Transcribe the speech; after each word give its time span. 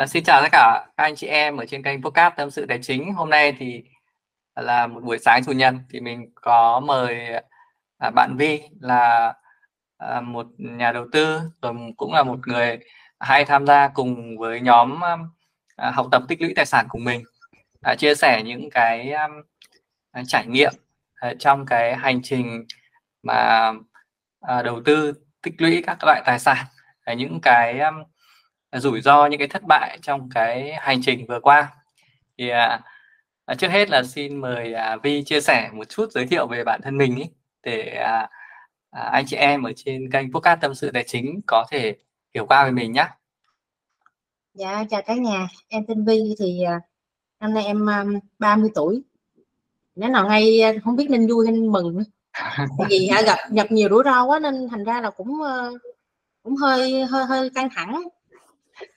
À, 0.00 0.06
xin 0.06 0.24
chào 0.24 0.42
tất 0.42 0.48
cả 0.52 0.86
các 0.96 1.04
anh 1.04 1.16
chị 1.16 1.26
em 1.26 1.56
ở 1.56 1.66
trên 1.66 1.82
kênh 1.82 2.02
podcast 2.02 2.36
tâm 2.36 2.50
sự 2.50 2.66
tài 2.66 2.78
chính. 2.82 3.14
Hôm 3.14 3.30
nay 3.30 3.52
thì 3.58 3.82
là 4.56 4.86
một 4.86 5.00
buổi 5.04 5.18
sáng 5.18 5.44
chủ 5.44 5.52
nhật 5.52 5.74
thì 5.90 6.00
mình 6.00 6.30
có 6.34 6.80
mời 6.80 7.26
à, 7.98 8.10
bạn 8.10 8.36
Vi 8.38 8.62
là 8.80 9.34
à, 9.98 10.20
một 10.20 10.46
nhà 10.58 10.92
đầu 10.92 11.06
tư 11.12 11.40
rồi 11.62 11.74
cũng 11.96 12.12
là 12.12 12.22
một 12.22 12.48
người 12.48 12.78
hay 13.18 13.44
tham 13.44 13.66
gia 13.66 13.88
cùng 13.88 14.38
với 14.38 14.60
nhóm 14.60 15.00
um, 15.00 15.20
à, 15.76 15.90
học 15.90 16.06
tập 16.12 16.22
tích 16.28 16.42
lũy 16.42 16.52
tài 16.56 16.66
sản 16.66 16.86
của 16.88 16.98
mình 16.98 17.22
à, 17.82 17.94
chia 17.94 18.14
sẻ 18.14 18.42
những 18.42 18.70
cái 18.70 19.12
um, 19.12 19.30
à, 20.12 20.22
trải 20.26 20.46
nghiệm 20.46 20.72
à, 21.14 21.34
trong 21.38 21.66
cái 21.66 21.96
hành 21.96 22.20
trình 22.22 22.64
mà 23.22 23.72
à, 24.40 24.62
đầu 24.62 24.82
tư 24.84 25.12
tích 25.42 25.54
lũy 25.58 25.82
các 25.86 26.04
loại 26.04 26.22
tài 26.24 26.38
sản 26.38 26.66
à, 27.04 27.14
những 27.14 27.40
cái 27.42 27.80
um, 27.80 27.94
rủi 28.72 29.00
ro 29.00 29.26
những 29.26 29.38
cái 29.38 29.48
thất 29.48 29.62
bại 29.68 29.98
trong 30.02 30.28
cái 30.34 30.72
hành 30.80 31.00
trình 31.02 31.26
vừa 31.28 31.40
qua 31.40 31.72
thì 32.38 32.48
à, 32.48 32.80
à, 33.44 33.54
trước 33.54 33.68
hết 33.68 33.90
là 33.90 34.02
xin 34.02 34.40
mời 34.40 34.74
à, 34.74 34.96
Vi 35.02 35.22
chia 35.24 35.40
sẻ 35.40 35.70
một 35.72 35.88
chút 35.88 36.06
giới 36.12 36.26
thiệu 36.26 36.46
về 36.46 36.64
bản 36.64 36.80
thân 36.82 36.98
mình 36.98 37.16
ý, 37.16 37.24
để 37.62 37.82
à, 37.82 38.28
à, 38.90 39.02
anh 39.02 39.24
chị 39.26 39.36
em 39.36 39.62
ở 39.62 39.72
trên 39.76 40.10
kênh 40.10 40.32
podcast 40.32 40.60
tâm 40.60 40.74
sự 40.74 40.90
tài 40.90 41.04
chính 41.06 41.40
có 41.46 41.66
thể 41.70 41.96
hiểu 42.34 42.46
qua 42.46 42.64
về 42.64 42.70
mình 42.70 42.92
nhé. 42.92 43.06
Dạ 44.54 44.84
chào 44.90 45.02
cả 45.06 45.14
nhà, 45.14 45.48
em 45.68 45.86
tên 45.88 46.04
Vi 46.04 46.34
thì 46.38 46.62
à, 46.62 46.80
năm 47.40 47.54
nay 47.54 47.64
em 47.64 47.90
à, 47.90 48.00
um, 48.00 48.18
30 48.38 48.70
tuổi. 48.74 49.02
Nếu 49.94 50.10
nào 50.10 50.28
ngay 50.28 50.62
à, 50.62 50.72
không 50.84 50.96
biết 50.96 51.06
nên 51.10 51.26
vui 51.28 51.46
hay 51.46 51.52
nên 51.52 51.72
mừng 51.72 51.98
Tại 52.58 52.86
vì 52.88 53.10
gặp 53.26 53.38
gặp 53.50 53.72
nhiều 53.72 53.88
rủi 53.88 54.02
ro 54.04 54.24
quá 54.24 54.38
nên 54.38 54.68
thành 54.70 54.84
ra 54.84 55.00
là 55.00 55.10
cũng 55.10 55.28
uh, 55.28 55.80
cũng 56.42 56.56
hơi 56.56 57.04
hơi 57.04 57.24
hơi 57.24 57.50
căng 57.54 57.68
thẳng 57.74 58.02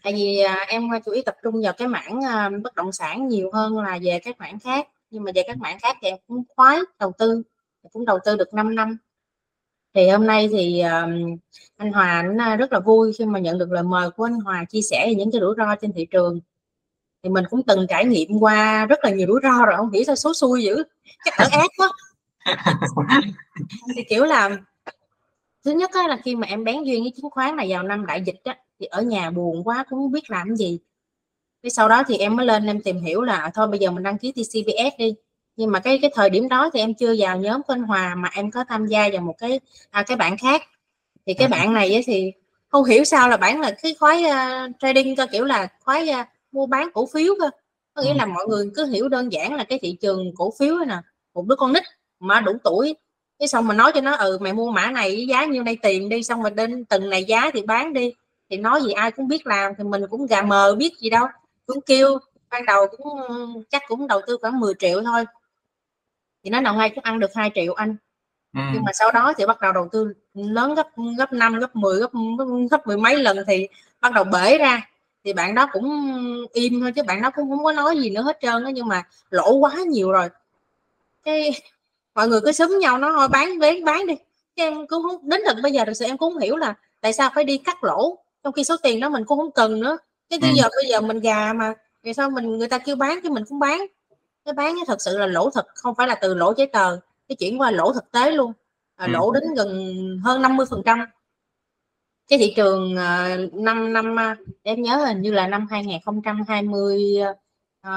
tại 0.03 0.13
vì 0.13 0.39
à, 0.39 0.65
em 0.67 0.89
chủ 1.05 1.11
yếu 1.11 1.23
tập 1.25 1.35
trung 1.43 1.61
vào 1.63 1.73
cái 1.73 1.87
mảng 1.87 2.25
à, 2.25 2.49
bất 2.63 2.75
động 2.75 2.91
sản 2.91 3.27
nhiều 3.27 3.51
hơn 3.53 3.79
là 3.79 3.99
về 4.01 4.19
các 4.23 4.39
mảng 4.39 4.59
khác. 4.59 4.87
Nhưng 5.09 5.23
mà 5.23 5.31
về 5.35 5.43
các 5.47 5.57
mảng 5.57 5.79
khác 5.79 5.97
thì 6.01 6.07
em 6.07 6.17
cũng 6.27 6.43
khoái 6.55 6.79
đầu 6.99 7.11
tư 7.17 7.43
cũng 7.91 8.05
đầu 8.05 8.19
tư 8.25 8.35
được 8.37 8.53
5 8.53 8.75
năm. 8.75 8.97
Thì 9.93 10.09
hôm 10.09 10.27
nay 10.27 10.49
thì 10.51 10.81
um, 10.81 11.37
anh 11.77 11.91
Hòa 11.91 12.23
anh 12.37 12.57
rất 12.57 12.73
là 12.73 12.79
vui 12.79 13.13
khi 13.17 13.25
mà 13.25 13.39
nhận 13.39 13.57
được 13.57 13.71
lời 13.71 13.83
mời 13.83 14.09
của 14.11 14.23
anh 14.23 14.39
Hòa 14.39 14.65
chia 14.69 14.81
sẻ 14.81 15.05
về 15.07 15.15
những 15.15 15.31
cái 15.31 15.41
rủi 15.41 15.55
ro 15.57 15.75
trên 15.75 15.93
thị 15.93 16.07
trường. 16.11 16.39
Thì 17.23 17.29
mình 17.29 17.45
cũng 17.49 17.63
từng 17.67 17.85
trải 17.89 18.05
nghiệm 18.05 18.39
qua 18.39 18.85
rất 18.85 18.99
là 19.03 19.09
nhiều 19.09 19.27
rủi 19.27 19.39
ro 19.43 19.65
rồi 19.65 19.75
không 19.77 19.91
nghĩ 19.91 20.03
sao 20.03 20.15
số 20.15 20.33
xui 20.33 20.63
dữ 20.63 20.83
chắc 21.25 21.33
ở 21.37 21.47
ác 21.51 21.69
quá. 21.77 21.89
Thì 23.95 24.03
kiểu 24.09 24.25
là 24.25 24.57
thứ 25.65 25.71
nhất 25.71 25.91
là 25.95 26.17
khi 26.23 26.35
mà 26.35 26.47
em 26.47 26.63
bén 26.63 26.83
duyên 26.83 27.03
với 27.03 27.13
chứng 27.15 27.29
khoán 27.31 27.55
này 27.55 27.69
vào 27.69 27.83
năm 27.83 28.05
đại 28.05 28.21
dịch 28.25 28.43
á 28.43 28.57
thì 28.79 28.85
ở 28.85 29.01
nhà 29.01 29.31
buồn 29.31 29.63
quá 29.67 29.85
cũng 29.89 29.99
không 29.99 30.11
biết 30.11 30.29
làm 30.29 30.55
gì. 30.55 30.79
Cái 31.63 31.69
sau 31.69 31.89
đó 31.89 32.03
thì 32.07 32.17
em 32.17 32.35
mới 32.35 32.45
lên 32.45 32.65
em 32.65 32.81
tìm 32.81 33.01
hiểu 33.01 33.21
là 33.21 33.51
thôi 33.53 33.67
bây 33.67 33.79
giờ 33.79 33.91
mình 33.91 34.03
đăng 34.03 34.17
ký 34.17 34.31
TCBS 34.31 34.97
đi. 34.97 35.15
Nhưng 35.55 35.71
mà 35.71 35.79
cái 35.79 35.99
cái 36.01 36.11
thời 36.15 36.29
điểm 36.29 36.49
đó 36.49 36.69
thì 36.73 36.79
em 36.79 36.93
chưa 36.93 37.15
vào 37.17 37.37
nhóm 37.37 37.63
của 37.63 37.73
anh 37.73 37.83
Hòa 37.83 38.15
mà 38.15 38.29
em 38.33 38.51
có 38.51 38.63
tham 38.69 38.85
gia 38.87 39.09
vào 39.13 39.21
một 39.21 39.35
cái 39.37 39.59
à, 39.89 40.03
cái 40.03 40.17
bạn 40.17 40.37
khác. 40.37 40.61
Thì 41.25 41.33
cái 41.33 41.47
bạn 41.47 41.73
này 41.73 42.03
thì 42.05 42.31
không 42.69 42.83
hiểu 42.83 43.03
sao 43.03 43.29
là 43.29 43.37
bạn 43.37 43.61
là 43.61 43.71
cái 43.81 43.95
khói 43.99 44.23
uh, 44.25 44.71
trading 44.79 45.15
cơ 45.15 45.27
kiểu 45.31 45.45
là 45.45 45.67
khói 45.85 46.09
uh, 46.21 46.27
mua 46.51 46.65
bán 46.65 46.89
cổ 46.93 47.07
phiếu 47.13 47.33
cơ. 47.39 47.49
Có 47.93 48.01
nghĩa 48.01 48.13
là 48.13 48.25
mọi 48.25 48.45
người 48.47 48.71
cứ 48.75 48.85
hiểu 48.85 49.09
đơn 49.09 49.31
giản 49.31 49.55
là 49.55 49.63
cái 49.63 49.79
thị 49.81 49.97
trường 50.01 50.35
cổ 50.35 50.53
phiếu 50.59 50.77
nè 50.87 50.95
một 51.33 51.45
đứa 51.47 51.55
con 51.55 51.73
nít 51.73 51.83
mà 52.19 52.41
đủ 52.41 52.51
tuổi. 52.63 52.95
Cái 53.39 53.47
xong 53.47 53.67
mình 53.67 53.77
nói 53.77 53.91
cho 53.95 54.01
nó 54.01 54.15
ừ 54.15 54.37
mày 54.41 54.53
mua 54.53 54.71
mã 54.71 54.91
này 54.91 55.25
giá 55.27 55.45
nhiêu 55.45 55.63
đây 55.63 55.77
tiền 55.81 56.09
đi 56.09 56.23
xong 56.23 56.43
mình 56.43 56.55
đến 56.55 56.85
từng 56.85 57.09
này 57.09 57.23
giá 57.23 57.51
thì 57.53 57.61
bán 57.61 57.93
đi 57.93 58.13
thì 58.53 58.59
nói 58.59 58.81
gì 58.81 58.91
ai 58.91 59.11
cũng 59.11 59.27
biết 59.27 59.47
làm 59.47 59.73
thì 59.77 59.83
mình 59.83 60.01
cũng 60.09 60.25
gà 60.25 60.41
mờ 60.41 60.75
biết 60.75 60.97
gì 60.99 61.09
đâu. 61.09 61.27
Cũng 61.65 61.81
kêu 61.81 62.19
ban 62.49 62.65
đầu 62.65 62.87
cũng 62.97 63.09
chắc 63.69 63.83
cũng 63.87 64.07
đầu 64.07 64.21
tư 64.27 64.37
khoảng 64.41 64.59
10 64.59 64.73
triệu 64.79 65.03
thôi. 65.03 65.25
Thì 66.43 66.49
nó 66.49 66.61
nào 66.61 66.75
ngay 66.75 66.91
cũng 66.95 67.03
ăn 67.03 67.19
được 67.19 67.33
2 67.35 67.51
triệu 67.55 67.73
anh. 67.73 67.95
Ừ. 68.53 68.59
nhưng 68.73 68.83
mà 68.83 68.91
sau 68.93 69.11
đó 69.11 69.33
thì 69.37 69.45
bắt 69.45 69.61
đầu 69.61 69.71
đầu 69.71 69.89
tư 69.91 70.13
lớn 70.33 70.75
gấp 70.75 70.87
gấp 71.17 71.33
5 71.33 71.59
gấp 71.59 71.75
10 71.75 71.99
gấp 71.99 72.11
gấp 72.71 72.87
mười 72.87 72.97
mấy 72.97 73.17
lần 73.17 73.37
thì 73.47 73.67
bắt 74.01 74.13
đầu 74.13 74.23
bể 74.23 74.57
ra. 74.57 74.89
Thì 75.23 75.33
bạn 75.33 75.55
đó 75.55 75.67
cũng 75.73 76.07
im 76.53 76.81
thôi 76.81 76.91
chứ 76.91 77.03
bạn 77.03 77.21
đó 77.21 77.31
cũng 77.35 77.49
không 77.49 77.63
có 77.63 77.71
nói 77.71 77.97
gì 77.97 78.09
nữa 78.09 78.21
hết 78.21 78.37
trơn 78.41 78.63
đó 78.63 78.69
nhưng 78.73 78.87
mà 78.87 79.03
lỗ 79.29 79.53
quá 79.53 79.75
nhiều 79.87 80.11
rồi. 80.11 80.29
Cái 81.23 81.51
mọi 82.15 82.27
người 82.27 82.41
cứ 82.41 82.51
súng 82.51 82.79
nhau 82.79 82.97
nó 82.97 83.11
thôi 83.15 83.27
bán 83.27 83.59
bán 83.59 83.83
bán 83.83 84.07
đi. 84.07 84.15
Em 84.55 84.87
cũng 84.87 85.03
không 85.03 85.29
đến 85.29 85.41
tận 85.45 85.61
bây 85.63 85.71
giờ 85.71 85.85
thực 85.85 85.93
sự 85.93 86.05
em 86.05 86.17
cũng 86.17 86.33
không 86.33 86.41
hiểu 86.41 86.57
là 86.57 86.73
tại 87.01 87.13
sao 87.13 87.29
phải 87.35 87.43
đi 87.43 87.57
cắt 87.57 87.83
lỗ 87.83 88.22
trong 88.43 88.53
khi 88.53 88.63
số 88.63 88.75
tiền 88.83 88.99
đó 88.99 89.09
mình 89.09 89.25
cũng 89.25 89.37
không 89.39 89.51
cần 89.51 89.79
nữa. 89.79 89.97
Cái 90.29 90.39
bây 90.39 90.49
ừ. 90.49 90.55
giờ 90.57 90.69
bây 90.75 90.89
giờ 90.89 91.01
mình 91.01 91.19
gà 91.19 91.53
mà. 91.53 91.73
Vì 92.03 92.13
sao 92.13 92.29
mình 92.29 92.57
người 92.57 92.67
ta 92.67 92.77
kêu 92.77 92.95
bán 92.95 93.19
thì 93.23 93.29
mình 93.29 93.43
cũng 93.49 93.59
bán. 93.59 93.85
Cái 94.45 94.53
bán 94.53 94.75
thật 94.87 95.01
sự 95.01 95.17
là 95.17 95.27
lỗ 95.27 95.49
thật 95.49 95.67
không 95.75 95.95
phải 95.95 96.07
là 96.07 96.15
từ 96.15 96.33
lỗ 96.33 96.53
giấy 96.57 96.67
tờ. 96.67 96.99
Cái 97.27 97.35
chuyển 97.35 97.61
qua 97.61 97.71
lỗ 97.71 97.93
thực 97.93 98.11
tế 98.11 98.31
luôn. 98.31 98.53
À, 98.95 99.07
lỗ 99.07 99.31
đến 99.31 99.43
gần 99.55 99.97
hơn 100.23 100.41
50 100.41 100.65
phần 100.69 100.81
trăm. 100.85 101.05
Cái 102.27 102.39
thị 102.39 102.53
trường 102.55 102.95
uh, 102.95 103.53
năm 103.53 103.93
năm 103.93 104.15
uh, 104.15 104.47
em 104.63 104.81
nhớ 104.81 104.95
hình 104.95 105.21
như 105.21 105.31
là 105.31 105.47
năm 105.47 105.67
2020 105.71 107.13
uh, 107.87 107.91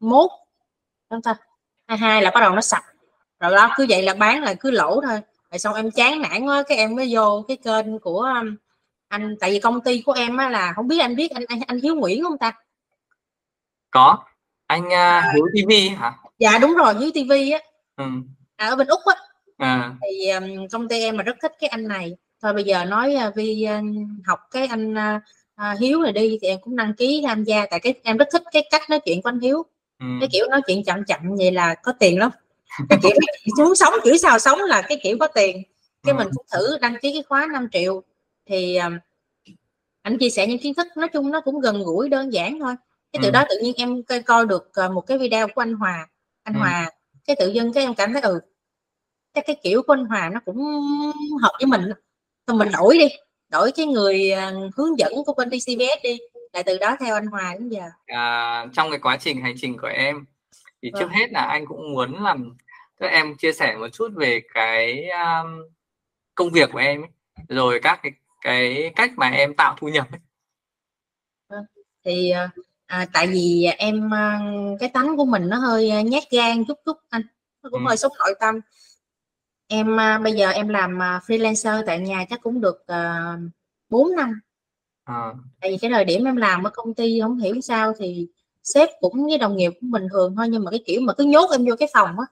mốt 0.00 0.30
chúng 1.10 1.22
ta? 1.22 1.36
22 1.86 2.22
là 2.22 2.30
bắt 2.30 2.40
đầu 2.40 2.54
nó 2.54 2.60
sập. 2.60 2.82
Rồi 3.40 3.52
đó 3.52 3.70
cứ 3.76 3.86
vậy 3.88 4.02
là 4.02 4.14
bán 4.14 4.42
là 4.42 4.54
cứ 4.54 4.70
lỗ 4.70 5.00
thôi. 5.00 5.20
Rồi 5.50 5.58
xong 5.58 5.74
em 5.74 5.90
chán 5.90 6.22
nản 6.22 6.46
quá 6.46 6.62
cái 6.68 6.78
em 6.78 6.96
mới 6.96 7.08
vô 7.14 7.44
cái 7.48 7.56
kênh 7.56 7.98
của 7.98 8.20
um, 8.20 8.56
anh 9.12 9.36
tại 9.40 9.50
vì 9.50 9.58
công 9.58 9.80
ty 9.80 10.02
của 10.02 10.12
em 10.12 10.36
á 10.36 10.48
là 10.48 10.72
không 10.76 10.88
biết 10.88 10.98
anh 11.00 11.16
biết 11.16 11.30
anh 11.30 11.44
anh, 11.48 11.60
anh 11.66 11.80
Hiếu 11.80 11.94
Nguyễn 11.94 12.24
không 12.24 12.38
ta? 12.38 12.52
Có. 13.90 14.18
Anh 14.66 14.82
uh, 14.86 15.34
Hiếu 15.34 15.46
TV 15.54 16.00
hả? 16.00 16.12
Dạ 16.38 16.58
đúng 16.58 16.74
rồi 16.74 16.94
Hiếu 16.94 17.10
TV 17.10 17.32
á. 17.52 17.58
Ừ. 17.96 18.04
à, 18.56 18.68
ở 18.68 18.76
bên 18.76 18.86
úc 18.86 19.00
á. 19.04 19.14
À. 19.58 19.94
thì 20.02 20.30
um, 20.30 20.68
công 20.72 20.88
ty 20.88 21.00
em 21.00 21.16
mà 21.16 21.22
rất 21.22 21.36
thích 21.42 21.52
cái 21.60 21.68
anh 21.68 21.88
này. 21.88 22.16
Thôi 22.42 22.52
bây 22.52 22.64
giờ 22.64 22.84
nói 22.84 23.16
uh, 23.28 23.34
vi 23.34 23.66
uh, 23.78 23.84
học 24.26 24.40
cái 24.50 24.66
anh 24.66 24.94
uh, 24.94 25.80
Hiếu 25.80 26.02
này 26.02 26.12
đi 26.12 26.38
thì 26.42 26.48
em 26.48 26.58
cũng 26.60 26.76
đăng 26.76 26.94
ký 26.94 27.22
tham 27.26 27.44
gia. 27.44 27.66
Tại 27.66 27.80
cái 27.80 27.94
em 28.02 28.16
rất 28.16 28.28
thích 28.32 28.42
cái 28.52 28.68
cách 28.70 28.90
nói 28.90 29.00
chuyện 29.04 29.22
của 29.22 29.28
anh 29.28 29.40
Hiếu. 29.40 29.62
Ừ. 29.98 30.06
cái 30.20 30.28
kiểu 30.32 30.46
nói 30.50 30.60
chuyện 30.66 30.84
chậm 30.84 31.04
chậm 31.04 31.20
vậy 31.38 31.52
là 31.52 31.74
có 31.74 31.92
tiền 31.92 32.18
lắm. 32.18 32.30
Cái 32.88 32.98
kiểu 33.02 33.12
xuống 33.58 33.74
sống 33.74 33.94
chửi 34.04 34.18
sao 34.18 34.38
sống 34.38 34.58
là 34.58 34.82
cái 34.82 35.00
kiểu 35.02 35.16
có 35.20 35.26
tiền. 35.26 35.62
Cái 36.02 36.14
ừ. 36.14 36.18
mình 36.18 36.28
cũng 36.34 36.46
thử 36.52 36.78
đăng 36.80 36.96
ký 37.02 37.12
cái 37.12 37.22
khóa 37.28 37.46
5 37.52 37.68
triệu 37.72 38.02
thì 38.46 38.76
um, 38.76 38.98
anh 40.02 40.18
chia 40.18 40.30
sẻ 40.30 40.46
những 40.46 40.58
kiến 40.58 40.74
thức 40.74 40.86
nói 40.96 41.08
chung 41.12 41.30
nó 41.30 41.40
cũng 41.40 41.60
gần 41.60 41.82
gũi 41.82 42.08
đơn 42.08 42.32
giản 42.32 42.58
thôi 42.60 42.74
cái 43.12 43.20
từ 43.22 43.28
ừ. 43.28 43.32
đó 43.32 43.44
tự 43.48 43.58
nhiên 43.62 43.74
em 43.76 44.02
coi, 44.02 44.22
coi 44.22 44.46
được 44.46 44.72
uh, 44.86 44.92
một 44.92 45.00
cái 45.00 45.18
video 45.18 45.48
của 45.48 45.62
anh 45.62 45.74
Hòa 45.74 46.08
anh 46.42 46.54
ừ. 46.54 46.58
Hòa 46.58 46.90
cái 47.24 47.36
tự 47.38 47.48
dưng 47.48 47.72
cái 47.72 47.84
em 47.84 47.94
cảm 47.94 48.12
thấy 48.12 48.22
ừ 48.22 48.40
cái 49.34 49.44
cái 49.46 49.56
kiểu 49.62 49.82
của 49.82 49.92
anh 49.92 50.04
Hòa 50.04 50.30
nó 50.32 50.40
cũng 50.44 50.58
hợp 51.42 51.52
với 51.58 51.66
mình 51.66 51.82
thôi 52.46 52.56
mình 52.58 52.68
đổi 52.72 52.98
đi 52.98 53.08
đổi 53.48 53.72
cái 53.72 53.86
người 53.86 54.32
uh, 54.32 54.74
hướng 54.76 54.98
dẫn 54.98 55.12
của 55.26 55.34
bên 55.36 55.50
DCBS 55.50 56.02
đi 56.02 56.18
lại 56.52 56.62
từ 56.66 56.78
đó 56.78 56.96
theo 57.00 57.14
anh 57.14 57.26
Hòa 57.26 57.54
đến 57.58 57.68
giờ 57.68 57.82
à, 58.06 58.66
trong 58.72 58.90
cái 58.90 58.98
quá 58.98 59.16
trình 59.20 59.42
hành 59.42 59.54
trình 59.60 59.78
của 59.78 59.86
em 59.86 60.24
thì 60.82 60.90
vâng. 60.92 61.02
trước 61.02 61.08
hết 61.12 61.32
là 61.32 61.40
anh 61.40 61.66
cũng 61.66 61.92
muốn 61.92 62.24
làm 62.24 62.56
các 63.00 63.06
em 63.06 63.36
chia 63.36 63.52
sẻ 63.52 63.76
một 63.76 63.88
chút 63.88 64.08
về 64.16 64.40
cái 64.54 65.08
um, 65.08 65.62
công 66.34 66.50
việc 66.50 66.70
của 66.72 66.78
em 66.78 67.02
ấy. 67.02 67.10
rồi 67.48 67.80
các 67.82 68.00
cái 68.02 68.12
cái 68.42 68.92
cách 68.96 69.10
mà 69.16 69.28
em 69.28 69.54
tạo 69.54 69.76
thu 69.78 69.88
nhập 69.88 70.06
ấy. 70.12 70.20
Vâng, 71.48 71.64
thì 72.04 72.30
à, 72.30 72.50
à 72.86 73.06
tại 73.12 73.26
vì 73.26 73.66
em 73.78 74.14
à, 74.14 74.40
cái 74.80 74.88
tánh 74.88 75.16
của 75.16 75.24
mình 75.24 75.48
nó 75.48 75.56
hơi 75.56 75.90
à, 75.90 76.02
nhát 76.02 76.22
gan 76.30 76.64
chút 76.64 76.78
chút 76.84 76.96
anh 77.08 77.22
nó 77.62 77.70
cũng 77.70 77.84
ừ. 77.84 77.88
hơi 77.88 77.96
xúc 77.96 78.12
nội 78.18 78.34
tâm 78.40 78.60
em 79.68 79.96
bây 80.22 80.32
giờ 80.32 80.50
em 80.50 80.68
làm 80.68 80.98
freelancer 80.98 81.82
tại 81.86 81.98
nhà 81.98 82.24
chắc 82.30 82.40
cũng 82.42 82.60
được 82.60 82.86
uh, 82.92 83.52
4 83.90 84.16
năm 84.16 84.40
à. 85.04 85.32
tại 85.60 85.70
vì 85.70 85.78
cái 85.80 85.90
thời 85.90 86.04
điểm 86.04 86.24
em 86.24 86.36
làm 86.36 86.64
ở 86.64 86.70
công 86.74 86.94
ty 86.94 87.20
không 87.22 87.38
hiểu 87.38 87.60
sao 87.60 87.92
thì 87.98 88.28
sếp 88.62 88.88
cũng 89.00 89.26
với 89.26 89.38
đồng 89.38 89.56
nghiệp 89.56 89.72
cũng 89.80 89.90
bình 89.90 90.06
thường 90.12 90.34
thôi 90.36 90.48
nhưng 90.48 90.64
mà 90.64 90.70
cái 90.70 90.82
kiểu 90.86 91.00
mà 91.00 91.12
cứ 91.18 91.24
nhốt 91.24 91.50
em 91.50 91.64
vô 91.64 91.74
cái 91.78 91.88
phòng 91.92 92.16
á 92.18 92.26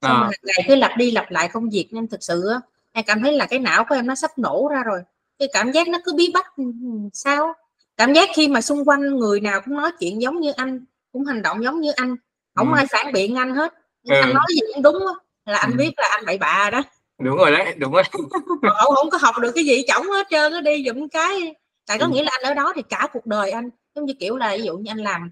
à. 0.00 0.30
ngày 0.42 0.64
cứ 0.68 0.74
lặp 0.74 0.96
đi 0.96 1.10
lặp 1.10 1.30
lại 1.30 1.48
công 1.52 1.70
việc 1.70 1.88
nên 1.90 2.08
thực 2.08 2.22
sự 2.22 2.48
á 2.48 2.60
em 2.92 3.04
cảm 3.08 3.22
thấy 3.22 3.32
là 3.32 3.46
cái 3.46 3.58
não 3.58 3.84
của 3.88 3.94
em 3.94 4.06
nó 4.06 4.14
sắp 4.14 4.38
nổ 4.38 4.68
ra 4.72 4.82
rồi 4.82 5.02
cái 5.42 5.48
cảm 5.52 5.72
giác 5.72 5.88
nó 5.88 5.98
cứ 6.04 6.14
bí 6.14 6.30
bách 6.34 6.56
ừ, 6.56 6.64
sao 7.12 7.54
cảm 7.96 8.12
giác 8.12 8.28
khi 8.34 8.48
mà 8.48 8.60
xung 8.60 8.84
quanh 8.84 9.16
người 9.16 9.40
nào 9.40 9.60
cũng 9.64 9.76
nói 9.76 9.90
chuyện 10.00 10.22
giống 10.22 10.40
như 10.40 10.52
anh 10.56 10.84
cũng 11.12 11.24
hành 11.24 11.42
động 11.42 11.64
giống 11.64 11.80
như 11.80 11.92
anh 11.96 12.16
không 12.54 12.72
ừ. 12.72 12.76
ai 12.76 12.86
phản 12.90 13.12
biện 13.12 13.36
anh 13.36 13.54
hết 13.54 13.74
ừ. 14.08 14.14
anh 14.22 14.34
nói 14.34 14.44
gì 14.48 14.60
cũng 14.74 14.82
đúng 14.82 14.98
đó. 14.98 15.20
là 15.46 15.58
anh 15.58 15.70
ừ. 15.70 15.76
biết 15.78 15.90
là 15.96 16.08
anh 16.10 16.26
bậy 16.26 16.38
bạ 16.38 16.70
đó 16.72 16.82
đúng 17.18 17.36
rồi 17.36 17.50
đấy 17.50 17.74
đúng 17.78 17.92
rồi 17.92 18.02
ông 18.76 18.94
không 18.94 19.10
có 19.10 19.18
học 19.20 19.34
được 19.42 19.52
cái 19.54 19.64
gì 19.64 19.82
chổng 19.88 20.06
hết 20.06 20.26
trơn 20.30 20.52
nó 20.52 20.60
đi 20.60 20.84
dùm 20.86 21.08
cái 21.08 21.54
tại 21.86 21.98
có 21.98 22.06
ừ. 22.06 22.10
nghĩa 22.10 22.22
là 22.22 22.30
anh 22.32 22.42
ở 22.42 22.54
đó 22.54 22.72
thì 22.76 22.82
cả 22.82 23.08
cuộc 23.12 23.26
đời 23.26 23.50
anh 23.50 23.70
giống 23.94 24.06
như 24.06 24.14
kiểu 24.20 24.36
là 24.36 24.56
ví 24.56 24.62
dụ 24.62 24.78
như 24.78 24.90
anh 24.90 24.98
làm 24.98 25.30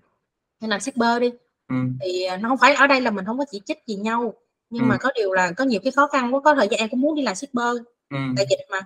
anh 0.60 0.70
làm 0.70 0.80
shipper 0.80 1.20
đi 1.20 1.30
ừ. 1.68 1.76
thì 2.00 2.26
nó 2.40 2.48
không 2.48 2.58
phải 2.58 2.74
ở 2.74 2.86
đây 2.86 3.00
là 3.00 3.10
mình 3.10 3.24
không 3.24 3.38
có 3.38 3.44
chỉ 3.50 3.60
trích 3.66 3.78
gì 3.86 3.94
nhau 3.94 4.34
nhưng 4.70 4.82
ừ. 4.82 4.86
mà 4.86 4.96
có 4.96 5.10
điều 5.14 5.32
là 5.32 5.52
có 5.56 5.64
nhiều 5.64 5.80
cái 5.84 5.92
khó 5.92 6.06
khăn 6.06 6.34
quá 6.34 6.40
có 6.44 6.54
thời 6.54 6.68
gian 6.70 6.80
em 6.80 6.88
cũng 6.88 7.00
muốn 7.00 7.14
đi 7.14 7.22
làm 7.22 7.34
shipper 7.34 7.76
ừ. 8.10 8.16
tại 8.36 8.46
dịch 8.50 8.60
mà 8.70 8.80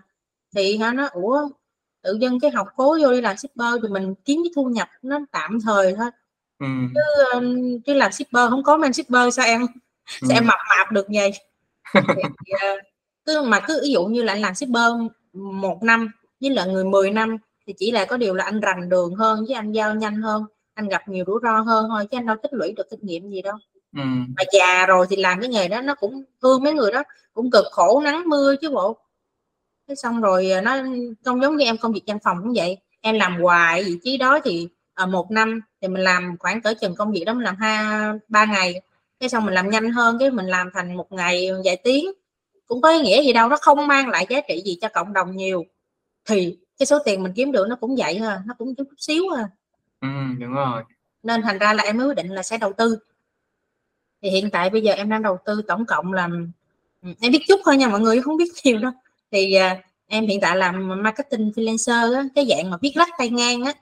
thì 0.54 0.78
nó 0.94 1.08
ủa 1.12 1.48
tự 2.02 2.18
dân 2.20 2.40
cái 2.40 2.50
học 2.50 2.68
cố 2.76 2.98
vô 3.02 3.12
đi 3.12 3.20
làm 3.20 3.36
shipper 3.36 3.74
thì 3.82 3.88
mình 3.88 4.14
kiếm 4.24 4.40
cái 4.44 4.50
thu 4.56 4.64
nhập 4.64 4.88
nó 5.02 5.20
tạm 5.32 5.58
thời 5.60 5.94
thôi 5.94 6.10
ừ. 6.58 6.66
chứ 6.94 7.40
chứ 7.86 7.94
làm 7.94 8.12
shipper 8.12 8.50
không 8.50 8.62
có 8.62 8.76
men 8.76 8.92
shipper 8.92 9.34
sao 9.34 9.46
em 9.46 9.60
ừ. 9.60 10.26
sao 10.28 10.36
em 10.38 10.46
mập 10.46 10.58
mạp 10.68 10.92
được 10.92 11.06
vậy 11.08 11.32
thì, 11.94 12.52
cứ 13.26 13.42
mà 13.42 13.60
cứ 13.60 13.80
ví 13.82 13.92
dụ 13.92 14.04
như 14.04 14.22
là 14.22 14.32
anh 14.32 14.40
làm 14.40 14.54
shipper 14.54 14.92
một 15.32 15.82
năm 15.82 16.10
với 16.40 16.50
lại 16.50 16.68
người 16.68 16.84
10 16.84 17.10
năm 17.10 17.36
thì 17.66 17.74
chỉ 17.78 17.90
là 17.90 18.04
có 18.04 18.16
điều 18.16 18.34
là 18.34 18.44
anh 18.44 18.60
rành 18.60 18.88
đường 18.88 19.14
hơn 19.14 19.44
với 19.48 19.54
anh 19.54 19.72
giao 19.72 19.94
nhanh 19.94 20.22
hơn 20.22 20.44
anh 20.74 20.88
gặp 20.88 21.08
nhiều 21.08 21.24
rủi 21.26 21.38
ro 21.42 21.60
hơn 21.60 21.86
thôi 21.88 22.06
chứ 22.10 22.18
anh 22.18 22.26
đâu 22.26 22.36
tích 22.42 22.52
lũy 22.52 22.72
được 22.72 22.90
kinh 22.90 23.00
nghiệm 23.02 23.30
gì 23.30 23.42
đâu 23.42 23.56
ừ. 23.96 24.02
mà 24.36 24.42
già 24.52 24.86
rồi 24.86 25.06
thì 25.10 25.16
làm 25.16 25.40
cái 25.40 25.48
nghề 25.48 25.68
đó 25.68 25.80
nó 25.80 25.94
cũng 25.94 26.24
thương 26.42 26.62
mấy 26.62 26.72
người 26.72 26.92
đó 26.92 27.02
cũng 27.34 27.50
cực 27.50 27.64
khổ 27.70 28.00
nắng 28.04 28.22
mưa 28.26 28.54
chứ 28.60 28.70
bộ 28.70 28.96
thế 29.88 29.94
xong 29.94 30.20
rồi 30.20 30.50
à, 30.50 30.60
nó 30.60 30.76
không 31.24 31.42
giống 31.42 31.56
như 31.56 31.64
em 31.64 31.76
công 31.78 31.92
việc 31.92 32.02
văn 32.06 32.18
phòng 32.24 32.38
cũng 32.42 32.52
vậy. 32.56 32.78
Em 33.00 33.14
làm 33.14 33.40
hoài 33.42 33.84
vị 33.84 33.98
trí 34.04 34.16
đó 34.16 34.40
thì 34.44 34.68
ở 34.94 35.04
à, 35.04 35.06
một 35.06 35.30
năm 35.30 35.60
thì 35.82 35.88
mình 35.88 36.02
làm 36.02 36.36
khoảng 36.38 36.60
cỡ 36.60 36.74
chừng 36.80 36.94
công 36.96 37.12
việc 37.12 37.24
đó 37.24 37.34
mình 37.34 37.44
làm 37.44 37.56
hai 37.56 37.84
ba 38.28 38.44
ngày. 38.44 38.80
Cái 39.20 39.28
xong 39.28 39.44
mình 39.44 39.54
làm 39.54 39.70
nhanh 39.70 39.90
hơn 39.90 40.18
cái 40.18 40.30
mình 40.30 40.46
làm 40.46 40.70
thành 40.74 40.96
một 40.96 41.12
ngày 41.12 41.50
vài 41.64 41.76
tiếng. 41.76 42.06
Cũng 42.66 42.80
có 42.80 42.90
ý 42.90 43.00
nghĩa 43.00 43.22
gì 43.22 43.32
đâu 43.32 43.48
nó 43.48 43.56
không 43.60 43.86
mang 43.86 44.08
lại 44.08 44.26
giá 44.28 44.40
trị 44.48 44.62
gì 44.64 44.78
cho 44.80 44.88
cộng 44.88 45.12
đồng 45.12 45.36
nhiều. 45.36 45.64
Thì 46.28 46.56
cái 46.78 46.86
số 46.86 46.98
tiền 47.04 47.22
mình 47.22 47.32
kiếm 47.36 47.52
được 47.52 47.66
nó 47.68 47.76
cũng 47.76 47.96
vậy 47.96 48.18
ha 48.18 48.42
nó 48.46 48.54
cũng 48.58 48.74
chút 48.74 48.88
xíu 48.98 49.24
à 49.36 49.48
ừ, 50.00 50.08
đúng 50.40 50.52
rồi. 50.52 50.82
Nên 51.22 51.42
thành 51.42 51.58
ra 51.58 51.72
là 51.72 51.82
em 51.82 51.96
mới 51.98 52.06
quyết 52.06 52.16
định 52.16 52.28
là 52.28 52.42
sẽ 52.42 52.58
đầu 52.58 52.72
tư. 52.72 52.98
Thì 54.22 54.30
hiện 54.30 54.50
tại 54.50 54.70
bây 54.70 54.82
giờ 54.82 54.92
em 54.92 55.10
đang 55.10 55.22
đầu 55.22 55.38
tư 55.44 55.62
tổng 55.68 55.86
cộng 55.86 56.12
là 56.12 56.28
ừ, 57.02 57.08
em 57.20 57.32
biết 57.32 57.42
chút 57.48 57.60
thôi 57.64 57.76
nha 57.76 57.88
mọi 57.88 58.00
người 58.00 58.22
không 58.22 58.36
biết 58.36 58.48
nhiều 58.64 58.78
đâu 58.78 58.92
thì 59.32 59.56
uh, 59.72 59.78
em 60.06 60.26
hiện 60.26 60.40
tại 60.40 60.56
làm 60.56 61.02
marketing 61.02 61.50
freelancer 61.56 62.14
á, 62.14 62.24
cái 62.34 62.46
dạng 62.48 62.70
mà 62.70 62.76
viết 62.82 62.92
lách 62.94 63.08
tay 63.18 63.28
ngang 63.28 63.64
á 63.64 63.72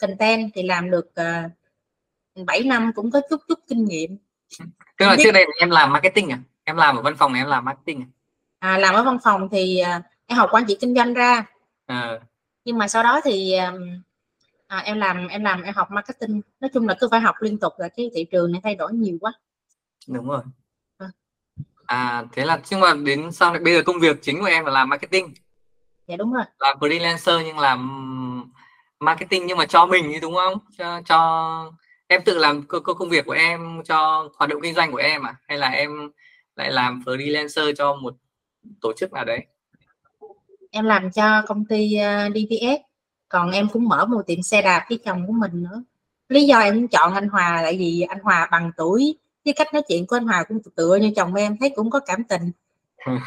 content 0.00 0.50
thì 0.54 0.62
làm 0.62 0.90
được 0.90 1.06
uh, 1.06 1.16
ờ, 2.34 2.44
7 2.46 2.62
năm 2.62 2.92
cũng 2.94 3.10
có 3.10 3.20
chút 3.30 3.40
chút 3.48 3.58
kinh 3.68 3.84
nghiệm. 3.84 4.16
Tức 4.98 5.06
là 5.06 5.16
biết... 5.16 5.22
trước 5.24 5.32
đây 5.32 5.46
em 5.60 5.70
làm 5.70 5.92
marketing 5.92 6.32
à? 6.32 6.38
Em 6.64 6.76
làm 6.76 6.96
ở 6.96 7.02
văn 7.02 7.14
phòng 7.18 7.32
này 7.32 7.42
em 7.42 7.48
làm 7.48 7.64
marketing 7.64 8.00
à, 8.00 8.06
à 8.58 8.78
làm 8.78 8.94
ở 8.94 9.02
văn 9.02 9.18
phòng 9.24 9.48
thì 9.52 9.82
uh, 9.82 10.04
em 10.26 10.38
học 10.38 10.48
quản 10.52 10.64
trị 10.68 10.76
kinh 10.80 10.94
doanh 10.94 11.14
ra. 11.14 11.46
À. 11.86 12.20
nhưng 12.64 12.78
mà 12.78 12.88
sau 12.88 13.02
đó 13.02 13.20
thì 13.24 13.54
à, 14.66 14.78
em 14.78 14.98
làm 14.98 15.28
em 15.28 15.44
làm 15.44 15.62
em 15.62 15.74
học 15.74 15.90
marketing. 15.90 16.40
Nói 16.60 16.70
chung 16.74 16.88
là 16.88 16.94
cứ 17.00 17.08
phải 17.10 17.20
học 17.20 17.34
liên 17.40 17.58
tục 17.58 17.72
là 17.78 17.88
cái 17.88 18.10
thị 18.14 18.24
trường 18.24 18.52
này 18.52 18.60
thay 18.64 18.74
đổi 18.74 18.92
nhiều 18.92 19.18
quá. 19.20 19.32
Đúng 20.08 20.28
rồi 20.28 20.42
à, 21.92 22.24
thế 22.32 22.44
là 22.44 22.60
nhưng 22.70 22.80
mà 22.80 22.94
đến 22.94 23.32
sau 23.32 23.52
này 23.52 23.60
bây 23.60 23.74
giờ 23.74 23.82
công 23.82 24.00
việc 24.00 24.22
chính 24.22 24.40
của 24.40 24.46
em 24.46 24.64
là 24.64 24.70
làm 24.70 24.88
marketing. 24.88 25.34
Dạ 26.06 26.16
đúng 26.16 26.32
rồi. 26.32 26.44
Làm 26.58 26.78
freelancer 26.78 27.42
nhưng 27.44 27.58
làm 27.58 27.80
marketing 29.00 29.46
nhưng 29.46 29.58
mà 29.58 29.66
cho 29.66 29.86
mình 29.86 30.20
đúng 30.22 30.34
không? 30.34 30.58
Cho, 30.78 31.00
cho 31.06 31.72
em 32.06 32.22
tự 32.24 32.38
làm 32.38 32.62
cơ, 32.62 32.80
công 32.80 33.08
việc 33.08 33.26
của 33.26 33.32
em 33.32 33.82
cho 33.84 34.28
hoạt 34.38 34.50
động 34.50 34.60
kinh 34.62 34.74
doanh 34.74 34.92
của 34.92 34.98
em 34.98 35.26
à? 35.26 35.34
Hay 35.48 35.58
là 35.58 35.68
em 35.68 36.10
lại 36.56 36.70
làm 36.70 37.02
freelancer 37.06 37.72
cho 37.74 37.94
một 37.94 38.14
tổ 38.80 38.92
chức 38.96 39.12
nào 39.12 39.24
đấy? 39.24 39.46
Em 40.70 40.84
làm 40.84 41.10
cho 41.10 41.42
công 41.46 41.64
ty 41.64 41.94
uh, 41.96 42.02
ờ, 42.02 42.28
DPS 42.28 42.82
còn 43.28 43.50
em 43.50 43.68
cũng 43.72 43.88
mở 43.88 44.06
một 44.06 44.22
tiệm 44.26 44.42
xe 44.42 44.62
đạp 44.62 44.86
với 44.88 44.98
chồng 45.04 45.26
của 45.26 45.32
mình 45.32 45.62
nữa. 45.62 45.82
Lý 46.28 46.44
do 46.44 46.58
em 46.58 46.88
chọn 46.88 47.14
anh 47.14 47.28
Hòa 47.28 47.60
tại 47.62 47.76
vì 47.78 48.00
anh 48.00 48.18
Hòa 48.22 48.48
bằng 48.50 48.70
tuổi 48.76 49.16
cái 49.44 49.54
cách 49.54 49.74
nói 49.74 49.82
chuyện 49.88 50.06
của 50.06 50.16
anh 50.16 50.26
Hòa 50.26 50.44
cũng 50.48 50.58
tựa 50.76 50.96
như 50.96 51.12
chồng 51.16 51.34
em 51.34 51.56
thấy 51.60 51.72
cũng 51.76 51.90
có 51.90 52.00
cảm 52.00 52.24
tình. 52.24 52.50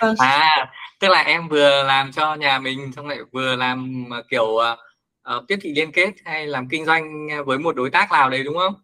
Vâng. 0.00 0.14
à 0.18 0.72
tức 0.98 1.08
là 1.08 1.22
em 1.22 1.48
vừa 1.48 1.82
làm 1.82 2.12
cho 2.12 2.34
nhà 2.34 2.58
mình 2.58 2.92
xong 2.96 3.06
lại 3.06 3.18
vừa 3.32 3.56
làm 3.56 4.04
ờ, 4.10 4.22
kiểu 4.28 4.44
uh, 4.44 5.46
tiếp 5.48 5.58
thị 5.62 5.72
liên 5.72 5.92
kết 5.92 6.14
hay 6.24 6.46
làm 6.46 6.68
kinh 6.68 6.84
doanh 6.84 7.28
với 7.46 7.58
một 7.58 7.76
đối 7.76 7.90
tác 7.90 8.12
nào 8.12 8.30
đấy 8.30 8.44
đúng 8.44 8.56
không? 8.58 8.74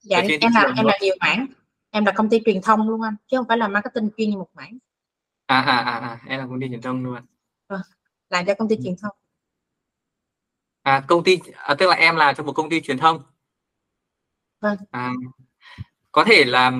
Dạ 0.00 0.18
em 0.18 0.40
làm 0.54 0.74
em 0.76 0.86
là 0.86 0.98
nhiều 1.00 1.14
mảng. 1.20 1.46
Em 1.90 2.04
là 2.04 2.12
công 2.12 2.28
ty 2.28 2.40
truyền 2.46 2.62
thông 2.62 2.88
luôn 2.88 3.02
anh 3.02 3.16
chứ 3.26 3.36
không 3.36 3.46
phải 3.48 3.58
là 3.58 3.68
marketing 3.68 4.10
chuyên 4.16 4.30
như 4.30 4.36
một 4.36 4.48
mảng. 4.54 4.78
À 5.46 5.60
à 5.60 5.76
à, 5.76 5.98
à 5.98 6.18
em 6.26 6.38
là 6.38 6.46
công 6.46 6.60
ty 6.60 6.68
truyền 6.68 6.82
thông 6.82 7.04
luôn. 7.04 7.18
À, 7.68 7.76
làm 8.30 8.46
cho 8.46 8.54
công 8.54 8.68
ty 8.68 8.76
truyền 8.84 8.94
thông. 9.02 9.16
À 10.82 11.04
công 11.08 11.24
ty 11.24 11.38
à, 11.56 11.74
tức 11.74 11.86
là 11.86 11.96
em 11.96 12.16
là 12.16 12.32
trong 12.32 12.46
một 12.46 12.52
công 12.52 12.70
ty 12.70 12.80
truyền 12.80 12.98
thông. 12.98 13.22
Vâng. 14.60 14.76
À, 14.90 15.12
có 16.18 16.24
thể 16.24 16.44
là 16.44 16.72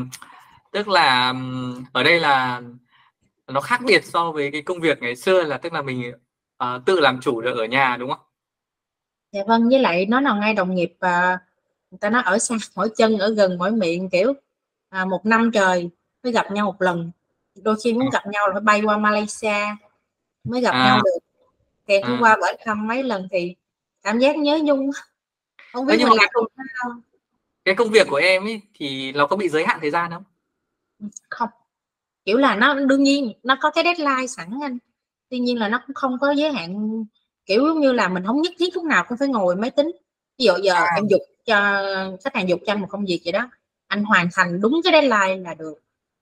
tức 0.72 0.88
là 0.88 1.34
ở 1.92 2.02
đây 2.02 2.20
là 2.20 2.62
nó 3.46 3.60
khác 3.60 3.80
biệt 3.86 4.04
so 4.04 4.32
với 4.32 4.50
cái 4.52 4.62
công 4.62 4.80
việc 4.80 5.02
ngày 5.02 5.16
xưa 5.16 5.42
là 5.42 5.58
tức 5.58 5.72
là 5.72 5.82
mình 5.82 6.12
uh, 6.64 6.84
tự 6.86 7.00
làm 7.00 7.20
chủ 7.20 7.40
được 7.40 7.56
ở 7.58 7.64
nhà 7.64 7.96
đúng 7.96 8.10
không? 8.10 8.20
Dạ 9.32 9.40
vâng, 9.46 9.68
với 9.68 9.78
lại 9.78 10.06
nó 10.06 10.20
là 10.20 10.34
ngay 10.34 10.54
đồng 10.54 10.74
nghiệp 10.74 10.92
uh, 10.92 11.40
người 11.90 11.98
ta 12.00 12.10
nói 12.10 12.22
ở 12.24 12.38
xa 12.38 12.54
mỗi 12.76 12.90
chân 12.96 13.18
ở 13.18 13.34
gần 13.34 13.58
mỗi 13.58 13.70
miệng 13.70 14.10
kiểu 14.10 14.32
à, 14.88 15.04
một 15.04 15.26
năm 15.26 15.50
trời 15.54 15.90
mới 16.22 16.32
gặp 16.32 16.52
nhau 16.52 16.66
một 16.66 16.82
lần 16.82 17.10
đôi 17.54 17.76
khi 17.84 17.92
muốn 17.92 18.10
gặp 18.12 18.26
nhau 18.26 18.46
là 18.46 18.52
phải 18.52 18.60
bay 18.60 18.82
qua 18.84 18.96
Malaysia 18.96 19.64
mới 20.44 20.60
gặp 20.60 20.70
à. 20.70 20.84
nhau 20.84 21.00
được 21.04 21.18
kèm 21.86 22.02
à. 22.02 22.16
qua 22.20 22.36
bển 22.36 22.56
thăm 22.64 22.86
mấy 22.86 23.02
lần 23.02 23.28
thì 23.30 23.54
cảm 24.02 24.18
giác 24.18 24.36
nhớ 24.36 24.58
nhung 24.62 24.90
không 25.72 25.86
biết 25.86 25.96
mình 25.98 26.08
làm 26.08 26.28
cùng 26.32 26.46
không 26.74 27.00
cái 27.68 27.74
công 27.74 27.90
việc 27.90 28.06
của 28.10 28.16
em 28.16 28.44
ấy 28.44 28.62
thì 28.74 29.12
nó 29.12 29.26
có 29.26 29.36
bị 29.36 29.48
giới 29.48 29.64
hạn 29.64 29.78
thời 29.80 29.90
gian 29.90 30.10
không? 30.10 30.24
Không. 31.28 31.48
Kiểu 32.24 32.38
là 32.38 32.56
nó 32.56 32.74
đương 32.74 33.02
nhiên 33.02 33.32
nó 33.42 33.56
có 33.60 33.70
cái 33.70 33.84
deadline 33.84 34.26
sẵn 34.26 34.50
anh. 34.62 34.78
Tuy 35.30 35.38
nhiên 35.38 35.58
là 35.58 35.68
nó 35.68 35.80
cũng 35.86 35.94
không 35.94 36.18
có 36.20 36.30
giới 36.30 36.52
hạn. 36.52 37.04
Kiểu 37.46 37.66
giống 37.66 37.80
như 37.80 37.92
là 37.92 38.08
mình 38.08 38.26
không 38.26 38.42
nhất 38.42 38.52
thiết 38.58 38.74
lúc 38.74 38.84
nào 38.84 39.04
cũng 39.08 39.18
phải 39.18 39.28
ngồi 39.28 39.56
máy 39.56 39.70
tính. 39.70 39.90
Ví 40.38 40.44
dụ 40.44 40.52
giờ 40.62 40.74
à. 40.74 40.86
em 40.96 41.06
dục 41.10 41.20
cho 41.46 41.82
khách 42.24 42.34
hàng 42.34 42.48
dục 42.48 42.60
cho 42.66 42.72
anh 42.72 42.80
một 42.80 42.86
công 42.90 43.04
việc 43.04 43.20
vậy 43.24 43.32
đó 43.32 43.50
anh 43.86 44.04
hoàn 44.04 44.28
thành 44.32 44.60
đúng 44.60 44.80
cái 44.84 44.92
deadline 44.92 45.44
là 45.44 45.54
được. 45.54 45.74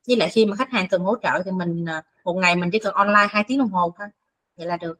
Với 0.06 0.16
lại 0.16 0.28
khi 0.28 0.46
mà 0.46 0.56
khách 0.56 0.70
hàng 0.70 0.88
cần 0.88 1.02
hỗ 1.02 1.16
trợ 1.22 1.42
thì 1.44 1.50
mình 1.50 1.84
à, 1.88 2.02
một 2.24 2.34
ngày 2.34 2.56
mình 2.56 2.70
chỉ 2.70 2.78
cần 2.78 2.94
online 2.94 3.26
hai 3.30 3.44
tiếng 3.48 3.58
đồng 3.58 3.70
hồ 3.70 3.94
thôi 3.98 4.08
vậy 4.56 4.66
là 4.66 4.76
được. 4.76 4.98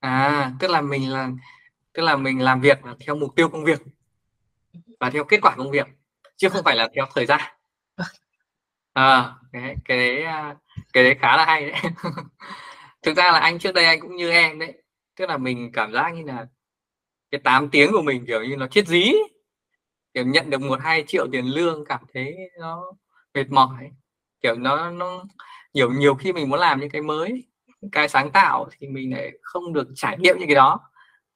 À 0.00 0.52
tức 0.60 0.70
là 0.70 0.80
mình 0.80 1.12
là 1.12 1.30
tức 1.92 2.02
là 2.02 2.16
mình 2.16 2.40
làm 2.40 2.60
việc 2.60 2.78
theo 3.06 3.16
mục 3.16 3.34
tiêu 3.36 3.48
công 3.48 3.64
việc 3.64 3.82
và 5.00 5.10
theo 5.10 5.24
kết 5.24 5.38
quả 5.42 5.54
công 5.56 5.70
việc 5.70 5.86
chứ 6.36 6.48
không 6.48 6.64
phải 6.64 6.76
là 6.76 6.88
theo 6.96 7.06
thời 7.14 7.26
gian. 7.26 7.40
À, 8.92 9.34
cái 9.52 9.76
cái 9.84 9.98
đấy 9.98 10.22
à, 10.22 10.56
cái 10.92 11.04
đấy 11.04 11.16
khá 11.20 11.36
là 11.36 11.44
hay 11.46 11.70
đấy. 11.70 11.80
Thực 13.02 13.16
ra 13.16 13.32
là 13.32 13.38
anh 13.38 13.58
trước 13.58 13.72
đây 13.74 13.84
anh 13.84 14.00
cũng 14.00 14.16
như 14.16 14.30
em 14.30 14.58
đấy 14.58 14.72
tức 15.16 15.26
là 15.28 15.38
mình 15.38 15.70
cảm 15.72 15.92
giác 15.92 16.10
như 16.14 16.22
là 16.24 16.46
cái 17.30 17.40
8 17.44 17.70
tiếng 17.70 17.92
của 17.92 18.02
mình 18.02 18.24
kiểu 18.26 18.44
như 18.44 18.56
nó 18.56 18.66
chết 18.68 18.88
dí. 18.88 19.12
Kiểu 20.14 20.24
nhận 20.26 20.50
được 20.50 20.60
một 20.60 20.80
hai 20.82 21.04
triệu 21.06 21.26
tiền 21.32 21.44
lương 21.46 21.84
cảm 21.84 22.00
thấy 22.14 22.36
nó 22.60 22.92
mệt 23.34 23.50
mỏi. 23.50 23.90
Kiểu 24.42 24.54
nó 24.56 24.90
nó 24.90 25.24
nhiều 25.74 25.92
nhiều 25.92 26.14
khi 26.14 26.32
mình 26.32 26.50
muốn 26.50 26.60
làm 26.60 26.80
những 26.80 26.90
cái 26.90 27.02
mới 27.02 27.44
cái 27.92 28.08
sáng 28.08 28.30
tạo 28.32 28.68
thì 28.78 28.88
mình 28.88 29.12
lại 29.12 29.32
không 29.42 29.72
được 29.72 29.88
trải 29.94 30.18
nghiệm 30.18 30.36
những 30.38 30.48
cái 30.48 30.54
đó. 30.56 30.80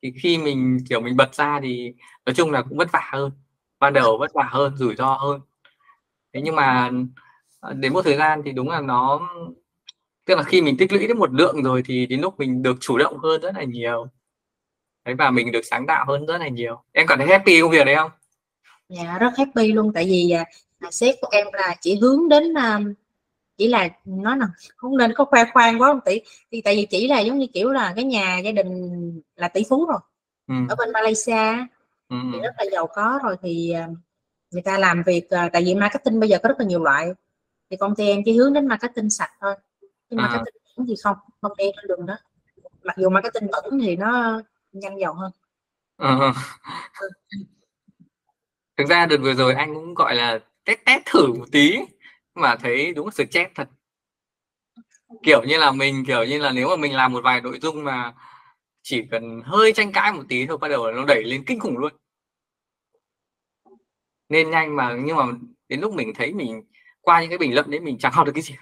Thì 0.02 0.12
khi 0.22 0.38
mình 0.38 0.78
kiểu 0.88 1.00
mình 1.00 1.16
bật 1.16 1.34
ra 1.34 1.60
thì 1.62 1.94
nói 2.26 2.34
chung 2.34 2.50
là 2.50 2.62
cũng 2.62 2.78
vất 2.78 2.92
vả 2.92 3.10
hơn 3.12 3.32
ban 3.80 3.92
đầu 3.92 4.18
vất 4.18 4.32
vả 4.34 4.48
hơn 4.50 4.76
rủi 4.76 4.96
ro 4.96 5.14
hơn. 5.14 5.40
Thế 6.34 6.40
nhưng 6.44 6.56
mà 6.56 6.90
à, 7.60 7.72
đến 7.72 7.92
một 7.92 8.02
thời 8.02 8.16
gian 8.16 8.42
thì 8.44 8.52
đúng 8.52 8.70
là 8.70 8.80
nó 8.80 9.20
tức 10.24 10.34
là 10.34 10.42
khi 10.42 10.62
mình 10.62 10.76
tích 10.76 10.92
lũy 10.92 11.06
đến 11.06 11.18
một 11.18 11.32
lượng 11.32 11.62
rồi 11.62 11.82
thì 11.84 12.06
đến 12.06 12.20
lúc 12.20 12.38
mình 12.38 12.62
được 12.62 12.76
chủ 12.80 12.98
động 12.98 13.18
hơn 13.18 13.40
rất 13.40 13.54
là 13.56 13.64
nhiều. 13.64 14.06
Đấy 15.04 15.14
và 15.14 15.30
mình 15.30 15.52
được 15.52 15.60
sáng 15.64 15.86
tạo 15.86 16.04
hơn 16.08 16.26
rất 16.26 16.38
là 16.38 16.48
nhiều. 16.48 16.82
Em 16.92 17.06
cảm 17.06 17.18
thấy 17.18 17.26
happy 17.28 17.60
công 17.60 17.70
việc 17.70 17.84
đấy 17.86 17.96
không? 17.96 18.10
Dạ 18.88 19.18
rất 19.18 19.30
happy 19.38 19.72
luôn. 19.72 19.92
Tại 19.92 20.04
vì 20.04 20.30
à, 20.30 20.44
sếp 20.90 21.14
của 21.20 21.28
em 21.30 21.46
là 21.52 21.76
chỉ 21.80 21.98
hướng 22.00 22.28
đến 22.28 22.54
à, 22.54 22.80
chỉ 23.56 23.68
là 23.68 23.88
nó 24.04 24.36
là 24.36 24.46
không 24.76 24.96
nên 24.96 25.12
có 25.14 25.24
khoe 25.24 25.44
khoang 25.52 25.80
quá 25.80 25.88
không 25.88 26.00
tỷ? 26.04 26.20
Thì 26.52 26.60
tại 26.60 26.76
vì 26.76 26.86
chỉ 26.90 27.08
là 27.08 27.20
giống 27.20 27.38
như 27.38 27.46
kiểu 27.52 27.70
là 27.70 27.92
cái 27.96 28.04
nhà 28.04 28.38
gia 28.38 28.52
đình 28.52 28.92
là 29.36 29.48
tỷ 29.48 29.62
phú 29.68 29.86
rồi. 29.86 30.00
Ừ. 30.48 30.54
ở 30.68 30.76
bên 30.76 30.92
Malaysia 30.92 31.66
ừ. 32.10 32.16
thì 32.32 32.40
rất 32.40 32.54
là 32.58 32.64
giàu 32.72 32.86
có 32.86 33.20
rồi 33.22 33.36
thì 33.42 33.70
à, 33.70 33.88
người 34.50 34.62
ta 34.62 34.78
làm 34.78 35.02
việc 35.06 35.30
à, 35.30 35.50
tại 35.52 35.62
vì 35.64 35.74
marketing 35.74 36.20
bây 36.20 36.28
giờ 36.28 36.38
có 36.42 36.48
rất 36.48 36.58
là 36.58 36.64
nhiều 36.64 36.82
loại 36.84 37.08
thì 37.70 37.76
công 37.76 37.94
ty 37.96 38.06
em 38.08 38.22
chỉ 38.24 38.36
hướng 38.36 38.52
đến 38.52 38.66
marketing 38.66 39.10
sạch 39.10 39.30
thôi 39.40 39.54
nhưng 40.10 40.20
à. 40.20 40.28
marketing 40.28 40.86
thì 40.88 40.94
không 41.02 41.16
không 41.40 41.52
đi 41.58 41.64
trên 41.76 41.86
đường 41.88 42.06
đó 42.06 42.14
mặc 42.82 42.96
dù 42.98 43.08
marketing 43.08 43.50
bẩn 43.50 43.80
thì 43.82 43.96
nó 43.96 44.40
nhanh 44.72 44.98
giàu 45.00 45.14
hơn 45.14 45.32
à. 45.96 46.34
thực 48.76 48.88
ra 48.88 49.06
đợt 49.06 49.16
vừa 49.20 49.34
rồi 49.34 49.54
anh 49.54 49.74
cũng 49.74 49.94
gọi 49.94 50.14
là 50.14 50.38
test 50.64 50.78
test 50.86 51.02
thử 51.06 51.32
một 51.32 51.46
tí 51.52 51.78
mà 52.34 52.56
thấy 52.56 52.94
đúng 52.94 53.08
là 53.18 53.24
chết 53.30 53.48
thật 53.54 53.68
kiểu 55.22 55.42
như 55.42 55.58
là 55.58 55.72
mình 55.72 56.04
kiểu 56.06 56.24
như 56.24 56.38
là 56.38 56.52
nếu 56.52 56.68
mà 56.68 56.76
mình 56.76 56.94
làm 56.94 57.12
một 57.12 57.20
vài 57.24 57.40
nội 57.40 57.58
dung 57.62 57.84
mà 57.84 58.12
chỉ 58.82 59.02
cần 59.10 59.42
hơi 59.44 59.72
tranh 59.72 59.92
cãi 59.92 60.12
một 60.12 60.22
tí 60.28 60.46
thôi 60.46 60.58
bắt 60.58 60.68
đầu 60.68 60.92
nó 60.92 61.04
đẩy 61.04 61.24
lên 61.24 61.44
kinh 61.46 61.60
khủng 61.60 61.78
luôn. 61.78 61.92
Nên 64.28 64.50
nhanh 64.50 64.76
mà 64.76 64.96
nhưng 65.04 65.16
mà 65.16 65.24
đến 65.68 65.80
lúc 65.80 65.94
mình 65.94 66.12
thấy 66.14 66.32
mình 66.32 66.62
qua 67.00 67.20
những 67.20 67.30
cái 67.30 67.38
bình 67.38 67.54
luận 67.54 67.70
đấy 67.70 67.80
mình 67.80 67.98
chẳng 67.98 68.12
học 68.12 68.26
được 68.26 68.32
cái 68.34 68.42
gì 68.42 68.54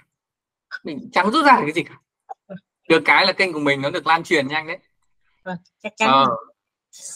mình 0.83 1.09
chẳng 1.13 1.31
rút 1.31 1.45
ra 1.45 1.55
được 1.55 1.63
cái 1.65 1.71
gì 1.71 1.83
cả. 1.83 1.95
Được 2.89 3.01
cái 3.05 3.25
là 3.25 3.33
kênh 3.33 3.53
của 3.53 3.59
mình 3.59 3.81
nó 3.81 3.89
được 3.89 4.07
lan 4.07 4.23
truyền 4.23 4.47
nhanh 4.47 4.67
đấy. 4.67 4.77
Vâng, 5.43 5.57
chắc 5.83 5.93
chắn 5.97 6.09
ờ, 6.09 6.27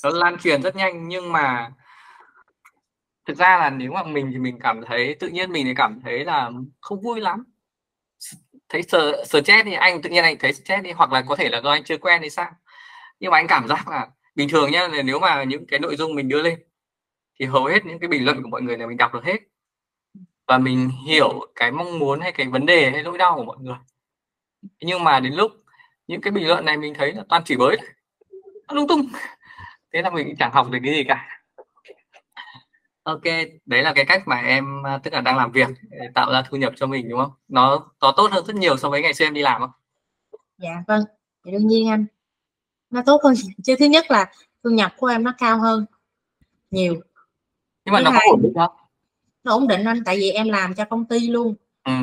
nó 0.04 0.10
lan 0.10 0.38
truyền 0.38 0.62
rất 0.62 0.76
nhanh 0.76 1.08
nhưng 1.08 1.32
mà 1.32 1.72
thực 3.26 3.38
ra 3.38 3.58
là 3.58 3.70
nếu 3.70 3.92
mà 3.92 4.04
mình 4.04 4.30
thì 4.32 4.38
mình 4.38 4.60
cảm 4.60 4.82
thấy 4.86 5.16
tự 5.20 5.28
nhiên 5.28 5.52
mình 5.52 5.66
thì 5.66 5.74
cảm 5.76 6.00
thấy 6.04 6.26
là 6.26 6.52
không 6.82 7.02
vui 7.02 7.22
lắm. 7.22 7.44
Thấy 8.70 8.84
stress 8.84 9.66
thì 9.66 9.74
anh 9.74 10.02
tự 10.02 10.10
nhiên 10.10 10.24
anh 10.24 10.38
thấy 10.40 10.54
stress 10.54 10.84
đi 10.84 10.92
hoặc 10.92 11.12
là 11.12 11.24
có 11.28 11.36
thể 11.36 11.50
là 11.50 11.62
do 11.62 11.72
anh 11.72 11.84
chưa 11.84 11.98
quen 11.98 12.22
thì 12.22 12.30
sao 12.30 12.52
nhưng 13.24 13.32
mà 13.32 13.38
anh 13.38 13.48
cảm 13.48 13.68
giác 13.68 13.88
là 13.88 14.08
bình 14.36 14.50
thường 14.50 14.72
nhá 14.72 14.88
là 14.88 15.02
nếu 15.02 15.20
mà 15.20 15.44
những 15.44 15.66
cái 15.68 15.80
nội 15.80 15.96
dung 15.96 16.16
mình 16.16 16.28
đưa 16.28 16.42
lên 16.42 16.64
thì 17.40 17.46
hầu 17.46 17.66
hết 17.66 17.86
những 17.86 18.00
cái 18.00 18.08
bình 18.08 18.26
luận 18.26 18.44
của 18.44 18.50
mọi 18.50 18.62
người 18.62 18.78
là 18.78 18.88
mình 18.88 18.98
đọc 18.98 19.14
được 19.14 19.24
hết. 19.24 19.38
Và 20.48 20.58
mình 20.58 20.90
hiểu 21.08 21.52
cái 21.56 21.72
mong 21.72 22.00
muốn 22.00 22.20
hay 22.20 22.32
cái 22.32 22.48
vấn 22.48 22.66
đề 22.66 22.92
hay 22.92 23.04
nỗi 23.04 23.18
đau 23.18 23.36
của 23.36 23.44
mọi 23.44 23.58
người. 23.60 23.76
Nhưng 24.80 25.04
mà 25.04 25.20
đến 25.20 25.34
lúc 25.34 25.52
những 26.08 26.22
cái 26.22 26.32
bình 26.32 26.48
luận 26.48 26.66
này 26.66 26.78
mình 26.78 26.94
thấy 26.94 27.14
là 27.14 27.24
toàn 27.30 27.42
chỉ 27.46 27.58
bới 27.58 27.78
lung 28.72 28.88
tung. 28.88 29.08
Thế 29.94 30.02
là 30.02 30.10
mình 30.10 30.36
chẳng 30.40 30.52
học 30.52 30.68
được 30.72 30.80
cái 30.84 30.94
gì 30.94 31.04
cả. 31.04 31.30
Ok 33.04 33.24
đấy 33.66 33.84
là 33.84 33.94
cái 33.96 34.06
cách 34.06 34.24
mà 34.26 34.42
em 34.42 34.88
à, 34.88 34.98
tức 35.04 35.14
là 35.14 35.22
đang 35.22 35.38
làm 35.38 35.52
việc 35.52 35.68
để 35.90 36.08
tạo 36.16 36.32
ra 36.32 36.44
thu 36.50 36.58
nhập 36.58 36.74
cho 36.76 36.88
mình 36.88 37.10
đúng 37.10 37.20
không? 37.20 37.32
Nó 37.48 37.92
có 38.00 38.14
tốt 38.18 38.32
hơn 38.32 38.46
rất 38.46 38.56
nhiều 38.56 38.78
so 38.78 38.90
với 38.90 39.02
ngày 39.02 39.14
xưa 39.14 39.26
em 39.26 39.34
đi 39.34 39.42
làm 39.42 39.62
không? 39.62 39.72
Dạ 40.58 40.84
vâng. 40.88 41.04
Thì 41.46 41.52
đương 41.52 41.68
nhiên 41.68 41.90
anh 41.90 42.06
nó 42.94 43.02
tốt 43.06 43.22
hơn 43.24 43.34
chứ 43.64 43.76
thứ 43.80 43.86
nhất 43.86 44.12
là 44.12 44.32
thu 44.64 44.70
nhập 44.70 44.94
của 44.98 45.08
em 45.08 45.24
nó 45.24 45.34
cao 45.38 45.60
hơn 45.60 45.86
nhiều. 46.72 46.96
Nhưng 47.86 47.94
mà 47.94 48.00
thứ 48.00 48.04
nó 48.04 48.12
hai, 48.12 48.28
ổn 48.30 48.42
định 48.42 48.54
không? 48.56 48.72
Nó 49.44 49.52
ổn 49.52 49.68
định 49.68 49.84
anh 49.84 50.04
tại 50.04 50.18
vì 50.18 50.32
em 50.32 50.50
làm 50.50 50.74
cho 50.74 50.86
công 50.86 51.06
ty 51.06 51.28
luôn. 51.28 51.56
Ừ. 51.84 51.94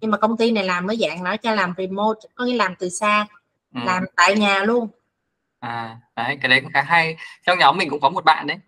nhưng 0.00 0.10
mà 0.10 0.18
công 0.18 0.36
ty 0.36 0.50
này 0.50 0.64
làm 0.64 0.86
mới 0.86 0.96
dạng 0.96 1.24
nó 1.24 1.36
cho 1.36 1.54
làm 1.54 1.74
remote 1.78 2.20
có 2.34 2.44
nghĩa 2.44 2.56
làm 2.56 2.74
từ 2.78 2.88
xa 2.88 3.26
ừ. 3.74 3.80
làm 3.84 4.04
tại 4.16 4.36
nhà 4.36 4.64
luôn. 4.64 4.88
À 5.60 5.98
đấy 6.16 6.38
cái 6.40 6.48
đấy 6.48 6.60
cũng 6.60 6.72
khá 6.72 6.82
hay. 6.82 7.16
Trong 7.46 7.58
nhóm 7.58 7.76
mình 7.76 7.90
cũng 7.90 8.00
có 8.00 8.10
một 8.10 8.24
bạn 8.24 8.46
đấy. 8.46 8.58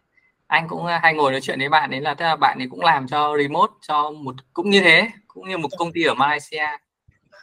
Anh 0.47 0.69
cũng 0.69 0.87
à, 0.87 1.01
hay 1.03 1.15
ngồi 1.15 1.33
nói 1.33 1.41
chuyện 1.41 1.59
với 1.59 1.69
bạn 1.69 1.91
ấy 1.91 2.01
là 2.01 2.15
tức 2.15 2.25
là 2.25 2.37
bạn 2.37 2.59
ấy 2.59 2.69
cũng 2.71 2.81
làm 2.81 3.09
cho 3.09 3.37
remote 3.39 3.73
cho 3.81 4.11
một 4.11 4.35
cũng 4.53 4.71
như 4.71 4.81
thế 4.81 5.09
cũng 5.27 5.49
như 5.49 5.59
một 5.59 5.69
công 5.79 5.93
ty 5.93 6.03
ở 6.03 6.15
Malaysia. 6.15 6.67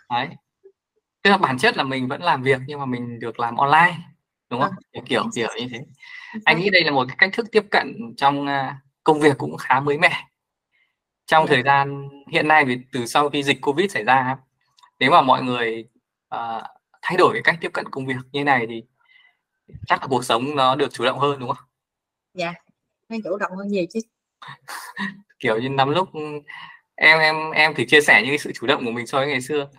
Đấy. 0.09 0.27
Tức 1.23 1.29
là 1.29 1.37
bản 1.37 1.57
chất 1.57 1.77
là 1.77 1.83
mình 1.83 2.07
vẫn 2.07 2.21
làm 2.23 2.43
việc 2.43 2.59
nhưng 2.67 2.79
mà 2.79 2.85
mình 2.85 3.19
được 3.19 3.39
làm 3.39 3.57
online 3.57 3.97
đúng 4.49 4.61
không 4.61 4.71
kiểu 4.93 5.03
kiểu, 5.05 5.23
kiểu 5.35 5.49
như 5.57 5.67
thế 5.71 5.79
anh 6.45 6.59
nghĩ 6.59 6.69
đây 6.69 6.83
là 6.83 6.91
một 6.91 7.05
cái 7.07 7.15
cách 7.19 7.29
thức 7.33 7.45
tiếp 7.51 7.63
cận 7.71 7.95
trong 8.17 8.47
à, 8.47 8.81
công 9.03 9.19
việc 9.19 9.37
cũng 9.37 9.57
khá 9.57 9.79
mới 9.79 9.97
mẻ 9.97 10.25
trong 11.25 11.47
thời 11.47 11.63
gian 11.63 12.09
hiện 12.31 12.47
nay 12.47 12.65
vì 12.65 12.77
từ 12.91 13.05
sau 13.05 13.29
khi 13.29 13.43
dịch 13.43 13.57
covid 13.61 13.91
xảy 13.91 14.03
ra 14.03 14.37
nếu 14.99 15.11
mà 15.11 15.21
mọi 15.21 15.43
người 15.43 15.85
uh, 16.35 16.63
thay 17.01 17.17
đổi 17.17 17.33
cái 17.33 17.41
cách 17.43 17.57
tiếp 17.61 17.69
cận 17.73 17.85
công 17.91 18.05
việc 18.05 18.15
như 18.31 18.43
này 18.43 18.65
thì 18.69 18.83
chắc 19.87 20.01
là 20.01 20.07
cuộc 20.07 20.25
sống 20.25 20.55
nó 20.55 20.75
được 20.75 20.93
chủ 20.93 21.05
động 21.05 21.19
hơn 21.19 21.39
đúng 21.39 21.49
không? 21.49 21.67
Dạ, 22.33 22.53
nó 23.09 23.17
chủ 23.23 23.37
động 23.37 23.51
hơn 23.57 23.67
nhiều 23.67 23.85
chứ. 23.89 23.99
kiểu 25.39 25.59
như 25.59 25.69
năm 25.69 25.89
lúc 25.89 26.09
em 26.95 27.19
em 27.19 27.51
em 27.51 27.73
thì 27.75 27.85
chia 27.85 28.01
sẻ 28.01 28.21
những 28.21 28.31
cái 28.31 28.37
sự 28.37 28.51
chủ 28.53 28.67
động 28.67 28.85
của 28.85 28.91
mình 28.91 29.07
so 29.07 29.17
với 29.17 29.27
ngày 29.27 29.41
xưa. 29.41 29.69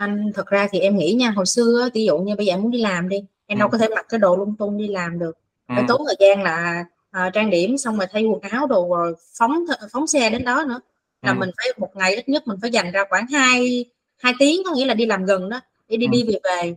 Anh 0.00 0.32
thật 0.34 0.46
ra 0.46 0.68
thì 0.70 0.78
em 0.78 0.96
nghĩ 0.96 1.12
nha, 1.12 1.30
hồi 1.30 1.46
xưa 1.46 1.88
ví 1.94 2.04
dụ 2.04 2.18
như 2.18 2.36
bây 2.36 2.46
giờ 2.46 2.52
em 2.52 2.62
muốn 2.62 2.70
đi 2.70 2.80
làm 2.80 3.08
đi, 3.08 3.16
em 3.46 3.58
ừ. 3.58 3.60
đâu 3.60 3.68
có 3.68 3.78
thể 3.78 3.88
mặc 3.88 4.06
cái 4.08 4.18
đồ 4.18 4.36
lung 4.36 4.56
tung 4.56 4.78
đi 4.78 4.88
làm 4.88 5.18
được. 5.18 5.38
Phải 5.68 5.80
ừ. 5.80 5.84
tốn 5.88 6.02
thời 6.06 6.16
gian 6.20 6.42
là 6.42 6.84
uh, 7.26 7.32
trang 7.32 7.50
điểm 7.50 7.78
xong 7.78 7.96
rồi 7.96 8.06
thay 8.12 8.24
quần 8.24 8.40
áo 8.40 8.66
đồ 8.66 8.88
rồi 8.88 9.14
phóng 9.38 9.64
phóng 9.92 10.06
xe 10.06 10.30
đến 10.30 10.44
đó 10.44 10.64
nữa 10.68 10.80
là 11.22 11.32
ừ. 11.32 11.36
mình 11.38 11.50
phải 11.56 11.66
một 11.78 11.96
ngày 11.96 12.14
ít 12.14 12.28
nhất 12.28 12.46
mình 12.46 12.58
phải 12.62 12.70
dành 12.70 12.90
ra 12.92 13.04
khoảng 13.08 13.26
2 13.26 13.84
hai 14.18 14.32
tiếng 14.38 14.62
có 14.64 14.74
nghĩa 14.74 14.86
là 14.86 14.94
đi 14.94 15.06
làm 15.06 15.24
gần 15.24 15.48
đó 15.48 15.60
để 15.88 15.96
đi 15.96 16.06
ừ. 16.06 16.10
đi 16.10 16.22
về 16.22 16.38
về 16.44 16.76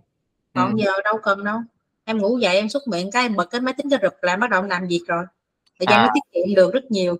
còn 0.53 0.72
ừ. 0.72 0.84
giờ 0.84 0.92
đâu 1.03 1.20
cần 1.24 1.44
đâu 1.44 1.60
em 2.06 2.18
ngủ 2.18 2.38
dậy 2.38 2.56
em 2.56 2.70
xúc 2.70 2.84
miệng 2.88 3.12
cái 3.12 3.24
em 3.24 3.36
bật 3.36 3.46
cái 3.51 3.62
máy 3.62 3.74
tính 3.77 3.89
cho 3.89 3.98
rực 4.01 4.24
là 4.24 4.36
bắt 4.36 4.50
đầu 4.50 4.63
làm 4.63 4.88
việc 4.88 5.03
rồi 5.08 5.25
thời 5.80 5.86
gian 5.89 6.00
à. 6.00 6.03
nó 6.06 6.10
tiết 6.13 6.32
kiệm 6.34 6.56
được 6.56 6.74
rất 6.74 6.92
nhiều 6.92 7.18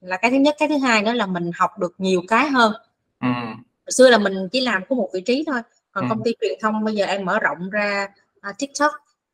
là 0.00 0.16
cái 0.16 0.30
thứ 0.30 0.36
nhất 0.36 0.54
cái 0.58 0.68
thứ 0.68 0.76
hai 0.76 1.02
nữa 1.02 1.12
là 1.12 1.26
mình 1.26 1.50
học 1.54 1.78
được 1.78 1.94
nhiều 1.98 2.22
cái 2.28 2.48
hơn 2.48 2.72
ừ. 3.20 3.28
Hồi 3.86 3.92
xưa 3.92 4.10
là 4.10 4.18
mình 4.18 4.48
chỉ 4.52 4.60
làm 4.60 4.82
có 4.88 4.96
một 4.96 5.10
vị 5.14 5.20
trí 5.20 5.44
thôi 5.46 5.60
còn 5.92 6.04
ừ. 6.04 6.08
công 6.10 6.24
ty 6.24 6.34
truyền 6.40 6.58
thông 6.62 6.84
bây 6.84 6.94
giờ 6.94 7.06
em 7.06 7.24
mở 7.24 7.38
rộng 7.38 7.70
ra 7.70 8.08
uh, 8.50 8.58
tiktok 8.58 8.92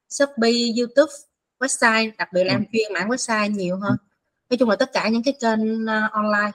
shopee 0.08 0.52
youtube 0.78 1.12
website 1.60 2.10
đặc 2.18 2.28
biệt 2.32 2.44
là 2.44 2.52
ừ. 2.52 2.56
em 2.56 2.64
chuyên 2.72 2.92
mảng 2.92 3.08
website 3.08 3.50
nhiều 3.50 3.76
hơn 3.76 3.96
nói 4.50 4.56
chung 4.56 4.70
là 4.70 4.76
tất 4.76 4.90
cả 4.92 5.08
những 5.08 5.22
cái 5.22 5.34
kênh 5.40 5.84
uh, 5.84 6.12
online 6.12 6.52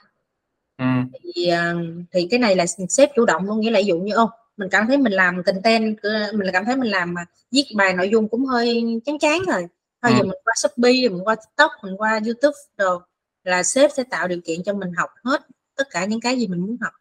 ừ. 0.78 0.84
thì 1.22 1.52
uh, 1.52 2.06
thì 2.12 2.28
cái 2.30 2.40
này 2.40 2.56
là 2.56 2.66
sếp 2.88 3.10
chủ 3.16 3.24
động 3.24 3.44
luôn 3.44 3.60
nghĩa 3.60 3.70
là 3.70 3.80
ví 3.80 3.86
dụ 3.86 3.98
như 3.98 4.14
ô 4.14 4.30
mình 4.56 4.68
cảm 4.70 4.86
thấy 4.86 4.98
mình 4.98 5.12
làm 5.12 5.42
content 5.42 5.96
mình 6.34 6.48
cảm 6.52 6.64
thấy 6.64 6.76
mình 6.76 6.90
làm 6.90 7.14
mà 7.14 7.24
viết 7.50 7.64
bài 7.76 7.94
nội 7.94 8.08
dung 8.08 8.28
cũng 8.28 8.46
hơi 8.46 9.00
chán 9.04 9.18
chán 9.18 9.40
rồi 9.46 9.66
thôi 10.02 10.12
ừ. 10.12 10.16
giờ 10.18 10.22
mình 10.22 10.38
qua 10.44 10.54
shopee 10.56 11.08
mình 11.08 11.24
qua 11.24 11.34
tiktok 11.34 11.70
mình 11.82 11.96
qua 11.96 12.20
youtube 12.24 12.58
rồi 12.78 12.98
là 13.44 13.62
sếp 13.62 13.90
sẽ 13.96 14.02
tạo 14.02 14.28
điều 14.28 14.40
kiện 14.44 14.62
cho 14.62 14.74
mình 14.74 14.92
học 14.92 15.10
hết 15.24 15.46
tất 15.76 15.86
cả 15.90 16.04
những 16.04 16.20
cái 16.20 16.38
gì 16.38 16.46
mình 16.46 16.60
muốn 16.60 16.76
học 16.80 16.92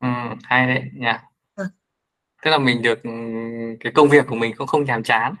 ừ, 0.00 0.08
hay 0.42 0.66
đấy 0.66 0.82
nha 0.94 1.22
ừ. 1.56 1.64
tức 2.42 2.50
là 2.50 2.58
mình 2.58 2.82
được 2.82 2.98
cái 3.80 3.92
công 3.92 4.08
việc 4.08 4.26
của 4.26 4.36
mình 4.36 4.54
cũng 4.56 4.66
không 4.66 4.84
nhàm 4.84 5.02
chán. 5.02 5.34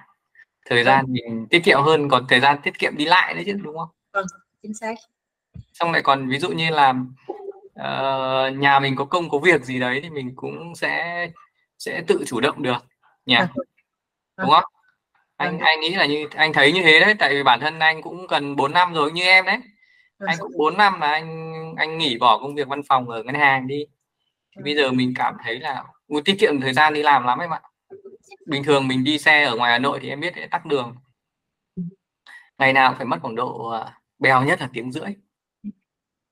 Thời 0.66 0.84
gian 0.84 1.04
ừ. 1.06 1.10
mình 1.10 1.46
tiết 1.50 1.64
kiệm 1.64 1.82
hơn 1.82 2.08
còn 2.08 2.26
thời 2.28 2.40
gian 2.40 2.58
tiết 2.62 2.78
kiệm 2.78 2.96
đi 2.96 3.04
lại 3.04 3.34
đấy 3.34 3.42
chứ 3.46 3.52
đúng 3.52 3.78
không? 3.78 3.88
Vâng 4.12 4.26
chính 4.62 4.74
xác. 4.74 4.94
Xong 5.72 5.92
lại 5.92 6.02
còn 6.02 6.28
ví 6.28 6.38
dụ 6.38 6.48
như 6.50 6.70
là 6.70 6.94
uh, 7.78 8.58
nhà 8.58 8.80
mình 8.80 8.96
có 8.96 9.04
công 9.04 9.30
có 9.30 9.38
việc 9.38 9.64
gì 9.64 9.80
đấy 9.80 10.00
thì 10.02 10.10
mình 10.10 10.32
cũng 10.36 10.74
sẽ 10.74 11.26
sẽ 11.78 12.02
tự 12.06 12.24
chủ 12.26 12.40
động 12.40 12.62
được 12.62 12.84
nhỉ 13.26 13.34
à. 13.34 13.48
đúng 14.38 14.50
không? 14.50 14.64
Anh 15.36 15.58
anh 15.58 15.80
nghĩ 15.80 15.94
là 15.94 16.06
như 16.06 16.26
anh 16.34 16.52
thấy 16.52 16.72
như 16.72 16.82
thế 16.82 17.00
đấy 17.00 17.14
tại 17.18 17.34
vì 17.34 17.42
bản 17.42 17.60
thân 17.60 17.78
anh 17.78 18.02
cũng 18.02 18.26
gần 18.26 18.56
4 18.56 18.72
năm 18.72 18.94
rồi 18.94 19.12
như 19.12 19.22
em 19.22 19.44
đấy. 19.44 19.58
Anh 20.18 20.36
cũng 20.40 20.52
4 20.58 20.76
năm 20.76 21.00
mà 21.00 21.10
anh 21.10 21.54
anh 21.76 21.98
nghỉ 21.98 22.18
bỏ 22.18 22.38
công 22.38 22.54
việc 22.54 22.68
văn 22.68 22.82
phòng 22.82 23.08
ở 23.08 23.22
ngân 23.22 23.34
hàng 23.34 23.66
đi 23.66 23.86
thì 24.58 24.64
bây 24.64 24.76
giờ 24.76 24.92
mình 24.92 25.12
cảm 25.16 25.36
thấy 25.44 25.60
là 25.60 25.84
muốn 26.08 26.24
tiết 26.24 26.36
kiệm 26.40 26.60
thời 26.60 26.72
gian 26.72 26.94
đi 26.94 27.02
làm 27.02 27.24
lắm 27.24 27.38
em 27.38 27.50
ạ. 27.50 27.60
Bình 28.46 28.64
thường 28.64 28.88
mình 28.88 29.04
đi 29.04 29.18
xe 29.18 29.44
ở 29.44 29.56
ngoài 29.56 29.72
Hà 29.72 29.78
Nội 29.78 29.98
thì 30.02 30.08
em 30.08 30.20
biết 30.20 30.32
để 30.36 30.46
tắc 30.46 30.66
đường. 30.66 30.96
Ngày 32.58 32.72
nào 32.72 32.94
phải 32.96 33.06
mất 33.06 33.18
khoảng 33.22 33.34
độ 33.34 33.68
à, 33.68 34.00
bèo 34.18 34.44
nhất 34.44 34.60
là 34.60 34.68
tiếng 34.72 34.92
rưỡi. 34.92 35.14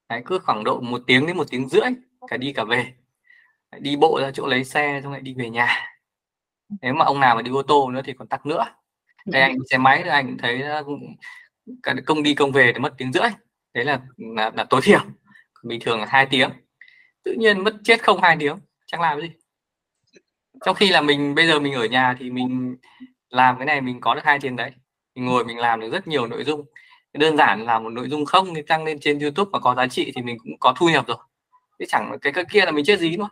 Đấy 0.08 0.22
cứ 0.26 0.38
khoảng 0.38 0.64
độ 0.64 0.80
một 0.80 1.02
tiếng 1.06 1.26
đến 1.26 1.36
một 1.36 1.46
tiếng 1.50 1.68
rưỡi 1.68 1.90
cả 2.28 2.36
đi 2.36 2.52
cả 2.52 2.64
về. 2.64 2.94
Đi 3.78 3.96
bộ 3.96 4.20
ra 4.22 4.30
chỗ 4.34 4.46
lấy 4.46 4.64
xe 4.64 5.00
xong 5.02 5.12
lại 5.12 5.20
đi 5.20 5.34
về 5.34 5.50
nhà. 5.50 5.84
Nếu 6.82 6.94
mà 6.94 7.04
ông 7.04 7.20
nào 7.20 7.36
mà 7.36 7.42
đi 7.42 7.50
ô 7.50 7.62
tô 7.62 7.90
nữa 7.90 8.00
thì 8.04 8.12
còn 8.12 8.28
tắc 8.28 8.46
nữa. 8.46 8.64
Đây 9.26 9.42
anh 9.42 9.56
xe 9.70 9.78
máy 9.78 10.00
thì 10.04 10.10
anh 10.10 10.36
thấy 10.38 10.62
à, 10.62 10.82
cả 11.82 11.94
công 12.06 12.22
đi 12.22 12.34
công 12.34 12.52
về 12.52 12.72
thì 12.72 12.78
mất 12.78 12.94
tiếng 12.98 13.12
rưỡi. 13.12 13.28
Đấy 13.74 13.84
là 13.84 14.00
là, 14.16 14.50
là 14.54 14.64
tối 14.64 14.80
thiểu. 14.84 15.00
Bình 15.64 15.80
thường 15.84 16.00
là 16.00 16.06
hai 16.08 16.26
tiếng 16.26 16.50
tự 17.26 17.32
nhiên 17.32 17.64
mất 17.64 17.74
chết 17.84 18.04
không 18.04 18.22
hai 18.22 18.36
tiếng 18.40 18.58
chẳng 18.86 19.00
làm 19.00 19.20
gì. 19.20 19.30
Trong 20.64 20.76
khi 20.76 20.88
là 20.88 21.00
mình 21.00 21.34
bây 21.34 21.46
giờ 21.46 21.60
mình 21.60 21.74
ở 21.74 21.84
nhà 21.84 22.16
thì 22.18 22.30
mình 22.30 22.76
làm 23.28 23.56
cái 23.58 23.66
này 23.66 23.80
mình 23.80 24.00
có 24.00 24.14
được 24.14 24.24
hai 24.24 24.38
tiền 24.40 24.56
đấy. 24.56 24.70
Mình 25.14 25.26
ngồi 25.26 25.44
mình 25.44 25.58
làm 25.58 25.80
được 25.80 25.90
rất 25.92 26.08
nhiều 26.08 26.26
nội 26.26 26.44
dung. 26.44 26.64
Đơn 27.12 27.36
giản 27.36 27.64
là 27.64 27.78
một 27.78 27.90
nội 27.90 28.08
dung 28.08 28.24
không 28.24 28.54
thì 28.54 28.62
tăng 28.62 28.84
lên 28.84 29.00
trên 29.00 29.18
YouTube 29.18 29.50
và 29.52 29.58
có 29.58 29.74
giá 29.74 29.86
trị 29.86 30.12
thì 30.16 30.22
mình 30.22 30.38
cũng 30.38 30.58
có 30.60 30.74
thu 30.78 30.88
nhập 30.88 31.06
rồi. 31.08 31.16
Chứ 31.78 31.84
chẳng 31.88 32.18
cái, 32.22 32.32
cái 32.32 32.44
kia 32.52 32.64
là 32.64 32.70
mình 32.70 32.84
chết 32.84 32.98
gì 32.98 33.16
nữa 33.16 33.28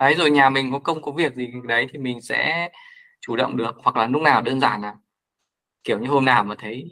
đấy 0.00 0.14
rồi 0.14 0.30
nhà 0.30 0.50
mình 0.50 0.72
có 0.72 0.78
công 0.78 1.02
có 1.02 1.12
việc 1.12 1.34
gì 1.34 1.52
đấy 1.64 1.86
thì 1.92 1.98
mình 1.98 2.20
sẽ 2.20 2.68
chủ 3.20 3.36
động 3.36 3.56
được. 3.56 3.76
Hoặc 3.84 3.96
là 3.96 4.06
lúc 4.06 4.22
nào 4.22 4.42
đơn 4.42 4.60
giản 4.60 4.82
là 4.82 4.94
kiểu 5.84 5.98
như 5.98 6.08
hôm 6.08 6.24
nào 6.24 6.44
mà 6.44 6.54
thấy 6.58 6.90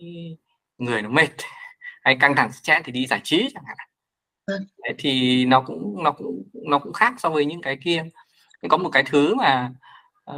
người 0.79 1.03
nó 1.03 1.09
mệt 1.09 1.29
hay 2.03 2.17
căng 2.21 2.37
thẳng 2.37 2.53
stress 2.53 2.85
thì 2.85 2.93
đi 2.93 3.07
giải 3.07 3.21
trí 3.25 3.51
chẳng 3.55 3.65
hạn 3.67 3.88
đấy, 4.49 4.95
thì 4.99 5.45
nó 5.45 5.61
cũng 5.61 6.03
nó 6.05 6.11
cũng 6.13 6.43
nó 6.55 6.79
cũng 6.79 6.93
khác 6.93 7.15
so 7.19 7.31
với 7.31 7.45
những 7.45 7.63
cái 7.63 7.79
kia. 7.85 8.05
Có 8.69 8.77
một 8.77 8.91
cái 8.93 9.05
thứ 9.07 9.35
mà 9.35 9.71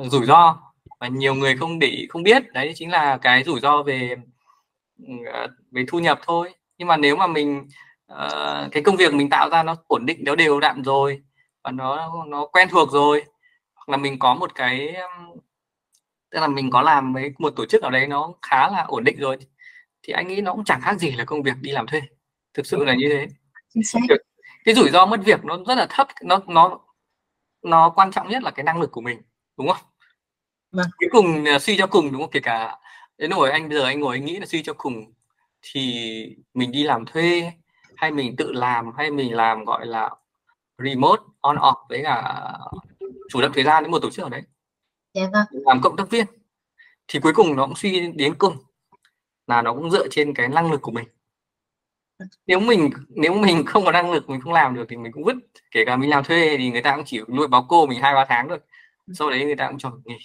uh, 0.00 0.06
rủi 0.12 0.26
ro 0.26 0.60
và 1.00 1.08
nhiều 1.08 1.34
người 1.34 1.56
không 1.56 1.78
để 1.78 2.06
không 2.08 2.22
biết 2.22 2.52
đấy 2.52 2.72
chính 2.74 2.90
là 2.90 3.18
cái 3.22 3.44
rủi 3.44 3.60
ro 3.60 3.82
về 3.82 4.16
uh, 5.02 5.50
về 5.70 5.84
thu 5.88 5.98
nhập 5.98 6.20
thôi. 6.26 6.54
Nhưng 6.78 6.88
mà 6.88 6.96
nếu 6.96 7.16
mà 7.16 7.26
mình 7.26 7.68
uh, 8.12 8.72
cái 8.72 8.82
công 8.82 8.96
việc 8.96 9.14
mình 9.14 9.30
tạo 9.30 9.50
ra 9.50 9.62
nó 9.62 9.76
ổn 9.86 10.06
định 10.06 10.24
đều 10.24 10.36
đều 10.36 10.60
đặn 10.60 10.82
rồi 10.82 11.22
và 11.64 11.70
nó 11.70 12.24
nó 12.28 12.46
quen 12.46 12.68
thuộc 12.70 12.92
rồi 12.92 13.24
hoặc 13.74 13.88
là 13.88 13.96
mình 13.96 14.18
có 14.18 14.34
một 14.34 14.54
cái 14.54 14.94
tức 16.30 16.40
là 16.40 16.48
mình 16.48 16.70
có 16.70 16.82
làm 16.82 17.12
với 17.14 17.32
một 17.38 17.50
tổ 17.56 17.66
chức 17.66 17.82
ở 17.82 17.90
đấy 17.90 18.06
nó 18.06 18.34
khá 18.42 18.68
là 18.70 18.84
ổn 18.88 19.04
định 19.04 19.16
rồi 19.20 19.36
thì 20.02 20.12
anh 20.12 20.28
nghĩ 20.28 20.40
nó 20.40 20.52
cũng 20.52 20.64
chẳng 20.64 20.80
khác 20.80 20.98
gì 20.98 21.10
là 21.10 21.24
công 21.24 21.42
việc 21.42 21.56
đi 21.60 21.70
làm 21.70 21.86
thuê. 21.86 22.00
Thực 22.54 22.66
sự 22.66 22.84
là 22.84 22.94
như 22.94 23.08
thế 23.08 23.26
cái 24.64 24.74
rủi 24.74 24.90
ro 24.90 25.06
mất 25.06 25.20
việc 25.24 25.44
nó 25.44 25.58
rất 25.66 25.74
là 25.74 25.86
thấp 25.90 26.08
nó 26.22 26.40
nó 26.46 26.78
nó 27.62 27.90
quan 27.90 28.12
trọng 28.12 28.28
nhất 28.28 28.42
là 28.42 28.50
cái 28.50 28.64
năng 28.64 28.80
lực 28.80 28.90
của 28.92 29.00
mình 29.00 29.22
đúng 29.58 29.68
không? 29.68 29.82
Vâng. 30.72 30.86
cuối 30.98 31.08
cùng 31.12 31.44
suy 31.60 31.76
cho 31.76 31.86
cùng 31.86 32.12
đúng 32.12 32.20
không? 32.20 32.30
Kể 32.30 32.40
cả 32.40 32.78
đến 33.18 33.30
nỗi 33.30 33.50
anh 33.50 33.68
bây 33.68 33.78
giờ 33.78 33.84
anh 33.84 34.00
ngồi 34.00 34.16
anh 34.16 34.24
nghĩ 34.24 34.36
là 34.36 34.46
suy 34.46 34.62
cho 34.62 34.72
cùng 34.72 35.12
thì 35.62 36.36
mình 36.54 36.72
đi 36.72 36.82
làm 36.82 37.06
thuê 37.06 37.52
hay 37.96 38.10
mình 38.10 38.36
tự 38.36 38.52
làm 38.52 38.92
hay 38.96 39.10
mình 39.10 39.34
làm 39.34 39.64
gọi 39.64 39.86
là 39.86 40.10
remote 40.78 41.22
on 41.40 41.56
off 41.56 41.86
với 41.88 42.02
cả 42.02 42.48
chủ 43.30 43.40
động 43.40 43.52
thời 43.54 43.64
gian 43.64 43.82
đến 43.84 43.90
một 43.90 43.98
tổ 44.02 44.10
chức 44.10 44.22
ở 44.22 44.28
đấy. 44.28 44.42
Dạ 45.14 45.22
vâng. 45.32 45.46
Làm 45.50 45.80
cộng 45.82 45.96
tác 45.96 46.10
viên. 46.10 46.26
Thì 47.08 47.20
cuối 47.20 47.32
cùng 47.34 47.56
nó 47.56 47.66
cũng 47.66 47.76
suy 47.76 48.12
đến 48.14 48.34
cùng 48.38 48.56
là 49.46 49.62
nó 49.62 49.74
cũng 49.74 49.90
dựa 49.90 50.08
trên 50.10 50.34
cái 50.34 50.48
năng 50.48 50.72
lực 50.72 50.82
của 50.82 50.90
mình 50.90 51.08
nếu 52.46 52.60
mình 52.60 52.90
nếu 53.08 53.34
mình 53.34 53.64
không 53.66 53.84
có 53.84 53.92
năng 53.92 54.10
lực 54.10 54.30
mình 54.30 54.40
không 54.40 54.52
làm 54.52 54.74
được 54.74 54.86
thì 54.88 54.96
mình 54.96 55.12
cũng 55.12 55.24
vứt. 55.24 55.36
Kể 55.70 55.84
cả 55.86 55.96
mình 55.96 56.10
làm 56.10 56.24
thuê 56.24 56.56
thì 56.58 56.70
người 56.70 56.82
ta 56.82 56.96
cũng 56.96 57.04
chỉ 57.04 57.20
nuôi 57.28 57.48
báo 57.48 57.66
cô 57.68 57.86
mình 57.86 58.00
hai 58.02 58.14
ba 58.14 58.24
tháng 58.28 58.48
thôi. 58.48 58.58
Sau 59.14 59.30
đấy 59.30 59.44
người 59.44 59.56
ta 59.56 59.68
cũng 59.68 59.78
cho 59.78 59.92
nghỉ. 60.04 60.16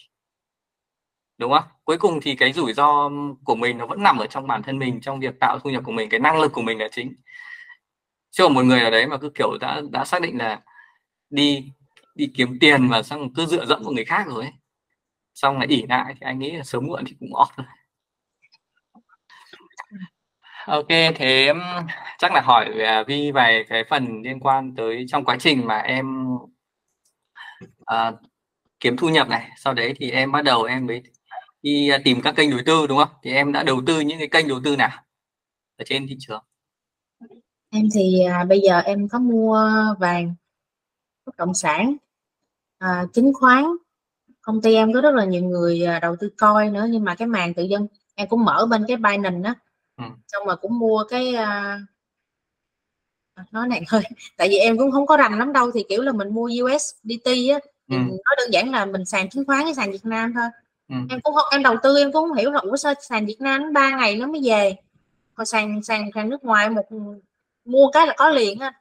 Đúng 1.38 1.52
không? 1.52 1.64
Cuối 1.84 1.98
cùng 1.98 2.20
thì 2.22 2.36
cái 2.36 2.54
rủi 2.54 2.74
ro 2.74 3.10
của 3.44 3.56
mình 3.56 3.78
nó 3.78 3.86
vẫn 3.86 4.04
nằm 4.04 4.18
ở 4.18 4.28
trong 4.28 4.48
bản 4.48 4.64
thân 4.64 4.80
mình 4.80 5.02
trong 5.02 5.20
việc 5.20 5.36
tạo 5.40 5.60
thu 5.64 5.70
nhập 5.70 5.84
của 5.86 5.92
mình 5.92 6.10
cái 6.10 6.20
năng 6.20 6.40
lực 6.42 6.52
của 6.54 6.62
mình 6.62 6.80
là 6.80 6.88
chính. 6.92 7.16
Chứ 8.32 8.44
còn 8.44 8.54
một 8.54 8.64
người 8.66 8.82
ở 8.82 8.90
đấy 8.90 9.08
mà 9.08 9.18
cứ 9.18 9.30
kiểu 9.36 9.58
đã 9.62 9.82
đã 9.92 10.06
xác 10.06 10.22
định 10.22 10.38
là 10.38 10.62
đi 11.30 11.72
đi 12.16 12.32
kiếm 12.36 12.60
tiền 12.60 12.90
và 12.90 13.04
xong 13.04 13.34
cứ 13.34 13.46
dựa 13.46 13.66
dẫm 13.66 13.84
vào 13.84 13.94
người 13.94 14.06
khác 14.06 14.28
rồi 14.28 14.44
ấy. 14.44 14.54
xong 15.36 15.58
lại 15.60 15.68
ỉ 15.68 15.86
lại 15.90 16.16
thì 16.16 16.22
anh 16.22 16.40
nghĩ 16.40 16.52
là 16.52 16.64
sớm 16.64 16.88
muộn 16.88 17.04
thì 17.08 17.16
cũng 17.20 17.30
off 17.30 17.48
rồi 17.58 17.68
ok 20.68 20.88
thế 21.16 21.54
chắc 22.18 22.34
là 22.34 22.42
hỏi 22.42 22.72
về 22.76 23.04
Vi 23.08 23.32
về 23.32 23.66
cái 23.70 23.84
phần 23.90 24.22
liên 24.22 24.40
quan 24.40 24.76
tới 24.76 25.06
trong 25.08 25.26
quá 25.26 25.38
trình 25.40 25.68
mà 25.68 25.78
em 25.78 26.36
uh, 27.82 28.16
kiếm 28.80 28.98
thu 28.98 29.10
nhập 29.10 29.30
này. 29.30 29.50
Sau 29.58 29.74
đấy 29.74 29.94
thì 29.98 30.12
em 30.12 30.32
bắt 30.32 30.42
đầu 30.42 30.64
em 30.64 30.86
mới 30.88 31.02
đi 31.62 31.90
à, 31.90 31.98
tìm 32.04 32.22
các 32.22 32.36
kênh 32.36 32.50
đầu 32.50 32.60
tư 32.66 32.88
đúng 32.88 32.98
không? 32.98 33.10
Thì 33.24 33.32
em 33.32 33.52
đã 33.52 33.64
đầu 33.64 33.82
tư 33.88 34.00
những 34.00 34.20
cái 34.20 34.28
kênh 34.28 34.48
đầu 34.48 34.60
tư 34.64 34.76
nào 34.76 35.04
ở 35.78 35.86
trên 35.88 36.08
thị 36.08 36.16
trường? 36.20 36.44
Em 37.70 37.84
thì 37.94 38.24
à, 38.24 38.44
bây 38.44 38.60
giờ 38.60 38.80
em 38.80 39.08
có 39.08 39.20
mua 39.20 39.72
vàng 40.00 40.36
bất 41.26 41.38
động 41.38 41.54
sản 41.54 41.96
à, 42.78 43.06
chứng 43.14 43.34
khoán. 43.34 43.66
Công 44.42 44.62
ty 44.62 44.76
em 44.76 44.94
có 44.94 45.02
rất 45.02 45.16
là 45.16 45.26
nhiều 45.26 45.44
người 45.44 45.86
à, 45.86 46.00
đầu 46.00 46.16
tư 46.20 46.30
coi 46.38 46.70
nữa 46.70 46.88
nhưng 46.90 47.04
mà 47.04 47.16
cái 47.16 47.28
màn 47.28 47.54
tự 47.54 47.64
dân 47.64 47.88
em 48.16 48.28
cũng 48.28 48.46
mở 48.46 48.68
bên 48.70 48.86
cái 48.88 48.98
Binance 48.98 49.40
đó 49.40 49.56
ừ. 49.98 50.04
xong 50.28 50.48
mà 50.48 50.56
cũng 50.56 50.80
mua 50.80 51.04
cái 51.10 51.34
uh, 51.34 51.82
nói 53.52 53.68
này 53.68 53.82
thôi 53.88 54.02
tại 54.38 54.50
vì 54.50 54.58
em 54.58 54.78
cũng 54.78 54.92
không 54.92 55.06
có 55.06 55.18
rành 55.18 55.40
lắm 55.40 55.54
đâu 55.54 55.72
thì 55.72 55.84
kiểu 55.90 56.02
là 56.02 56.12
mình 56.12 56.34
mua 56.34 56.50
USDT 56.64 57.26
á 57.26 57.60
ừ. 57.90 57.98
nói 57.98 58.36
đơn 58.38 58.50
giản 58.52 58.72
là 58.72 58.86
mình 58.86 59.06
sàn 59.06 59.30
chứng 59.30 59.46
khoán 59.46 59.64
cái 59.64 59.76
sàn 59.76 59.92
Việt 59.92 60.06
Nam 60.06 60.34
thôi 60.34 60.48
ừ. 60.90 60.96
em 61.10 61.22
cũng 61.22 61.36
không 61.36 61.46
em 61.52 61.64
đầu 61.64 61.76
tư 61.84 61.98
em 61.98 62.12
cũng 62.12 62.30
không 62.30 62.38
hiểu 62.38 62.52
là 62.52 62.60
ủa 62.60 62.76
sao 62.76 62.94
sàn 63.02 63.26
Việt 63.26 63.38
Nam 63.40 63.74
ba 63.74 63.98
ngày 63.98 64.16
nó 64.16 64.28
mới 64.28 64.42
về 64.44 64.76
còn 65.36 65.46
sàn 65.46 65.84
sàn 65.84 66.10
sàn 66.16 66.30
nước 66.30 66.44
ngoài 66.44 66.70
một 66.70 66.86
mua 67.66 67.90
cái 67.94 68.08
là 68.08 68.14
có 68.18 68.30
liền 68.30 68.60
á 68.60 68.74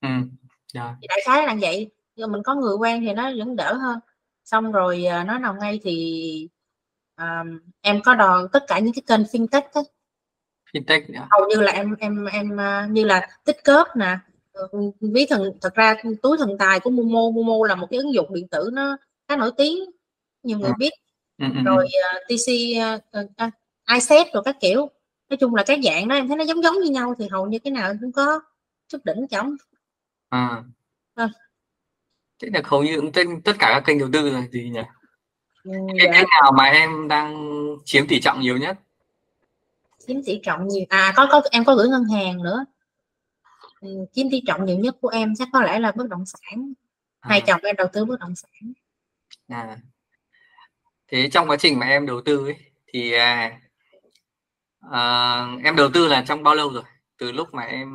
ừ. 0.00 0.08
yeah. 0.08 0.24
Dạ. 0.72 0.96
đại 1.08 1.18
khái 1.24 1.46
là 1.46 1.56
vậy 1.60 1.90
nhưng 2.16 2.32
mình 2.32 2.42
có 2.42 2.54
người 2.54 2.76
quen 2.76 3.00
thì 3.00 3.12
nó 3.12 3.30
vẫn 3.38 3.56
đỡ 3.56 3.74
hơn 3.74 3.98
xong 4.44 4.72
rồi 4.72 5.04
à, 5.04 5.24
nói 5.24 5.38
nào 5.38 5.54
ngay 5.60 5.80
thì 5.82 6.48
um, 7.16 7.58
em 7.80 8.02
có 8.02 8.14
đòn 8.14 8.48
tất 8.52 8.64
cả 8.68 8.78
những 8.78 8.94
cái 8.94 9.02
kênh 9.06 9.22
fintech 9.22 9.62
ấy. 9.72 9.84
Fintech 10.72 11.02
yeah. 11.14 11.26
hầu 11.30 11.48
như 11.48 11.60
là 11.60 11.72
em 11.72 11.94
em 11.98 12.24
em 12.24 12.50
uh, 12.54 12.90
như 12.90 13.04
là 13.04 13.28
tích 13.44 13.64
cớp 13.64 13.86
nè 13.96 14.18
ví 15.00 15.26
thần 15.26 15.52
thật 15.60 15.74
ra 15.74 15.94
túi 16.22 16.38
thần 16.38 16.58
tài 16.58 16.80
của 16.80 16.90
Momo 16.90 17.30
Momo 17.30 17.66
là 17.68 17.74
một 17.74 17.86
cái 17.90 17.98
ứng 17.98 18.14
dụng 18.14 18.34
điện 18.34 18.48
tử 18.48 18.70
nó 18.72 18.96
khá 19.28 19.36
nổi 19.36 19.50
tiếng 19.56 19.84
nhiều 20.42 20.58
người 20.58 20.68
ừ. 20.68 20.74
biết 20.78 20.90
ừ, 21.38 21.46
ừ, 21.54 21.62
rồi 21.64 21.84
uh, 21.84 22.22
TC 22.28 22.52
uh, 23.18 23.24
uh, 23.46 23.52
iSet 23.94 24.26
rồi 24.32 24.42
các 24.44 24.56
kiểu 24.60 24.90
nói 25.28 25.36
chung 25.36 25.54
là 25.54 25.64
các 25.66 25.78
dạng 25.84 26.08
đó 26.08 26.16
em 26.16 26.28
thấy 26.28 26.36
nó 26.36 26.44
giống 26.44 26.62
giống 26.62 26.74
như 26.80 26.90
nhau 26.90 27.14
thì 27.18 27.28
hầu 27.28 27.46
như 27.46 27.58
cái 27.58 27.70
nào 27.70 27.92
cũng 28.00 28.12
có 28.12 28.40
chút 28.88 28.98
đỉnh 29.04 29.28
chóng 29.28 29.56
à. 30.28 30.62
à. 31.14 31.28
thế 32.42 32.48
là 32.52 32.60
hầu 32.64 32.82
như 32.82 33.00
cũng 33.00 33.12
trên 33.12 33.42
tất 33.42 33.52
cả 33.58 33.70
các 33.74 33.82
kênh 33.86 33.98
đầu 33.98 34.08
tư 34.12 34.30
là 34.30 34.42
gì 34.52 34.70
nhỉ 34.70 34.80
ừ, 35.64 35.72
cái 35.98 36.06
dạ. 36.06 36.12
kênh 36.12 36.28
nào 36.42 36.52
mà 36.58 36.64
em 36.64 37.08
đang 37.08 37.58
chiếm 37.84 38.06
tỷ 38.06 38.20
trọng 38.20 38.40
nhiều 38.40 38.56
nhất 38.56 38.78
chiếm 40.06 40.16
tỷ 40.26 40.40
trọng 40.42 40.68
nhiều. 40.68 40.84
À 40.88 41.12
có 41.16 41.26
có 41.30 41.42
em 41.50 41.64
có 41.64 41.74
gửi 41.74 41.88
ngân 41.88 42.04
hàng 42.04 42.42
nữa. 42.42 42.64
Ừ, 43.80 43.88
chiếm 44.12 44.26
tỷ 44.30 44.42
trọng 44.46 44.64
nhiều 44.64 44.78
nhất 44.78 44.96
của 45.00 45.08
em 45.08 45.34
chắc 45.38 45.48
có 45.52 45.62
lẽ 45.62 45.78
là 45.78 45.92
bất 45.92 46.08
động 46.08 46.24
sản. 46.26 46.72
À. 47.20 47.28
hai 47.28 47.40
chồng 47.40 47.60
em 47.62 47.76
đầu 47.76 47.88
tư 47.92 48.04
bất 48.04 48.20
động 48.20 48.34
sản. 48.34 48.72
À. 49.48 49.78
Thế 51.08 51.28
trong 51.32 51.48
quá 51.48 51.56
trình 51.56 51.78
mà 51.78 51.86
em 51.86 52.06
đầu 52.06 52.20
tư 52.24 52.46
ấy, 52.46 52.56
thì 52.86 53.12
à, 53.12 53.60
à, 54.90 55.46
em 55.64 55.76
đầu 55.76 55.90
tư 55.94 56.08
là 56.08 56.24
trong 56.28 56.42
bao 56.42 56.54
lâu 56.54 56.72
rồi? 56.72 56.82
Từ 57.18 57.32
lúc 57.32 57.54
mà 57.54 57.62
em 57.62 57.88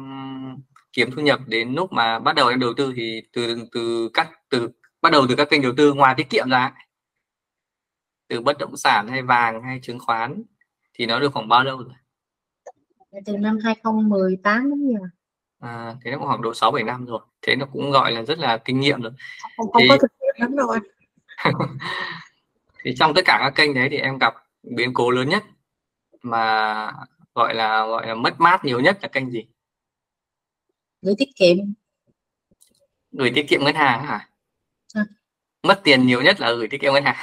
kiếm 0.94 1.12
thu 1.16 1.22
nhập 1.22 1.40
đến 1.48 1.74
lúc 1.74 1.94
mà 1.94 2.20
bắt 2.20 2.36
đầu 2.36 2.48
em 2.48 2.60
đầu 2.60 2.74
tư 2.78 2.94
thì 2.96 3.22
từ 3.34 3.68
từ 3.72 4.10
các 4.14 4.32
từ 4.50 4.70
bắt 5.02 5.12
đầu 5.12 5.26
từ 5.30 5.36
các 5.36 5.50
kênh 5.50 5.62
đầu 5.62 5.74
tư 5.78 5.94
ngoài 5.94 6.14
tiết 6.18 6.30
kiệm 6.30 6.50
ra 6.50 6.74
từ 8.28 8.42
bất 8.42 8.58
động 8.58 8.78
sản 8.78 9.08
hay 9.08 9.22
vàng 9.22 9.64
hay 9.64 9.80
chứng 9.84 10.00
khoán 10.00 10.44
thì 10.98 11.06
nó 11.06 11.20
được 11.20 11.34
khoảng 11.34 11.48
bao 11.48 11.64
lâu 11.64 11.78
rồi? 11.78 11.94
Từ 13.26 13.38
năm 13.38 13.58
2018 13.64 14.70
đến 14.70 14.94
giờ. 14.94 15.00
À, 15.60 15.96
thế 16.04 16.12
nó 16.12 16.18
cũng 16.18 16.28
khoảng 16.28 16.42
độ 16.42 16.54
6 16.54 16.72
7 16.72 16.84
năm 16.84 17.06
rồi. 17.06 17.20
Thế 17.42 17.56
nó 17.56 17.66
cũng 17.74 17.92
gọi 17.92 18.12
là 18.12 18.22
rất 18.22 18.40
là 18.40 18.58
kinh 18.58 18.80
nghiệm 18.80 19.02
rồi. 19.02 19.12
Không, 19.58 19.72
không 19.72 19.82
thì... 19.82 19.88
có 19.90 19.98
thực 19.98 20.12
nghiệm 20.20 20.36
lắm 20.38 20.56
rồi. 20.56 20.80
Thì 22.84 22.96
trong 23.00 23.14
tất 23.14 23.22
cả 23.26 23.38
các 23.40 23.54
kênh 23.56 23.74
đấy 23.74 23.88
thì 23.92 23.98
em 23.98 24.18
gặp 24.18 24.34
biến 24.64 24.94
cố 24.94 25.12
lớn 25.12 25.30
nhất 25.30 25.44
mà 26.22 26.92
gọi 27.36 27.56
là 27.56 27.86
gọi 27.86 28.08
là 28.08 28.16
mất 28.16 28.40
mát 28.40 28.66
nhiều 28.66 28.80
nhất 28.80 28.98
là 29.02 29.08
kênh 29.08 29.32
gì? 29.32 29.48
Gửi 31.02 31.16
tiết 31.18 31.30
kiệm. 31.36 31.58
Gửi 33.12 33.32
tiết 33.36 33.46
kiệm 33.50 33.64
ngân 33.64 33.76
hàng 33.76 34.06
hả? 34.06 34.30
À. 34.94 35.06
mất 35.64 35.82
tiền 35.84 36.08
nhiều 36.08 36.22
nhất 36.22 36.40
là 36.40 36.52
gửi 36.52 36.68
tiết 36.68 36.82
kiệm 36.82 36.94
ngân 36.94 37.04
hàng 37.04 37.16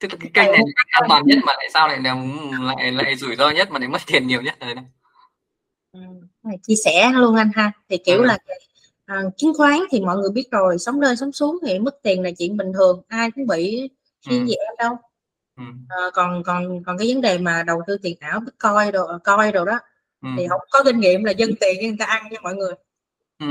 tức 0.00 0.12
là 0.12 0.18
cái 0.20 0.30
kênh 0.34 0.52
này 0.52 0.60
an 0.86 1.04
toàn 1.08 1.22
nhất 1.26 1.38
mà 1.46 1.52
tại 1.56 1.70
sao 1.74 1.88
lại 1.88 2.00
là 2.00 2.16
lại 2.60 2.92
lại 2.92 3.16
rủi 3.16 3.36
ro 3.36 3.50
nhất 3.50 3.70
mà 3.70 3.78
lại 3.78 3.88
mất 3.88 4.02
tiền 4.06 4.26
nhiều 4.26 4.42
nhất 4.42 4.54
rồi 4.60 4.74
đấy 4.74 4.84
ừ, 5.92 6.00
chia 6.62 6.74
sẻ 6.84 7.12
luôn 7.14 7.34
anh 7.34 7.50
ha 7.54 7.72
thì 7.88 7.98
kiểu 7.98 8.18
ừ. 8.18 8.24
là 8.24 8.38
à, 9.06 9.22
chứng 9.36 9.54
khoán 9.54 9.80
thì 9.90 10.00
mọi 10.00 10.16
người 10.16 10.30
biết 10.30 10.50
rồi 10.50 10.78
sống 10.78 11.00
lên 11.00 11.16
sống 11.16 11.32
xuống 11.32 11.58
thì 11.66 11.78
mất 11.78 12.02
tiền 12.02 12.22
là 12.22 12.30
chuyện 12.38 12.56
bình 12.56 12.72
thường 12.72 13.02
ai 13.08 13.30
cũng 13.30 13.46
bị 13.46 13.90
khi 14.28 14.38
ừ. 14.38 14.44
gì 14.44 14.54
em 14.54 14.74
đâu 14.78 14.96
ừ. 15.56 15.64
à, 15.88 15.96
còn 16.14 16.42
còn 16.42 16.84
còn 16.84 16.98
cái 16.98 17.08
vấn 17.14 17.20
đề 17.20 17.38
mà 17.38 17.62
đầu 17.62 17.82
tư 17.86 17.98
tiền 18.02 18.16
ảo 18.20 18.40
bitcoin 18.40 18.92
đồ 18.92 19.18
coi 19.24 19.52
đồ 19.52 19.64
đó 19.64 19.78
ừ. 20.22 20.28
thì 20.38 20.46
không 20.48 20.60
có 20.70 20.82
kinh 20.84 21.00
nghiệm 21.00 21.24
là 21.24 21.32
dân 21.32 21.50
tiền 21.60 21.80
người 21.80 21.96
ta 21.98 22.04
ăn 22.04 22.22
nha 22.30 22.38
mọi 22.42 22.54
người 22.54 22.72
ừ. 23.38 23.46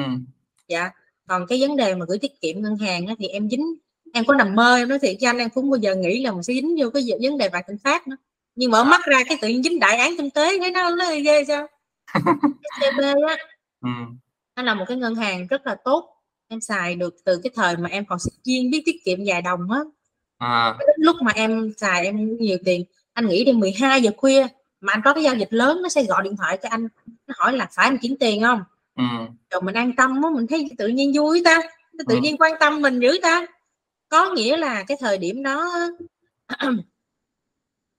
dạ 0.67 0.91
còn 1.27 1.45
cái 1.47 1.59
vấn 1.61 1.77
đề 1.77 1.95
mà 1.95 2.05
gửi 2.07 2.17
tiết 2.17 2.41
kiệm 2.41 2.61
ngân 2.61 2.77
hàng 2.77 3.07
á, 3.07 3.15
thì 3.19 3.27
em 3.27 3.49
dính 3.49 3.75
em 4.13 4.25
có 4.25 4.35
nằm 4.35 4.55
mơ 4.55 4.75
em 4.75 4.89
nói 4.89 4.99
thiệt 4.99 5.15
cho 5.19 5.29
anh 5.29 5.37
em 5.37 5.49
cũng 5.49 5.69
bao 5.69 5.77
giờ 5.77 5.95
nghĩ 5.95 6.23
là 6.23 6.31
mình 6.31 6.43
sẽ 6.43 6.53
dính 6.53 6.75
vô 6.79 6.89
cái 6.89 7.03
vấn 7.21 7.37
đề 7.37 7.49
vài 7.49 7.63
tình 7.67 7.77
phát 7.83 8.07
nữa. 8.07 8.15
Nhưng 8.55 8.71
mở 8.71 8.83
mắt 8.83 9.01
ra 9.05 9.19
cái 9.27 9.37
tự 9.41 9.47
nhiên 9.47 9.63
dính 9.63 9.79
đại 9.79 9.97
án 9.97 10.17
kinh 10.17 10.29
tế 10.29 10.59
thấy 10.59 10.71
nó 10.71 10.95
nó 10.95 11.05
ghê 11.23 11.43
sao? 11.47 11.67
SCB 12.13 12.99
á. 13.27 13.37
Ừ. 13.81 13.89
nó 14.55 14.63
là 14.63 14.73
một 14.73 14.85
cái 14.87 14.97
ngân 14.97 15.15
hàng 15.15 15.47
rất 15.47 15.67
là 15.67 15.75
tốt. 15.83 16.09
Em 16.47 16.61
xài 16.61 16.95
được 16.95 17.15
từ 17.25 17.39
cái 17.43 17.51
thời 17.55 17.77
mà 17.77 17.89
em 17.89 18.05
còn 18.05 18.19
sinh 18.19 18.33
viên 18.45 18.71
biết 18.71 18.81
tiết 18.85 19.05
kiệm 19.05 19.19
vài 19.25 19.41
đồng 19.41 19.71
á. 19.71 19.79
À. 20.37 20.77
lúc 20.97 21.15
mà 21.21 21.31
em 21.35 21.71
xài 21.77 22.05
em 22.05 22.37
nhiều 22.37 22.57
tiền. 22.65 22.83
Anh 23.13 23.27
nghĩ 23.27 23.43
đi 23.45 23.51
12 23.51 24.01
giờ 24.01 24.11
khuya 24.17 24.47
mà 24.81 24.93
anh 24.93 25.01
có 25.05 25.13
cái 25.13 25.23
giao 25.23 25.35
dịch 25.35 25.53
lớn 25.53 25.79
nó 25.83 25.89
sẽ 25.89 26.03
gọi 26.03 26.23
điện 26.23 26.37
thoại 26.37 26.57
cho 26.63 26.69
anh. 26.69 26.87
Nó 27.27 27.33
hỏi 27.37 27.53
là 27.57 27.67
phải 27.75 27.87
anh 27.87 27.97
chuyển 27.97 28.17
tiền 28.17 28.41
không? 28.41 28.63
Ừ. 28.97 29.03
rồi 29.51 29.61
mình 29.61 29.75
an 29.75 29.95
tâm 29.95 30.21
đó, 30.21 30.29
mình 30.29 30.47
thấy 30.47 30.69
tự 30.77 30.87
nhiên 30.87 31.11
vui 31.15 31.41
ta. 31.45 31.61
Tự 32.07 32.15
ừ. 32.15 32.19
nhiên 32.21 32.37
quan 32.37 32.53
tâm 32.59 32.81
mình 32.81 32.99
dữ 32.99 33.19
ta 33.21 33.45
có 34.13 34.33
nghĩa 34.35 34.57
là 34.57 34.83
cái 34.87 34.97
thời 34.99 35.17
điểm 35.17 35.43
đó 35.43 35.71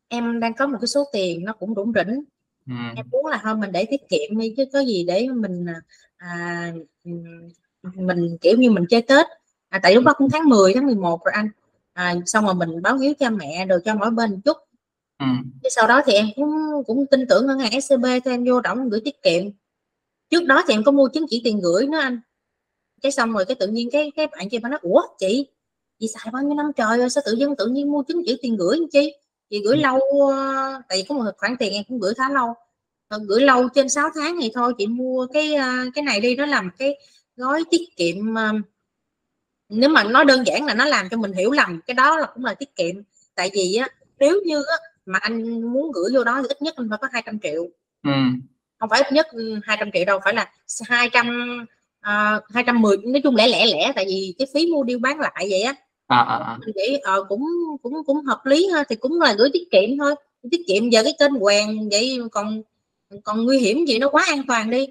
em 0.08 0.40
đang 0.40 0.54
có 0.54 0.66
một 0.66 0.78
cái 0.80 0.88
số 0.88 1.04
tiền 1.12 1.44
nó 1.44 1.52
cũng 1.52 1.74
đủ 1.74 1.92
rỉnh. 1.94 2.24
Ừ. 2.66 2.74
em 2.96 3.06
muốn 3.10 3.26
là 3.26 3.40
thôi 3.42 3.56
mình 3.56 3.72
để 3.72 3.84
tiết 3.84 4.08
kiệm 4.08 4.38
đi 4.38 4.54
chứ 4.56 4.64
có 4.72 4.80
gì 4.80 5.04
để 5.04 5.28
mình 5.28 5.66
à, 6.16 6.72
mình 7.82 8.36
kiểu 8.40 8.56
như 8.58 8.70
mình 8.70 8.84
chơi 8.90 9.02
tết. 9.02 9.26
À, 9.68 9.80
tại 9.82 9.94
lúc 9.94 10.04
đó 10.04 10.12
cũng 10.16 10.30
tháng 10.30 10.48
10 10.48 10.74
tháng 10.74 10.86
11 10.86 11.24
rồi 11.24 11.32
anh. 11.34 11.48
À, 11.92 12.14
xong 12.26 12.44
rồi 12.44 12.54
mình 12.54 12.82
báo 12.82 12.98
hiếu 12.98 13.12
cho 13.20 13.30
mẹ 13.30 13.66
được 13.66 13.82
cho 13.84 13.94
mỗi 13.94 14.10
bên 14.10 14.30
một 14.30 14.38
chút. 14.44 14.56
Ừ. 15.18 15.26
Thế 15.62 15.70
sau 15.70 15.88
đó 15.88 16.02
thì 16.06 16.12
em 16.12 16.26
cũng 16.36 16.50
cũng 16.86 17.06
tin 17.10 17.26
tưởng 17.28 17.46
ngân 17.46 17.58
hàng 17.58 17.72
SCB 17.72 18.04
cho 18.24 18.30
em 18.30 18.44
vô 18.44 18.60
đóng 18.60 18.88
gửi 18.88 19.00
tiết 19.04 19.22
kiệm. 19.22 19.42
Trước 20.30 20.44
đó 20.46 20.64
thì 20.68 20.74
em 20.74 20.84
có 20.84 20.92
mua 20.92 21.08
chứng 21.08 21.26
chỉ 21.28 21.40
tiền 21.44 21.60
gửi 21.60 21.86
nữa 21.86 21.98
anh. 21.98 22.20
Cái 23.02 23.12
xong 23.12 23.32
rồi 23.32 23.44
cái 23.44 23.54
tự 23.54 23.68
nhiên 23.68 23.88
cái 23.92 24.12
cái 24.16 24.26
bạn 24.26 24.48
kia 24.48 24.58
bà 24.58 24.68
nói 24.68 24.78
ủa 24.82 25.02
chị 25.18 25.46
chị 26.00 26.06
xài 26.14 26.32
bao 26.32 26.42
nhiêu 26.42 26.54
năm? 26.54 26.72
Trời 26.76 26.98
rồi 26.98 27.10
sao 27.10 27.22
tự 27.26 27.32
dưng 27.32 27.56
tự 27.56 27.66
nhiên 27.66 27.92
mua 27.92 28.02
chứng 28.02 28.22
chỉ 28.26 28.38
tiền 28.42 28.56
gửi 28.56 28.78
chi? 28.92 29.14
Chị 29.50 29.62
gửi 29.64 29.76
lâu 29.76 30.00
ờ, 30.30 30.82
tại 30.88 30.98
vì 30.98 31.04
có 31.08 31.14
một 31.14 31.30
khoản 31.38 31.56
tiền 31.56 31.72
em 31.72 31.84
cũng 31.88 31.98
gửi 31.98 32.14
khá 32.14 32.30
lâu. 32.30 32.54
Ờ, 33.08 33.18
gửi 33.28 33.40
lâu 33.40 33.68
trên 33.68 33.88
6 33.88 34.08
tháng 34.14 34.36
thì 34.40 34.50
thôi 34.54 34.72
chị 34.78 34.86
mua 34.86 35.26
cái 35.26 35.54
ờ, 35.54 35.68
cái 35.94 36.04
này 36.04 36.20
đi 36.20 36.36
nó 36.36 36.46
làm 36.46 36.70
cái 36.78 36.98
gói 37.36 37.64
tiết 37.70 37.96
kiệm 37.96 38.16
nếu 39.68 39.90
mà 39.90 40.04
nói 40.04 40.24
đơn 40.24 40.46
giản 40.46 40.66
là 40.66 40.74
nó 40.74 40.84
làm 40.84 41.08
cho 41.08 41.16
mình 41.16 41.32
hiểu 41.32 41.50
lầm 41.50 41.80
cái 41.86 41.94
đó 41.94 42.18
là 42.18 42.26
cũng 42.34 42.44
là 42.44 42.54
tiết 42.54 42.76
kiệm. 42.76 42.94
Tại 43.34 43.50
vì 43.54 43.74
á 43.74 43.88
nếu 44.18 44.40
như 44.46 44.56
á, 44.56 44.76
mà 45.06 45.18
anh 45.18 45.62
muốn 45.72 45.92
gửi 45.92 46.10
vô 46.14 46.24
đó 46.24 46.40
thì 46.42 46.48
ít 46.48 46.62
nhất 46.62 46.74
anh 46.76 46.88
phải 46.90 46.98
có 47.02 47.08
200 47.12 47.38
triệu. 47.42 47.68
Ừ. 48.04 48.10
không 48.78 48.88
phải 48.90 49.02
ít 49.02 49.12
nhất 49.12 49.26
200 49.62 49.90
triệu 49.92 50.04
đâu 50.04 50.20
phải 50.24 50.34
là 50.34 50.52
200 50.88 51.66
uh, 52.00 52.44
210 52.54 52.96
nói 52.96 53.20
chung 53.22 53.36
lẻ 53.36 53.48
lẻ 53.48 53.66
lẻ 53.66 53.92
tại 53.94 54.04
vì 54.08 54.34
cái 54.38 54.48
phí 54.54 54.66
mua 54.72 54.82
điêu 54.82 54.98
bán 54.98 55.20
lại 55.20 55.46
vậy 55.50 55.62
á 55.62 55.74
à, 56.06 56.18
à, 56.18 56.36
à. 56.36 56.58
mình 56.60 56.74
nghĩ 56.76 56.98
ờ 57.02 57.24
cũng 57.28 57.44
cũng 57.82 57.94
cũng 58.06 58.24
hợp 58.24 58.40
lý 58.44 58.68
ha 58.72 58.84
thì 58.88 58.96
cũng 58.96 59.20
là 59.20 59.34
gửi 59.38 59.50
tiết 59.52 59.70
kiệm 59.70 59.98
thôi. 59.98 60.14
Tiết 60.50 60.60
kiệm 60.66 60.90
giờ 60.90 61.02
cái 61.02 61.12
kênh 61.18 61.40
quèn 61.40 61.88
vậy 61.90 62.18
còn 62.32 62.62
còn 63.24 63.44
nguy 63.44 63.58
hiểm 63.58 63.84
gì 63.86 63.98
nó 63.98 64.08
quá 64.08 64.24
an 64.28 64.42
toàn 64.48 64.70
đi. 64.70 64.86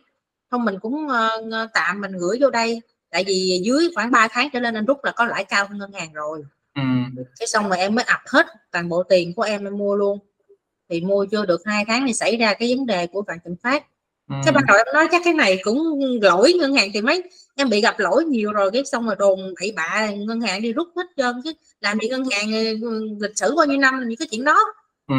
Không 0.52 0.66
mình 0.66 0.80
cũng 0.82 1.08
uh, 1.08 1.70
tạm 1.74 2.02
mình 2.02 2.12
gửi 2.12 2.38
vô 2.42 2.50
đây. 2.50 2.82
Tại 3.10 3.24
vì 3.28 3.62
dưới 3.64 3.90
khoảng 3.96 4.12
3 4.12 4.28
tháng 4.32 4.50
trở 4.54 4.60
lên 4.60 4.74
anh 4.74 4.86
rút 4.86 4.98
là 5.04 5.12
có 5.12 5.26
lãi 5.26 5.44
cao 5.44 5.68
hơn 5.70 5.78
ngân 5.78 5.92
hàng 5.92 6.14
rồi. 6.14 6.44
Ừ. 6.76 6.82
cái 7.40 7.48
xong 7.48 7.70
rồi 7.70 7.78
em 7.78 7.96
mới 7.96 8.06
ập 8.06 8.20
hết 8.28 8.46
toàn 8.72 8.90
bộ 8.90 9.04
tiền 9.04 9.34
của 9.36 9.42
em 9.42 9.66
em 9.66 9.78
mua 9.78 9.96
luôn. 9.96 10.20
Thì 10.90 11.02
mua 11.02 11.26
chưa 11.32 11.46
được 11.46 11.62
hai 11.66 11.86
tháng 11.88 12.08
thì 12.08 12.14
xảy 12.14 12.38
ra 12.38 12.54
cái 12.54 12.76
vấn 12.78 12.86
đề 12.86 13.08
của 13.08 13.24
vạn 13.28 13.38
thịnh 13.46 13.56
phát 13.64 13.86
ừ. 14.30 14.36
cái 14.44 14.54
ban 14.54 14.64
đầu 14.68 14.78
em 14.78 14.86
nói 14.94 15.08
chắc 15.12 15.22
cái 15.26 15.34
này 15.34 15.60
cũng 15.64 16.00
lỗi 16.22 16.54
ngân 16.54 16.74
hàng 16.74 16.90
thì 16.94 17.02
mấy 17.02 17.24
em 17.56 17.70
bị 17.70 17.82
gặp 17.82 18.00
lỗi 18.00 18.26
nhiều 18.26 18.52
rồi 18.52 18.72
cái 18.74 18.86
xong 18.86 19.06
rồi 19.06 19.16
đồn 19.20 19.54
bậy 19.60 19.74
bạ 19.76 20.10
ngân 20.18 20.42
hàng 20.42 20.62
đi 20.62 20.74
rút 20.74 20.88
hết 20.96 21.08
trơn 21.18 21.42
chứ 21.44 21.54
làm 21.82 22.00
gì 22.00 22.10
ngân 22.10 22.24
hàng 22.32 22.52
ừ, 22.82 23.10
lịch 23.22 23.38
sử 23.38 23.56
bao 23.56 23.66
nhiêu 23.66 23.78
năm 23.78 24.04
những 24.08 24.18
cái 24.18 24.28
chuyện 24.32 24.44
đó 24.44 24.58
ừ. 25.08 25.16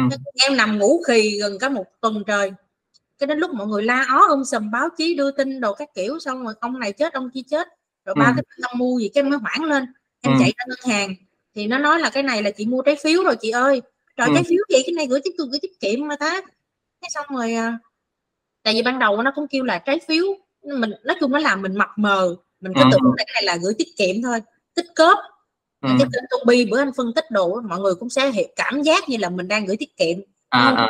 em 0.47 0.57
nằm 0.57 0.79
ngủ 0.79 1.01
khì 1.07 1.39
gần 1.39 1.59
cả 1.59 1.69
một 1.69 1.85
tuần 2.01 2.23
trời 2.27 2.51
cái 3.19 3.27
đến 3.27 3.39
lúc 3.39 3.51
mọi 3.53 3.67
người 3.67 3.83
la 3.83 4.05
ó 4.09 4.21
ông 4.29 4.45
sầm 4.45 4.71
báo 4.71 4.89
chí 4.97 5.15
đưa 5.15 5.31
tin 5.31 5.61
đồ 5.61 5.73
các 5.73 5.89
kiểu 5.95 6.19
xong 6.19 6.43
rồi 6.43 6.53
ông 6.59 6.79
này 6.79 6.91
chết 6.91 7.13
ông 7.13 7.29
kia 7.33 7.41
chết 7.49 7.67
rồi 8.05 8.15
ba 8.19 8.25
ừ. 8.25 8.31
cái 8.35 8.43
ông 8.61 8.77
mua 8.77 8.99
gì 8.99 9.09
cái 9.13 9.23
em 9.23 9.29
mới 9.29 9.39
hoảng 9.39 9.63
lên 9.63 9.85
em 10.21 10.33
ừ. 10.33 10.37
chạy 10.39 10.53
ra 10.57 10.65
ngân 10.67 10.95
hàng 10.95 11.15
thì 11.55 11.67
nó 11.67 11.77
nói 11.77 11.99
là 11.99 12.09
cái 12.09 12.23
này 12.23 12.43
là 12.43 12.51
chị 12.51 12.65
mua 12.65 12.81
trái 12.81 12.95
phiếu 13.03 13.23
rồi 13.23 13.35
chị 13.41 13.49
ơi 13.49 13.81
rồi 14.17 14.27
ừ. 14.27 14.33
trái 14.33 14.43
phiếu 14.43 14.59
gì 14.69 14.83
cái 14.85 14.93
này 14.93 15.07
gửi 15.07 15.19
tiết 15.23 15.33
gửi 15.37 15.59
tiết 15.61 15.79
kiệm 15.79 16.07
mà 16.07 16.15
ta 16.15 16.41
cái 17.01 17.09
xong 17.13 17.25
rồi 17.29 17.53
à, 17.53 17.79
tại 18.65 18.73
vì 18.73 18.81
ban 18.81 18.99
đầu 18.99 19.21
nó 19.21 19.31
cũng 19.35 19.47
kêu 19.47 19.63
là 19.63 19.79
trái 19.79 19.99
phiếu 20.07 20.25
mình 20.63 20.91
nói 21.03 21.17
chung 21.19 21.31
nó 21.31 21.39
làm 21.39 21.61
mình 21.61 21.75
mập 21.77 21.89
mờ 21.95 22.35
mình 22.61 22.73
cứ 22.75 22.81
ừ. 22.81 22.89
tưởng 22.91 23.03
là 23.03 23.13
cái 23.17 23.25
này 23.33 23.43
là 23.43 23.57
gửi 23.63 23.73
tiết 23.77 23.87
kiệm 23.97 24.21
thôi 24.23 24.39
tích 24.75 24.85
cóp 24.95 25.17
ừ. 25.81 25.89
cái 25.99 26.07
kênh 26.13 26.23
Tobi 26.29 26.65
bữa 26.65 26.79
anh 26.79 26.91
phân 26.97 27.13
tích 27.13 27.31
đồ 27.31 27.61
mọi 27.61 27.79
người 27.79 27.95
cũng 27.95 28.09
sẽ 28.09 28.31
hiểu 28.31 28.47
cảm 28.55 28.81
giác 28.81 29.09
như 29.09 29.17
là 29.17 29.29
mình 29.29 29.47
đang 29.47 29.65
gửi 29.65 29.77
tiết 29.77 29.97
kiệm 29.97 30.17
à, 30.49 30.73
à. 30.77 30.87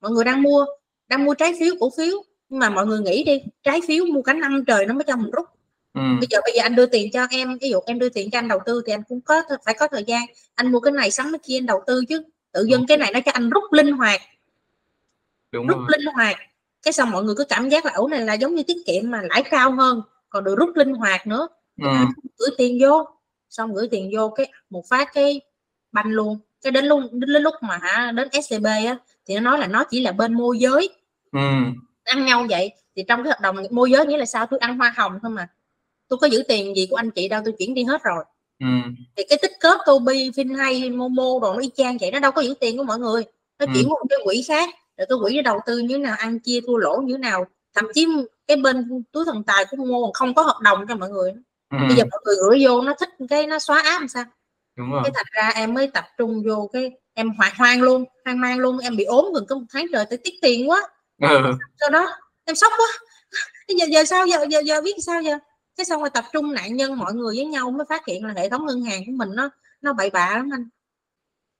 mọi 0.00 0.10
người 0.10 0.24
đang 0.24 0.42
mua 0.42 0.66
đang 1.08 1.24
mua 1.24 1.34
trái 1.34 1.54
phiếu 1.60 1.74
cổ 1.80 1.90
phiếu 1.96 2.24
nhưng 2.48 2.60
mà 2.60 2.70
mọi 2.70 2.86
người 2.86 3.00
nghĩ 3.00 3.24
đi 3.24 3.42
trái 3.62 3.80
phiếu 3.88 4.04
mua 4.04 4.22
cả 4.22 4.32
năm 4.32 4.64
trời 4.66 4.86
nó 4.86 4.94
mới 4.94 5.04
cho 5.04 5.16
mình 5.16 5.30
rút 5.30 5.46
ừ. 5.94 6.00
bây 6.18 6.26
giờ 6.30 6.38
bây 6.44 6.52
giờ 6.56 6.62
anh 6.62 6.74
đưa 6.74 6.86
tiền 6.86 7.10
cho 7.12 7.26
em 7.30 7.58
ví 7.60 7.70
dụ 7.70 7.80
em 7.86 7.98
đưa 7.98 8.08
tiền 8.08 8.30
cho 8.30 8.38
anh 8.38 8.48
đầu 8.48 8.58
tư 8.66 8.82
thì 8.86 8.92
anh 8.92 9.02
cũng 9.08 9.20
có 9.20 9.42
phải 9.64 9.74
có 9.78 9.88
thời 9.88 10.04
gian 10.04 10.22
anh 10.54 10.72
mua 10.72 10.80
cái 10.80 10.92
này 10.92 11.10
sắm 11.10 11.32
cái 11.32 11.38
kia 11.42 11.58
anh 11.58 11.66
đầu 11.66 11.82
tư 11.86 12.04
chứ 12.08 12.22
tự 12.52 12.64
dưng 12.70 12.86
cái 12.86 12.96
này 12.96 13.10
nó 13.12 13.20
cho 13.24 13.32
anh 13.34 13.50
rút 13.50 13.72
linh 13.72 13.92
hoạt 13.92 14.20
Đúng 15.52 15.66
rút 15.66 15.78
rồi. 15.78 15.86
linh 15.88 16.14
hoạt 16.14 16.36
cái 16.84 16.92
xong 16.92 17.10
mọi 17.10 17.24
người 17.24 17.34
cứ 17.38 17.44
cảm 17.44 17.68
giác 17.68 17.84
là 17.84 17.92
ổ 17.94 18.08
này 18.08 18.20
là 18.20 18.34
giống 18.34 18.54
như 18.54 18.62
tiết 18.62 18.76
kiệm 18.86 19.10
mà 19.10 19.22
lãi 19.22 19.42
cao 19.42 19.72
hơn 19.72 20.02
còn 20.28 20.44
được 20.44 20.54
rút 20.58 20.76
linh 20.76 20.94
hoạt 20.94 21.26
nữa 21.26 21.48
ừ. 21.82 21.88
gửi 22.38 22.50
tiền 22.58 22.78
vô 22.80 23.04
xong 23.50 23.74
gửi 23.74 23.88
tiền 23.90 24.10
vô 24.16 24.28
cái 24.28 24.52
một 24.70 24.82
phát 24.90 25.08
cái 25.14 25.40
banh 25.92 26.10
luôn 26.10 26.38
cái 26.62 26.70
đến 26.70 26.84
luôn 26.84 27.08
đến 27.12 27.42
lúc 27.42 27.54
mà 27.60 27.78
hả 27.82 28.12
đến 28.14 28.28
scb 28.42 28.64
á 28.64 28.98
thì 29.26 29.34
nó 29.34 29.40
nói 29.40 29.58
là 29.58 29.66
nó 29.66 29.84
chỉ 29.90 30.00
là 30.00 30.12
bên 30.12 30.34
môi 30.34 30.58
giới 30.58 30.88
ừ. 31.32 31.40
ăn 32.04 32.26
nhau 32.26 32.46
vậy 32.50 32.72
thì 32.96 33.02
trong 33.08 33.22
cái 33.22 33.30
hợp 33.30 33.40
đồng 33.40 33.56
môi 33.70 33.90
giới 33.90 34.06
nghĩa 34.06 34.16
là 34.18 34.24
sao 34.24 34.46
tôi 34.46 34.58
ăn 34.58 34.78
hoa 34.78 34.94
hồng 34.96 35.18
thôi 35.22 35.30
mà 35.30 35.48
tôi 36.08 36.18
có 36.18 36.26
giữ 36.26 36.42
tiền 36.48 36.76
gì 36.76 36.86
của 36.90 36.96
anh 36.96 37.10
chị 37.10 37.28
đâu 37.28 37.42
tôi 37.44 37.54
chuyển 37.58 37.74
đi 37.74 37.84
hết 37.84 38.02
rồi 38.02 38.24
ừ. 38.60 38.66
thì 39.16 39.24
cái 39.28 39.38
tích 39.42 39.52
cớp 39.60 39.80
Tobi 39.86 40.30
hay 40.58 40.90
Momo 40.90 41.38
rồi 41.42 41.56
nó 41.56 41.62
y 41.62 41.70
chang 41.76 41.98
vậy 42.00 42.10
nó 42.10 42.18
đâu 42.18 42.32
có 42.32 42.42
giữ 42.42 42.54
tiền 42.60 42.78
của 42.78 42.84
mọi 42.84 42.98
người 42.98 43.22
nó 43.58 43.66
ừ. 43.66 43.72
chuyển 43.74 43.88
qua 43.88 43.98
một 44.00 44.06
cái 44.08 44.18
quỹ 44.24 44.42
khác 44.48 44.68
rồi 44.96 45.06
tôi 45.08 45.18
quỹ 45.22 45.36
để 45.36 45.42
đầu 45.42 45.60
tư 45.66 45.78
như 45.78 45.98
nào 45.98 46.16
ăn 46.18 46.38
chia 46.40 46.60
thua 46.66 46.76
lỗ 46.76 46.96
như 46.96 47.18
nào. 47.18 47.46
Thậm 47.74 47.84
chí 47.94 48.06
cái 48.46 48.56
bên 48.56 49.04
túi 49.12 49.24
thần 49.24 49.44
tài 49.44 49.64
của 49.64 49.76
Momo 49.76 50.10
không 50.14 50.34
có 50.34 50.42
hợp 50.42 50.58
đồng 50.62 50.86
cho 50.88 50.96
mọi 50.96 51.10
người. 51.10 51.32
Ừ. 51.70 51.78
bây 51.88 51.96
giờ 51.96 52.04
mọi 52.10 52.20
người 52.24 52.36
gửi 52.42 52.64
vô 52.64 52.80
nó 52.80 52.94
thích 53.00 53.08
cái 53.28 53.46
nó 53.46 53.58
xóa 53.58 53.82
áp 53.82 53.98
làm 53.98 54.08
sao? 54.08 54.24
Đúng 54.76 54.90
rồi. 54.92 55.00
cái 55.04 55.12
thành 55.14 55.26
ra 55.32 55.52
em 55.54 55.74
mới 55.74 55.86
tập 55.86 56.04
trung 56.18 56.42
vô 56.46 56.70
cái 56.72 56.90
em 57.14 57.30
hoang 57.38 57.52
hoang 57.58 57.82
luôn 57.82 58.04
hoang 58.24 58.40
mang 58.40 58.58
luôn. 58.58 58.78
Em 58.78 58.96
bị 58.96 59.04
ốm 59.04 59.32
gần 59.34 59.46
có 59.48 59.56
một 59.56 59.64
tháng 59.70 59.86
trời 59.92 60.06
tới 60.10 60.18
tiết 60.24 60.34
tiền 60.42 60.70
quá. 60.70 60.88
Ừ. 61.22 61.28
sau 61.80 61.90
đó 61.90 62.08
em 62.44 62.56
sốc 62.56 62.72
quá. 62.78 62.88
Giờ 63.68 63.86
giờ 63.90 64.04
sao 64.04 64.26
giờ 64.26 64.46
giờ 64.50 64.60
giờ 64.64 64.80
biết 64.80 64.94
sao 65.06 65.22
giờ? 65.22 65.38
Cái 65.76 65.84
xong 65.84 66.00
rồi 66.00 66.10
tập 66.10 66.24
trung 66.32 66.54
nạn 66.54 66.76
nhân 66.76 66.98
mọi 66.98 67.14
người 67.14 67.36
với 67.36 67.44
nhau 67.44 67.70
mới 67.70 67.86
phát 67.88 68.06
hiện 68.06 68.24
là 68.24 68.34
hệ 68.36 68.48
thống 68.48 68.66
ngân 68.66 68.82
hàng 68.82 69.02
của 69.06 69.12
mình 69.12 69.28
nó 69.34 69.50
nó 69.80 69.92
bậy 69.92 70.10
bạ 70.10 70.32
lắm 70.36 70.50
anh 70.52 70.68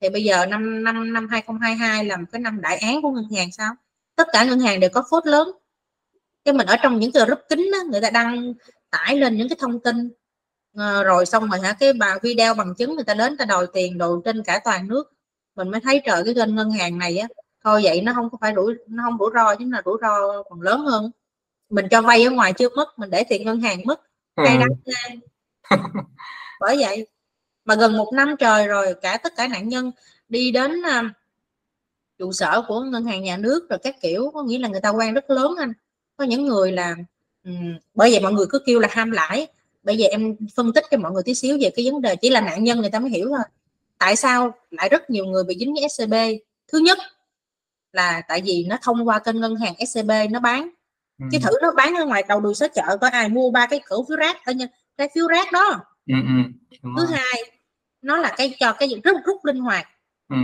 thì 0.05 0.09
bây 0.09 0.23
giờ 0.23 0.45
năm 0.45 0.83
năm 0.83 1.13
năm 1.13 1.27
2022 1.31 2.05
là 2.05 2.17
một 2.17 2.25
cái 2.31 2.41
năm 2.41 2.61
đại 2.61 2.77
án 2.77 3.01
của 3.01 3.11
ngân 3.11 3.27
hàng 3.35 3.51
sao? 3.51 3.75
Tất 4.15 4.27
cả 4.33 4.43
ngân 4.43 4.59
hàng 4.59 4.79
đều 4.79 4.89
có 4.89 5.03
phốt 5.11 5.27
lớn. 5.27 5.51
Cái 6.45 6.53
mình 6.53 6.67
ở 6.67 6.75
trong 6.83 6.99
những 6.99 7.11
cái 7.11 7.25
group 7.25 7.39
kính 7.49 7.71
đó, 7.71 7.77
người 7.91 8.01
ta 8.01 8.09
đăng 8.09 8.53
tải 8.91 9.17
lên 9.17 9.37
những 9.37 9.49
cái 9.49 9.57
thông 9.59 9.79
tin. 9.79 10.09
À, 10.77 11.03
rồi 11.03 11.25
xong 11.25 11.49
rồi 11.49 11.59
hả 11.59 11.73
cái 11.79 11.93
bà 11.93 12.17
video 12.23 12.53
bằng 12.53 12.75
chứng 12.75 12.95
người 12.95 13.03
ta 13.03 13.13
đến 13.13 13.37
ta 13.37 13.45
đòi 13.45 13.67
tiền 13.73 13.97
đồ 13.97 14.21
trên 14.25 14.43
cả 14.43 14.59
toàn 14.63 14.87
nước. 14.87 15.13
Mình 15.55 15.71
mới 15.71 15.81
thấy 15.81 16.01
trời 16.05 16.23
cái 16.25 16.33
kênh 16.33 16.55
ngân 16.55 16.71
hàng 16.71 16.97
này 16.97 17.17
á 17.17 17.27
thôi 17.63 17.81
vậy 17.83 18.01
nó 18.01 18.13
không 18.13 18.29
có 18.29 18.37
phải 18.41 18.53
rủi 18.55 18.73
nó 18.87 19.03
không 19.03 19.17
rủi 19.19 19.29
ro 19.33 19.55
chứ 19.55 19.65
là 19.71 19.81
rủi 19.85 19.97
ro 20.01 20.43
còn 20.49 20.61
lớn 20.61 20.79
hơn. 20.79 21.11
Mình 21.69 21.87
cho 21.91 22.01
vay 22.01 22.23
ở 22.23 22.31
ngoài 22.31 22.53
chưa 22.53 22.69
mất 22.75 22.99
mình 22.99 23.09
để 23.09 23.23
tiền 23.29 23.45
ngân 23.45 23.61
hàng 23.61 23.79
mất. 23.85 24.01
Hay 24.37 24.57
đắng 24.57 24.69
ừ. 24.85 25.75
bởi 26.59 26.77
vậy 26.79 27.07
mà 27.65 27.75
gần 27.75 27.97
một 27.97 28.13
năm 28.13 28.35
trời 28.39 28.67
rồi 28.67 28.95
cả 29.01 29.17
tất 29.17 29.33
cả 29.35 29.47
nạn 29.47 29.69
nhân 29.69 29.91
đi 30.29 30.51
đến 30.51 30.81
uh, 30.81 31.05
trụ 32.19 32.31
sở 32.31 32.61
của 32.67 32.81
ngân 32.81 33.05
hàng 33.05 33.23
nhà 33.23 33.37
nước 33.37 33.69
rồi 33.69 33.79
các 33.83 33.95
kiểu 34.01 34.31
có 34.33 34.43
nghĩa 34.43 34.59
là 34.59 34.67
người 34.67 34.81
ta 34.81 34.89
quan 34.89 35.13
rất 35.13 35.29
lớn 35.29 35.55
anh. 35.59 35.73
Có 36.17 36.25
những 36.25 36.45
người 36.45 36.71
là 36.71 36.95
um, 37.43 37.77
bởi 37.93 38.11
vậy 38.11 38.19
mọi 38.19 38.33
người 38.33 38.45
cứ 38.49 38.59
kêu 38.65 38.79
là 38.79 38.87
ham 38.91 39.11
lãi. 39.11 39.47
Bây 39.83 39.97
giờ 39.97 40.07
em 40.07 40.35
phân 40.55 40.73
tích 40.73 40.85
cho 40.91 40.97
mọi 40.97 41.11
người 41.11 41.23
tí 41.23 41.35
xíu 41.35 41.57
về 41.61 41.69
cái 41.75 41.91
vấn 41.91 42.01
đề 42.01 42.15
chỉ 42.15 42.29
là 42.29 42.41
nạn 42.41 42.63
nhân 42.63 42.79
người 42.79 42.89
ta 42.89 42.99
mới 42.99 43.09
hiểu 43.09 43.27
thôi. 43.29 43.45
Tại 43.97 44.15
sao 44.15 44.53
lại 44.71 44.89
rất 44.89 45.09
nhiều 45.09 45.25
người 45.25 45.43
bị 45.43 45.57
dính 45.59 45.73
với 45.73 45.89
scb 45.89 46.13
thứ 46.67 46.77
nhất 46.77 46.97
là 47.93 48.21
tại 48.27 48.41
vì 48.45 48.65
nó 48.69 48.77
thông 48.81 49.07
qua 49.07 49.19
kênh 49.19 49.41
ngân 49.41 49.55
hàng 49.55 49.73
scb 49.87 50.11
nó 50.31 50.39
bán. 50.39 50.69
Ừ. 51.19 51.25
chứ 51.31 51.37
thử 51.43 51.51
nó 51.61 51.71
bán 51.71 51.95
ở 51.95 52.05
ngoài 52.05 52.23
đầu 52.27 52.39
đường 52.39 52.55
xó 52.55 52.67
chợ 52.67 52.97
có 53.01 53.07
ai 53.07 53.29
mua 53.29 53.51
ba 53.51 53.65
cái 53.65 53.79
cổ 53.89 54.05
phiếu 54.09 54.17
rác 54.17 54.45
ở 54.45 54.53
cái 54.97 55.09
phiếu 55.15 55.27
rác 55.27 55.51
đó. 55.51 55.79
Ừ, 56.07 56.15
ừ. 56.81 56.89
thứ 56.97 57.05
hai 57.05 57.54
nó 58.05 58.17
là 58.17 58.33
cái 58.37 58.55
cho 58.59 58.73
cái 58.73 58.89
rất 59.03 59.15
rút 59.25 59.45
linh 59.45 59.59
hoạt. 59.59 59.87
Ừ. 60.29 60.37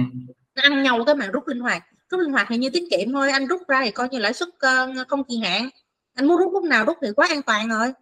nó 0.55 0.61
ăn 0.63 0.83
nhau 0.83 1.03
cái 1.05 1.15
mà 1.15 1.27
rút 1.27 1.47
linh 1.47 1.59
hoạt. 1.59 1.83
Rút 2.09 2.19
linh 2.19 2.31
hoạt 2.31 2.47
thì 2.49 2.57
như 2.57 2.69
tiết 2.69 2.83
kiệm 2.91 3.13
thôi. 3.13 3.31
Anh 3.31 3.47
rút 3.47 3.61
ra 3.67 3.81
thì 3.83 3.91
coi 3.91 4.09
như 4.09 4.19
lãi 4.19 4.33
suất 4.33 4.49
uh, 4.49 5.07
không 5.07 5.23
kỳ 5.23 5.37
hạn. 5.37 5.69
Anh 6.15 6.27
muốn 6.27 6.37
rút 6.37 6.53
lúc 6.53 6.63
nào 6.63 6.85
rút 6.85 6.97
thì 7.01 7.07
quá 7.15 7.27
an 7.29 7.41
toàn 7.41 7.69
rồi. 7.69 7.93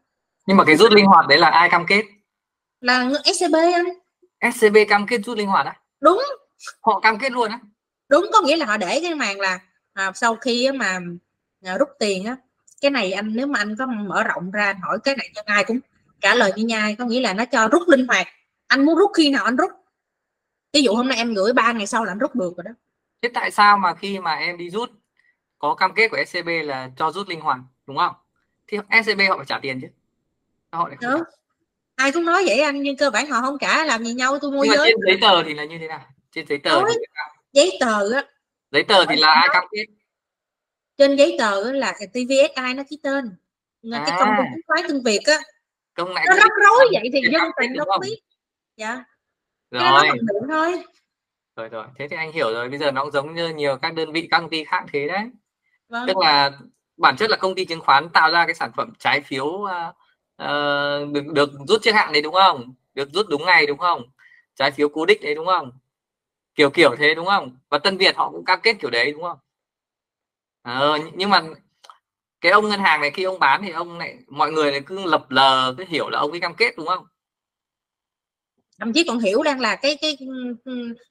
Nhưng 0.45 0.58
mà 0.58 0.63
cái 0.63 0.76
rút 0.76 0.91
linh 0.91 1.06
hoạt 1.06 1.28
đấy 1.28 1.38
là 1.38 1.50
ai 1.50 1.69
cam 1.69 1.86
kết? 1.88 2.06
Là 2.82 3.10
scb 3.36 3.56
anh. 3.56 3.86
Scb 4.54 4.78
cam 4.89 5.08
kết 5.08 5.22
rút 5.26 5.38
linh 5.38 5.48
hoạt 5.48 5.65
á? 5.65 5.80
Đúng. 6.02 6.24
Họ 6.82 7.00
cam 7.00 7.19
kết 7.19 7.32
luôn 7.32 7.52
á? 7.52 7.60
Đúng 8.10 8.30
có 8.34 8.41
nghĩa 8.41 8.58
là 8.58 8.65
họ 8.65 8.78
để 8.78 9.00
cái 9.04 9.15
màn 9.15 9.39
là 9.39 9.60
à, 9.93 10.12
sau 10.15 10.36
khi 10.36 10.72
mà 10.72 11.00
à, 11.65 11.78
rút 11.78 11.89
tiền 12.00 12.26
á 12.26 12.36
cái 12.82 12.91
này 12.91 13.12
anh 13.12 13.36
nếu 13.36 13.48
mà 13.48 13.60
anh 13.60 13.76
có 13.76 13.86
mở 13.86 14.24
rộng 14.24 14.52
ra 14.52 14.65
anh 14.65 14.80
hỏi 14.80 14.98
cái 15.04 15.15
này 15.15 15.30
cho 15.36 15.41
ai 15.45 15.63
cũng 15.63 15.80
trả 16.22 16.36
lời 16.36 16.52
như 16.56 16.65
nhai 16.65 16.95
có 16.95 17.06
nghĩa 17.06 17.22
là 17.22 17.34
nó 17.34 17.45
cho 17.45 17.67
rút 17.67 17.89
linh 17.89 18.08
hoạt 18.08 18.28
anh 18.69 18.86
muốn 18.86 18.95
rút 18.95 19.12
khi 19.17 19.29
nào 19.29 19.45
anh 19.45 19.55
rút? 19.55 19.71
Ví 20.73 20.82
dụ 20.82 20.95
hôm 20.95 21.08
nay 21.08 21.17
em 21.17 21.34
gửi 21.34 21.53
ba 21.53 21.71
ngày 21.71 21.88
sau 21.88 22.05
là 22.05 22.12
anh 22.12 22.19
rút 22.19 22.36
được 22.36 22.53
rồi 22.58 22.63
đó. 22.65 22.71
Thế 23.21 23.29
tại 23.34 23.51
sao 23.51 23.77
mà 23.77 23.95
khi 23.95 24.19
mà 24.19 24.36
em 24.36 24.58
đi 24.58 24.69
rút 24.69 24.89
có 25.60 25.75
cam 25.75 25.93
kết 25.95 26.08
của 26.08 26.17
SCB 26.27 26.47
là 26.63 26.89
cho 26.97 27.12
rút 27.12 27.27
linh 27.27 27.41
hoạt 27.41 27.60
đúng 27.88 27.97
không? 27.97 28.13
Thì 28.67 28.77
SCB 29.03 29.19
họ 29.29 29.38
phải 29.38 29.45
trả 29.47 29.60
tiền 29.62 29.82
chứ. 29.82 29.88
Họ 30.71 30.88
lại 30.88 30.97
không 31.01 31.23
ai 31.95 32.12
cũng 32.12 32.25
nói 32.25 32.43
vậy 32.45 32.60
anh 32.60 32.82
nhưng 32.82 32.97
cơ 32.97 33.10
bản 33.10 33.27
họ 33.29 33.41
không 33.41 33.58
trả 33.60 33.86
làm 33.86 34.03
gì 34.03 34.13
nhau 34.13 34.39
tôi 34.41 34.51
mua 34.51 34.63
giới. 34.63 34.77
trên 34.77 34.95
giấy 35.08 35.17
tờ 35.21 35.43
thì 35.43 35.53
là 35.53 35.63
như 35.65 35.77
thế 35.79 35.88
nào? 35.88 36.05
Trên 36.32 36.45
giấy 36.47 36.58
tờ 36.58 36.82
thì 36.82 36.95
giấy 37.53 37.77
tờ 37.79 38.12
á. 38.13 38.25
Giấy 38.71 38.84
tờ 38.84 39.05
thì 39.05 39.15
là 39.15 39.29
ai 39.29 39.47
cam 39.53 39.63
kết? 39.71 39.86
Trên 40.97 41.15
giấy 41.15 41.36
tờ 41.39 41.71
là 41.71 41.93
TVSI 42.13 42.73
nó 42.75 42.84
ký 42.89 42.99
tên. 43.03 43.36
À. 43.91 44.03
cái 44.08 44.19
công 44.19 44.29
ty 44.38 44.43
chứng 44.53 44.62
khoán 44.67 44.88
tương 44.88 45.03
việt 45.03 45.21
á. 45.25 45.39
Công 45.93 46.13
nó 46.13 46.36
rắc 46.36 46.51
rối 46.65 46.88
vậy 46.91 47.10
thì 47.13 47.21
dân 47.32 47.41
tình 47.62 47.73
có 47.88 47.99
biết 48.01 48.19
dạ. 48.80 49.04
Rồi. 49.72 50.10
thôi. 50.50 50.84
Rồi 51.56 51.70
rồi. 51.70 51.86
Thế 51.96 52.08
thì 52.08 52.15
anh 52.15 52.32
hiểu 52.32 52.54
rồi. 52.54 52.70
Bây 52.70 52.80
giờ 52.80 52.92
nó 52.92 53.04
cũng 53.04 53.12
giống 53.12 53.36
như 53.36 53.50
nhiều 53.50 53.78
các 53.82 53.94
đơn 53.94 54.12
vị 54.12 54.28
các 54.32 54.39
công 54.39 54.50
ty 54.50 54.63
khác 54.63 54.86
thế 54.94 55.08
đấy. 55.08 55.30
Vâng. 55.89 56.08
tức 56.08 56.18
là 56.18 56.52
bản 56.98 57.15
chất 57.18 57.30
là 57.30 57.38
công 57.38 57.56
ty 57.56 57.65
chứng 57.65 57.82
khoán 57.82 58.10
tạo 58.10 58.32
ra 58.32 58.46
cái 58.46 58.56
sản 58.56 58.72
phẩm 58.76 58.94
trái 59.00 59.22
phiếu 59.22 59.46
uh, 59.46 59.70
uh, 60.44 61.13
được 61.13 61.26
được 61.34 61.50
rút 61.68 61.82
trước 61.82 61.92
hạn 61.92 62.13
đấy 62.13 62.22
đúng 62.22 62.34
không? 62.34 62.74
Được 62.94 63.10
rút 63.13 63.26
đúng 63.30 63.46
ngày 63.46 63.65
đúng 63.65 63.78
không? 63.78 64.02
Trái 64.56 64.72
phiếu 64.72 64.89
cố 64.89 65.06
định 65.06 65.22
đấy 65.24 65.36
đúng 65.36 65.46
không? 65.46 65.72
Kiểu 66.56 66.70
kiểu 66.70 66.96
thế 66.98 67.15
đúng 67.15 67.26
không? 67.26 67.58
Và 67.70 67.78
tân 67.78 67.98
việt 67.98 68.15
họ 68.15 68.32
cũng 68.32 68.46
cam 68.46 68.60
kết 68.63 68.76
kiểu 68.82 68.89
đấy 68.89 69.12
đúng 69.12 69.22
không? 69.22 69.38
Ờ, 70.62 71.00
nhưng 71.13 71.30
mà 71.30 71.44
cái 72.42 72.52
ông 72.52 72.70
ngân 72.70 72.80
hàng 72.80 73.02
này 73.02 73.12
khi 73.12 73.24
ông 73.24 73.39
bán 73.39 73.62
thì 73.63 73.72
ông 73.72 73.98
lại 73.98 74.18
mọi 74.28 74.52
người 74.52 74.72
lại 74.72 74.82
cứ 74.86 75.06
lập 75.06 75.26
lờ 75.32 75.76
cứ 75.78 75.86
hiểu 75.88 76.10
là 76.10 76.20
ông 76.20 76.32
ấy 76.32 76.39
cam 76.39 76.56
kết 76.56 76.78
đúng 76.78 76.88
không 76.88 77.06
thậm 78.80 78.94
chí 78.94 79.04
còn 79.04 79.20
hiểu 79.20 79.44
đang 79.44 79.60
là 79.60 79.76
cái 79.76 79.96
cái 80.02 80.18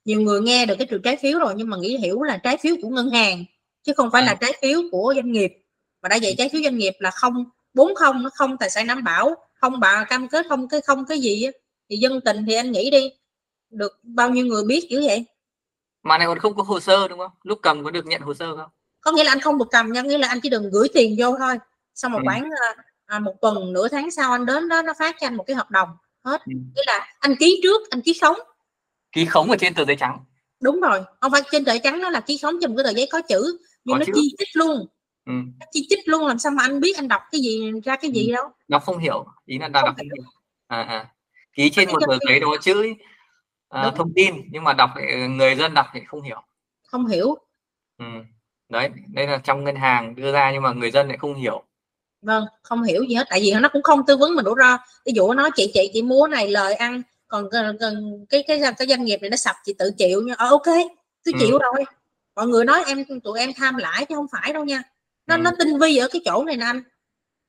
nhiều 0.05 0.21
người 0.21 0.41
nghe 0.41 0.67
được 0.67 0.75
cái 0.79 0.87
trường 0.87 1.03
trái 1.03 1.17
phiếu 1.17 1.39
rồi 1.39 1.55
nhưng 1.57 1.71
mà 1.71 1.77
nghĩ 1.77 1.97
hiểu 1.97 2.23
là 2.23 2.37
trái 2.37 2.57
phiếu 2.57 2.77
của 2.83 2.89
ngân 2.89 3.11
hàng 3.11 3.45
chứ 3.83 3.93
không 3.97 4.11
phải 4.11 4.23
là 4.23 4.35
trái 4.35 4.53
phiếu 4.63 4.83
của 4.91 5.13
doanh 5.17 5.33
nghiệp. 5.33 5.53
Mà 6.03 6.09
đã 6.09 6.19
vậy 6.23 6.35
trái 6.39 6.49
phiếu 6.49 6.63
doanh 6.63 6.79
nghiệp 6.79 6.93
là 6.99 7.11
không 7.11 7.45
bốn 7.75 7.95
không 7.95 8.23
nó 8.23 8.31
không 8.35 8.57
tài 8.57 8.71
sản 8.71 8.87
đảm 8.87 9.05
bảo 9.05 9.35
không 9.55 9.81
bà 9.81 10.05
cam 10.05 10.29
kết 10.29 10.47
không 10.49 10.69
cái 10.69 10.81
không 10.81 11.05
cái 11.09 11.21
gì 11.21 11.47
thì 11.91 11.97
dân 11.97 12.21
tình 12.21 12.45
thì 12.47 12.55
anh 12.55 12.73
nghĩ 12.73 12.91
đi 12.91 13.11
được 13.71 14.01
bao 14.03 14.31
nhiêu 14.31 14.47
người 14.47 14.65
biết 14.65 14.87
dữ 14.91 15.03
vậy? 15.07 15.25
Mà 16.03 16.19
này 16.19 16.27
còn 16.27 16.39
không 16.39 16.57
có 16.57 16.63
hồ 16.63 16.81
sơ 16.81 17.09
đúng 17.09 17.19
không? 17.19 17.31
Lúc 17.43 17.59
cầm 17.63 17.85
có 17.85 17.91
được 17.91 18.07
nhận 18.07 18.23
hồ 18.23 18.35
sơ 18.35 18.57
không? 18.57 18.71
Có 19.01 19.13
nghĩa 19.13 19.25
là 19.25 19.33
anh 19.33 19.41
không 19.41 19.59
được 19.59 19.69
cầm 19.71 19.93
nha 19.93 20.03
nghĩa 20.03 20.19
là 20.19 20.29
anh 20.29 20.41
chỉ 20.43 20.49
đừng 20.49 20.71
gửi 20.71 20.89
tiền 20.95 21.15
vô 21.19 21.37
thôi. 21.39 21.57
Xong 21.95 22.13
một 22.13 22.19
ừ. 22.19 22.23
khoảng 22.27 22.43
à, 22.43 22.83
à, 23.07 23.19
một 23.19 23.35
tuần 23.41 23.73
nửa 23.73 23.89
tháng 23.89 24.11
sau 24.11 24.33
anh 24.33 24.47
đến 24.47 24.69
đó 24.69 24.83
nó 24.83 24.93
phát 24.99 25.17
cho 25.21 25.27
anh 25.27 25.35
một 25.35 25.45
cái 25.47 25.57
hợp 25.57 25.71
đồng 25.71 25.89
hết 26.29 26.41
ừ. 26.47 26.53
nghĩa 26.75 26.83
là 26.87 27.07
anh 27.19 27.37
ký 27.41 27.61
trước 27.63 27.91
anh 27.91 28.03
ký 28.03 28.19
khống 28.21 28.39
ký 29.13 29.25
khống 29.25 29.51
ở 29.51 29.57
trên 29.57 29.75
tờ 29.75 29.85
giấy 29.85 29.97
trắng 29.97 30.25
đúng 30.61 30.81
rồi 30.81 31.03
không 31.21 31.33
phải 31.33 31.43
trên 31.51 31.65
tờ 31.65 31.73
giấy 31.73 31.81
trắng 31.85 32.01
nó 32.01 32.11
là 32.11 32.21
ký 32.21 32.39
khống 32.43 32.55
trên 32.61 32.71
một 32.71 32.77
cái 32.77 32.85
tờ 32.85 32.97
giấy 32.97 33.09
có 33.13 33.21
chữ 33.29 33.59
nhưng 33.85 33.95
có 33.95 33.99
nó 33.99 34.05
chữ. 34.05 34.13
chi 34.15 34.35
chích 34.39 34.49
luôn 34.55 34.87
ừ. 35.27 35.33
nó 35.61 35.67
chi 35.73 35.87
chích 35.91 36.09
luôn 36.09 36.27
làm 36.27 36.39
sao 36.39 36.53
mà 36.53 36.63
anh 36.63 36.81
biết 36.81 36.97
anh 36.97 37.09
đọc 37.09 37.23
cái 37.33 37.41
gì 37.41 37.73
ra 37.85 37.97
cái 37.97 38.11
gì 38.11 38.29
ừ. 38.29 38.33
đâu 38.33 38.49
đọc 38.69 38.83
không 38.83 38.99
hiểu 38.99 39.27
ý 39.45 39.59
là 39.59 39.69
đọc 39.69 39.85
không, 39.87 39.97
hiểu. 40.03 40.25
À, 40.67 40.83
à. 40.83 41.09
ký 41.53 41.71
trên 41.71 41.89
một 41.93 41.99
tờ 42.09 42.19
giấy 42.29 42.41
đó 42.41 42.57
chữ 42.63 42.95
uh, 43.89 43.95
thông 43.97 44.13
tin 44.15 44.35
nhưng 44.51 44.65
mà 44.65 44.73
đọc 44.73 44.91
người 45.31 45.55
dân 45.55 45.75
đọc 45.75 45.87
thì 45.93 46.01
không 46.07 46.23
hiểu 46.23 46.43
không 46.87 47.07
hiểu 47.07 47.37
ừ. 47.99 48.05
đấy 48.69 48.91
đây 49.07 49.27
là 49.27 49.39
trong 49.39 49.65
ngân 49.65 49.77
hàng 49.77 50.15
đưa 50.15 50.33
ra 50.33 50.53
nhưng 50.53 50.63
mà 50.63 50.73
người 50.73 50.91
dân 50.91 51.09
lại 51.09 51.17
không 51.17 51.35
hiểu 51.35 51.65
vâng 52.23 52.45
không 52.63 52.83
hiểu 52.83 53.03
gì 53.03 53.15
hết 53.15 53.27
tại 53.31 53.41
vì 53.41 53.55
nó 53.61 53.69
cũng 53.69 53.83
không 53.83 54.07
tư 54.07 54.17
vấn 54.17 54.35
mình 54.35 54.45
đủ 54.45 54.55
ra 54.55 54.79
ví 55.07 55.13
dụ 55.17 55.33
nó 55.33 55.51
chị 55.57 55.71
chị 55.75 55.91
chị 55.93 56.03
mua 56.03 56.27
này 56.27 56.49
lời 56.49 56.75
ăn 56.75 57.03
còn 57.29 57.49
gần 57.49 57.77
cái 58.29 58.45
cái 58.47 58.61
cái 58.79 58.89
doanh 58.89 59.05
nghiệp 59.05 59.19
này 59.21 59.31
nó 59.31 59.37
sập 59.37 59.57
chị 59.65 59.75
tự 59.79 59.91
chịu 59.99 60.23
nha 60.23 60.35
ờ, 60.39 60.49
ok 60.49 60.67
tôi 61.25 61.35
chịu 61.41 61.53
ừ. 61.53 61.59
rồi 61.63 61.85
mọi 62.37 62.47
người 62.47 62.65
nói 62.65 62.85
em 62.87 63.05
tụi 63.25 63.39
em 63.39 63.51
tham 63.57 63.77
lãi 63.77 64.07
chứ 64.09 64.15
không 64.15 64.27
phải 64.33 64.53
đâu 64.53 64.65
nha 64.65 64.83
nó 65.27 65.35
ừ. 65.35 65.39
nó 65.39 65.51
tinh 65.59 65.79
vi 65.79 65.97
ở 65.97 66.09
cái 66.13 66.23
chỗ 66.25 66.45
này 66.45 66.57
nè 66.57 66.65
anh 66.65 66.83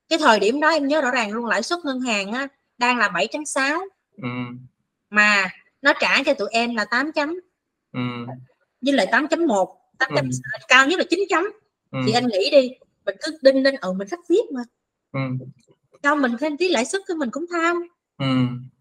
cái 0.09 0.19
thời 0.19 0.39
điểm 0.39 0.59
đó 0.59 0.69
em 0.69 0.87
nhớ 0.87 1.01
rõ 1.01 1.11
ràng 1.11 1.31
luôn 1.31 1.45
lãi 1.45 1.63
suất 1.63 1.79
ngân 1.85 1.99
hàng 1.99 2.31
á, 2.31 2.47
đang 2.77 2.97
là 2.97 3.09
7.6 3.09 3.79
ừ. 4.21 4.29
mà 5.09 5.49
nó 5.81 5.93
trả 5.99 6.23
cho 6.23 6.33
tụi 6.33 6.49
em 6.51 6.75
là 6.75 6.85
8 6.85 7.11
chấm 7.11 7.39
ừ. 7.93 7.99
với 8.81 8.93
lại 8.93 9.07
8.1 9.11 9.75
8 9.99 10.09
chấm, 10.15 10.25
ừ. 10.25 10.59
cao 10.67 10.87
nhất 10.87 10.99
là 10.99 11.05
9 11.09 11.19
chấm 11.29 11.43
ừ. 11.91 11.99
thì 12.05 12.11
anh 12.11 12.27
nghĩ 12.27 12.49
đi 12.51 12.69
mình 13.09 13.17
cứ 13.21 13.37
đinh 13.41 13.63
lên 13.63 13.75
ừ 13.81 13.93
mình 13.93 14.07
khách 14.07 14.19
viết 14.29 14.51
mà 14.53 14.61
ừ. 15.13 15.45
cho 16.03 16.15
mình 16.15 16.31
thêm 16.39 16.57
tí 16.57 16.69
lãi 16.69 16.85
suất 16.85 17.01
thì 17.07 17.13
mình 17.13 17.29
cũng 17.31 17.45
tham 17.51 17.87
ừ. 18.17 18.25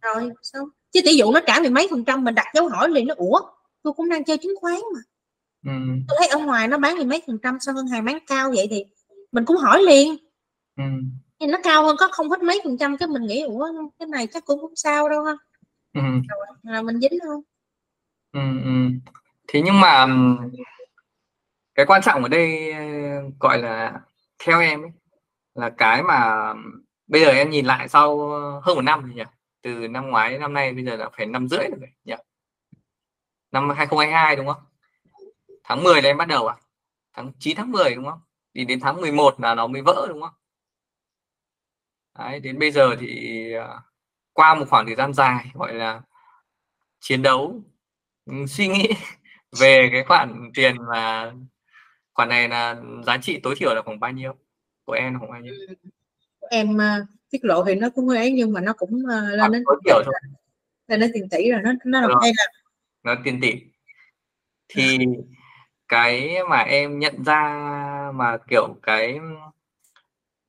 rồi 0.03 0.31
xong 0.43 0.69
chứ 0.91 1.01
tỷ 1.05 1.13
dụ 1.13 1.33
nó 1.33 1.41
trả 1.47 1.61
mười 1.61 1.71
mấy 1.71 1.89
phần 1.91 2.05
trăm 2.05 2.25
mình 2.25 2.35
đặt 2.35 2.47
dấu 2.55 2.69
hỏi 2.69 2.89
liền 2.89 3.07
nó 3.07 3.15
ủa 3.17 3.41
tôi 3.83 3.93
cũng 3.93 4.09
đang 4.09 4.25
chơi 4.25 4.39
chứng 4.39 4.55
khoán 4.61 4.81
mà 4.95 5.01
ừ. 5.73 5.79
tôi 6.09 6.17
thấy 6.19 6.29
ở 6.29 6.39
ngoài 6.39 6.69
nó 6.69 6.79
bán 6.79 6.97
mười 6.97 7.07
mấy 7.07 7.23
phần 7.27 7.39
trăm 7.43 7.59
sao 7.61 7.75
ngân 7.75 7.87
hàng 7.87 8.05
bán 8.05 8.19
cao 8.27 8.51
vậy 8.57 8.67
thì 8.71 8.85
mình 9.33 9.45
cũng 9.45 9.57
hỏi 9.57 9.83
liền 9.83 10.17
ừ. 10.77 10.85
thì 11.41 11.47
nó 11.47 11.59
cao 11.63 11.87
hơn 11.87 11.97
có 11.99 12.09
không 12.13 12.31
hết 12.31 12.43
mấy 12.43 12.61
phần 12.65 12.79
trăm 12.79 12.97
cái 12.97 13.09
mình 13.09 13.23
nghĩ 13.23 13.43
ủa 13.43 13.69
cái 13.99 14.09
này 14.09 14.27
chắc 14.27 14.45
cũng 14.45 14.61
không 14.61 14.77
sao 14.77 15.09
đâu 15.09 15.25
ha 15.25 15.33
ừ. 15.95 16.01
rồi 16.03 16.47
là 16.63 16.83
mình 16.83 17.01
dính 17.01 17.19
không 17.27 17.41
ừ, 18.33 18.41
ừ. 18.65 18.71
thế 19.49 19.63
nhưng 19.65 19.81
mà 19.81 20.07
cái 21.75 21.87
quan 21.87 22.03
trọng 22.05 22.23
ở 22.23 22.29
đây 22.29 22.75
gọi 23.41 23.63
là 23.63 24.01
theo 24.39 24.61
em 24.61 24.83
ấy, 24.83 24.91
là 25.55 25.71
cái 25.79 26.03
mà 26.03 26.55
bây 27.07 27.21
giờ 27.21 27.31
em 27.31 27.51
nhìn 27.51 27.67
lại 27.67 27.89
sau 27.89 28.29
hơn 28.63 28.77
một 28.77 28.83
năm 28.83 29.13
nhỉ? 29.15 29.23
Từ 29.63 29.89
năm 29.89 30.11
ngoái 30.11 30.31
đến 30.31 30.41
năm 30.41 30.53
nay 30.53 30.73
bây 30.73 30.85
giờ 30.85 30.97
là 30.97 31.09
phải 31.17 31.27
năm 31.27 31.49
rưỡi 31.49 31.69
rồi 31.81 31.91
nhỉ? 32.05 32.15
Năm 33.53 33.69
2022 33.69 34.37
đúng 34.37 34.47
không? 34.47 34.63
Tháng 35.65 35.83
10 35.85 36.03
là 36.03 36.11
em 36.11 36.17
bắt 36.17 36.29
đầu 36.29 36.47
à? 36.47 36.57
Tháng 37.13 37.33
9 37.39 37.57
tháng 37.57 37.73
10 37.73 37.95
đúng 37.95 38.05
không? 38.05 38.21
Thì 38.55 38.65
đến 38.65 38.81
tháng 38.81 39.01
11 39.01 39.41
là 39.41 39.55
nó 39.55 39.67
mới 39.67 39.83
vỡ 39.83 40.07
đúng 40.09 40.21
không? 40.23 40.35
Đấy, 42.19 42.41
đến 42.41 42.59
bây 42.59 42.71
giờ 42.71 42.97
thì 43.01 43.53
à, 43.53 43.83
qua 44.33 44.55
một 44.55 44.65
khoảng 44.71 44.87
thời 44.87 44.97
gian 44.97 45.15
dài 45.15 45.51
gọi 45.55 45.75
là 45.75 46.03
chiến 47.01 47.23
đấu 47.23 47.63
ừ, 48.27 48.33
suy 48.49 48.69
nghĩ 48.69 48.89
về 49.61 49.89
cái 49.93 50.05
khoản 50.05 50.51
tiền 50.55 50.77
mà 50.89 51.33
khoản 52.19 52.29
này 52.29 52.49
là 52.49 52.77
giá 53.07 53.19
trị 53.23 53.41
tối 53.43 53.55
thiểu 53.59 53.75
là 53.75 53.83
khoảng 53.83 54.01
bao 54.01 54.13
nhiêu? 54.13 54.35
Của 54.85 54.93
em 54.93 55.19
khoảng 55.19 55.31
bao 55.31 55.41
nhiêu? 55.41 55.55
Em 56.51 56.77
uh, 56.77 57.09
tiết 57.31 57.45
lộ 57.45 57.65
thì 57.65 57.75
nó 57.75 57.91
cũng 57.91 58.09
ấy 58.09 58.33
nhưng 58.33 58.53
mà 58.53 58.61
nó 58.61 58.73
cũng 58.73 58.95
uh, 58.95 59.39
lên 59.39 59.53
đến 59.53 59.63
tối 59.67 59.81
thiểu 59.85 60.03
thôi. 60.05 60.15
Lên 60.89 61.01
đến 61.01 61.11
tiền 61.15 61.29
tỷ 61.29 61.51
rồi 61.51 61.61
nó 61.65 61.73
nó 61.85 62.01
là 62.01 62.15
hay 62.23 62.33
là 62.37 62.45
nó 63.03 63.15
tiền 63.25 63.41
tỷ. 63.41 63.53
Thì 64.69 64.99
cái 65.89 66.37
mà 66.51 66.59
em 66.59 66.99
nhận 66.99 67.25
ra 67.25 67.43
mà 68.15 68.37
kiểu 68.51 68.77
cái 68.83 69.19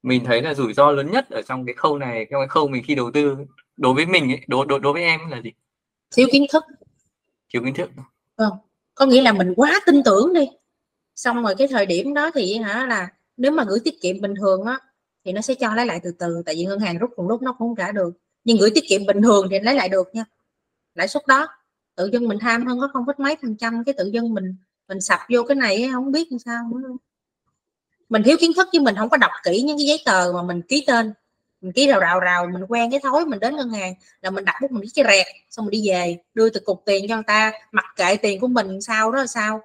mình 0.04 0.26
thấy 0.26 0.42
là 0.42 0.54
rủi 0.54 0.74
ro 0.74 0.92
lớn 0.92 1.12
nhất 1.12 1.30
ở 1.30 1.42
trong 1.42 1.66
cái 1.66 1.76
khâu 1.76 1.98
này 1.98 2.28
trong 2.32 2.42
cái 2.42 2.48
khâu 2.48 2.68
mình 2.68 2.84
khi 2.88 2.96
đầu 2.96 3.12
tư 3.14 3.38
đối 3.78 3.94
với 3.94 4.06
mình 4.06 4.32
ấy, 4.32 4.42
đối 4.48 4.66
đối 4.66 4.80
đối 4.80 4.94
với 4.94 5.04
em 5.04 5.20
là 5.30 5.42
gì? 5.42 5.52
Thiếu 6.16 6.28
kiến 6.32 6.46
thức. 6.52 6.64
Thiếu 7.54 7.62
kiến 7.66 7.74
thức. 7.74 7.90
Vâng. 8.38 8.54
Có 8.96 9.06
nghĩa 9.06 9.22
là 9.22 9.34
mình 9.34 9.54
quá 9.56 9.80
tin 9.86 10.02
tưởng 10.06 10.34
đi 10.34 10.46
xong 11.20 11.44
rồi 11.44 11.56
cái 11.58 11.68
thời 11.68 11.86
điểm 11.86 12.14
đó 12.14 12.32
thì 12.34 12.58
hả 12.58 12.86
là 12.86 13.08
nếu 13.38 13.52
mà 13.52 13.64
gửi 13.68 13.80
tiết 13.80 14.02
kiệm 14.02 14.22
bình 14.22 14.34
thường 14.36 14.64
á, 14.66 14.80
thì 15.26 15.32
nó 15.32 15.42
sẽ 15.42 15.54
cho 15.54 15.76
lấy 15.76 15.86
lại 15.86 16.00
từ 16.04 16.12
từ, 16.20 16.42
tại 16.46 16.56
vì 16.56 16.66
ngân 16.66 16.80
hàng 16.80 16.98
rút 16.98 17.10
cùng 17.16 17.28
lúc 17.28 17.42
nó 17.42 17.54
cũng 17.54 17.68
không 17.68 17.76
trả 17.76 17.92
được. 17.92 18.14
Nhưng 18.44 18.58
gửi 18.58 18.70
tiết 18.76 18.84
kiệm 18.88 19.06
bình 19.06 19.22
thường 19.22 19.48
thì 19.52 19.60
lấy 19.60 19.76
lại 19.76 19.90
được 19.90 20.10
nha. 20.14 20.26
Lãi 20.96 21.08
suất 21.08 21.28
đó, 21.28 21.48
tự 21.96 22.10
dưng 22.14 22.28
mình 22.28 22.38
tham 22.42 22.66
hơn 22.66 22.80
có 22.80 22.90
không 22.94 23.06
biết 23.06 23.20
mấy 23.20 23.36
phần 23.42 23.58
trăm 23.58 23.84
cái 23.84 23.94
tự 23.98 24.10
dân 24.14 24.34
mình 24.34 24.56
mình 24.88 25.02
sập 25.02 25.20
vô 25.30 25.44
cái 25.44 25.56
này 25.56 25.90
không 25.94 26.12
biết 26.12 26.32
làm 26.32 26.40
sao 26.40 26.72
nữa. 26.76 26.90
Mình 28.10 28.24
thiếu 28.24 28.38
kiến 28.40 28.52
thức 28.56 28.68
chứ 28.72 28.80
mình 28.80 28.96
không 28.96 29.10
có 29.10 29.18
đọc 29.18 29.32
kỹ 29.44 29.62
những 29.62 29.78
cái 29.78 29.86
giấy 29.86 30.02
tờ 30.06 30.32
mà 30.34 30.44
mình 30.44 30.62
ký 30.62 30.84
tên. 30.88 31.14
Mình 31.62 31.72
ký 31.72 31.88
rào 31.88 32.00
rào 32.00 32.20
rào, 32.20 32.48
mình 32.54 32.64
quen 32.68 32.92
cái 32.92 33.00
thói 33.04 33.26
mình 33.26 33.40
đến 33.40 33.56
ngân 33.56 33.70
hàng 33.70 33.94
là 34.22 34.30
mình 34.30 34.46
đặt 34.46 34.56
bút 34.62 34.72
mình 34.72 34.84
ký 34.84 34.90
cái 34.96 35.06
rẹt, 35.08 35.28
xong 35.50 35.66
mình 35.66 35.72
đi 35.72 35.90
về, 35.90 36.18
đưa 36.34 36.50
từ 36.50 36.60
cục 36.60 36.84
tiền 36.86 37.06
cho 37.10 37.16
người 37.16 37.24
ta, 37.28 37.52
mặc 37.72 37.86
kệ 37.96 38.16
tiền 38.16 38.40
của 38.40 38.48
mình 38.48 38.82
sao 38.82 39.12
đó 39.12 39.20
là 39.20 39.28
sao 39.28 39.62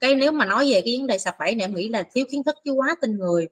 cái 0.00 0.14
nếu 0.14 0.32
mà 0.32 0.44
nói 0.44 0.70
về 0.72 0.82
cái 0.84 0.96
vấn 0.98 1.06
đề 1.06 1.18
sập 1.18 1.34
bẫy 1.38 1.54
này 1.54 1.64
em 1.64 1.74
nghĩ 1.74 1.88
là 1.88 2.02
thiếu 2.14 2.24
kiến 2.30 2.42
thức 2.44 2.56
chứ 2.64 2.72
quá 2.72 2.94
tin 3.00 3.18
người. 3.18 3.48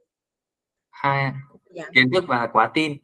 Hai 0.91 1.33
dạ. 1.71 1.85
kiến 1.95 2.11
thức 2.15 2.25
và 2.29 2.47
quá 2.53 2.71
tin. 2.75 2.97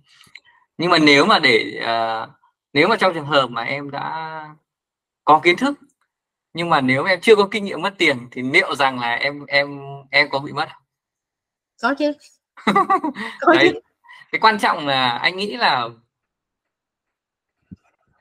Nhưng 0.78 0.90
mà 0.90 0.98
nếu 0.98 1.26
mà 1.26 1.38
để 1.38 1.80
uh, 1.83 2.30
nếu 2.72 2.88
mà 2.88 2.96
trong 2.96 3.14
trường 3.14 3.26
hợp 3.26 3.46
mà 3.50 3.62
em 3.62 3.90
đã 3.90 4.48
có 5.24 5.40
kiến 5.44 5.57
thức 5.57 5.74
nhưng 6.54 6.70
mà 6.70 6.80
nếu 6.80 7.04
em 7.04 7.20
chưa 7.20 7.37
có 7.37 7.48
kinh 7.50 7.64
nghiệm 7.64 7.83
mất 7.83 7.94
tiền 7.98 8.28
thì 8.30 8.42
liệu 8.42 8.74
rằng 8.74 9.00
là 9.00 9.14
em 9.14 9.46
em 9.46 9.80
em 10.11 10.30
có 10.30 10.38
bị 10.38 10.52
mất 10.52 10.68
có 11.83 11.94
chứ. 11.98 12.12
Có 13.40 13.54
đấy. 13.54 13.70
chứ. 13.72 13.80
cái 14.33 14.38
quan 14.40 14.59
trọng 14.59 14.87
là 14.87 15.09
anh 15.09 15.37
nghĩ 15.37 15.57
là 15.57 15.88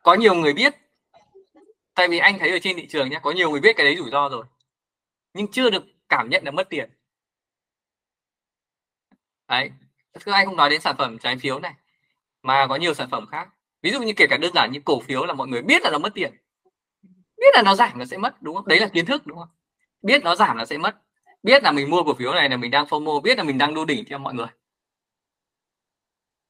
có 0.04 0.14
nhiều 0.14 0.34
người 0.34 0.54
biết. 0.54 0.74
Tại 1.94 2.08
vì 2.08 2.18
anh 2.18 2.40
thấy 2.40 2.52
ở 2.52 2.60
trên 2.62 2.78
thị 2.78 2.88
trường 2.88 3.10
nhé 3.10 3.20
có 3.24 3.32
nhiều 3.32 3.52
người 3.52 3.60
biết 3.60 3.78
cái 3.78 3.86
đấy 3.86 3.96
rủi 3.98 4.12
ro 4.12 4.30
rồi 4.30 4.46
nhưng 5.34 5.52
chưa 5.52 5.70
được 5.70 5.84
cảm 6.10 6.30
nhận 6.30 6.44
là 6.46 6.52
mất 6.52 6.70
tiền. 6.70 6.90
Đấy 9.48 9.72
cứ 10.26 10.32
anh 10.32 10.46
không 10.46 10.56
nói 10.56 10.70
đến 10.70 10.82
sản 10.82 10.96
phẩm 10.98 11.18
trái 11.20 11.38
phiếu 11.38 11.60
này, 11.60 11.74
mà 12.42 12.68
có 12.68 12.76
nhiều 12.76 12.94
sản 12.94 13.10
phẩm 13.10 13.26
khác. 13.32 13.50
Ví 13.82 13.92
dụ 13.92 14.02
như 14.02 14.14
kể 14.18 14.26
cả 14.30 14.38
đơn 14.38 14.52
giản 14.56 14.70
như 14.72 14.80
cổ 14.86 15.00
phiếu 15.00 15.26
là 15.26 15.34
mọi 15.34 15.48
người 15.48 15.62
biết 15.62 15.82
là 15.82 15.90
nó 15.92 15.98
mất 16.00 16.14
tiền. 16.14 16.34
Biết 17.38 17.50
là 17.54 17.62
nó 17.66 17.76
giảm 17.76 18.00
nó 18.00 18.06
sẽ 18.06 18.18
mất, 18.18 18.42
đúng 18.42 18.56
không? 18.56 18.68
Đấy 18.68 18.80
là 18.80 18.88
kiến 18.88 19.06
thức, 19.06 19.28
đúng 19.28 19.38
không? 19.38 19.50
Biết 20.02 20.24
nó 20.24 20.36
giảm 20.36 20.58
là 20.58 20.66
sẽ 20.66 20.78
mất. 20.78 20.96
Biết 21.44 21.64
là 21.64 21.72
mình 21.72 21.90
mua 21.90 22.04
cổ 22.04 22.14
phiếu 22.14 22.34
này 22.34 22.50
là 22.50 22.58
mình 22.58 22.72
đang 22.72 22.86
FOMO, 22.86 23.22
biết 23.22 23.38
là 23.38 23.44
mình 23.44 23.58
đang 23.58 23.74
đu 23.74 23.86
đỉnh 23.86 24.06
theo 24.10 24.20
mọi 24.20 24.34
người. 24.34 24.48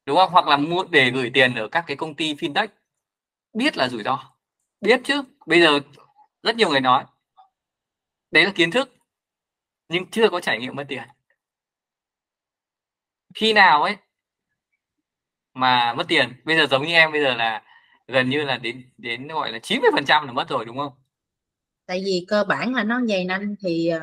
Đúng 0.06 0.16
không? 0.16 0.30
Hoặc 0.32 0.46
là 0.46 0.56
mua 0.56 0.84
để 0.90 1.10
gửi 1.10 1.30
tiền 1.34 1.54
ở 1.54 1.68
các 1.68 1.84
cái 1.86 1.96
công 1.96 2.14
ty 2.14 2.34
fintech. 2.34 2.68
Biết 3.52 3.76
là 3.76 3.88
rủi 3.88 4.02
ro. 4.02 4.32
Biết 4.80 5.00
chứ. 5.04 5.22
Bây 5.46 5.60
giờ 5.60 5.80
rất 6.42 6.56
nhiều 6.56 6.70
người 6.70 6.80
nói 6.80 7.04
đấy 8.34 8.44
là 8.44 8.52
kiến 8.54 8.70
thức. 8.70 8.94
Nhưng 9.88 10.10
chưa 10.10 10.28
có 10.28 10.40
trải 10.40 10.58
nghiệm 10.58 10.76
mất 10.76 10.84
tiền. 10.88 11.02
Khi 13.34 13.52
nào 13.52 13.82
ấy 13.82 13.96
mà 15.54 15.94
mất 15.94 16.04
tiền? 16.08 16.32
Bây 16.44 16.56
giờ 16.56 16.66
giống 16.70 16.86
như 16.86 16.92
em 16.92 17.12
bây 17.12 17.22
giờ 17.22 17.34
là 17.34 17.62
gần 18.08 18.30
như 18.30 18.44
là 18.44 18.56
đến 18.56 18.90
đến 18.98 19.28
gọi 19.28 19.52
là 19.52 19.58
90 19.58 19.90
phần 19.94 20.04
trăm 20.04 20.26
là 20.26 20.32
mất 20.32 20.48
rồi 20.48 20.64
đúng 20.64 20.76
không? 20.76 20.92
Tại 21.86 22.02
vì 22.04 22.24
cơ 22.28 22.44
bản 22.44 22.74
là 22.74 22.84
nó 22.84 23.00
dày 23.08 23.24
nhanh 23.24 23.54
thì 23.60 23.88
ờ, 23.88 24.00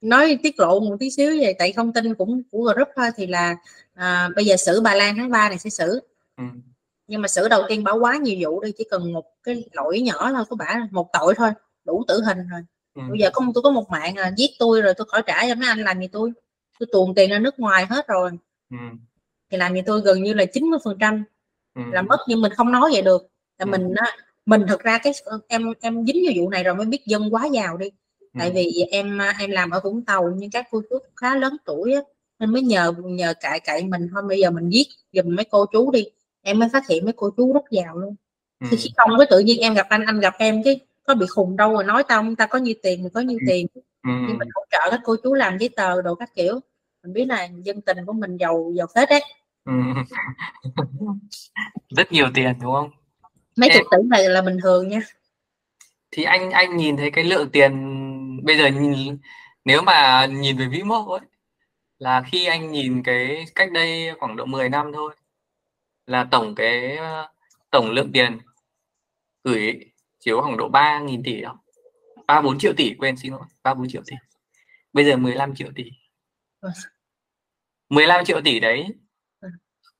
nói 0.00 0.38
tiết 0.42 0.60
lộ 0.60 0.80
một 0.80 0.96
tí 1.00 1.10
xíu 1.10 1.30
về 1.40 1.54
tại 1.58 1.72
thông 1.76 1.92
tin 1.92 2.14
cũng 2.14 2.42
của 2.50 2.72
group 2.74 2.88
thôi 2.96 3.10
thì 3.16 3.26
là 3.26 3.56
à, 3.94 4.28
bây 4.36 4.44
giờ 4.44 4.56
xử 4.56 4.80
Bà 4.80 4.94
Lan 4.94 5.16
tháng 5.16 5.30
3 5.30 5.48
này 5.48 5.58
sẽ 5.58 5.70
xử. 5.70 6.00
Ừ. 6.36 6.44
nhưng 7.06 7.22
mà 7.22 7.28
xử 7.28 7.48
đầu 7.48 7.62
tiên 7.68 7.84
bảo 7.84 7.98
quá 7.98 8.16
nhiều 8.16 8.50
vụ 8.50 8.60
đi 8.60 8.72
chỉ 8.78 8.84
cần 8.90 9.12
một 9.12 9.24
cái 9.42 9.64
lỗi 9.72 10.00
nhỏ 10.00 10.32
thôi 10.32 10.44
có 10.50 10.56
bả 10.56 10.88
một 10.90 11.08
tội 11.12 11.34
thôi 11.36 11.50
đủ 11.84 12.04
tử 12.08 12.22
hình 12.26 12.38
rồi 12.48 12.60
ừ. 12.94 13.02
bây 13.10 13.18
giờ 13.18 13.30
có 13.32 13.46
tôi 13.54 13.62
có 13.62 13.70
một 13.70 13.90
mạng 13.90 14.16
là 14.16 14.32
giết 14.36 14.50
tôi 14.58 14.82
rồi 14.82 14.94
tôi 14.96 15.06
khỏi 15.10 15.22
trả 15.26 15.48
cho 15.48 15.54
mấy 15.54 15.68
anh 15.68 15.78
làm 15.78 16.00
gì 16.00 16.06
tôi 16.12 16.32
tôi 16.78 16.86
tuồn 16.92 17.14
tiền 17.14 17.30
ra 17.30 17.38
nước 17.38 17.58
ngoài 17.58 17.86
hết 17.90 18.06
rồi 18.08 18.30
ừ. 18.70 18.76
thì 19.50 19.58
làm 19.58 19.74
gì 19.74 19.82
tôi 19.86 20.00
gần 20.00 20.22
như 20.22 20.34
là 20.34 20.44
90 20.44 20.78
phần 20.84 20.96
trăm 21.00 21.24
ừ. 21.74 21.82
là 21.92 22.02
mất 22.02 22.18
nhưng 22.28 22.40
mình 22.40 22.52
không 22.52 22.72
nói 22.72 22.90
vậy 22.92 23.02
được 23.02 23.22
là 23.58 23.64
ừ. 23.64 23.70
mình 23.70 23.94
á 23.96 24.06
mình 24.46 24.64
thực 24.68 24.80
ra 24.80 24.98
cái 24.98 25.12
em 25.48 25.72
em 25.80 26.06
dính 26.06 26.22
vào 26.26 26.34
vụ 26.36 26.50
này 26.50 26.64
rồi 26.64 26.74
mới 26.74 26.86
biết 26.86 27.06
dân 27.06 27.34
quá 27.34 27.46
giàu 27.46 27.76
đi 27.76 27.90
ừ. 28.20 28.38
tại 28.38 28.50
vì 28.54 28.86
em 28.90 29.18
em 29.38 29.50
làm 29.50 29.70
ở 29.70 29.80
vũng 29.84 30.04
tàu 30.04 30.32
nhưng 30.36 30.50
các 30.50 30.66
cô 30.70 30.82
chú 30.90 30.98
khá 31.16 31.36
lớn 31.36 31.56
tuổi 31.64 31.92
á, 31.92 32.00
nên 32.38 32.52
mới 32.52 32.62
nhờ 32.62 32.92
nhờ 33.04 33.34
cãi 33.40 33.60
cãi 33.60 33.84
mình 33.84 34.08
thôi 34.12 34.22
bây 34.28 34.40
giờ 34.40 34.50
mình 34.50 34.68
giết 34.70 34.86
giùm 35.12 35.36
mấy 35.36 35.44
cô 35.44 35.66
chú 35.66 35.90
đi 35.90 36.04
em 36.42 36.58
mới 36.58 36.68
phát 36.72 36.88
hiện 36.88 37.04
mấy 37.04 37.12
cô 37.16 37.30
chú 37.36 37.52
rút 37.52 37.64
vào 37.70 37.98
luôn 37.98 38.14
ừ. 38.60 38.66
thì 38.70 38.90
không 38.96 39.10
có 39.18 39.24
tự 39.30 39.38
nhiên 39.38 39.60
em 39.60 39.74
gặp 39.74 39.86
anh 39.88 40.04
anh 40.06 40.20
gặp 40.20 40.34
em 40.38 40.62
cái 40.62 40.80
có 41.04 41.14
bị 41.14 41.26
khùng 41.28 41.56
đâu 41.56 41.72
rồi 41.72 41.84
nói 41.84 42.04
tao 42.08 42.24
ta 42.38 42.46
có 42.46 42.58
nhiêu 42.58 42.74
tiền 42.82 43.02
mình 43.02 43.12
có 43.14 43.20
nhiêu 43.20 43.38
ừ. 43.40 43.44
tiền 43.48 43.66
ừ. 44.02 44.10
nhưng 44.28 44.38
mình 44.38 44.48
hỗ 44.54 44.62
trợ 44.70 44.78
các 44.90 45.00
cô 45.04 45.16
chú 45.22 45.34
làm 45.34 45.58
giấy 45.58 45.68
tờ 45.76 46.02
đồ 46.02 46.14
các 46.14 46.30
kiểu 46.34 46.60
mình 47.02 47.12
biết 47.12 47.24
là 47.24 47.48
dân 47.62 47.80
tình 47.80 47.98
của 48.06 48.12
mình 48.12 48.36
giàu 48.36 48.72
giàu 48.76 48.86
tết 48.94 49.08
đấy 49.10 49.22
ừ. 49.64 49.72
rất 51.96 52.12
nhiều 52.12 52.26
tiền 52.34 52.54
đúng 52.62 52.72
không 52.72 52.90
mấy 53.56 53.70
chục 53.74 53.86
tỷ 53.90 53.98
này 54.10 54.28
là 54.28 54.42
bình 54.42 54.56
thường 54.62 54.88
nha 54.88 55.00
thì 56.10 56.22
anh 56.24 56.50
anh 56.50 56.76
nhìn 56.76 56.96
thấy 56.96 57.10
cái 57.10 57.24
lượng 57.24 57.50
tiền 57.50 57.72
bây 58.44 58.58
giờ 58.58 58.66
nhìn 58.66 59.18
nếu 59.64 59.82
mà 59.82 60.26
nhìn 60.26 60.56
về 60.56 60.66
vĩ 60.66 60.82
mô 60.82 61.12
ấy 61.12 61.20
là 61.98 62.22
khi 62.32 62.46
anh 62.46 62.72
nhìn 62.72 63.02
cái 63.02 63.44
cách 63.54 63.72
đây 63.72 64.10
khoảng 64.18 64.36
độ 64.36 64.44
10 64.44 64.68
năm 64.68 64.90
thôi 64.94 65.14
là 66.06 66.28
tổng 66.30 66.54
cái 66.54 66.98
tổng 67.70 67.90
lượng 67.90 68.12
tiền 68.12 68.38
gửi 69.44 69.91
có 70.30 70.42
khoảng 70.42 70.56
độ 70.56 70.70
3.000 70.70 71.22
tỷ 71.24 71.40
đâu 71.40 71.54
ba 72.26 72.40
bốn 72.40 72.58
triệu 72.58 72.72
tỷ 72.76 72.94
quên 72.98 73.16
xin 73.16 73.32
lỗi 73.32 73.42
ba 73.62 73.74
bốn 73.74 73.88
triệu 73.88 74.02
tỷ. 74.06 74.16
Bây 74.92 75.04
giờ 75.04 75.16
15 75.16 75.54
triệu 75.54 75.68
tỷ. 75.74 75.84
15 77.88 78.24
triệu 78.24 78.40
tỷ 78.44 78.60
đấy 78.60 78.86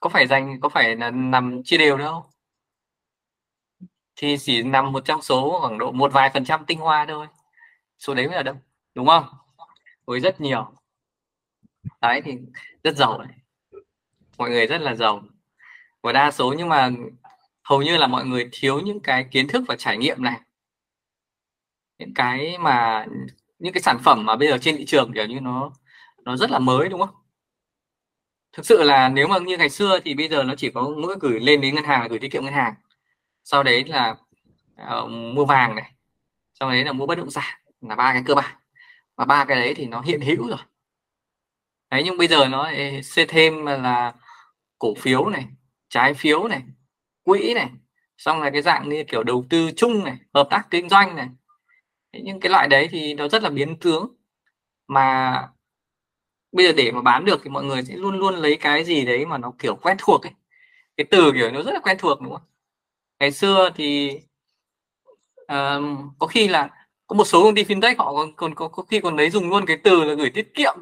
có 0.00 0.10
phải 0.10 0.26
dành 0.26 0.60
có 0.60 0.68
phải 0.68 0.96
là 0.96 1.10
nằm 1.10 1.62
chia 1.64 1.78
đều 1.78 1.96
đâu 1.96 2.24
thì 4.16 4.36
chỉ 4.38 4.62
nằm 4.62 4.92
một 4.92 5.04
trong 5.04 5.22
số 5.22 5.58
khoảng 5.60 5.78
độ 5.78 5.92
một 5.92 6.12
vài 6.12 6.30
phần 6.34 6.44
trăm 6.44 6.66
tinh 6.66 6.78
hoa 6.78 7.06
thôi. 7.08 7.26
Số 7.98 8.14
đấy 8.14 8.26
mới 8.26 8.36
là 8.36 8.42
đâu 8.42 8.56
đúng 8.94 9.06
không? 9.06 9.24
Với 10.04 10.20
rất 10.20 10.40
nhiều. 10.40 10.72
Đấy 12.00 12.22
thì 12.24 12.38
rất 12.84 12.96
giàu 12.96 13.18
đấy 13.18 13.28
mọi 14.38 14.50
người 14.50 14.66
rất 14.66 14.80
là 14.80 14.94
giàu. 14.94 15.22
Và 16.02 16.12
đa 16.12 16.30
số 16.30 16.54
nhưng 16.58 16.68
mà 16.68 16.90
hầu 17.64 17.82
như 17.82 17.96
là 17.96 18.06
mọi 18.06 18.24
người 18.24 18.48
thiếu 18.52 18.80
những 18.80 19.00
cái 19.00 19.26
kiến 19.30 19.48
thức 19.48 19.64
và 19.68 19.76
trải 19.76 19.98
nghiệm 19.98 20.22
này. 20.22 20.40
Những 21.98 22.14
cái 22.14 22.58
mà 22.58 23.06
những 23.58 23.72
cái 23.72 23.82
sản 23.82 23.98
phẩm 24.04 24.26
mà 24.26 24.36
bây 24.36 24.48
giờ 24.48 24.58
trên 24.58 24.76
thị 24.76 24.84
trường 24.86 25.12
kiểu 25.12 25.26
như 25.26 25.40
nó 25.40 25.72
nó 26.24 26.36
rất 26.36 26.50
là 26.50 26.58
mới 26.58 26.88
đúng 26.88 27.00
không? 27.00 27.14
Thực 28.52 28.66
sự 28.66 28.82
là 28.82 29.08
nếu 29.08 29.28
mà 29.28 29.38
như 29.38 29.56
ngày 29.56 29.70
xưa 29.70 30.00
thì 30.04 30.14
bây 30.14 30.28
giờ 30.28 30.42
nó 30.42 30.54
chỉ 30.54 30.70
có 30.70 30.94
mỗi 31.02 31.16
gửi 31.20 31.40
lên 31.40 31.60
đến 31.60 31.74
ngân 31.74 31.84
hàng 31.84 32.00
là 32.00 32.08
gửi 32.08 32.18
tiết 32.18 32.32
kiệm 32.32 32.44
ngân 32.44 32.52
hàng. 32.54 32.74
Sau 33.44 33.62
đấy 33.62 33.84
là 33.84 34.16
uh, 35.04 35.10
mua 35.10 35.44
vàng 35.44 35.74
này 35.74 35.92
sau 36.60 36.70
đấy 36.70 36.84
là 36.84 36.92
mua 36.92 37.06
bất 37.06 37.18
động 37.18 37.30
sản 37.30 37.60
là 37.80 37.96
ba 37.96 38.12
cái 38.12 38.22
cơ 38.26 38.34
bản. 38.34 38.56
Và 39.16 39.24
ba 39.24 39.44
cái 39.44 39.56
đấy 39.56 39.74
thì 39.74 39.86
nó 39.86 40.00
hiện 40.00 40.20
hữu 40.20 40.48
rồi. 40.48 40.58
Đấy 41.90 42.02
nhưng 42.04 42.18
bây 42.18 42.28
giờ 42.28 42.48
nó 42.48 42.70
xây 43.04 43.26
thêm 43.26 43.66
là 43.66 44.14
cổ 44.78 44.94
phiếu 44.94 45.28
này 45.28 45.46
trái 45.88 46.14
phiếu 46.14 46.48
này 46.48 46.62
quỹ 47.24 47.54
này 47.54 47.70
xong 48.18 48.40
là 48.40 48.50
cái 48.50 48.62
dạng 48.62 48.88
như 48.88 49.04
kiểu 49.04 49.22
đầu 49.22 49.44
tư 49.50 49.70
chung 49.76 50.04
này 50.04 50.16
hợp 50.34 50.46
tác 50.50 50.62
kinh 50.70 50.88
doanh 50.88 51.16
này. 51.16 51.28
Những 52.12 52.40
cái 52.40 52.50
loại 52.50 52.68
đấy 52.68 52.88
thì 52.90 53.14
nó 53.14 53.28
rất 53.28 53.42
là 53.42 53.50
biến 53.50 53.76
tướng. 53.78 54.14
Mà 54.88 55.32
bây 56.52 56.66
giờ 56.66 56.72
để 56.72 56.90
mà 56.92 57.02
bán 57.02 57.24
được 57.24 57.40
thì 57.44 57.50
mọi 57.50 57.64
người 57.64 57.82
sẽ 57.82 57.96
luôn 57.96 58.18
luôn 58.18 58.34
lấy 58.34 58.56
cái 58.56 58.84
gì 58.84 59.04
đấy 59.04 59.26
mà 59.26 59.38
nó 59.38 59.52
kiểu 59.58 59.76
quen 59.76 59.96
thuộc 60.00 60.22
ấy. 60.22 60.32
Cái 60.96 61.04
từ 61.10 61.32
kiểu 61.32 61.50
nó 61.50 61.62
rất 61.62 61.72
là 61.72 61.80
quen 61.80 61.96
thuộc 62.00 62.20
đúng 62.20 62.32
không? 62.32 62.42
Ngày 63.20 63.32
xưa 63.32 63.70
thì 63.74 64.18
uh, 65.42 65.82
có 66.18 66.26
khi 66.26 66.48
là 66.48 66.70
có 67.06 67.16
một 67.16 67.24
số 67.24 67.42
công 67.42 67.54
ty 67.54 67.64
fintech 67.64 67.94
họ 67.98 68.12
còn 68.12 68.36
còn 68.36 68.54
có, 68.54 68.68
có 68.68 68.82
khi 68.82 69.00
còn 69.00 69.16
lấy 69.16 69.30
dùng 69.30 69.50
luôn 69.50 69.66
cái 69.66 69.76
từ 69.84 70.04
là 70.04 70.14
gửi 70.14 70.30
tiết 70.30 70.54
kiệm 70.54 70.74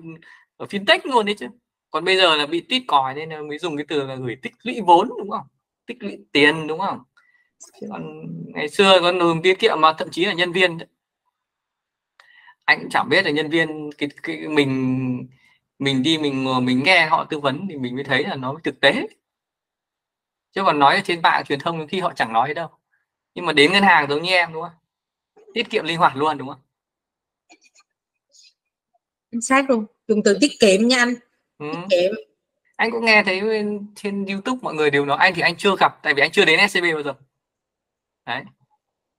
ở 0.57 0.67
fintech 0.67 0.99
luôn 1.05 1.27
đấy 1.27 1.35
chứ. 1.39 1.47
Còn 1.91 2.05
bây 2.05 2.17
giờ 2.17 2.37
là 2.37 2.47
bị 2.47 2.61
tít 2.61 2.83
còi 2.89 3.15
nên 3.15 3.31
là 3.31 3.43
mới 3.43 3.59
dùng 3.59 3.77
cái 3.77 3.87
từ 3.89 4.03
là 4.03 4.15
gửi 4.15 4.37
tích 4.43 4.53
lũy 4.63 4.81
vốn 4.87 5.09
đúng 5.09 5.31
không? 5.31 5.47
Tích 5.91 6.03
lũy 6.03 6.19
tiền 6.33 6.67
đúng 6.67 6.79
không? 6.79 6.99
Còn 7.91 8.27
ngày 8.55 8.69
xưa 8.69 8.99
còn 9.01 9.19
dùng 9.19 9.43
tiết 9.43 9.59
kiệm 9.59 9.81
mà 9.81 9.93
thậm 9.93 10.09
chí 10.11 10.25
là 10.25 10.33
nhân 10.33 10.53
viên 10.53 10.79
anh 12.65 12.81
cũng 12.81 12.91
chẳng 12.91 13.09
biết 13.09 13.25
là 13.25 13.31
nhân 13.31 13.51
viên 13.51 13.91
cái, 13.99 14.09
cái 14.23 14.49
mình 14.49 15.29
mình 15.79 16.03
đi 16.03 16.19
mình 16.19 16.47
mình 16.63 16.83
nghe 16.85 17.07
họ 17.07 17.25
tư 17.25 17.39
vấn 17.39 17.67
thì 17.69 17.77
mình 17.77 17.95
mới 17.95 18.05
thấy 18.05 18.25
là 18.25 18.37
nó 18.37 18.55
thực 18.65 18.81
tế. 18.81 19.07
Chứ 20.53 20.63
còn 20.65 20.79
nói 20.79 21.03
trên 21.05 21.23
mạng 21.23 21.45
truyền 21.49 21.59
thông 21.59 21.87
khi 21.87 22.01
họ 22.01 22.13
chẳng 22.17 22.33
nói 22.33 22.55
đâu. 22.55 22.69
Nhưng 23.35 23.47
mà 23.47 23.53
đến 23.53 23.73
ngân 23.73 23.83
hàng 23.83 24.09
giống 24.09 24.23
như 24.23 24.31
em 24.31 24.53
đúng 24.53 24.63
không? 24.63 24.73
Tiết 25.55 25.71
kiệm 25.71 25.85
linh 25.85 25.99
hoạt 25.99 26.17
luôn 26.17 26.39
đúng 26.39 26.49
không? 26.49 26.61
Chính 29.31 29.41
xác 29.41 29.71
luôn. 29.71 29.87
Dùng 30.09 30.23
từ 30.25 30.39
tiết 30.41 30.53
kiệm 30.61 30.89
nha 30.89 30.99
anh. 30.99 31.15
Ừ. 31.59 31.67
tiết 31.73 31.97
kiệm 31.97 32.30
anh 32.81 32.91
cũng 32.91 33.05
nghe 33.05 33.23
thấy 33.23 33.41
trên 33.97 34.27
youtube 34.27 34.59
mọi 34.63 34.75
người 34.75 34.91
đều 34.91 35.07
nói, 35.07 35.19
anh 35.21 35.35
thì 35.35 35.43
anh 35.43 35.57
chưa 35.57 35.77
gặp, 35.81 36.03
tại 36.03 36.15
vì 36.15 36.23
anh 36.23 36.31
chưa 36.31 36.45
đến 36.45 36.69
scb 36.69 36.83
bao 36.95 37.03
giờ. 37.03 37.15
Đấy. 38.27 38.45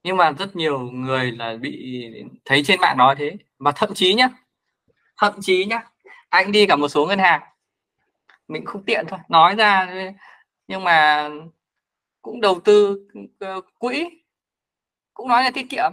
Nhưng 0.04 0.18
mà 0.18 0.32
rất 0.32 0.56
nhiều 0.56 0.80
người 0.80 1.32
là 1.32 1.56
bị 1.56 2.06
thấy 2.46 2.64
trên 2.64 2.80
mạng 2.82 2.98
nói 2.98 3.16
thế. 3.18 3.38
Và 3.60 3.72
thậm 3.72 3.94
chí 3.94 4.14
nhá, 4.14 4.30
thậm 5.18 5.34
chí 5.42 5.66
nhá, 5.66 5.84
anh 6.30 6.52
đi 6.52 6.66
cả 6.68 6.76
một 6.76 6.88
số 6.88 7.06
ngân 7.06 7.20
hàng. 7.20 7.42
Mình 8.48 8.66
không 8.66 8.84
tiện 8.86 9.06
thôi, 9.08 9.20
nói 9.30 9.56
ra 9.56 9.94
nhưng 10.68 10.84
mà 10.84 11.30
cũng 12.22 12.42
đầu 12.42 12.60
tư 12.64 13.08
ờ, 13.40 13.62
quỹ, 13.80 14.10
cũng 15.14 15.28
nói 15.28 15.44
là 15.44 15.52
tiết 15.52 15.66
kiệm, 15.70 15.92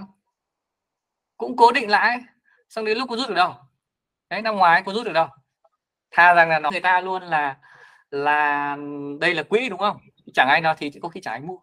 cũng 1.37 1.57
cố 1.57 1.73
định 1.73 1.91
lãi. 1.91 2.19
Xong 2.69 2.85
đến 2.85 2.99
lúc 2.99 3.09
có 3.11 3.17
rút 3.17 3.29
được 3.29 3.35
đâu? 3.35 3.55
Đấy, 4.31 4.43
năm 4.43 4.57
ngoái 4.57 4.83
có 4.83 4.93
rút 4.93 5.07
được 5.07 5.13
đâu? 5.13 5.29
Tha 6.11 6.35
rằng 6.35 6.49
là 6.49 6.59
nó 6.59 6.71
người 6.71 6.81
ta 6.81 7.01
luôn 7.01 7.23
là 7.23 7.57
là 8.11 8.77
đây 9.21 9.35
là 9.35 9.43
quỹ 9.43 9.69
đúng 9.69 9.79
không? 9.79 9.97
Chẳng 10.35 10.49
ai 10.49 10.61
nào 10.61 10.75
thì 10.79 10.91
có 11.03 11.09
khi 11.09 11.21
chẳng 11.21 11.35
ai 11.35 11.41
mua. 11.41 11.59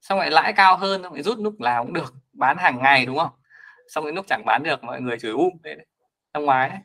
Xong 0.00 0.18
lại 0.18 0.30
lãi 0.30 0.52
cao 0.52 0.76
hơn 0.76 1.02
xong 1.02 1.12
lại 1.12 1.22
rút 1.22 1.38
lúc 1.38 1.60
nào 1.60 1.84
cũng 1.84 1.92
được 1.92 2.14
bán 2.32 2.56
hàng 2.56 2.78
ngày 2.82 3.06
đúng 3.06 3.18
không? 3.18 3.32
Xong 3.88 4.04
đến 4.04 4.14
lúc 4.14 4.26
chẳng 4.28 4.42
bán 4.46 4.62
được 4.64 4.84
mọi 4.84 5.00
người 5.00 5.18
chửi 5.18 5.32
um 5.32 5.50
đấy, 5.62 5.76
ra 6.34 6.40
ngoài 6.40 6.68
đấy 6.68 6.78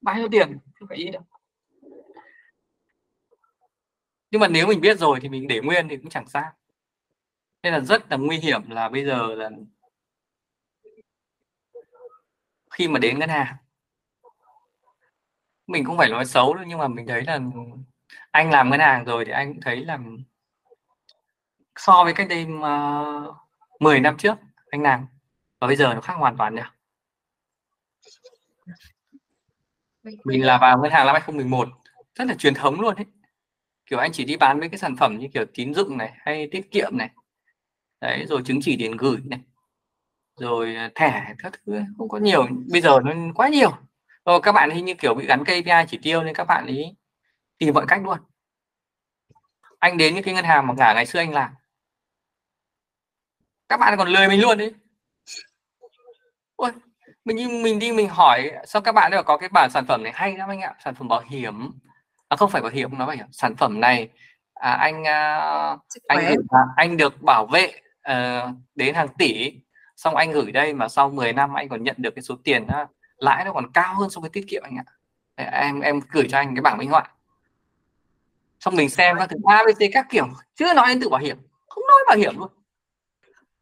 bao 0.00 0.16
nhiêu 0.16 0.28
tiền? 0.28 0.58
Không 0.78 0.88
phải 0.88 0.98
ý 0.98 1.10
đâu. 1.10 1.22
Nhưng 4.30 4.40
mà 4.40 4.48
nếu 4.48 4.66
mình 4.66 4.80
biết 4.80 4.98
rồi 4.98 5.18
thì 5.22 5.28
mình 5.28 5.48
để 5.48 5.60
nguyên 5.60 5.88
thì 5.88 5.96
cũng 5.96 6.10
chẳng 6.10 6.28
sao. 6.28 6.52
Nên 7.62 7.72
là 7.72 7.80
rất 7.80 8.10
là 8.10 8.16
nguy 8.16 8.36
hiểm 8.36 8.70
là 8.70 8.88
bây 8.88 9.04
giờ 9.04 9.34
là 9.34 9.50
khi 12.70 12.88
mà 12.88 12.98
đến 12.98 13.18
ngân 13.18 13.28
hàng 13.28 13.56
mình 15.68 15.84
không 15.84 15.98
phải 15.98 16.08
nói 16.08 16.24
xấu 16.24 16.54
đâu 16.54 16.64
nhưng 16.68 16.78
mà 16.78 16.88
mình 16.88 17.06
thấy 17.06 17.22
là 17.22 17.40
anh 18.30 18.50
làm 18.50 18.70
ngân 18.70 18.80
hàng 18.80 19.04
rồi 19.04 19.24
thì 19.24 19.32
anh 19.32 19.52
cũng 19.52 19.60
thấy 19.60 19.84
là 19.84 19.98
so 21.76 22.04
với 22.04 22.14
cách 22.14 22.28
đây 22.28 22.46
mà 22.46 23.02
10 23.80 24.00
năm 24.00 24.16
trước 24.16 24.34
anh 24.70 24.82
làm. 24.82 25.06
Và 25.60 25.66
bây 25.66 25.76
giờ 25.76 25.94
nó 25.94 26.00
khác 26.00 26.14
hoàn 26.14 26.36
toàn 26.36 26.54
nhỉ 26.54 26.62
mình 30.24 30.46
là 30.46 30.58
vào 30.58 30.78
ngân 30.82 30.92
hàng 30.92 31.06
năm 31.06 31.12
2011 31.12 31.68
rất 32.14 32.24
là 32.28 32.34
truyền 32.34 32.54
thống 32.54 32.80
luôn 32.80 32.94
đấy 32.96 33.06
kiểu 33.86 33.98
anh 33.98 34.12
chỉ 34.12 34.24
đi 34.24 34.36
bán 34.36 34.60
với 34.60 34.68
cái 34.68 34.78
sản 34.78 34.96
phẩm 34.96 35.18
như 35.18 35.28
kiểu 35.34 35.44
tín 35.54 35.74
dụng 35.74 35.96
này 35.96 36.12
hay 36.16 36.48
tiết 36.50 36.70
kiệm 36.70 36.96
này. 36.96 37.10
Đấy 38.00 38.26
rồi 38.28 38.42
chứng 38.44 38.58
chỉ 38.62 38.76
tiền 38.78 38.96
gửi 38.96 39.18
này. 39.24 39.40
Rồi 40.40 40.74
à, 40.74 40.90
thẻ 40.94 41.34
các 41.38 41.60
thứ 41.66 41.80
không 41.98 42.08
có 42.08 42.18
nhiều. 42.18 42.46
Bây 42.72 42.80
giờ 42.80 43.00
nó 43.04 43.12
quá 43.34 43.48
nhiều 43.48 43.70
rồi 44.28 44.40
các 44.42 44.52
bạn 44.52 44.70
hình 44.70 44.84
như 44.84 44.94
kiểu 44.94 45.14
bị 45.14 45.26
gắn 45.26 45.44
KPI 45.44 45.84
chỉ 45.88 45.98
tiêu 46.02 46.22
nên 46.22 46.34
các 46.34 46.44
bạn 46.44 46.66
ấy 46.66 46.96
tìm 47.58 47.74
mọi 47.74 47.84
cách 47.88 48.00
luôn. 48.04 48.18
Anh 49.78 49.96
đến 49.96 50.14
những 50.14 50.24
cái 50.24 50.34
ngân 50.34 50.44
hàng 50.44 50.66
mà 50.66 50.74
cả 50.78 50.94
ngày 50.94 51.06
xưa 51.06 51.18
anh 51.18 51.32
làm. 51.32 51.50
Các 53.68 53.76
bạn 53.76 53.94
còn 53.98 54.08
lười 54.08 54.28
mình 54.28 54.40
luôn 54.40 54.58
đấy. 54.58 54.74
Ôi, 56.56 56.70
mình 57.24 57.62
mình 57.62 57.78
đi 57.78 57.92
mình 57.92 58.08
hỏi 58.08 58.52
sao 58.66 58.82
các 58.82 58.92
bạn 58.92 59.10
đều 59.10 59.22
có 59.22 59.36
cái 59.36 59.48
bản 59.48 59.70
sản 59.70 59.86
phẩm 59.86 60.02
này 60.02 60.12
hay 60.14 60.36
lắm 60.36 60.48
anh 60.48 60.60
ạ? 60.60 60.74
Sản 60.84 60.94
phẩm 60.94 61.08
bảo 61.08 61.22
hiểm. 61.28 61.70
À, 62.28 62.36
không 62.36 62.50
phải 62.50 62.62
bảo 62.62 62.70
hiểm 62.70 62.98
nó 62.98 63.06
bảo 63.06 63.16
hiểm. 63.16 63.26
Sản 63.32 63.56
phẩm 63.56 63.80
này 63.80 64.08
à, 64.54 64.72
anh 64.72 65.02
uh, 65.02 65.80
anh 66.08 66.26
được, 66.28 66.42
anh 66.76 66.96
được 66.96 67.22
bảo 67.22 67.46
vệ 67.46 67.72
uh, 68.10 68.54
đến 68.74 68.94
hàng 68.94 69.08
tỷ. 69.18 69.52
Xong 69.96 70.16
anh 70.16 70.32
gửi 70.32 70.52
đây 70.52 70.74
mà 70.74 70.88
sau 70.88 71.10
10 71.10 71.32
năm 71.32 71.54
anh 71.54 71.68
còn 71.68 71.82
nhận 71.82 71.96
được 71.98 72.14
cái 72.14 72.22
số 72.22 72.36
tiền 72.44 72.62
uh, 72.82 72.97
lãi 73.18 73.44
nó 73.44 73.52
còn 73.52 73.72
cao 73.72 73.94
hơn 73.94 74.10
so 74.10 74.20
với 74.20 74.30
tiết 74.30 74.44
kiệm 74.48 74.62
anh 74.62 74.76
ạ. 74.76 74.84
Em 75.52 75.80
em 75.80 76.00
gửi 76.10 76.28
cho 76.30 76.38
anh 76.38 76.54
cái 76.54 76.62
bảng 76.62 76.78
minh 76.78 76.90
họa. 76.90 77.10
Xong 78.60 78.76
mình 78.76 78.90
xem 78.90 79.16
các 79.18 79.30
thứ 79.30 79.36
abc 79.44 79.92
các 79.92 80.06
kiểu. 80.10 80.28
Chưa 80.54 80.74
nói 80.74 80.88
đến 80.88 81.00
tự 81.00 81.08
bảo 81.08 81.20
hiểm. 81.20 81.38
Không 81.68 81.84
nói 81.88 81.98
bảo 82.08 82.16
hiểm 82.16 82.38
luôn. 82.38 82.48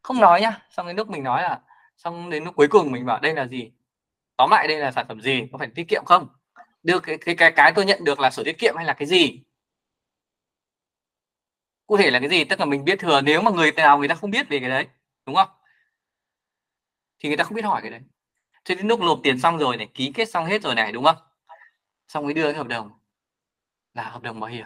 Không 0.01 0.19
nói 0.19 0.41
nhá. 0.41 0.67
Xong 0.69 0.87
đến 0.87 0.95
lúc 0.95 1.09
mình 1.09 1.23
nói 1.23 1.41
là 1.41 1.61
xong 1.97 2.29
đến 2.29 2.43
lúc 2.43 2.55
cuối 2.55 2.67
cùng 2.67 2.91
mình 2.91 3.05
bảo 3.05 3.19
đây 3.19 3.33
là 3.33 3.47
gì? 3.47 3.71
Tóm 4.37 4.49
lại 4.51 4.67
đây 4.67 4.77
là 4.77 4.91
sản 4.91 5.05
phẩm 5.07 5.21
gì? 5.21 5.47
Có 5.51 5.57
phải 5.57 5.67
tiết 5.75 5.87
kiệm 5.87 6.05
không? 6.05 6.27
Được 6.83 7.03
cái 7.03 7.17
cái 7.17 7.35
cái, 7.35 7.51
cái 7.51 7.71
tôi 7.75 7.85
nhận 7.85 8.03
được 8.03 8.19
là 8.19 8.29
sổ 8.29 8.43
tiết 8.43 8.59
kiệm 8.59 8.75
hay 8.75 8.85
là 8.85 8.93
cái 8.93 9.07
gì? 9.07 9.43
Cụ 11.85 11.97
thể 11.97 12.11
là 12.11 12.19
cái 12.19 12.29
gì? 12.29 12.43
Tức 12.43 12.59
là 12.59 12.65
mình 12.65 12.85
biết 12.85 12.99
thừa. 12.99 13.21
Nếu 13.21 13.41
mà 13.41 13.51
người 13.51 13.71
nào 13.71 13.97
người 13.97 14.07
ta 14.07 14.15
không 14.15 14.31
biết 14.31 14.49
về 14.49 14.59
cái 14.59 14.69
đấy 14.69 14.87
đúng 15.25 15.35
không? 15.35 15.49
Thì 17.19 17.29
người 17.29 17.37
ta 17.37 17.43
không 17.43 17.55
biết 17.55 17.65
hỏi 17.65 17.81
cái 17.81 17.91
đấy 17.91 18.01
cho 18.67 18.75
đến 18.75 18.87
lúc 18.87 18.99
nộp 18.99 19.19
tiền 19.23 19.39
xong 19.39 19.57
rồi 19.57 19.77
này 19.77 19.87
ký 19.93 20.11
kết 20.15 20.29
xong 20.29 20.45
hết 20.45 20.63
rồi 20.63 20.75
này 20.75 20.91
đúng 20.91 21.03
không? 21.03 21.15
Xong 22.07 22.23
mới 22.23 22.33
đưa 22.33 22.43
cái 22.43 22.53
hợp 22.53 22.67
đồng. 22.67 22.91
Là 23.93 24.09
hợp 24.09 24.21
đồng 24.21 24.39
bảo 24.39 24.49
hiểm. 24.49 24.65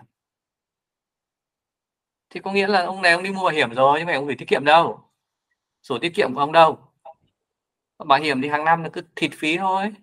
Thì 2.30 2.39
có 2.39 2.52
nghĩa 2.52 2.68
là 2.68 2.86
ông 2.86 3.02
này 3.02 3.12
ông 3.12 3.24
đi 3.24 3.32
mua 3.32 3.43
bảo 3.43 3.54
hiểm 3.54 3.74
rồi 3.74 3.99
nhưng 3.99 4.08
mà 4.08 4.14
ông 4.14 4.26
gửi 4.26 4.36
tiết 4.36 4.47
kiệm 4.47 4.66
đâu. 4.66 5.10
Sổ 5.84 5.97
tiết 6.02 6.16
kiệm 6.16 6.34
của 6.34 6.39
ông 6.39 6.52
đâu. 6.52 6.80
Bảo 8.06 8.20
hiểm 8.20 8.41
thì 8.41 8.49
hàng 8.49 8.66
năm 8.66 8.84
nó 8.84 8.89
cứ 8.93 9.02
thịt 9.16 9.32
phí 9.36 9.58
thôi. 9.58 9.93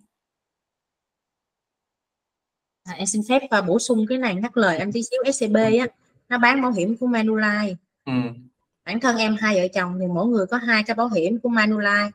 À, 2.85 2.95
em 2.95 3.07
xin 3.07 3.23
phép 3.29 3.43
và 3.51 3.61
bổ 3.61 3.79
sung 3.79 4.07
cái 4.09 4.19
này 4.19 4.35
ngắt 4.35 4.57
lời 4.57 4.79
anh 4.79 4.93
tí 4.93 5.03
xíu. 5.03 5.23
SCB 5.33 5.57
á 5.57 5.87
nó 6.29 6.39
bán 6.39 6.63
bảo 6.63 6.73
hiểm 6.73 6.97
của 6.97 7.07
Manulife. 7.07 7.75
Ừ. 8.05 8.13
bản 8.85 9.01
thân 9.01 9.17
em 9.17 9.37
hai 9.41 9.61
vợ 9.61 9.69
chồng 9.75 9.99
thì 10.01 10.07
mỗi 10.07 10.27
người 10.27 10.47
có 10.47 10.57
hai 10.57 10.83
cái 10.83 10.95
bảo 10.95 11.09
hiểm 11.09 11.41
của 11.41 11.49
Manulife 11.49 12.11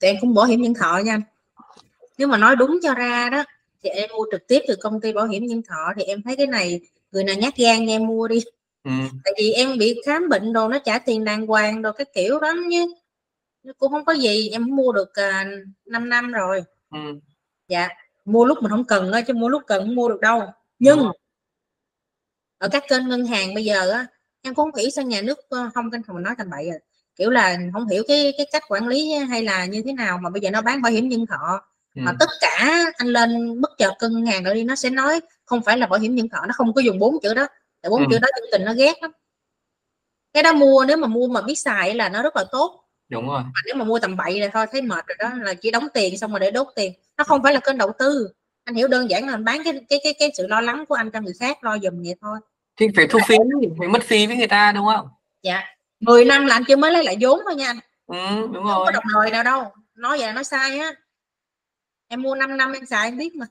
thì 0.00 0.08
em 0.08 0.16
cũng 0.20 0.34
bảo 0.34 0.44
hiểm 0.44 0.62
nhân 0.62 0.74
thọ 0.74 0.98
nha 0.98 1.18
nếu 2.18 2.28
mà 2.28 2.36
nói 2.36 2.56
đúng 2.56 2.78
cho 2.82 2.94
ra 2.94 3.30
đó 3.30 3.44
thì 3.82 3.90
em 3.90 4.10
mua 4.16 4.26
trực 4.32 4.46
tiếp 4.48 4.60
từ 4.68 4.76
công 4.82 5.00
ty 5.00 5.12
bảo 5.12 5.26
hiểm 5.26 5.46
nhân 5.46 5.62
thọ 5.68 5.92
thì 5.96 6.02
em 6.02 6.22
thấy 6.22 6.36
cái 6.36 6.46
này 6.46 6.80
người 7.12 7.24
nào 7.24 7.36
nhát 7.36 7.56
gan 7.56 7.86
em 7.86 8.06
mua 8.06 8.28
đi 8.28 8.40
ừ. 8.84 8.90
tại 9.24 9.32
vì 9.38 9.52
em 9.52 9.78
bị 9.78 10.00
khám 10.06 10.28
bệnh 10.28 10.52
đồ 10.52 10.68
nó 10.68 10.78
trả 10.78 10.98
tiền 10.98 11.24
đàng 11.24 11.46
hoàng 11.46 11.82
đồ 11.82 11.92
cái 11.92 12.04
kiểu 12.14 12.40
đó 12.40 12.52
như 12.52 12.86
cũng 13.78 13.92
không 13.92 14.04
có 14.04 14.12
gì 14.12 14.48
em 14.48 14.76
mua 14.76 14.92
được 14.92 15.08
uh, 15.08 15.16
à, 15.16 15.50
5 15.86 16.08
năm 16.08 16.32
rồi 16.32 16.64
ừ. 16.90 16.98
dạ 17.68 17.88
mua 18.24 18.44
lúc 18.44 18.58
mình 18.62 18.70
không 18.70 18.84
cần 18.84 19.10
thôi 19.12 19.22
chứ 19.26 19.34
mua 19.34 19.48
lúc 19.48 19.62
cần 19.66 19.82
không 19.82 19.94
mua 19.94 20.08
được 20.08 20.20
đâu 20.20 20.42
nhưng 20.78 20.98
ừ. 20.98 21.12
ở 22.58 22.68
các 22.68 22.84
kênh 22.88 23.08
ngân 23.08 23.26
hàng 23.26 23.54
bây 23.54 23.64
giờ 23.64 23.90
á 23.90 24.06
em 24.42 24.54
cũng 24.54 24.70
hiểu 24.74 24.90
sao 24.90 25.04
nhà 25.04 25.20
nước 25.22 25.38
ờ, 25.48 25.70
không 25.74 25.90
kênh 25.90 26.02
không 26.02 26.22
nói 26.22 26.34
thành 26.38 26.50
bậy 26.50 26.70
rồi 26.70 26.78
kiểu 27.16 27.30
là 27.30 27.58
không 27.72 27.88
hiểu 27.88 28.02
cái 28.08 28.34
cái 28.38 28.46
cách 28.52 28.62
quản 28.68 28.88
lý 28.88 29.12
hay 29.12 29.42
là 29.42 29.66
như 29.66 29.82
thế 29.86 29.92
nào 29.92 30.18
mà 30.18 30.30
bây 30.30 30.40
giờ 30.40 30.50
nó 30.50 30.62
bán 30.62 30.82
bảo 30.82 30.92
hiểm 30.92 31.08
nhân 31.08 31.26
thọ. 31.26 31.60
Ừ. 31.96 32.02
mà 32.04 32.12
tất 32.20 32.28
cả 32.40 32.84
anh 32.96 33.08
lên 33.08 33.60
bất 33.60 33.70
chợt 33.78 33.92
cân 33.98 34.26
hàng 34.26 34.44
rồi 34.44 34.54
đi 34.54 34.64
nó 34.64 34.74
sẽ 34.74 34.90
nói 34.90 35.20
không 35.44 35.62
phải 35.62 35.78
là 35.78 35.86
bảo 35.86 36.00
hiểm 36.00 36.14
nhân 36.14 36.28
thọ 36.28 36.46
nó 36.46 36.54
không 36.56 36.74
có 36.74 36.80
dùng 36.80 36.98
bốn 36.98 37.20
chữ 37.22 37.34
đó. 37.34 37.46
Tại 37.82 37.90
bốn 37.90 38.00
ừ. 38.00 38.06
chữ 38.10 38.18
đó 38.18 38.28
chương 38.36 38.48
tình 38.52 38.64
nó 38.64 38.74
ghét 38.74 39.02
lắm. 39.02 39.10
Cái 40.32 40.42
đó 40.42 40.52
mua 40.52 40.84
nếu 40.88 40.96
mà 40.96 41.08
mua 41.08 41.28
mà 41.28 41.42
biết 41.42 41.54
xài 41.54 41.94
là 41.94 42.08
nó 42.08 42.22
rất 42.22 42.36
là 42.36 42.44
tốt. 42.52 42.84
Đúng 43.08 43.28
rồi. 43.28 43.42
Mà 43.42 43.60
nếu 43.66 43.74
mà 43.74 43.84
mua 43.84 43.98
tầm 43.98 44.16
bậy 44.16 44.40
là 44.40 44.48
thôi 44.52 44.66
thấy 44.72 44.82
mệt 44.82 45.06
rồi 45.06 45.16
đó 45.18 45.30
là 45.42 45.54
chỉ 45.54 45.70
đóng 45.70 45.86
tiền 45.94 46.18
xong 46.18 46.30
rồi 46.30 46.40
để 46.40 46.50
đốt 46.50 46.66
tiền. 46.76 46.92
Nó 47.18 47.24
không 47.24 47.42
phải 47.42 47.54
là 47.54 47.60
kênh 47.60 47.78
đầu 47.78 47.92
tư. 47.98 48.28
Anh 48.64 48.74
hiểu 48.74 48.88
đơn 48.88 49.10
giản 49.10 49.26
là 49.26 49.34
anh 49.34 49.44
bán 49.44 49.64
cái 49.64 49.72
cái 49.88 50.00
cái 50.04 50.14
cái 50.18 50.30
sự 50.36 50.46
lo 50.46 50.60
lắng 50.60 50.84
của 50.88 50.94
anh 50.94 51.10
cho 51.10 51.20
người 51.20 51.34
khác 51.40 51.64
lo 51.64 51.78
dùm 51.82 52.02
vậy 52.02 52.14
thôi. 52.20 52.38
Thì 52.76 52.86
phải 52.96 53.06
thu 53.06 53.18
phí 53.28 53.36
phải 53.78 53.88
mất 53.88 54.02
phí 54.02 54.26
với 54.26 54.36
người 54.36 54.46
ta 54.46 54.72
đúng 54.72 54.86
không? 54.86 55.08
Dạ 55.42 55.75
10 56.00 56.24
năm 56.24 56.46
là 56.46 56.54
anh 56.54 56.64
chưa 56.68 56.76
mới 56.76 56.92
lấy 56.92 57.04
lại 57.04 57.16
vốn 57.20 57.40
thôi 57.44 57.54
nha 57.54 57.66
anh. 57.66 57.78
Ừ, 58.06 58.46
đúng 58.52 58.64
rồi 58.64 58.74
không 58.74 58.84
có 58.84 58.90
đồng 58.90 59.04
lời 59.14 59.30
nào 59.30 59.42
đâu. 59.42 59.72
Nói 59.94 60.18
vậy 60.18 60.26
là 60.26 60.32
nói 60.32 60.44
sai 60.44 60.78
á. 60.78 60.92
Em 62.08 62.22
mua 62.22 62.34
5 62.34 62.56
năm 62.56 62.72
em 62.72 62.86
xài 62.86 63.08
em 63.08 63.18
biết 63.18 63.36
mà. 63.36 63.46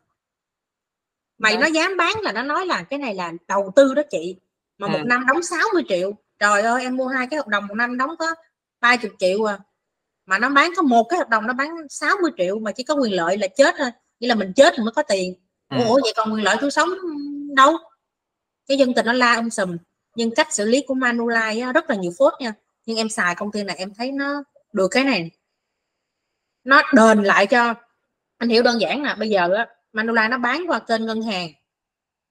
Mày 1.37 1.53
dạ. 1.53 1.59
nó 1.59 1.65
dám 1.65 1.97
bán 1.97 2.21
là 2.21 2.31
nó 2.31 2.41
nói 2.41 2.65
là 2.65 2.83
cái 2.83 2.99
này 2.99 3.15
là 3.15 3.31
đầu 3.47 3.71
tư 3.75 3.93
đó 3.93 4.01
chị. 4.09 4.35
Mà 4.77 4.87
ừ. 4.87 4.91
một 4.91 5.03
năm 5.05 5.25
đóng 5.27 5.43
60 5.43 5.83
triệu. 5.89 6.11
Trời 6.39 6.61
ơi 6.61 6.83
em 6.83 6.95
mua 6.97 7.07
hai 7.07 7.27
cái 7.27 7.37
hợp 7.37 7.47
đồng 7.47 7.67
một 7.67 7.75
năm 7.75 7.97
đóng 7.97 8.15
có 8.19 8.35
30 8.79 9.11
triệu 9.19 9.49
à. 9.49 9.59
Mà 10.25 10.39
nó 10.39 10.49
bán 10.49 10.73
có 10.75 10.81
một 10.81 11.03
cái 11.09 11.19
hợp 11.19 11.29
đồng 11.29 11.47
nó 11.47 11.53
bán 11.53 11.69
60 11.89 12.31
triệu 12.37 12.59
mà 12.59 12.71
chỉ 12.71 12.83
có 12.83 12.93
quyền 12.93 13.13
lợi 13.13 13.37
là 13.37 13.47
chết 13.47 13.75
thôi. 13.77 13.89
Nghĩa 14.19 14.27
là 14.27 14.35
mình 14.35 14.53
chết 14.55 14.73
thì 14.77 14.83
mới 14.83 14.91
có 14.95 15.03
tiền. 15.03 15.35
Ừ. 15.69 15.77
ủa 15.87 15.99
vậy 16.03 16.13
còn 16.15 16.33
quyền 16.33 16.43
lợi 16.43 16.57
tôi 16.61 16.71
sống 16.71 16.89
đâu? 17.55 17.77
Cái 18.67 18.77
dân 18.77 18.93
tình 18.93 19.05
nó 19.05 19.13
la 19.13 19.35
ông 19.35 19.49
sùm 19.49 19.77
nhưng 20.15 20.35
cách 20.35 20.53
xử 20.53 20.65
lý 20.65 20.83
của 20.87 20.95
Manulife 20.95 21.73
rất 21.73 21.89
là 21.89 21.95
nhiều 21.95 22.11
phốt 22.17 22.33
nha. 22.39 22.53
Nhưng 22.85 22.97
em 22.97 23.09
xài 23.09 23.35
công 23.35 23.51
ty 23.51 23.63
này 23.63 23.75
em 23.75 23.93
thấy 23.93 24.11
nó 24.11 24.43
được 24.73 24.87
cái 24.91 25.03
này 25.03 25.31
nó 26.63 26.81
đền 26.93 27.23
lại 27.23 27.47
cho 27.47 27.73
anh 28.37 28.49
hiểu 28.49 28.63
đơn 28.63 28.81
giản 28.81 29.03
là 29.03 29.15
bây 29.15 29.29
giờ 29.29 29.49
á 29.53 29.67
Manulife 29.93 30.29
nó 30.29 30.37
bán 30.37 30.63
qua 30.67 30.79
kênh 30.79 31.05
ngân 31.05 31.21
hàng. 31.21 31.49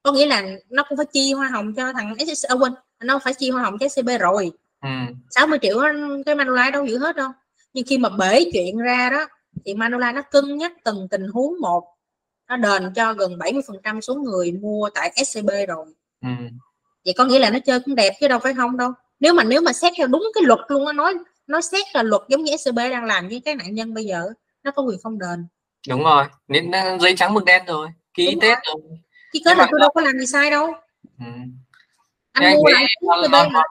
Có 0.03 0.13
nghĩa 0.13 0.27
là 0.27 0.43
nó 0.69 0.85
cũng 0.89 0.97
phải 0.97 1.07
chi 1.13 1.33
hoa 1.33 1.49
hồng 1.49 1.75
cho 1.75 1.93
thằng 1.93 2.15
SSC 2.19 2.49
à, 2.49 2.55
quên 2.55 2.73
nó 3.01 3.19
phải 3.19 3.35
chi 3.35 3.51
hoa 3.51 3.63
hồng 3.63 3.79
cho 3.79 3.89
SCB 3.89 4.09
rồi. 4.21 4.53
Ừ. 4.83 4.89
60 5.31 5.59
triệu 5.63 5.79
cái 6.27 6.35
Manulife 6.35 6.71
đâu 6.71 6.85
giữ 6.85 6.99
hết 6.99 7.17
đâu. 7.17 7.31
Nhưng 7.73 7.85
khi 7.87 7.99
mà 7.99 8.09
bể 8.09 8.45
chuyện 8.53 8.79
ra 8.79 9.11
đó 9.11 9.27
thì 9.65 9.75
Manulife 9.75 10.15
nó 10.15 10.23
cân 10.23 10.59
nhắc 10.59 10.73
từng 10.85 11.09
tình 11.11 11.29
huống 11.29 11.61
một. 11.61 11.85
Nó 12.49 12.57
đền 12.57 12.93
cho 12.95 13.13
gần 13.13 13.39
70 13.39 13.63
phần 13.67 13.77
trăm 13.83 14.01
số 14.01 14.15
người 14.15 14.53
mua 14.53 14.91
tại 14.95 15.13
SCB 15.25 15.51
rồi. 15.69 15.87
Ừ. 16.23 16.29
vậy 17.05 17.15
có 17.17 17.25
nghĩa 17.25 17.39
là 17.39 17.51
nó 17.51 17.59
chơi 17.59 17.81
cũng 17.81 17.95
đẹp 17.95 18.13
chứ 18.21 18.29
đâu 18.29 18.39
phải 18.39 18.55
không 18.55 18.77
đâu. 18.77 18.93
Nếu 19.21 19.35
mà 19.35 19.45
nếu 19.45 19.61
mà 19.61 19.73
xét 19.73 19.93
theo 19.97 20.07
đúng 20.07 20.31
cái 20.35 20.45
luật 20.45 20.61
luôn 20.69 20.85
nó 20.85 20.93
nói 20.93 21.15
nó 21.47 21.61
xét 21.61 21.87
là 21.95 22.03
luật 22.03 22.23
giống 22.29 22.45
như 22.45 22.57
SCB 22.57 22.77
đang 22.77 23.05
làm 23.05 23.29
với 23.29 23.43
cái 23.45 23.55
nạn 23.55 23.75
nhân 23.75 23.95
bây 23.95 24.05
giờ 24.05 24.23
nó 24.63 24.71
có 24.71 24.83
quyền 24.83 24.99
không 25.03 25.19
đền. 25.19 25.47
Đúng 25.89 26.03
rồi 26.05 26.25
nên 26.49 26.71
giấy 27.01 27.15
trắng 27.17 27.35
mực 27.35 27.45
đen 27.45 27.63
rồi 27.67 27.89
ký 28.15 28.37
tết 28.41 28.59
rồi. 28.67 28.83
chứ 29.33 29.39
kết 29.45 29.59
là 29.59 29.69
tôi 29.71 29.81
đâu 29.81 29.91
có 29.95 30.01
làm 30.01 30.19
gì 30.19 30.27
sai 30.27 30.51
đâu. 30.51 30.73
Ừ. 31.19 31.27
anh 32.33 32.55
mua 32.55 32.69
lại 32.73 32.85
nó, 33.03 33.17
nó, 33.29 33.49
nó, 33.49 33.63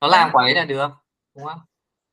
nó 0.00 0.08
làm 0.08 0.30
quả 0.32 0.44
ấy 0.44 0.54
là 0.54 0.64
được 0.64 0.88
đúng 1.34 1.44
không? 1.44 1.60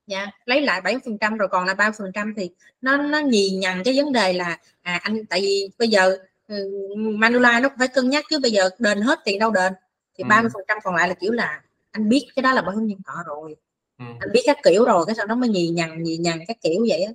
Dạ 0.07 0.27
lấy 0.45 0.61
lại 0.61 0.81
7 0.81 0.95
phần 1.05 1.17
trăm 1.17 1.37
rồi 1.37 1.47
còn 1.51 1.65
là 1.65 1.73
ba 1.73 1.91
phần 1.91 2.11
trăm 2.13 2.33
thì 2.37 2.49
nó 2.81 2.97
nó 2.97 3.19
nhì 3.19 3.49
nhằn 3.49 3.83
cái 3.85 3.93
vấn 3.97 4.13
đề 4.13 4.33
là 4.33 4.57
à 4.81 4.99
anh 5.03 5.25
tại 5.25 5.41
vì 5.41 5.69
bây 5.79 5.87
giờ 5.87 6.17
ừ, 6.47 6.69
Manula 6.97 7.59
nó 7.59 7.69
phải 7.79 7.87
cân 7.87 8.09
nhắc 8.09 8.25
chứ 8.29 8.39
bây 8.39 8.51
giờ 8.51 8.69
đền 8.79 9.01
hết 9.01 9.19
tiền 9.25 9.39
đâu 9.39 9.51
đền 9.51 9.73
thì 10.17 10.23
ba 10.23 10.41
mươi 10.41 10.49
phần 10.53 10.63
trăm 10.67 10.77
còn 10.83 10.95
lại 10.95 11.07
là 11.07 11.13
kiểu 11.13 11.31
là 11.31 11.61
anh 11.91 12.09
biết 12.09 12.27
cái 12.35 12.43
đó 12.43 12.53
là 12.53 12.61
bảo 12.61 12.75
hiểm 12.75 12.87
nhân 12.87 12.99
thọ 13.05 13.13
rồi 13.25 13.55
ừ. 13.99 14.05
anh 14.19 14.29
biết 14.33 14.41
các 14.45 14.57
kiểu 14.63 14.85
rồi 14.85 15.03
cái 15.05 15.15
sau 15.15 15.25
đó 15.25 15.35
mới 15.35 15.49
nhì 15.49 15.69
nhằn 15.69 16.03
nhì 16.03 16.17
nhằn 16.17 16.39
các 16.47 16.57
kiểu 16.61 16.85
vậy 16.89 17.03
á 17.03 17.11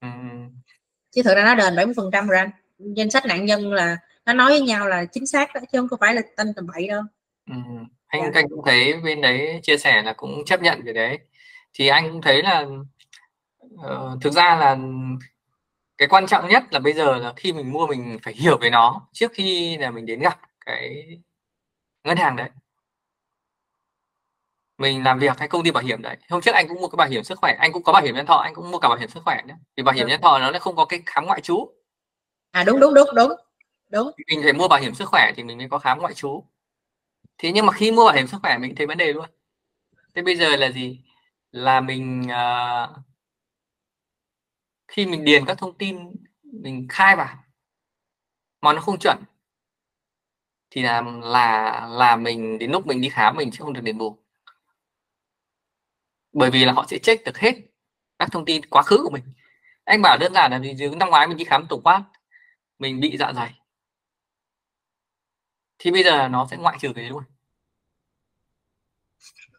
ừ. 0.00 0.08
chứ 1.10 1.22
thực 1.22 1.34
ra 1.34 1.44
nó 1.44 1.54
đền 1.54 1.76
70 1.76 1.94
phần 1.96 2.10
trăm 2.12 2.28
rồi 2.28 2.38
anh 2.38 2.50
danh 2.78 3.10
sách 3.10 3.26
nạn 3.26 3.44
nhân 3.44 3.72
là 3.72 3.96
nó 4.26 4.32
nói 4.32 4.50
với 4.50 4.60
nhau 4.60 4.88
là 4.88 5.04
chính 5.04 5.26
xác 5.26 5.54
đó 5.54 5.60
chứ 5.72 5.78
không 5.78 5.88
có 5.88 5.96
phải 6.00 6.14
là 6.14 6.22
tên 6.36 6.54
tầm 6.56 6.66
bậy 6.74 6.88
đâu 6.88 7.02
ừ. 7.50 7.56
anh 8.06 8.22
dạ. 8.22 8.30
anh 8.34 8.48
cũng 8.48 8.62
thấy 8.66 8.94
bên 9.04 9.20
đấy 9.20 9.60
chia 9.62 9.78
sẻ 9.78 10.02
là 10.02 10.12
cũng 10.12 10.44
chấp 10.44 10.62
nhận 10.62 10.80
cái 10.84 10.94
đấy 10.94 11.18
thì 11.74 11.88
anh 11.88 12.12
cũng 12.12 12.22
thấy 12.22 12.42
là 12.42 12.66
uh, 13.74 14.22
thực 14.22 14.32
ra 14.32 14.56
là 14.60 14.76
cái 15.98 16.08
quan 16.08 16.26
trọng 16.26 16.48
nhất 16.48 16.64
là 16.70 16.78
bây 16.80 16.92
giờ 16.92 17.16
là 17.16 17.32
khi 17.36 17.52
mình 17.52 17.72
mua 17.72 17.86
mình 17.86 18.18
phải 18.22 18.34
hiểu 18.34 18.58
về 18.60 18.70
nó 18.70 19.08
trước 19.12 19.32
khi 19.34 19.76
là 19.76 19.90
mình 19.90 20.06
đến 20.06 20.20
gặp 20.20 20.40
cái 20.66 21.06
ngân 22.04 22.16
hàng 22.16 22.36
đấy. 22.36 22.50
Mình 24.78 25.04
làm 25.04 25.18
việc 25.18 25.38
hay 25.38 25.48
công 25.48 25.64
ty 25.64 25.70
bảo 25.70 25.84
hiểm 25.84 26.02
đấy. 26.02 26.16
Hôm 26.30 26.40
trước 26.40 26.54
anh 26.54 26.68
cũng 26.68 26.80
mua 26.80 26.88
cái 26.88 26.96
bảo 26.96 27.08
hiểm 27.08 27.24
sức 27.24 27.38
khỏe 27.38 27.56
anh 27.58 27.72
cũng 27.72 27.82
có 27.82 27.92
bảo 27.92 28.02
hiểm 28.02 28.14
nhân 28.14 28.26
thọ 28.26 28.34
anh 28.34 28.54
cũng 28.54 28.70
mua 28.70 28.78
cả 28.78 28.88
bảo 28.88 28.98
hiểm 28.98 29.08
sức 29.08 29.20
khỏe 29.24 29.42
nhé 29.46 29.54
vì 29.76 29.82
bảo 29.82 29.94
hiểm 29.94 30.06
nhân 30.08 30.20
thọ 30.20 30.38
nó 30.38 30.50
lại 30.50 30.60
không 30.60 30.76
có 30.76 30.84
cái 30.84 31.02
khám 31.06 31.26
ngoại 31.26 31.40
trú. 31.40 31.68
À 32.50 32.64
đúng 32.64 32.80
đúng 32.80 32.94
đúng 32.94 33.08
đúng 33.14 33.32
đúng. 33.90 34.10
Mình 34.28 34.40
phải 34.42 34.52
mua 34.52 34.68
bảo 34.68 34.80
hiểm 34.80 34.94
sức 34.94 35.08
khỏe 35.08 35.32
thì 35.36 35.42
mình 35.44 35.58
mới 35.58 35.68
có 35.68 35.78
khám 35.78 35.98
ngoại 35.98 36.14
trú. 36.14 36.44
Thế 37.38 37.52
nhưng 37.52 37.66
mà 37.66 37.72
khi 37.72 37.92
mua 37.92 38.06
bảo 38.06 38.16
hiểm 38.16 38.26
sức 38.26 38.38
khỏe 38.42 38.58
mình 38.58 38.74
thấy 38.76 38.86
vấn 38.86 38.98
đề 38.98 39.12
luôn. 39.12 39.26
Thế 40.14 40.22
bây 40.22 40.36
giờ 40.36 40.56
là 40.56 40.70
gì? 40.70 41.00
Là 41.52 41.80
mình 41.80 42.22
uh, 42.26 42.96
khi 44.88 45.06
mình 45.06 45.24
điền 45.24 45.44
các 45.46 45.58
thông 45.58 45.78
tin 45.78 45.98
mình 46.42 46.86
khai 46.90 47.16
vào 47.16 47.36
mà 48.60 48.72
nó 48.72 48.80
không 48.80 48.98
chuẩn 48.98 49.18
thì 50.70 50.82
là 50.82 51.02
là 51.22 51.86
là 51.90 52.16
mình, 52.16 52.58
đến 52.58 52.70
lúc 52.70 52.86
mình 52.86 53.00
đi 53.00 53.08
khám 53.08 53.36
mình 53.36 53.50
sẽ 53.52 53.58
không 53.58 53.72
được 53.72 53.80
đền 53.80 53.98
bù. 53.98 54.18
Bởi 56.32 56.50
vì 56.50 56.64
là 56.64 56.72
họ 56.72 56.86
sẽ 56.88 56.98
check 56.98 57.24
được 57.24 57.38
hết 57.38 57.54
các 58.18 58.28
thông 58.32 58.44
tin 58.44 58.64
quá 58.64 58.82
khứ 58.82 58.98
của 59.02 59.10
mình. 59.10 59.24
Anh 59.84 60.02
bảo 60.02 60.18
đơn 60.18 60.32
giản 60.34 60.50
là 60.50 60.58
vì 60.58 60.88
năm 60.96 61.10
ngoái 61.10 61.28
mình 61.28 61.36
đi 61.36 61.44
khám 61.44 61.66
tổng 61.68 61.82
quát, 61.82 62.04
mình 62.78 63.00
bị 63.00 63.16
dạ 63.16 63.32
dày. 63.32 63.60
Thì 65.78 65.90
bây 65.90 66.04
giờ 66.04 66.28
nó 66.28 66.46
sẽ 66.50 66.56
ngoại 66.56 66.76
trừ 66.80 66.92
cái 66.94 67.04
đấy 67.04 67.10
luôn. 67.10 67.22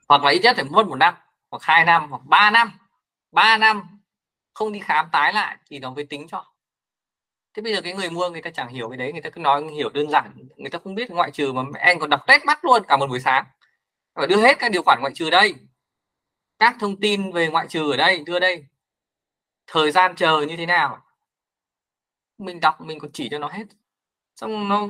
Hoặc 0.09 0.23
là 0.23 0.31
ít 0.31 0.39
nhất 0.43 0.55
phải 0.55 0.65
mất 0.65 0.87
một 0.87 0.95
năm, 0.95 1.15
hoặc 1.51 1.63
hai 1.63 1.85
năm, 1.85 2.09
hoặc 2.09 2.21
ba 2.25 2.51
năm. 2.51 2.71
Ba 3.31 3.57
năm 3.57 4.01
không 4.53 4.71
đi 4.71 4.79
khám 4.79 5.09
tái 5.11 5.33
lại 5.33 5.57
thì 5.65 5.79
nó 5.79 5.93
mới 5.93 6.05
tính 6.05 6.27
cho 6.27 6.48
thế 7.53 7.61
bây 7.61 7.75
giờ 7.75 7.81
cái 7.81 7.93
người 7.93 8.09
mua 8.09 8.29
người 8.29 8.41
ta 8.41 8.49
chẳng 8.49 8.69
hiểu 8.69 8.89
cái 8.89 8.97
đấy, 8.97 9.11
người 9.11 9.21
ta 9.21 9.29
cứ 9.29 9.39
nói 9.39 9.63
hiểu 9.73 9.89
đơn 9.89 10.09
giản, 10.09 10.47
người 10.57 10.69
ta 10.69 10.79
không 10.83 10.95
biết 10.95 11.11
ngoại 11.11 11.31
trừ 11.31 11.51
mà 11.51 11.63
anh 11.79 11.99
còn 11.99 12.09
đọc 12.09 12.21
test 12.27 12.45
mắt 12.45 12.65
luôn 12.65 12.83
cả 12.87 12.97
một 12.97 13.07
buổi 13.07 13.19
sáng. 13.19 13.45
Và 14.15 14.25
đưa 14.25 14.41
hết 14.41 14.59
các 14.59 14.71
điều 14.71 14.83
khoản 14.83 14.99
ngoại 15.01 15.13
trừ 15.15 15.29
đây. 15.29 15.55
Các 16.59 16.75
thông 16.79 16.99
tin 16.99 17.31
về 17.31 17.47
ngoại 17.47 17.67
trừ 17.67 17.91
ở 17.91 17.97
đây, 17.97 18.23
đưa 18.25 18.39
đây. 18.39 18.65
Thời 19.67 19.91
gian 19.91 20.15
chờ 20.15 20.41
như 20.41 20.57
thế 20.57 20.65
nào? 20.65 21.05
Mình 22.37 22.59
đọc, 22.59 22.81
mình 22.81 22.99
còn 22.99 23.11
chỉ 23.11 23.29
cho 23.31 23.39
nó 23.39 23.47
hết. 23.47 23.63
Xong 24.35 24.69
nó, 24.69 24.87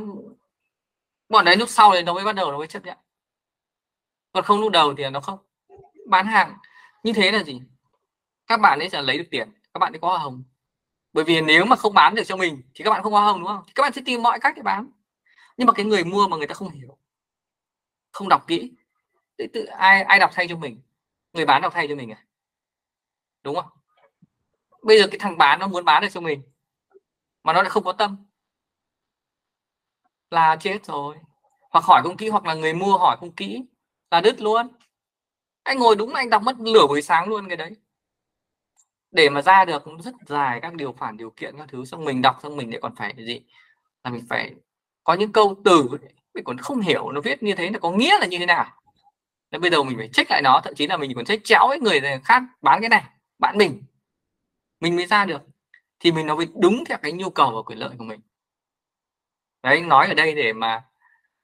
bọn 1.30 1.46
đấy 1.46 1.56
lúc 1.56 1.70
sau 1.70 1.92
thì 1.94 2.02
nó 2.02 2.14
mới 2.14 2.24
bắt 2.24 2.36
đầu 2.36 2.52
nó 2.52 2.58
mới 2.58 2.68
chấp 2.68 2.86
nhận. 2.86 2.98
Còn 4.32 4.44
không 4.44 4.60
lúc 4.60 4.72
đầu 4.72 4.94
thì 4.98 5.10
nó 5.10 5.20
không. 5.20 5.40
Bán 6.08 6.26
hàng, 6.26 6.58
như 7.04 7.14
thế 7.14 7.32
là 7.32 7.44
gì? 7.44 7.62
Các 8.48 8.58
bạn 8.58 8.80
ấy 8.80 8.90
sẽ 8.90 9.02
lấy 9.02 9.18
được 9.18 9.28
tiền, 9.32 9.54
các 9.74 9.78
bạn 9.80 9.94
ấy 9.94 10.00
có 10.00 10.08
hoa 10.08 10.18
hồng 10.18 10.44
bởi 11.20 11.24
vì 11.24 11.42
nếu 11.42 11.66
mà 11.66 11.76
không 11.76 11.94
bán 11.94 12.16
được 12.16 12.24
cho 12.24 12.38
mình 12.38 12.62
thì 12.76 12.84
các 12.84 12.92
bạn 12.92 13.04
không 13.04 13.12
hoa 13.12 13.24
hồng 13.24 13.40
đúng 13.40 13.48
không? 13.48 13.64
Thì 13.68 13.72
các 13.76 13.84
bạn 13.84 13.94
sẽ 13.94 14.02
tìm 14.06 14.24
mọi 14.24 14.40
cách 14.40 14.54
để 14.56 14.62
bán. 14.62 14.92
Nhưng 15.58 15.68
mà 15.68 15.74
cái 15.74 15.86
người 15.86 16.04
mua 16.04 16.28
mà 16.28 16.38
người 16.38 16.48
ta 16.48 16.54
không 16.54 16.70
hiểu 16.70 16.98
không 18.12 18.30
đọc 18.30 18.48
kỹ 18.48 18.72
tự, 19.38 19.48
tự 19.54 19.66
ai 19.66 20.04
ai 20.04 20.20
đọc 20.20 20.32
thay 20.34 20.48
cho 20.48 20.56
mình? 20.56 20.82
Người 21.34 21.46
bán 21.46 21.62
đọc 21.62 21.74
thay 21.74 21.88
cho 21.88 21.96
mình 21.96 22.12
à? 22.12 22.26
Đúng 23.44 23.56
không? 23.56 23.66
Bây 24.84 25.00
giờ 25.00 25.08
cái 25.12 25.20
thằng 25.20 25.38
bán 25.38 25.60
nó 25.60 25.68
muốn 25.68 25.86
bán 25.86 26.02
được 26.02 26.10
cho 26.12 26.22
mình 26.22 26.42
mà 27.44 27.54
nó 27.54 27.62
lại 27.62 27.70
không 27.70 27.84
có 27.84 27.94
tâm 27.94 28.18
là 30.32 30.56
chết 30.56 30.86
rồi. 30.86 31.16
Hoặc 31.72 31.86
hỏi 31.86 32.02
không 32.04 32.18
kỹ 32.18 32.30
hoặc 32.30 32.46
là 32.46 32.54
người 32.54 32.74
mua 32.74 32.98
hỏi 32.98 33.18
không 33.20 33.32
kỹ 33.32 33.64
là 34.12 34.22
đứt 34.22 34.42
luôn. 34.42 34.68
Anh 35.64 35.80
ngồi 35.80 35.96
đúng 35.96 36.14
là 36.14 36.20
anh 36.20 36.30
đọc 36.30 36.44
mất 36.44 36.56
lửa 36.60 36.88
buổi 36.88 37.02
sáng 37.02 37.30
luôn 37.30 37.48
cái 37.48 37.58
đấy 37.58 37.76
để 39.12 39.30
mà 39.30 39.42
ra 39.42 39.66
được 39.66 39.84
rất 40.04 40.14
dài 40.28 40.60
các 40.62 40.74
điều 40.76 40.94
khoản 40.94 41.18
điều 41.18 41.30
kiện 41.30 41.58
các 41.58 41.68
thứ 41.70 41.86
xong 41.86 42.06
mình 42.06 42.22
đọc 42.22 42.40
xong 42.44 42.58
mình 42.58 42.70
lại 42.70 42.80
còn 42.82 42.96
phải 42.96 43.16
gì? 43.18 43.42
Là 44.04 44.12
mình 44.12 44.26
phải 44.30 44.56
có 45.04 45.14
những 45.14 45.32
câu 45.32 45.56
từ 45.66 45.90
mình 46.34 46.44
còn 46.44 46.58
không 46.58 46.82
hiểu 46.82 47.12
nó 47.12 47.22
viết 47.22 47.44
như 47.44 47.56
thế 47.56 47.70
là 47.70 47.80
có 47.80 47.92
nghĩa 47.92 48.20
là 48.20 48.26
như 48.26 48.38
thế 48.38 48.46
nào. 48.46 48.66
Nên 49.52 49.62
bây 49.62 49.72
giờ 49.72 49.84
mình 49.84 49.98
phải 49.98 50.10
check 50.14 50.32
lại 50.32 50.42
nó 50.42 50.62
thậm 50.64 50.76
chí 50.76 50.88
là 50.88 50.98
mình 50.98 51.12
còn 51.16 51.26
check 51.26 51.44
chéo 51.46 51.68
với 51.68 51.80
người 51.80 52.02
khác 52.24 52.44
bán 52.62 52.82
cái 52.82 52.90
này 52.90 53.04
bạn 53.40 53.58
mình. 53.58 53.84
Mình 54.80 54.96
mới 54.96 55.06
ra 55.06 55.26
được. 55.26 55.42
Thì 56.00 56.12
mình 56.12 56.28
nó 56.28 56.36
mới 56.36 56.48
đúng 56.62 56.84
theo 56.90 56.98
cái 57.02 57.12
nhu 57.12 57.30
cầu 57.30 57.52
và 57.56 57.62
quyền 57.62 57.80
lợi 57.80 57.90
của 57.98 58.04
mình. 58.04 58.20
Đấy 59.64 59.82
nói 59.82 60.08
ở 60.08 60.14
đây 60.14 60.36
để 60.36 60.54
mà 60.54 60.84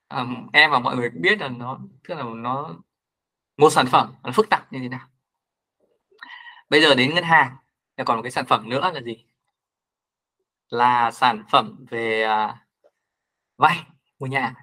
um, 0.09 0.47
em 0.53 0.71
và 0.71 0.79
mọi 0.79 0.95
người 0.95 1.09
biết 1.09 1.39
là 1.39 1.47
nó 1.47 1.79
tức 2.07 2.15
là 2.15 2.23
nó 2.35 2.75
một 3.57 3.69
sản 3.69 3.85
phẩm 3.85 4.13
nó 4.23 4.31
phức 4.31 4.49
tạp 4.49 4.73
như 4.73 4.79
thế 4.79 4.89
nào 4.89 5.07
bây 6.69 6.81
giờ 6.81 6.95
đến 6.95 7.15
ngân 7.15 7.23
hàng. 7.23 7.55
Thì 7.97 8.03
còn 8.05 8.17
một 8.17 8.23
cái 8.23 8.31
sản 8.31 8.45
phẩm 8.45 8.69
nữa 8.69 8.91
là 8.93 9.01
gì? 9.01 9.25
Là 10.69 11.11
sản 11.11 11.43
phẩm 11.51 11.85
về 11.89 12.27
uh, 12.27 12.55
vay 13.57 13.83
mua 14.19 14.27
nhà. 14.27 14.53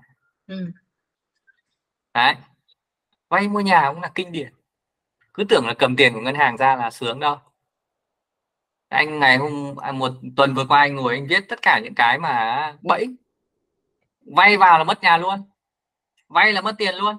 Ừ. 0.46 0.70
đấy. 2.14 2.34
Vay 3.28 3.48
mua 3.48 3.60
nhà 3.60 3.90
cũng 3.92 4.02
là 4.02 4.12
kinh 4.14 4.32
điển. 4.32 4.52
Cứ 5.34 5.44
tưởng 5.48 5.66
là 5.66 5.74
cầm 5.78 5.96
tiền 5.96 6.12
của 6.14 6.20
ngân 6.20 6.34
hàng 6.34 6.56
ra 6.56 6.76
là 6.76 6.90
sướng 6.90 7.20
đâu. 7.20 7.38
Anh 8.88 9.18
ngày 9.18 9.36
hôm 9.36 9.76
à, 9.76 9.92
một 9.92 10.12
tuần 10.36 10.54
vừa 10.54 10.66
qua 10.66 10.78
anh 10.80 10.94
ngồi 10.94 11.14
anh 11.14 11.26
viết 11.26 11.44
tất 11.48 11.62
cả 11.62 11.80
những 11.84 11.94
cái 11.94 12.18
mà 12.18 12.76
bẫy. 12.82 13.16
Vay 14.20 14.56
vào 14.56 14.78
là 14.78 14.84
mất 14.84 15.02
nhà 15.02 15.16
luôn. 15.16 15.42
Vay 16.28 16.52
là 16.52 16.60
mất 16.60 16.74
tiền 16.78 16.94
luôn. 16.94 17.16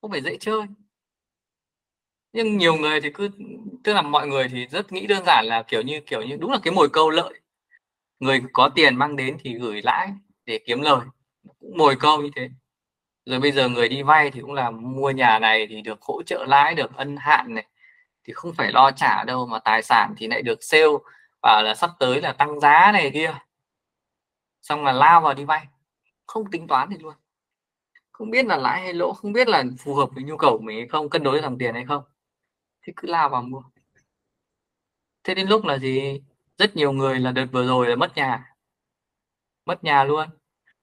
Không 0.00 0.10
phải 0.10 0.22
dễ 0.22 0.36
chơi 0.40 0.60
nhưng 2.32 2.56
nhiều 2.56 2.76
người 2.76 3.00
thì 3.00 3.10
cứ, 3.10 3.28
tức 3.84 3.92
là 3.92 4.02
mọi 4.02 4.28
người 4.28 4.48
thì 4.48 4.66
rất 4.66 4.92
nghĩ 4.92 5.06
đơn 5.06 5.24
giản 5.26 5.44
là 5.46 5.62
kiểu 5.62 5.82
như 5.82 6.00
kiểu 6.00 6.22
như 6.22 6.36
đúng 6.36 6.50
là 6.50 6.58
cái 6.62 6.74
mồi 6.74 6.88
câu 6.92 7.10
lợi. 7.10 7.40
Người 8.20 8.42
có 8.52 8.70
tiền 8.74 8.96
mang 8.96 9.16
đến 9.16 9.36
thì 9.40 9.54
gửi 9.58 9.82
lãi 9.82 10.08
để 10.46 10.60
kiếm 10.66 10.82
lời, 10.82 11.00
cũng 11.60 11.76
mồi 11.76 11.96
câu 12.00 12.22
như 12.22 12.30
thế. 12.36 12.50
Rồi 13.26 13.40
bây 13.40 13.52
giờ 13.52 13.68
người 13.68 13.88
đi 13.88 14.02
vay 14.02 14.30
thì 14.30 14.40
cũng 14.40 14.52
là 14.52 14.70
mua 14.70 15.10
nhà 15.10 15.38
này 15.38 15.66
thì 15.66 15.82
được 15.82 16.02
hỗ 16.02 16.22
trợ 16.22 16.44
lãi, 16.48 16.74
được 16.74 16.96
ân 16.96 17.16
hạn 17.16 17.54
này, 17.54 17.66
thì 18.24 18.32
không 18.32 18.52
phải 18.54 18.72
lo 18.72 18.90
trả 18.90 19.24
đâu 19.24 19.46
mà 19.46 19.58
tài 19.58 19.82
sản 19.82 20.14
thì 20.16 20.26
lại 20.26 20.42
được 20.42 20.58
sale 20.62 20.86
và 21.42 21.62
là 21.62 21.74
sắp 21.74 21.90
tới 21.98 22.20
là 22.20 22.32
tăng 22.32 22.60
giá 22.60 22.90
này 22.92 23.10
kia. 23.14 23.34
Xong 24.62 24.84
là 24.84 24.92
lao 24.92 25.20
vào 25.20 25.34
đi 25.34 25.44
vay, 25.44 25.66
không 26.26 26.50
tính 26.50 26.68
toán 26.68 26.88
thì 26.90 26.96
luôn. 26.98 27.14
Không 28.12 28.30
biết 28.30 28.46
là 28.46 28.56
lãi 28.56 28.80
hay 28.80 28.94
lỗ, 28.94 29.12
không 29.12 29.32
biết 29.32 29.48
là 29.48 29.64
phù 29.78 29.94
hợp 29.94 30.08
với 30.14 30.24
nhu 30.24 30.36
cầu 30.36 30.58
của 30.58 30.64
mình 30.64 30.78
hay 30.78 30.88
không, 30.88 31.10
cân 31.10 31.22
đối 31.22 31.40
dòng 31.40 31.58
tiền 31.58 31.74
hay 31.74 31.84
không 31.84 32.02
thì 32.82 32.92
cứ 32.96 33.08
lao 33.08 33.28
vào 33.28 33.42
mua. 33.42 33.62
Thế 35.24 35.34
đến 35.34 35.48
lúc 35.48 35.64
là 35.64 35.78
gì? 35.78 36.22
Rất 36.58 36.76
nhiều 36.76 36.92
người 36.92 37.20
là 37.20 37.32
đợt 37.32 37.46
vừa 37.52 37.66
rồi 37.66 37.88
là 37.88 37.96
mất 37.96 38.16
nhà. 38.16 38.54
Mất 39.66 39.84
nhà 39.84 40.04
luôn. 40.04 40.28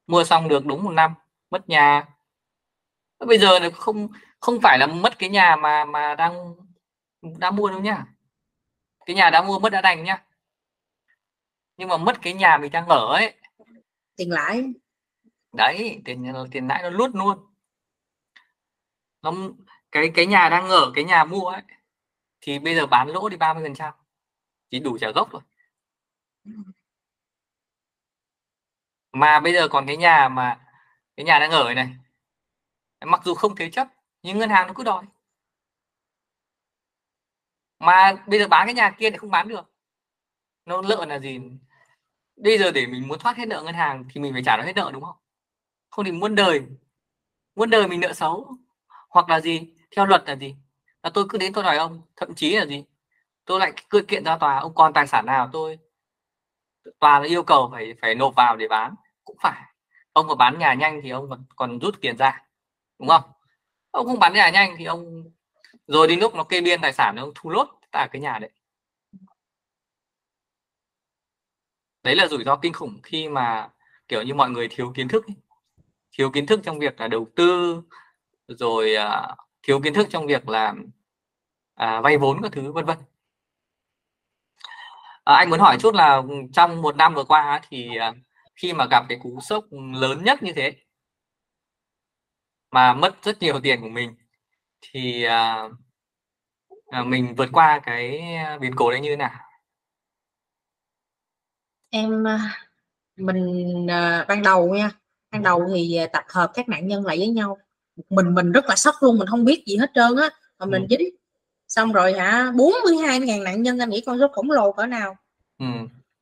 Mua 0.08 0.24
xong 0.24 0.48
được 0.48 0.66
đúng 0.66 0.84
một 0.84 0.92
năm 0.92 1.14
mất 1.50 1.70
nhà. 1.70 2.08
Bây 3.20 3.38
giờ 3.38 3.60
là 3.60 3.70
không 3.70 4.08
không 4.40 4.60
phải 4.64 4.80
là 4.80 4.88
mất 4.88 5.20
cái 5.20 5.30
nhà 5.30 5.56
mà 5.56 5.86
mà 5.86 6.16
đang 6.16 6.56
đã 7.22 7.52
mua 7.52 7.70
đâu 7.70 7.80
nhá. 7.80 8.06
Cái 9.06 9.16
nhà 9.16 9.30
đã 9.30 9.44
mua 9.44 9.60
mất 9.60 9.70
đã 9.70 9.82
đành 9.82 10.04
nhá. 10.04 10.26
Nhưng 11.78 11.90
mà 11.90 11.98
mất 11.98 12.22
cái 12.22 12.34
nhà 12.34 12.58
mình 12.58 12.72
đang 12.72 12.88
ở 12.88 13.08
ấy. 13.14 13.34
Tiền 14.16 14.32
lãi. 14.32 14.74
Đấy 15.54 16.02
tiền 16.06 16.34
tiền 16.52 16.68
lãi 16.68 16.84
nó 16.84 16.90
lút 16.90 17.16
luôn. 17.16 17.38
Nó 19.22 19.34
cái 19.92 20.12
cái 20.16 20.26
nhà 20.26 20.50
đang 20.50 20.70
ở 20.70 20.92
cái 20.96 21.04
nhà 21.04 21.24
mua 21.24 21.46
ấy 21.46 21.62
thì 22.42 22.60
bây 22.60 22.76
giờ 22.76 22.86
bán 22.86 23.08
lỗ 23.08 23.30
đi 23.30 23.38
30 23.38 23.64
phần 23.64 23.76
trăm. 23.76 23.94
Chỉ 24.72 24.80
đủ 24.80 24.98
trả 25.02 25.12
gốc 25.16 25.32
rồi 25.32 25.42
mà 29.12 29.40
bây 29.40 29.54
giờ 29.54 29.68
còn 29.68 29.88
cái 29.88 29.98
nhà 29.98 30.30
mà, 30.30 30.60
cái 31.16 31.26
nhà 31.26 31.40
đang 31.40 31.52
ở 31.52 31.74
này 31.74 31.96
mặc 33.06 33.22
dù 33.26 33.34
không 33.36 33.56
thế 33.56 33.70
chấp, 33.70 33.88
nhưng 34.24 34.38
ngân 34.38 34.50
hàng 34.50 34.68
nó 34.68 34.74
cứ 34.74 34.84
đòi. 34.84 35.06
Mà 37.80 38.24
bây 38.28 38.40
giờ 38.40 38.48
bán 38.48 38.68
cái 38.68 38.74
nhà 38.74 38.92
kia 39.00 39.12
thì 39.12 39.18
không 39.18 39.32
bán 39.32 39.48
được. 39.48 39.74
Nó 40.66 40.82
nợ 40.82 41.06
là 41.06 41.20
gì? 41.20 41.40
Bây 42.36 42.58
giờ 42.58 42.72
để 42.72 42.88
mình 42.88 43.08
muốn 43.08 43.20
thoát 43.20 43.38
hết 43.38 43.46
nợ 43.46 43.62
ngân 43.64 43.76
hàng 43.76 44.06
thì 44.14 44.22
mình 44.22 44.34
phải 44.34 44.44
trả 44.46 44.58
nó 44.58 44.64
hết 44.64 44.74
nợ, 44.76 44.92
đúng 44.94 45.04
không? 45.04 45.18
Không 45.90 46.06
thì 46.06 46.12
muôn 46.12 46.36
đời 46.36 46.62
muôn 47.56 47.70
đời 47.70 47.88
mình 47.88 48.00
nợ 48.00 48.14
xấu. 48.14 48.58
Hoặc 49.10 49.30
là 49.30 49.40
gì? 49.40 49.74
Theo 49.96 50.06
luật 50.06 50.24
là 50.28 50.36
gì? 50.36 50.56
Là 51.04 51.10
tôi 51.14 51.26
cứ 51.30 51.38
đến 51.38 51.54
tôi 51.54 51.64
đòi 51.64 51.78
ông 51.78 52.02
thậm 52.16 52.36
chí 52.36 52.56
là 52.56 52.66
gì? 52.66 52.84
Tôi 53.46 53.60
lại 53.60 53.74
cứ 53.90 54.02
kiện 54.02 54.24
ra 54.24 54.38
tòa 54.38 54.60
ông 54.60 54.74
còn 54.76 54.94
tài 54.94 55.08
sản 55.08 55.26
nào 55.26 55.50
tôi? 55.54 55.80
Tòa 57.00 57.20
là 57.20 57.26
yêu 57.28 57.44
cầu 57.44 57.70
phải 57.72 57.94
phải 58.02 58.16
nộp 58.16 58.36
vào 58.36 58.58
để 58.58 58.68
bán. 58.68 58.96
Cũng 59.24 59.38
phải. 59.42 59.62
Ông 60.14 60.28
mà 60.28 60.36
bán 60.36 60.60
nhà 60.60 60.74
nhanh 60.74 61.02
thì 61.04 61.10
ông 61.10 61.30
còn, 61.30 61.46
còn 61.56 61.80
rút 61.80 61.96
tiền 62.02 62.18
ra 62.18 62.46
đúng 63.00 63.08
không? 63.10 63.24
Ông 63.92 64.06
không 64.08 64.20
bán 64.20 64.34
nhà 64.34 64.50
nhanh 64.50 64.76
thì 64.78 64.86
ông 64.86 65.24
rồi 65.88 66.08
đến 66.08 66.20
lúc 66.20 66.36
nó 66.36 66.44
kê 66.44 66.62
biên 66.62 66.82
tài 66.82 66.94
sản 66.94 67.16
ông 67.16 67.32
thu 67.36 67.50
lốt 67.50 67.68
tại 67.92 68.10
cái 68.12 68.22
nhà 68.22 68.40
đấy. 68.40 68.52
Đấy 72.04 72.16
là 72.16 72.28
rủi 72.28 72.44
ro 72.44 72.56
kinh 72.56 72.74
khủng 72.74 73.00
khi 73.04 73.30
mà 73.30 73.70
kiểu 74.08 74.22
như 74.24 74.34
mọi 74.34 74.50
người 74.50 74.68
thiếu 74.72 74.92
kiến 74.96 75.08
thức 75.08 75.26
thiếu 76.12 76.32
kiến 76.32 76.46
thức 76.46 76.60
trong 76.64 76.80
việc 76.80 77.00
là 77.00 77.08
đầu 77.08 77.28
tư 77.36 77.82
rồi 78.48 78.96
uh, 78.98 79.38
thiếu 79.70 79.82
kiến 79.84 79.94
thức 79.94 80.08
trong 80.10 80.28
việc 80.28 80.50
là 80.50 80.74
à, 81.76 82.02
vay 82.02 82.18
vốn 82.18 82.42
các 82.42 82.52
thứ 82.52 82.72
vân 82.72 82.86
vân. 82.86 82.98
À, 85.24 85.36
anh 85.36 85.50
muốn 85.50 85.60
hỏi 85.60 85.78
chút 85.80 85.96
là 85.96 86.22
trong 86.54 86.82
một 86.82 86.96
năm 86.96 87.16
vừa 87.16 87.24
qua 87.24 87.62
thì 87.70 87.98
à, 87.98 88.14
khi 88.56 88.74
mà 88.74 88.86
gặp 88.92 89.06
cái 89.10 89.20
cú 89.24 89.40
sốc 89.42 89.66
lớn 89.94 90.24
nhất 90.24 90.44
như 90.44 90.54
thế 90.56 90.76
mà 92.72 92.94
mất 92.94 93.24
rất 93.24 93.40
nhiều 93.40 93.60
tiền 93.64 93.82
của 93.82 93.90
mình 93.90 94.16
thì 94.82 95.24
à, 95.24 95.70
à, 96.88 97.04
mình 97.04 97.36
vượt 97.36 97.50
qua 97.54 97.80
cái 97.84 98.22
biến 98.62 98.74
cố 98.76 98.92
đấy 98.92 99.00
như 99.00 99.10
thế 99.10 99.16
nào? 99.16 99.32
Em 101.90 102.28
à, 102.28 102.68
mình 103.18 103.88
à, 103.90 104.26
ban 104.28 104.44
đầu 104.44 104.76
nha 104.76 104.92
ban 105.32 105.44
đầu 105.44 105.68
thì 105.76 106.00
tập 106.14 106.24
hợp 106.30 106.52
các 106.54 106.70
nạn 106.70 106.88
nhân 106.88 107.06
lại 107.06 107.18
với 107.18 107.28
nhau 107.28 107.58
mình 108.10 108.34
mình 108.36 108.52
rất 108.52 108.66
là 108.66 108.76
sốc 108.76 108.96
luôn 109.02 109.18
mình 109.20 109.28
không 109.28 109.46
biết 109.46 109.64
gì 109.66 109.78
hết 109.78 109.92
trơn 109.96 110.16
á. 110.16 110.30
Mà 110.60 110.66
mình 110.66 110.82
ừ. 110.82 110.88
dính 110.90 111.10
xong 111.68 111.92
rồi 111.92 112.14
hả 112.14 112.52
42 112.56 113.20
ngàn 113.20 113.44
nạn 113.44 113.64
nhân 113.64 113.80
anh 113.80 113.90
nghĩ 113.90 114.02
con 114.02 114.20
số 114.20 114.28
khổng 114.28 114.52
lồ 114.52 114.72
cỡ 114.72 114.86
nào. 114.86 115.18
Ừ. 115.60 115.66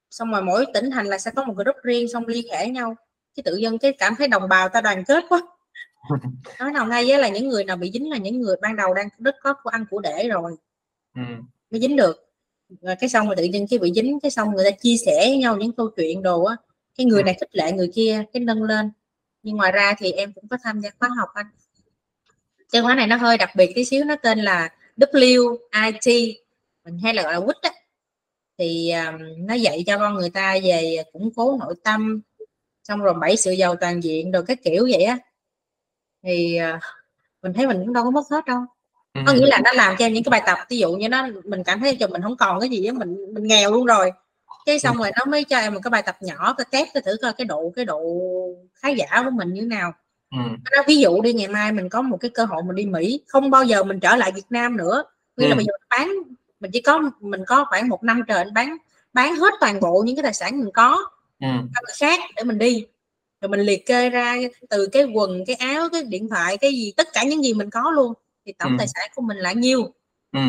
xong 0.09 0.31
rồi 0.31 0.41
mỗi 0.41 0.65
tỉnh 0.73 0.91
thành 0.91 1.05
là 1.05 1.17
sẽ 1.17 1.31
có 1.35 1.45
một 1.45 1.53
group 1.55 1.75
riêng 1.83 2.07
xong 2.13 2.27
liên 2.27 2.45
hệ 2.51 2.67
nhau. 2.67 2.95
Cái 3.35 3.43
tự 3.43 3.55
dân 3.55 3.77
cái 3.77 3.93
cảm 3.93 4.15
thấy 4.17 4.27
đồng 4.27 4.49
bào 4.49 4.69
ta 4.69 4.81
đoàn 4.81 5.03
kết 5.07 5.23
quá. 5.29 5.41
Nói 6.59 6.71
nào 6.71 6.87
ngay 6.87 7.05
với 7.07 7.19
là 7.19 7.29
những 7.29 7.49
người 7.49 7.63
nào 7.63 7.77
bị 7.77 7.91
dính 7.91 8.09
là 8.09 8.17
những 8.17 8.41
người 8.41 8.55
ban 8.61 8.75
đầu 8.75 8.93
đang 8.93 9.07
rất 9.19 9.35
có 9.43 9.53
của 9.63 9.69
ăn 9.69 9.85
của 9.89 9.99
để 9.99 10.27
rồi. 10.27 10.51
Ừ. 11.15 11.21
mới 11.71 11.81
dính 11.81 11.95
được. 11.95 12.23
Rồi 12.81 12.95
cái 12.99 13.09
xong 13.09 13.25
rồi 13.27 13.35
tự 13.35 13.43
nhiên 13.43 13.67
cái 13.69 13.79
bị 13.79 13.91
dính 13.95 14.19
cái 14.19 14.31
xong 14.31 14.51
người 14.51 14.71
ta 14.71 14.77
chia 14.81 14.95
sẻ 15.05 15.15
với 15.17 15.37
nhau 15.37 15.57
những 15.57 15.71
câu 15.71 15.89
chuyện 15.97 16.23
đồ 16.23 16.43
á. 16.43 16.55
Cái 16.97 17.05
người 17.05 17.23
này 17.23 17.37
khích 17.39 17.55
lệ 17.55 17.71
người 17.71 17.91
kia 17.95 18.23
cái 18.33 18.43
nâng 18.43 18.63
lên. 18.63 18.91
Nhưng 19.43 19.55
ngoài 19.55 19.71
ra 19.71 19.95
thì 19.97 20.11
em 20.11 20.33
cũng 20.33 20.47
có 20.47 20.57
tham 20.63 20.79
gia 20.79 20.89
khóa 20.99 21.09
học 21.17 21.29
anh 21.33 21.45
cái 22.71 22.81
khóa 22.81 22.95
này 22.95 23.07
nó 23.07 23.15
hơi 23.15 23.37
đặc 23.37 23.49
biệt 23.55 23.71
tí 23.75 23.85
xíu 23.85 24.05
nó 24.05 24.15
tên 24.15 24.39
là 24.39 24.69
WIT 24.97 26.33
mình 26.85 26.99
hay 27.03 27.13
là 27.13 27.23
gọi 27.23 27.33
là 27.33 27.39
WIT 27.39 27.53
á. 27.61 27.71
Thì 28.57 28.91
um, 28.91 29.47
nó 29.47 29.53
dạy 29.53 29.83
cho 29.87 29.97
con 29.97 30.13
người 30.13 30.29
ta 30.29 30.55
về 30.63 31.03
củng 31.13 31.29
cố 31.35 31.57
nội 31.59 31.75
tâm 31.83 32.21
xong 32.83 32.99
rồi 32.99 33.13
bảy 33.13 33.37
sự 33.37 33.51
giàu 33.51 33.75
toàn 33.75 34.03
diện 34.03 34.31
rồi 34.31 34.43
cái 34.47 34.57
kiểu 34.63 34.87
vậy 34.91 35.03
á. 35.03 35.17
Thì 36.23 36.59
uh, 36.75 36.81
mình 37.41 37.53
thấy 37.53 37.67
mình 37.67 37.77
cũng 37.77 37.93
đâu 37.93 38.03
có 38.03 38.11
mất 38.11 38.23
hết 38.31 38.45
đâu. 38.45 38.59
Ừ. 39.13 39.21
có 39.27 39.33
nghĩa 39.33 39.47
là 39.47 39.59
nó 39.63 39.71
làm 39.73 39.95
cho 39.99 40.05
em 40.05 40.13
những 40.13 40.23
cái 40.23 40.29
bài 40.29 40.41
tập 40.45 40.57
ví 40.69 40.77
dụ 40.77 40.93
như 40.93 41.09
nó 41.09 41.27
mình 41.45 41.63
cảm 41.63 41.79
thấy 41.79 41.97
cho 41.99 42.07
mình 42.07 42.21
không 42.21 42.37
còn 42.37 42.59
cái 42.59 42.69
gì 42.69 42.85
á 42.85 42.93
mình 42.93 43.33
mình 43.33 43.43
nghèo 43.43 43.71
luôn 43.71 43.85
rồi. 43.85 44.11
Cái 44.65 44.79
xong 44.79 44.97
rồi 44.97 45.11
nó 45.19 45.25
mới 45.25 45.43
cho 45.43 45.59
em 45.59 45.73
một 45.73 45.79
cái 45.83 45.89
bài 45.89 46.01
tập 46.05 46.17
nhỏ 46.21 46.53
cái 46.57 46.65
test 46.71 46.89
cái 46.93 47.03
thử 47.05 47.17
coi 47.21 47.33
cái 47.33 47.45
độ 47.45 47.73
cái 47.75 47.85
độ 47.85 48.01
khá 48.73 48.89
giả 48.89 49.23
của 49.25 49.31
mình 49.31 49.53
như 49.53 49.61
thế 49.61 49.67
nào 49.67 49.93
ừ. 50.31 50.37
nó 50.75 50.83
ví 50.87 50.97
dụ 50.97 51.21
đi 51.21 51.33
ngày 51.33 51.47
mai 51.47 51.71
mình 51.71 51.89
có 51.89 52.01
một 52.01 52.17
cái 52.17 52.31
cơ 52.31 52.45
hội 52.45 52.63
mình 52.63 52.75
đi 52.75 52.85
Mỹ 52.85 53.19
không 53.27 53.49
bao 53.49 53.63
giờ 53.63 53.83
mình 53.83 53.99
trở 53.99 54.15
lại 54.15 54.31
Việt 54.31 54.45
Nam 54.49 54.77
nữa 54.77 55.03
nghĩa 55.37 55.45
ừ. 55.45 55.49
là 55.49 55.55
bây 55.55 55.65
giờ 55.65 55.71
mình 55.79 55.87
bán 55.89 56.09
mình 56.59 56.71
chỉ 56.71 56.81
có 56.81 57.11
mình 57.19 57.43
có 57.47 57.65
khoảng 57.69 57.89
một 57.89 58.03
năm 58.03 58.21
trời 58.27 58.45
bán 58.53 58.77
bán 59.13 59.35
hết 59.35 59.53
toàn 59.59 59.79
bộ 59.79 60.03
những 60.05 60.15
cái 60.15 60.23
tài 60.23 60.33
sản 60.33 60.59
mình 60.59 60.71
có 60.73 61.05
ừ. 61.39 61.47
khác 61.99 62.19
để 62.35 62.43
mình 62.43 62.57
đi 62.57 62.85
rồi 63.41 63.49
mình 63.49 63.59
liệt 63.59 63.85
kê 63.85 64.09
ra 64.09 64.37
từ 64.69 64.87
cái 64.91 65.03
quần 65.03 65.43
cái 65.47 65.55
áo 65.55 65.89
cái 65.89 66.03
điện 66.03 66.29
thoại 66.29 66.57
cái 66.57 66.71
gì 66.71 66.93
tất 66.97 67.07
cả 67.13 67.23
những 67.23 67.43
gì 67.43 67.53
mình 67.53 67.69
có 67.69 67.91
luôn 67.91 68.13
thì 68.45 68.53
tổng 68.59 68.71
ừ. 68.71 68.75
tài 68.77 68.87
sản 68.87 69.09
của 69.15 69.21
mình 69.21 69.37
là 69.37 69.53
nhiêu 69.53 69.93
ừ. 70.31 70.39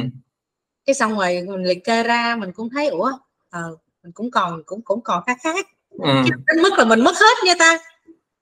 cái 0.87 0.95
xong 0.95 1.19
rồi 1.19 1.43
mình 1.47 1.63
liệt 1.63 1.85
kê 1.85 2.03
ra 2.03 2.37
mình 2.37 2.53
cũng 2.53 2.71
thấy 2.71 2.89
ủa 2.89 3.13
ờ, 3.51 3.77
mình 4.03 4.13
cũng 4.13 4.31
còn 4.31 4.63
cũng 4.67 4.83
cũng 4.83 5.01
còn 5.01 5.23
khác 5.27 5.39
khác 5.43 5.67
ừ. 5.91 6.09
đến 6.47 6.63
mức 6.63 6.73
là 6.79 6.85
mình 6.85 7.01
mất 7.05 7.15
hết 7.15 7.45
nha 7.45 7.55
ta 7.59 7.79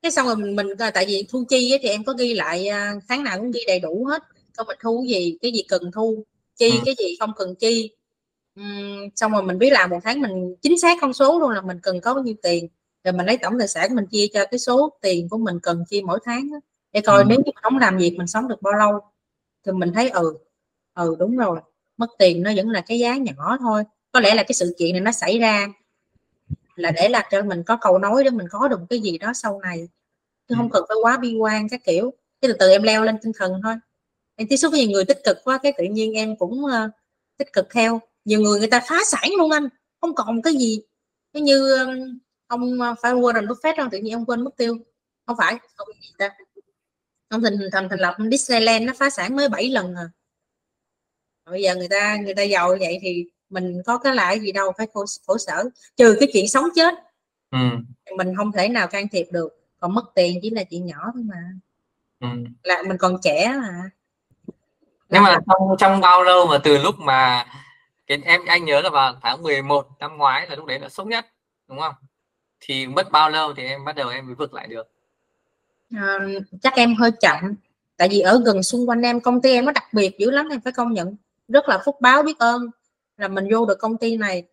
cái 0.07 0.11
xong 0.11 0.26
rồi 0.26 0.36
mình, 0.36 0.57
mình 0.57 0.66
tại 0.94 1.07
vì 1.07 1.26
thu 1.28 1.44
chi 1.48 1.72
ấy, 1.72 1.78
thì 1.82 1.88
em 1.88 2.04
có 2.04 2.12
ghi 2.12 2.34
lại 2.34 2.68
à, 2.68 2.94
tháng 3.09 3.24
nào 3.24 3.38
cũng 3.38 3.50
ghi 3.50 3.61
đầy 3.66 3.80
đủ 3.80 4.04
hết. 4.04 4.22
Coi 4.57 4.66
mình 4.66 4.76
thu 4.80 5.04
gì 5.09 5.38
cái 5.42 5.52
gì 5.52 5.62
cần 5.68 5.90
thu 5.94 6.24
chi 6.57 6.70
ừ. 6.70 6.82
cái 6.84 6.94
gì 6.98 7.16
không 7.20 7.32
cần 7.36 7.54
chi. 7.54 7.90
Uhm, 8.61 9.09
xong 9.16 9.32
rồi 9.32 9.42
mình 9.42 9.59
biết 9.59 9.70
làm 9.72 9.90
một 9.90 9.98
tháng 10.04 10.20
mình 10.20 10.54
chính 10.62 10.78
xác 10.78 10.98
con 11.00 11.12
số 11.12 11.38
luôn 11.40 11.50
là 11.50 11.61
mình 11.61 11.80
cần 11.82 12.00
có 12.00 12.14
bao 12.14 12.24
nhiêu 12.24 12.34
tiền. 12.42 12.68
Rồi 13.04 13.12
mình 13.12 13.26
lấy 13.26 13.36
tổng 13.36 13.59
tài 13.59 13.68
sản 13.68 13.94
mình 13.94 14.07
chia 14.07 14.26
cho 14.32 14.44
cái 14.50 14.59
số 14.59 14.98
tiền 15.02 15.28
của 15.28 15.38
mình 15.38 15.61
cần 15.62 15.84
chi 15.90 16.02
mỗi 16.02 16.18
tháng 16.24 16.50
đó, 16.50 16.61
để 16.92 17.00
coi 17.00 17.22
ừ. 17.22 17.26
nếu 17.28 17.38
như 17.46 17.52
không 17.54 17.78
làm 17.78 17.98
việc 17.98 18.14
mình 18.18 18.26
sống 18.26 18.48
được 18.48 18.62
bao 18.62 18.74
lâu 18.74 19.00
thì 19.66 19.72
mình 19.72 19.92
thấy 19.94 20.11
ừ 20.11 20.38
ừ 20.94 21.16
đúng 21.18 21.36
rồi 21.36 21.61
mất 21.96 22.11
tiền 22.18 22.42
nó 22.42 22.50
vẫn 22.57 22.70
là 22.70 22.80
cái 22.80 22.98
giá 22.98 23.16
nhỏ 23.16 23.57
thôi. 23.61 23.84
Có 24.12 24.20
lẽ 24.20 24.34
là 24.34 24.42
cái 24.42 24.54
sự 24.54 24.74
kiện 24.78 24.92
này 24.92 25.00
nó 25.00 25.12
xảy 25.12 25.38
ra 25.38 25.68
là 26.76 26.90
để 26.90 27.09
làm 27.09 27.24
cho 27.30 27.42
mình 27.42 27.62
có 27.62 27.76
cầu 27.80 27.98
nối 27.98 28.24
để 28.24 28.30
mình 28.30 28.46
có 28.50 28.68
được 28.68 28.80
cái 28.90 28.98
gì 29.00 29.18
đó 29.18 29.32
sau 29.34 29.61
này 29.61 29.88
chứ 30.49 30.55
không 30.59 30.70
cần 30.70 30.84
phải 30.88 30.97
quá 31.03 31.16
bi 31.18 31.34
quan 31.34 31.68
các 31.68 31.84
kiểu. 31.84 32.12
Cái 32.40 32.49
từ 32.49 32.57
từ 32.59 32.70
em 32.70 32.82
leo 32.82 33.05
lên 33.05 33.16
tinh 33.22 33.32
thần 33.36 33.61
thôi. 33.62 33.74
Em 34.36 34.49
tiếp 34.49 34.57
xúc 34.57 34.70
với 34.70 34.80
nhiều 34.80 34.90
người 34.90 35.05
tích 35.05 35.18
cực 35.24 35.36
quá 35.44 35.59
cái 35.62 35.72
tự 35.78 35.84
nhiên 35.84 36.12
em 36.12 36.36
cũng 36.36 36.64
uh, 36.64 36.90
tích 37.38 37.53
cực 37.53 37.66
theo. 37.70 38.01
Nhiều 38.24 38.40
người 38.40 38.59
người 38.59 38.70
ta 38.70 38.80
phá 38.88 38.97
sản 39.07 39.30
luôn 39.38 39.51
anh 39.51 39.68
không 40.01 40.14
còn 40.14 40.42
cái 40.42 40.55
gì. 40.55 40.80
Cái 41.32 41.42
như 41.42 41.78
um, 41.78 42.18
ông 42.47 42.80
ờ, 42.80 42.94
phải 43.03 43.12
Warren 43.12 43.47
Buffett 43.47 43.74
không 43.76 43.90
tự 43.90 43.99
nhiên 43.99 44.14
ông 44.14 44.26
quên 44.26 44.44
mất 44.44 44.57
tiêu. 44.57 44.76
Không 45.26 45.36
phải 45.36 45.59
ông 45.76 45.88
gì 46.03 46.09
ta. 46.18 46.30
Ông 47.28 47.42
thành 47.42 47.59
thành 47.72 47.88
thành 47.88 48.01
lập 48.01 48.16
Disneyland 48.30 48.86
nó 48.86 48.92
phá 48.97 49.11
sản 49.11 49.36
mới 49.36 49.49
7 49.49 49.70
lần 49.70 49.94
à. 49.94 50.09
Bây 51.51 51.62
giờ 51.62 51.74
người 51.74 51.88
ta 51.88 52.16
người 52.16 52.34
ta 52.34 52.42
giàu 52.42 52.72
như 52.72 52.76
vậy 52.80 52.99
thì 53.03 53.24
mình 53.49 53.82
có 53.86 53.99
cái 53.99 54.14
lại 54.14 54.40
gì 54.40 54.53
đâu 54.53 54.72
phải 54.78 54.86
khổ, 54.94 55.05
khổ 55.26 55.38
sở. 55.38 55.64
Trừ 55.97 56.16
cái 56.20 56.28
chuyện 56.32 56.49
sống 56.49 56.64
chết. 56.74 56.94
Ừ. 57.51 57.59
mình 58.16 58.36
không 58.36 58.53
thể 58.53 58.68
nào 58.68 58.86
can 58.88 59.09
thiệp 59.09 59.26
được 59.30 59.65
còn 59.81 59.95
mất 59.95 60.05
tiền 60.14 60.39
chỉ 60.43 60.51
là 60.51 60.64
chuyện 60.64 60.87
nhỏ 60.87 61.11
thôi 61.14 61.22
mà. 61.27 61.53
Ừ. 62.20 62.29
là 62.62 62.83
mình 62.89 62.97
còn 62.99 63.16
trẻ 63.22 63.55
mà. 63.61 63.91
Nhưng 65.09 65.22
mà 65.22 65.39
trong 65.47 65.77
trong 65.79 66.01
bao 66.01 66.22
lâu 66.22 66.47
mà 66.47 66.59
từ 66.59 66.79
lúc 66.79 66.95
mà 66.99 67.47
cái 68.07 68.22
em 68.24 68.41
anh 68.47 68.64
nhớ 68.64 68.81
là 68.81 68.91
vào 68.91 69.16
tháng 69.22 69.43
11 69.43 69.87
năm 69.99 70.16
ngoái 70.16 70.47
là 70.49 70.57
lúc 70.57 70.66
đấy 70.66 70.79
là 70.79 70.89
sốc 70.89 71.07
nhất 71.07 71.27
đúng 71.68 71.79
không? 71.79 71.95
Thì 72.61 72.87
mất 72.87 73.11
bao 73.11 73.31
lâu 73.31 73.55
thì 73.55 73.64
em 73.64 73.85
bắt 73.85 73.97
đầu 73.97 74.09
em 74.09 74.27
mới 74.27 74.35
vượt 74.35 74.55
lại 74.55 74.66
được? 74.66 74.91
À, 75.95 76.18
chắc 76.62 76.74
em 76.74 76.95
hơi 76.95 77.11
chậm. 77.20 77.55
Tại 77.97 78.09
vì 78.09 78.20
ở 78.20 78.41
gần 78.45 78.62
xung 78.62 78.89
quanh 78.89 79.03
em 79.03 79.20
công 79.20 79.43
ty 79.43 79.53
em 79.53 79.64
nó 79.64 79.72
đặc 79.72 79.85
biệt 79.93 80.18
dữ 80.18 80.31
lắm 80.31 80.49
em 80.49 80.61
phải 80.61 80.72
công 80.72 80.93
nhận. 80.93 81.16
Rất 81.49 81.68
là 81.68 81.83
phúc 81.85 81.97
báo 82.01 82.22
biết 82.22 82.39
ơn 82.39 82.70
là 83.16 83.29
mình 83.29 83.49
vô 83.53 83.66
được 83.66 83.79
công 83.79 83.97
ty 83.97 84.16
này. 84.16 84.45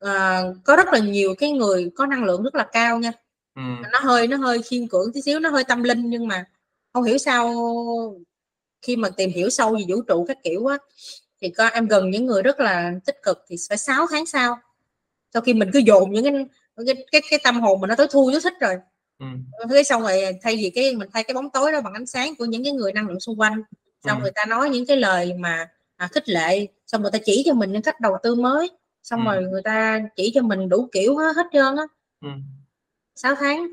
À, 0.00 0.42
có 0.64 0.76
rất 0.76 0.86
là 0.92 0.98
nhiều 0.98 1.34
cái 1.38 1.52
người 1.52 1.90
có 1.96 2.06
năng 2.06 2.24
lượng 2.24 2.42
rất 2.42 2.54
là 2.54 2.66
cao 2.72 2.98
nha 2.98 3.12
ừ. 3.56 3.62
nó 3.92 3.98
hơi 4.02 4.26
nó 4.26 4.36
hơi 4.36 4.62
khiên 4.62 4.88
cưỡng 4.88 5.12
tí 5.12 5.22
xíu 5.22 5.40
nó 5.40 5.50
hơi 5.50 5.64
tâm 5.64 5.82
linh 5.82 6.10
nhưng 6.10 6.28
mà 6.28 6.44
không 6.92 7.02
hiểu 7.02 7.18
sao 7.18 7.54
khi 8.82 8.96
mà 8.96 9.08
tìm 9.10 9.30
hiểu 9.30 9.50
sâu 9.50 9.76
về 9.76 9.84
vũ 9.88 10.02
trụ 10.02 10.24
các 10.28 10.38
kiểu 10.42 10.66
á 10.66 10.76
thì 11.40 11.50
có 11.50 11.66
em 11.66 11.86
gần 11.86 12.10
những 12.10 12.26
người 12.26 12.42
rất 12.42 12.60
là 12.60 12.92
tích 13.06 13.22
cực 13.22 13.44
thì 13.48 13.56
phải 13.68 13.78
6 13.78 14.06
tháng 14.10 14.26
sau 14.26 14.56
sau 15.34 15.42
khi 15.42 15.54
mình 15.54 15.70
cứ 15.72 15.78
dồn 15.78 16.12
những 16.12 16.24
cái 16.24 16.32
cái 16.86 17.06
cái, 17.12 17.20
cái 17.30 17.40
tâm 17.44 17.60
hồn 17.60 17.80
mình 17.80 17.88
nó 17.88 17.94
tối 17.94 18.06
thu 18.10 18.30
nó 18.32 18.40
thích 18.40 18.54
rồi 18.60 18.74
ừ. 19.18 19.26
cái 19.70 19.84
xong 19.84 20.02
rồi 20.02 20.22
thay 20.42 20.56
vì 20.56 20.70
cái 20.74 20.96
mình 20.96 21.08
thay 21.12 21.24
cái 21.24 21.34
bóng 21.34 21.50
tối 21.50 21.72
đó 21.72 21.80
bằng 21.80 21.92
ánh 21.92 22.06
sáng 22.06 22.34
của 22.36 22.44
những 22.44 22.64
cái 22.64 22.72
người 22.72 22.92
năng 22.92 23.08
lượng 23.08 23.20
xung 23.20 23.40
quanh 23.40 23.62
xong 24.04 24.18
ừ. 24.18 24.22
người 24.22 24.32
ta 24.34 24.44
nói 24.44 24.70
những 24.70 24.86
cái 24.86 24.96
lời 24.96 25.32
mà 25.38 25.68
à, 25.96 26.08
khích 26.12 26.28
lệ 26.28 26.66
xong 26.86 27.02
người 27.02 27.10
ta 27.10 27.18
chỉ 27.24 27.42
cho 27.46 27.54
mình 27.54 27.72
những 27.72 27.82
cách 27.82 28.00
đầu 28.00 28.16
tư 28.22 28.34
mới 28.34 28.70
xong 29.02 29.26
ừ. 29.26 29.32
rồi 29.32 29.42
người 29.42 29.62
ta 29.62 30.00
chỉ 30.16 30.30
cho 30.34 30.42
mình 30.42 30.68
đủ 30.68 30.88
kiểu 30.92 31.16
hết, 31.16 31.36
hết 31.36 31.46
trơn 31.52 31.76
á 31.76 31.84
ừ. 32.20 32.28
6 33.16 33.34
tháng 33.34 33.66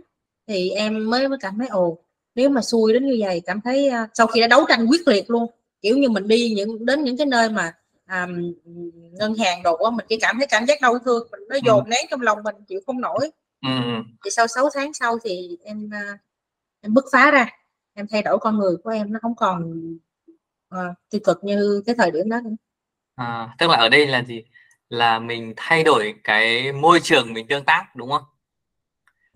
thì 0.47 0.69
em 0.69 1.09
mới 1.09 1.27
mới 1.27 1.37
cảm 1.41 1.57
thấy 1.57 1.67
ồ 1.67 1.97
nếu 2.35 2.49
mà 2.49 2.61
xui 2.61 2.93
đến 2.93 3.05
như 3.05 3.17
vậy 3.19 3.41
cảm 3.45 3.61
thấy 3.61 3.89
uh, 4.03 4.09
sau 4.13 4.27
khi 4.27 4.41
đã 4.41 4.47
đấu 4.47 4.65
tranh 4.69 4.87
quyết 4.89 5.07
liệt 5.07 5.29
luôn 5.29 5.51
kiểu 5.81 5.97
như 5.97 6.09
mình 6.09 6.27
đi 6.27 6.53
những 6.55 6.85
đến 6.85 7.03
những 7.03 7.17
cái 7.17 7.25
nơi 7.25 7.49
mà 7.49 7.73
um, 8.09 8.53
ngân 9.11 9.35
hàng 9.35 9.63
đồ 9.63 9.75
á 9.75 9.91
mình 9.91 10.05
chỉ 10.09 10.17
cảm 10.21 10.37
thấy 10.37 10.47
cảm 10.47 10.65
giác 10.65 10.81
đau 10.81 10.99
thương 11.05 11.27
mình 11.31 11.41
nó 11.49 11.55
dồn 11.65 11.83
ừ. 11.83 11.89
nén 11.89 12.05
trong 12.11 12.21
lòng 12.21 12.43
mình 12.43 12.55
chịu 12.67 12.79
không 12.85 13.01
nổi 13.01 13.31
ừ. 13.61 13.69
thì 14.25 14.31
sau 14.31 14.47
6 14.47 14.69
tháng 14.73 14.93
sau 14.93 15.17
thì 15.23 15.57
em 15.63 15.85
uh, 15.85 16.19
em 16.81 16.93
bứt 16.93 17.05
phá 17.11 17.31
ra 17.31 17.47
em 17.93 18.07
thay 18.11 18.21
đổi 18.21 18.37
con 18.39 18.57
người 18.57 18.75
của 18.83 18.89
em 18.89 19.13
nó 19.13 19.19
không 19.21 19.35
còn 19.35 19.73
uh, 20.75 20.97
tiêu 21.09 21.21
cực 21.23 21.43
như 21.43 21.83
cái 21.85 21.95
thời 21.97 22.11
điểm 22.11 22.29
đó 22.29 22.39
nữa. 22.43 22.55
À, 23.15 23.55
tức 23.59 23.69
là 23.69 23.77
ở 23.77 23.89
đây 23.89 24.07
là 24.07 24.23
gì? 24.23 24.43
Là 24.89 25.19
mình 25.19 25.53
thay 25.57 25.83
đổi 25.83 26.13
cái 26.23 26.71
môi 26.71 26.99
trường 26.99 27.33
mình 27.33 27.47
tương 27.47 27.65
tác 27.65 27.95
đúng 27.95 28.09
không? 28.09 28.23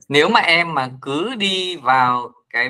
Nếu 0.08 0.30
mà 0.30 0.40
em 0.40 0.74
mà 0.74 0.90
cứ 1.02 1.36
đi 1.36 1.76
vào 1.76 2.32
cái 2.50 2.70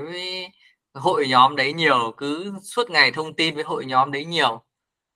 hội 0.94 1.28
nhóm 1.28 1.56
đấy 1.56 1.74
nhiều, 1.74 2.14
cứ 2.18 2.54
suốt 2.64 2.90
ngày 2.90 3.12
thông 3.12 3.34
tin 3.34 3.56
với 3.56 3.64
hội 3.64 3.86
nhóm 3.86 4.12
đấy 4.12 4.26
nhiều 4.26 4.64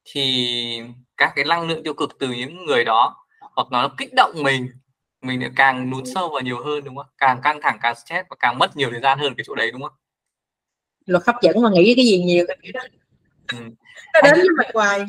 thì 0.06 0.82
các 1.18 1.34
cái 1.36 1.46
năng 1.46 1.68
lượng 1.68 1.84
tiêu 1.84 1.94
cực 1.94 2.20
từ 2.20 2.28
những 2.28 2.66
người 2.66 2.84
đó 2.86 3.16
hoặc 3.40 3.68
nó 3.72 3.90
kích 3.98 4.14
động 4.16 4.32
mình 4.44 4.70
mình 5.22 5.42
lại 5.42 5.52
càng 5.56 5.92
lún 5.92 6.06
sâu 6.06 6.30
vào 6.30 6.42
nhiều 6.42 6.64
hơn 6.64 6.84
đúng 6.84 6.96
không? 6.96 7.06
Càng 7.18 7.40
căng 7.44 7.62
thẳng, 7.62 7.78
càng 7.82 7.96
stress 7.96 8.28
và 8.30 8.36
càng 8.40 8.58
mất 8.60 8.78
nhiều 8.78 8.90
thời 8.92 9.02
gian 9.02 9.20
hơn 9.20 9.34
cái 9.38 9.44
chỗ 9.48 9.56
đấy 9.56 9.72
đúng 9.72 9.82
không? 9.82 9.94
Luật 11.06 11.24
hấp 11.26 11.36
dẫn 11.42 11.62
mà 11.62 11.70
nghĩ 11.70 11.94
cái 11.96 12.06
gì 12.06 12.24
nhiều 12.24 12.46
cái 12.48 12.72
đó 12.74 12.82
ừ. 13.48 13.58
nó 14.14 14.22
đến 14.22 14.34
với 14.34 14.50
mặt 14.58 14.68
ngoài 14.74 15.06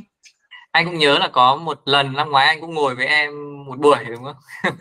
anh 0.73 0.87
cũng 0.87 0.99
nhớ 0.99 1.19
là 1.19 1.29
có 1.29 1.57
một 1.57 1.81
lần 1.85 2.13
năm 2.13 2.31
ngoái 2.31 2.47
anh 2.47 2.61
cũng 2.61 2.75
ngồi 2.75 2.95
với 2.95 3.07
em 3.07 3.33
một 3.67 3.79
buổi 3.79 4.05
đúng 4.05 4.25
không 4.25 4.37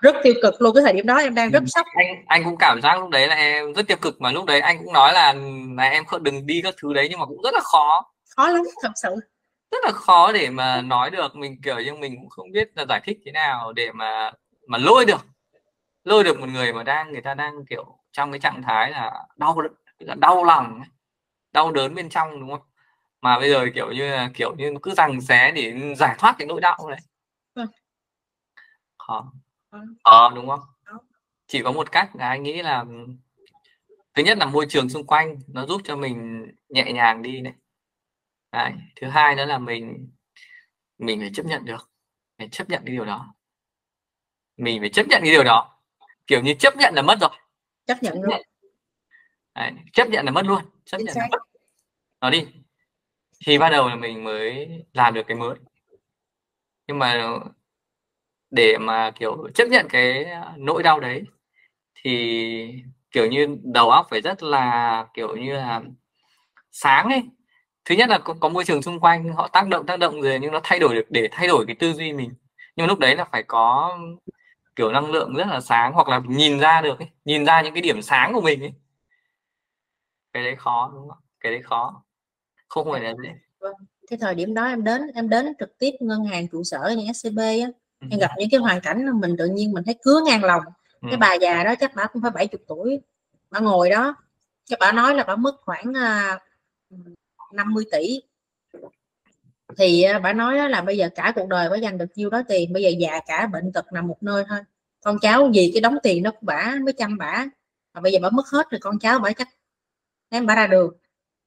rất 0.00 0.16
tiêu 0.22 0.34
cực 0.42 0.62
luôn 0.62 0.74
cái 0.74 0.84
thời 0.84 0.92
điểm 0.92 1.06
đó 1.06 1.16
em 1.16 1.34
đang 1.34 1.50
rất 1.50 1.62
ừ. 1.62 1.66
sốc. 1.68 1.86
Anh 1.94 2.24
anh 2.26 2.44
cũng 2.44 2.56
cảm 2.58 2.80
giác 2.82 3.00
lúc 3.00 3.10
đấy 3.10 3.28
là 3.28 3.34
em 3.34 3.74
rất 3.74 3.86
tiêu 3.86 3.96
cực 3.96 4.20
mà 4.20 4.32
lúc 4.32 4.44
đấy 4.44 4.60
anh 4.60 4.78
cũng 4.78 4.92
nói 4.92 5.12
là 5.12 5.34
là 5.76 5.84
em 5.84 6.04
không 6.04 6.22
đừng 6.22 6.46
đi 6.46 6.62
các 6.62 6.74
thứ 6.82 6.92
đấy 6.94 7.08
nhưng 7.10 7.20
mà 7.20 7.26
cũng 7.26 7.42
rất 7.42 7.54
là 7.54 7.60
khó. 7.60 8.12
Khó 8.36 8.48
lắm 8.48 8.62
thật 8.82 8.92
sự. 9.02 9.14
Rất 9.70 9.84
là 9.84 9.92
khó 9.92 10.32
để 10.32 10.50
mà 10.50 10.80
nói 10.80 11.10
được 11.10 11.36
mình 11.36 11.60
kiểu 11.62 11.80
như 11.80 11.94
mình 11.94 12.16
cũng 12.20 12.28
không 12.28 12.52
biết 12.52 12.70
là 12.74 12.84
giải 12.88 13.00
thích 13.04 13.18
thế 13.24 13.32
nào 13.32 13.72
để 13.72 13.92
mà 13.92 14.32
mà 14.66 14.78
lôi 14.78 15.04
được. 15.04 15.26
Lôi 16.04 16.24
được 16.24 16.40
một 16.40 16.48
người 16.48 16.72
mà 16.72 16.82
đang 16.82 17.12
người 17.12 17.22
ta 17.22 17.34
đang 17.34 17.66
kiểu 17.70 17.98
trong 18.12 18.32
cái 18.32 18.40
trạng 18.40 18.62
thái 18.62 18.90
là 18.90 19.12
đau 19.36 19.60
là 19.98 20.14
đau 20.14 20.44
lòng 20.44 20.80
đau 21.52 21.72
đớn 21.72 21.94
bên 21.94 22.08
trong 22.08 22.40
đúng 22.40 22.50
không? 22.50 22.60
Mà 23.20 23.38
bây 23.38 23.50
giờ 23.50 23.66
kiểu 23.74 23.92
như 23.92 24.10
là 24.10 24.30
kiểu 24.34 24.54
như 24.56 24.74
cứ 24.82 24.94
rằng 24.94 25.20
xé 25.20 25.52
để 25.52 25.94
giải 25.96 26.14
thoát 26.18 26.34
cái 26.38 26.46
nỗi 26.46 26.60
đau 26.60 26.88
này 26.88 26.98
vâng. 27.54 27.68
khó 28.98 29.32
ờ. 30.02 30.30
Đúng 30.34 30.48
không? 30.48 30.60
Chỉ 31.46 31.62
có 31.62 31.72
một 31.72 31.92
cách 31.92 32.10
là 32.16 32.28
anh 32.28 32.42
nghĩ 32.42 32.62
là 32.62 32.84
thứ 34.14 34.22
nhất 34.22 34.38
là 34.38 34.46
môi 34.46 34.66
trường 34.68 34.88
xung 34.88 35.06
quanh 35.06 35.38
nó 35.46 35.66
giúp 35.66 35.80
cho 35.84 35.96
mình 35.96 36.46
nhẹ 36.68 36.92
nhàng 36.92 37.22
đi 37.22 37.40
này. 37.40 37.52
Đấy. 38.52 38.72
thứ 39.00 39.08
hai 39.08 39.34
nữa 39.36 39.44
là 39.44 39.58
mình 39.58 40.10
mình 40.98 41.20
phải 41.20 41.30
chấp 41.34 41.46
nhận 41.46 41.64
được 41.64 41.90
phải 42.38 42.48
chấp 42.48 42.70
nhận 42.70 42.82
cái 42.86 42.94
điều 42.94 43.04
đó. 43.04 43.34
Mình 44.56 44.80
phải 44.80 44.88
chấp 44.88 45.06
nhận 45.08 45.22
cái 45.22 45.30
điều 45.30 45.44
đó. 45.44 45.78
Kiểu 46.26 46.42
như 46.42 46.54
chấp 46.54 46.76
nhận 46.76 46.94
là 46.94 47.02
mất 47.02 47.18
rồi. 47.20 47.30
Chấp 47.86 48.02
nhận 48.02 48.22
luôn. 48.22 48.40
Đấy, 49.54 49.72
chấp 49.92 50.08
nhận 50.08 50.24
là 50.24 50.30
mất 50.30 50.46
luôn 50.46 50.62
chấp 50.84 50.98
nhận 50.98 51.16
là 51.16 51.28
mất. 51.30 51.38
Nó 52.20 52.30
đi. 52.30 52.46
Thì 53.46 53.58
bắt 53.58 53.70
đầu 53.70 53.88
là 53.88 53.94
mình 53.94 54.24
mới 54.24 54.68
làm 54.92 55.14
được 55.14 55.22
cái 55.26 55.36
mới. 55.36 55.54
Nhưng 56.86 56.98
mà 56.98 57.38
để 58.50 58.78
mà 58.78 59.10
kiểu 59.10 59.48
chấp 59.54 59.68
nhận 59.68 59.86
cái 59.88 60.24
à, 60.24 60.52
nỗi 60.56 60.82
đau 60.82 61.00
đấy. 61.00 61.22
Thì 62.04 62.82
kiểu 63.10 63.26
như 63.26 63.56
đầu 63.62 63.90
óc 63.90 64.06
phải 64.10 64.20
rất 64.20 64.42
là 64.42 65.06
kiểu 65.14 65.36
như 65.36 65.52
là 65.52 65.82
sáng 66.72 67.08
ấy. 67.10 67.22
Thứ 67.84 67.94
nhất 67.94 68.08
là 68.08 68.18
có, 68.18 68.34
có 68.40 68.48
môi 68.48 68.64
trường 68.64 68.82
xung 68.82 69.00
quanh 69.00 69.32
họ 69.32 69.48
tác 69.48 69.68
động 69.68 69.86
tác 69.86 69.98
động 69.98 70.22
rồi 70.22 70.38
nhưng 70.40 70.52
nó 70.52 70.60
thay 70.64 70.78
đổi 70.78 70.94
được 70.94 71.06
để 71.10 71.28
thay 71.32 71.48
đổi 71.48 71.64
cái 71.66 71.76
tư 71.78 71.92
duy 71.92 72.12
mình. 72.12 72.34
Nhưng 72.76 72.86
lúc 72.86 72.98
đấy 72.98 73.16
là 73.16 73.24
phải 73.24 73.42
có 73.42 73.98
kiểu 74.76 74.92
năng 74.92 75.10
lượng 75.10 75.34
rất 75.34 75.46
là 75.46 75.60
sáng 75.60 75.92
hoặc 75.92 76.08
là 76.08 76.20
nhìn 76.28 76.58
ra 76.60 76.80
được 76.80 76.98
ấy, 76.98 77.08
nhìn 77.24 77.46
ra 77.46 77.62
những 77.62 77.74
cái 77.74 77.82
điểm 77.82 78.02
sáng 78.02 78.32
của 78.34 78.40
mình 78.40 78.60
ấy. 78.60 78.72
Cái 80.32 80.42
đấy 80.44 80.56
khó 80.56 80.90
đúng 80.94 81.08
không 81.08 81.18
cái 81.40 81.52
đấy 81.52 81.62
khó. 81.62 82.02
Không 82.68 82.88
phải 82.92 83.00
là 83.00 83.14
dễ. 83.22 83.30
Vâng, 83.60 83.74
cái 84.10 84.18
thời 84.22 84.34
điểm 84.34 84.54
đó 84.54 84.64
em 84.64 84.84
đến 84.84 85.02
em 85.14 85.28
đến 85.28 85.46
trực 85.58 85.78
tiếp 85.78 85.90
ngân 86.00 86.24
hàng 86.24 86.48
trụ 86.48 86.62
sở 86.64 86.94
như 86.96 87.06
SCB 87.06 87.38
á 87.38 87.68
ừ. 88.00 88.06
em 88.10 88.20
gặp 88.20 88.30
những 88.38 88.50
cái 88.50 88.60
hoàn 88.60 88.80
cảnh 88.80 89.20
mình 89.20 89.36
tự 89.38 89.46
nhiên 89.46 89.72
mình 89.72 89.84
thấy 89.84 89.94
cứa 90.02 90.20
ngang 90.26 90.44
lòng 90.44 90.62
ừ. 91.02 91.08
cái 91.08 91.16
bà 91.16 91.34
già 91.34 91.64
đó 91.64 91.74
chắc 91.80 91.92
bà 91.94 92.06
cũng 92.06 92.22
phải 92.22 92.30
70 92.30 92.58
tuổi 92.68 93.00
bà 93.50 93.60
ngồi 93.60 93.90
đó 93.90 94.14
cái 94.70 94.76
bà 94.80 94.92
nói 94.92 95.14
là 95.14 95.24
bà 95.24 95.36
mất 95.36 95.54
khoảng 95.64 95.90
uh, 95.90 95.96
à, 95.96 96.38
50 97.52 97.84
tỷ. 97.92 98.22
Thì 99.78 100.04
uh, 100.16 100.22
bà 100.22 100.32
nói 100.32 100.70
là 100.70 100.80
bây 100.80 100.96
giờ 100.96 101.08
cả 101.14 101.32
cuộc 101.34 101.48
đời 101.48 101.70
bà 101.70 101.76
dành 101.76 101.98
được 101.98 102.06
nhiêu 102.14 102.30
đó 102.30 102.42
tiền 102.48 102.72
bây 102.72 102.82
giờ 102.82 102.90
già 102.98 103.20
cả 103.26 103.46
bệnh 103.46 103.72
tật 103.72 103.92
nằm 103.92 104.08
một 104.08 104.22
nơi 104.22 104.44
thôi. 104.48 104.58
Con 105.04 105.18
cháu 105.18 105.50
gì 105.54 105.70
cái 105.74 105.80
đóng 105.80 105.96
tiền 106.02 106.22
đó 106.22 106.30
của 106.30 106.38
bả 106.40 106.74
mới 106.84 106.92
chăm 106.92 107.18
bả 107.18 107.46
mà 107.94 108.00
bây 108.00 108.12
giờ 108.12 108.18
bà 108.22 108.30
mất 108.30 108.46
hết 108.52 108.70
rồi 108.70 108.78
con 108.82 108.98
cháu 108.98 109.18
bả 109.18 109.32
chắc 109.32 109.48
em 110.28 110.46
bả 110.46 110.54
ra 110.54 110.66
đường. 110.66 110.92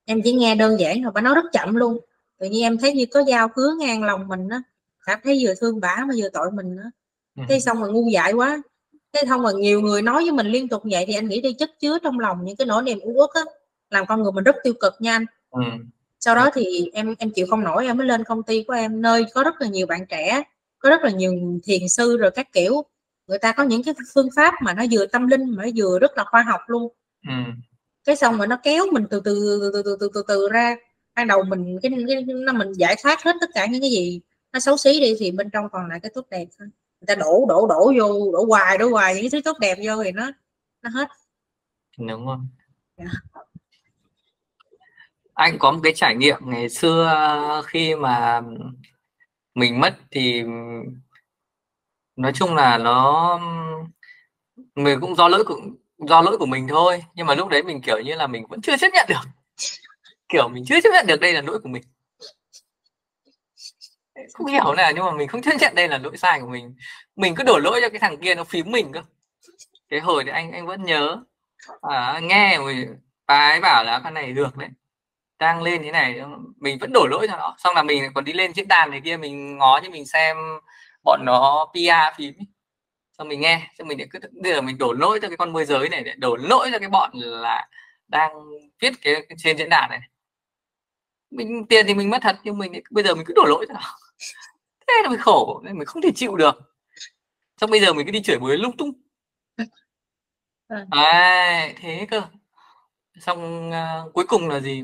Em 0.06 0.22
chỉ 0.24 0.34
nghe 0.34 0.56
đơn 0.56 0.80
giản 0.80 1.04
thôi 1.04 1.12
bà 1.16 1.22
nói 1.22 1.36
rất 1.36 1.46
chậm 1.54 1.76
luôn. 1.76 2.00
Tự 2.38 2.48
nhiên 2.50 2.64
em 2.64 2.78
thấy 2.78 2.94
như 2.94 3.06
có 3.06 3.24
dao 3.24 3.50
cứa 3.50 3.76
ngang 3.80 4.04
lòng 4.04 4.28
mình 4.28 4.50
á 4.50 4.62
cảm 5.10 5.20
thấy 5.24 5.40
vừa 5.42 5.54
thương 5.62 5.80
bả 5.80 5.96
mà 6.08 6.14
vừa 6.18 6.30
tội 6.34 6.52
mình 6.52 6.76
nữa 6.76 6.92
ừ. 7.38 7.44
thế 7.50 7.60
xong 7.60 7.82
rồi 7.82 7.92
ngu 7.92 8.10
dại 8.10 8.34
quá 8.34 8.62
thế 9.14 9.22
không 9.30 9.44
mà 9.44 9.52
nhiều 9.52 9.82
người 9.82 10.02
nói 10.02 10.24
với 10.24 10.32
mình 10.32 10.48
liên 10.48 10.70
tục 10.70 10.82
vậy 10.92 11.04
thì 11.08 11.14
anh 11.14 11.28
nghĩ 11.28 11.42
đi 11.42 11.54
chất 11.54 11.70
chứa 11.80 11.98
trong 12.04 12.20
lòng 12.20 12.38
những 12.46 12.56
cái 12.56 12.68
nỗi 12.68 12.84
niềm 12.84 13.00
uất 13.04 13.30
á 13.34 13.42
làm 13.90 14.06
con 14.06 14.24
người 14.24 14.32
mình 14.32 14.44
rất 14.44 14.56
tiêu 14.64 14.74
cực 14.80 14.94
nha 15.00 15.12
anh 15.12 15.26
ừ. 15.50 15.62
sau 16.20 16.36
đó 16.36 16.50
thì 16.54 16.90
em 16.94 17.16
em 17.20 17.32
chịu 17.32 17.48
không 17.50 17.64
nổi 17.64 17.86
em 17.86 17.98
mới 17.98 18.08
lên 18.08 18.24
công 18.24 18.44
ty 18.44 18.64
của 18.64 18.74
em 18.74 19.02
nơi 19.02 19.26
có 19.34 19.44
rất 19.44 19.62
là 19.62 19.68
nhiều 19.68 19.88
bạn 19.88 20.06
trẻ 20.10 20.44
có 20.80 20.90
rất 20.90 21.02
là 21.04 21.10
nhiều 21.10 21.60
thiền 21.64 21.88
sư 21.90 22.18
rồi 22.18 22.32
các 22.32 22.54
kiểu 22.54 22.84
người 23.28 23.40
ta 23.40 23.52
có 23.52 23.64
những 23.64 23.84
cái 23.84 23.94
phương 24.14 24.30
pháp 24.36 24.54
mà 24.62 24.74
nó 24.74 24.84
vừa 24.92 25.06
tâm 25.06 25.28
linh 25.28 25.56
mà 25.56 25.64
nó 25.64 25.70
vừa 25.76 26.00
rất 26.00 26.18
là 26.18 26.24
khoa 26.24 26.42
học 26.42 26.62
luôn 26.68 26.94
ừ. 27.28 27.34
cái 28.06 28.16
xong 28.16 28.38
rồi 28.38 28.48
nó 28.48 28.58
kéo 28.64 28.86
mình 28.92 29.06
từ 29.10 29.22
từ 29.26 29.60
từ 29.74 29.82
từ 29.84 29.98
từ 30.00 30.10
từ, 30.14 30.24
từ 30.28 30.50
ra 30.52 30.76
ban 31.16 31.28
đầu 31.28 31.44
mình 31.44 31.80
cái, 31.82 31.92
cái 32.08 32.24
nó 32.24 32.54
mình 32.54 32.74
giải 32.74 32.96
thoát 33.04 33.24
hết 33.24 33.36
tất 33.42 33.50
cả 33.54 33.66
những 33.66 33.82
cái 33.82 33.90
gì 33.90 34.22
nó 34.54 34.60
xấu 34.60 34.78
xí 34.78 35.00
đi 35.00 35.16
thì 35.20 35.32
bên 35.32 35.50
trong 35.50 35.70
còn 35.70 35.90
lại 35.90 36.00
cái 36.04 36.12
tốt 36.16 36.26
đẹp 36.30 36.46
thôi. 36.60 36.68
Người 37.02 37.06
ta 37.08 37.16
đổ 37.16 37.46
đổ 37.50 37.68
đổ 37.68 37.94
vô 37.98 38.32
đổ 38.32 38.46
hoài 38.48 38.78
đổ 38.78 38.90
hoài 38.90 39.16
những 39.16 39.32
thứ 39.32 39.42
tốt 39.42 39.58
đẹp 39.60 39.78
vô 39.86 40.04
thì 40.04 40.12
nó 40.12 40.32
nó 40.82 40.90
hết. 40.90 41.10
Đúng 41.98 42.26
không 42.26 42.48
yeah. 42.98 43.12
anh 45.34 45.60
có 45.60 45.72
một 45.72 45.80
cái 45.84 45.94
trải 45.96 46.16
nghiệm 46.16 46.38
ngày 46.46 46.70
xưa 46.70 47.62
khi 47.68 47.96
mà 47.96 48.42
mình 49.56 49.80
mất 49.80 49.98
thì 50.12 50.44
nói 52.16 52.32
chung 52.36 52.56
là 52.56 52.78
nó 52.78 53.40
mình 54.76 55.00
cũng 55.02 55.16
do 55.16 55.28
lỗi 55.28 55.44
của 55.44 55.62
do 55.98 56.22
lỗi 56.22 56.38
của 56.38 56.46
mình 56.46 56.68
thôi. 56.68 57.04
Nhưng 57.16 57.28
mà 57.28 57.36
lúc 57.36 57.50
đấy 57.50 57.64
mình 57.64 57.82
kiểu 57.82 58.00
như 58.06 58.16
là 58.16 58.28
mình 58.28 58.46
vẫn 58.50 58.62
chưa 58.62 58.78
chấp 58.78 58.88
nhận 58.94 59.06
được. 59.10 59.30
Kiểu 60.30 60.48
mình 60.48 60.64
chưa 60.68 60.82
chấp 60.84 60.90
nhận 60.94 61.08
được 61.08 61.20
đây 61.20 61.34
là 61.34 61.42
lỗi 61.42 61.60
của 61.64 61.70
mình 61.70 61.84
không 64.34 64.48
hiểu 64.48 64.74
nào 64.74 64.92
nhưng 64.96 65.06
mà 65.06 65.12
mình 65.12 65.28
không 65.28 65.42
chấp 65.42 65.52
nhận 65.60 65.76
đây 65.76 65.88
là 65.88 65.98
lỗi 65.98 66.18
sai 66.18 66.40
của 66.42 66.48
mình. 66.48 66.76
Mình 67.16 67.36
cứ 67.36 67.44
đổ 67.44 67.58
lỗi 67.58 67.80
cho 67.82 67.90
cái 67.90 68.00
thằng 68.00 68.18
kia 68.18 68.36
nó 68.36 68.44
phím 68.44 68.72
mình 68.72 68.92
cơ. 68.92 69.02
Cái 69.90 70.00
hồi 70.00 70.24
thì 70.24 70.32
anh 70.32 70.52
anh 70.52 70.68
vẫn 70.68 70.84
nhớ. 70.84 71.18
À, 71.82 72.20
nghe 72.24 72.58
rồi 72.58 72.88
bà 73.28 73.50
ấy 73.50 73.60
bảo 73.62 73.84
là 73.84 74.02
con 74.04 74.14
này 74.14 74.34
được 74.34 74.58
đấy. 74.58 74.70
Đang 75.40 75.62
lên 75.62 75.84
thế 75.84 75.92
này 75.92 76.22
mình 76.58 76.78
vẫn 76.80 76.94
đổ 76.94 77.08
lỗi 77.08 77.28
cho 77.30 77.38
nó. 77.38 77.56
Xong 77.58 77.76
là 77.76 77.84
mình 77.84 78.04
còn 78.14 78.24
đi 78.24 78.34
lên 78.34 78.54
diễn 78.54 78.68
đàn 78.68 78.92
này 78.92 79.02
kia 79.04 79.18
mình 79.18 79.58
ngó 79.58 79.80
cho 79.80 79.90
mình 79.90 80.06
xem 80.06 80.38
bọn 81.04 81.22
nó 81.26 81.68
PR 81.74 82.18
phím 82.18 82.34
xong 83.18 83.28
mình 83.28 83.42
nghe 83.42 83.68
xong 83.78 83.88
mình 83.88 84.10
cứ 84.12 84.20
bây 84.44 84.54
giờ 84.54 84.62
mình 84.62 84.78
đổ 84.78 84.94
lỗi 84.94 85.20
cho 85.22 85.28
cái 85.28 85.38
con 85.38 85.54
môi 85.54 85.66
giới 85.66 85.90
này 85.90 86.04
để 86.04 86.14
đổ 86.18 86.36
lỗi 86.36 86.70
cho 86.72 86.80
cái 86.80 86.90
bọn 86.90 87.12
là 87.14 87.68
đang 88.08 88.32
viết 88.80 88.94
cái, 89.02 89.14
cái 89.30 89.38
trên 89.38 89.58
diễn 89.58 89.70
đàn 89.70 89.90
này. 89.90 90.00
Mình 91.32 91.66
tiền 91.70 91.88
thì 91.88 91.94
mình 91.94 92.10
mất 92.10 92.20
thật 92.22 92.36
nhưng 92.44 92.58
mình 92.58 92.74
bây 92.92 93.04
giờ 93.04 93.16
mình 93.16 93.26
cứ 93.26 93.34
đổ 93.36 93.44
lỗi 93.48 93.66
cho 93.68 93.74
nó 93.74 93.82
thế 94.90 95.04
là 95.04 95.10
mình 95.10 95.20
khổ 95.20 95.62
nên 95.64 95.78
mình 95.78 95.86
không 95.86 96.02
thể 96.02 96.12
chịu 96.16 96.36
được. 96.36 96.56
Xong 97.62 97.70
bây 97.70 97.80
giờ 97.80 97.94
mình 97.94 98.06
cứ 98.06 98.12
đi 98.12 98.22
chửi 98.22 98.40
bới 98.40 98.58
lung 98.58 98.78
tung. 98.78 98.92
À, 100.90 101.74
thế 101.78 102.08
cơ. 102.12 102.22
Xong 103.20 103.70
uh, 103.70 104.14
cuối 104.14 104.26
cùng 104.28 104.50
là 104.50 104.60
gì? 104.60 104.84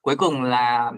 Cuối 0.00 0.16
cùng 0.16 0.42
là 0.42 0.92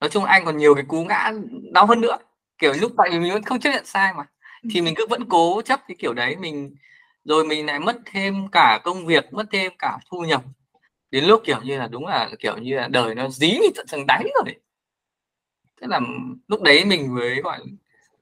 nói 0.00 0.10
chung 0.10 0.24
anh 0.24 0.44
còn 0.44 0.56
nhiều 0.56 0.74
cái 0.74 0.84
cú 0.88 1.04
ngã 1.04 1.32
đau 1.72 1.86
hơn 1.86 2.00
nữa. 2.00 2.16
Kiểu 2.58 2.72
lúc 2.80 2.92
tại 2.96 3.08
vì 3.12 3.18
mình 3.18 3.32
vẫn 3.32 3.42
không 3.42 3.60
chấp 3.60 3.70
nhận 3.70 3.86
sai 3.86 4.14
mà. 4.14 4.24
Thì 4.70 4.80
mình 4.80 4.94
cứ 4.96 5.06
vẫn 5.10 5.28
cố 5.28 5.62
chấp 5.62 5.80
cái 5.88 5.96
kiểu 5.98 6.14
đấy 6.14 6.36
mình 6.36 6.74
rồi 7.24 7.46
mình 7.46 7.66
lại 7.66 7.78
mất 7.80 7.96
thêm 8.06 8.48
cả 8.52 8.80
công 8.84 9.06
việc 9.06 9.32
mất 9.32 9.46
thêm 9.52 9.72
cả 9.78 9.98
thu 10.10 10.20
nhập. 10.20 10.42
Đến 11.10 11.24
lúc 11.24 11.42
kiểu 11.44 11.60
như 11.62 11.78
là 11.78 11.86
đúng 11.88 12.06
là 12.06 12.30
kiểu 12.38 12.56
như 12.58 12.76
là 12.76 12.88
đời 12.88 13.14
nó 13.14 13.28
dí 13.28 13.58
mình 13.60 13.72
tận 13.76 13.86
tầng 13.90 14.06
đáy 14.06 14.24
rồi 14.34 14.54
đấy 15.80 15.80
thế 15.80 15.86
là 15.88 16.00
lúc 16.48 16.62
đấy 16.62 16.84
mình 16.84 17.14
mới 17.14 17.40
gọi 17.42 17.60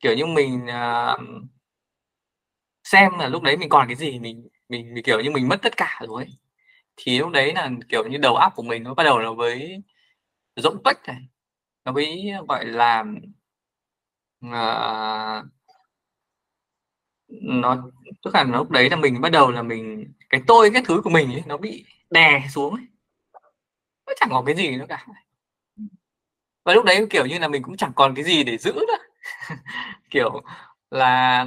kiểu 0.01 0.15
như 0.15 0.27
mình 0.27 0.67
uh, 0.67 1.21
xem 2.85 3.13
là 3.19 3.29
lúc 3.29 3.43
đấy 3.43 3.57
mình 3.57 3.69
còn 3.69 3.87
cái 3.89 3.97
gì 3.97 4.19
mình 4.19 4.49
mình, 4.69 4.95
mình 4.95 5.05
kiểu 5.05 5.21
như 5.21 5.31
mình 5.31 5.49
mất 5.49 5.63
tất 5.63 5.77
cả 5.77 6.01
rồi 6.09 6.27
thì 6.97 7.19
lúc 7.19 7.31
đấy 7.31 7.55
là 7.55 7.71
kiểu 7.89 8.09
như 8.09 8.19
đầu 8.19 8.37
óc 8.37 8.53
của 8.57 8.63
mình 8.63 8.83
nó 8.83 8.95
bắt 8.95 9.05
đầu 9.05 9.19
là 9.19 9.31
với 9.31 9.83
rỗng 10.57 10.83
tuếch 10.85 10.97
này 11.07 11.29
nó 11.85 11.93
mới 11.93 12.33
gọi 12.49 12.67
là 12.67 13.05
uh, 14.47 15.47
nó 17.29 17.91
tức 18.25 18.35
là 18.35 18.45
lúc 18.45 18.71
đấy 18.71 18.91
là 18.91 18.97
mình 18.97 19.21
bắt 19.21 19.33
đầu 19.33 19.51
là 19.51 19.63
mình 19.63 20.13
cái 20.31 20.43
tôi 20.47 20.71
cái 20.75 20.83
thứ 20.87 21.01
của 21.05 21.11
mình 21.11 21.33
ấy, 21.33 21.43
nó 21.47 21.57
bị 21.57 21.85
đè 22.11 22.47
xuống 22.51 22.75
ấy. 22.75 22.85
nó 24.07 24.13
chẳng 24.21 24.29
có 24.33 24.43
cái 24.47 24.57
gì 24.57 24.77
nữa 24.77 24.87
cả 24.89 25.07
và 26.65 26.75
lúc 26.75 26.85
đấy 26.85 27.07
kiểu 27.11 27.27
như 27.27 27.39
là 27.39 27.49
mình 27.49 27.63
cũng 27.63 27.77
chẳng 27.77 27.93
còn 27.97 28.15
cái 28.15 28.25
gì 28.25 28.45
để 28.45 28.59
giữ 28.59 28.73
nữa. 28.73 28.97
Kiểu 30.11 30.43
là 30.91 31.47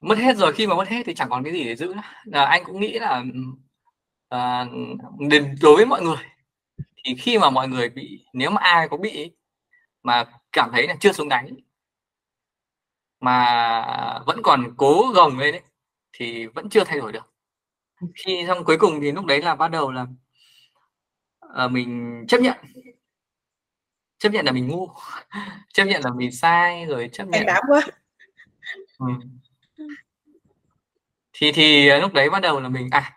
mất 0.00 0.18
hết 0.18 0.36
rồi 0.36 0.52
khi 0.52 0.66
mà 0.66 0.74
mất 0.74 0.88
hết 0.88 1.02
thì 1.06 1.14
chẳng 1.14 1.30
còn 1.30 1.44
cái 1.44 1.52
gì 1.52 1.64
để 1.64 1.76
giữ 1.76 1.86
nữa. 1.86 2.02
Là 2.24 2.44
anh 2.44 2.64
cũng 2.64 2.80
nghĩ 2.80 2.98
là 2.98 3.24
uh, 4.34 4.68
đối 5.62 5.76
với 5.76 5.86
mọi 5.86 6.02
người. 6.02 6.16
Thì 7.04 7.14
khi 7.14 7.38
mà 7.38 7.50
mọi 7.50 7.68
người 7.68 7.88
bị 7.88 8.26
nếu 8.32 8.50
mà 8.50 8.60
ai 8.62 8.88
có 8.88 8.96
bị 8.96 9.32
mà 10.02 10.24
cảm 10.52 10.70
thấy 10.72 10.88
là 10.88 10.96
chưa 11.00 11.12
xuống 11.12 11.28
đáy 11.28 11.50
mà 13.20 14.20
vẫn 14.26 14.40
còn 14.42 14.74
cố 14.76 15.12
gồng 15.14 15.38
lên 15.38 15.54
ấy, 15.54 15.62
thì 16.12 16.46
vẫn 16.46 16.68
chưa 16.68 16.84
thay 16.84 16.98
đổi 16.98 17.12
được. 17.12 17.32
Khi 18.14 18.44
xong 18.48 18.64
cuối 18.64 18.78
cùng 18.78 19.00
thì 19.00 19.12
lúc 19.12 19.24
đấy 19.26 19.42
là 19.42 19.54
bắt 19.54 19.70
đầu 19.70 19.92
là 19.92 20.06
à, 21.54 21.68
mình 21.68 22.24
chấp 22.28 22.40
nhận 22.40 22.56
chấp 24.22 24.32
nhận 24.32 24.46
là 24.46 24.52
mình 24.52 24.68
ngu. 24.68 24.88
Chấp 25.72 25.84
nhận 25.84 26.02
là 26.04 26.10
mình 26.16 26.32
sai 26.32 26.86
rồi 26.86 27.10
chấp 27.12 27.28
nhận 27.28 27.46
đã 27.46 27.60
quá. 27.68 27.80
Ừ. 28.98 29.06
thì 31.32 31.52
thì 31.52 31.90
lúc 32.00 32.12
đấy 32.12 32.30
bắt 32.30 32.40
đầu 32.42 32.60
là 32.60 32.68
mình 32.68 32.88
à 32.90 33.12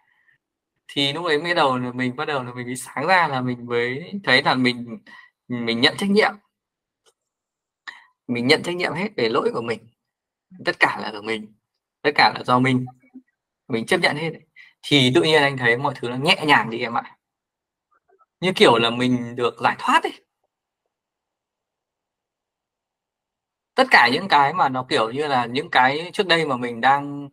thì 0.88 1.14
lúc 1.14 1.26
đấy 1.28 1.42
mới 1.42 1.54
đầu 1.54 1.78
là 1.78 1.92
mình 1.92 2.16
bắt 2.16 2.26
đầu 2.26 2.44
là 2.44 2.54
mình 2.54 2.66
mới 2.66 2.76
sáng 2.76 3.08
ra 3.08 3.28
là 3.28 3.42
mình 3.42 3.66
mới 3.66 4.14
thấy 4.24 4.44
là 4.44 4.56
mình 4.56 5.00
mình 5.48 5.82
nhận 5.82 5.98
trách 5.98 6.10
nhiệm. 6.10 6.32
Mình 8.28 8.48
nhận 8.48 8.64
trách 8.64 8.76
nhiệm 8.76 8.94
hết 8.94 9.10
về 9.18 9.30
lỗi 9.30 9.52
của 9.54 9.62
mình. 9.62 9.80
Tất 10.66 10.80
cả 10.80 11.00
là 11.02 11.12
của 11.12 11.22
mình. 11.22 11.54
Tất 12.02 12.12
cả 12.16 12.34
là 12.36 12.44
do 12.44 12.60
mình. 12.60 12.86
Mình 13.68 13.86
chấp 13.86 14.00
nhận 14.00 14.16
hết. 14.16 14.32
Thì 14.82 15.12
tự 15.16 15.24
nhiên 15.24 15.42
anh 15.42 15.58
thấy 15.58 15.78
mọi 15.78 15.94
thứ 15.98 16.10
nó 16.10 16.16
nhẹ 16.16 16.44
nhàng 16.48 16.70
đi 16.70 16.80
em 16.80 16.94
ạ. 16.94 17.18
Như 18.40 18.52
kiểu 18.56 18.78
là 18.78 18.90
mình 18.90 19.36
được 19.36 19.56
giải 19.64 19.76
thoát 19.80 20.04
ấy 20.04 20.25
tất 23.76 23.88
cả 23.92 24.10
những 24.14 24.28
cái 24.28 24.54
mà 24.54 24.70
nó 24.70 24.86
kiểu 24.90 25.12
như 25.12 25.28
là 25.28 25.46
những 25.46 25.70
cái 25.70 26.10
trước 26.14 26.28
đây 26.28 26.46
mà 26.46 26.58
mình 26.58 26.82
đang 26.82 27.30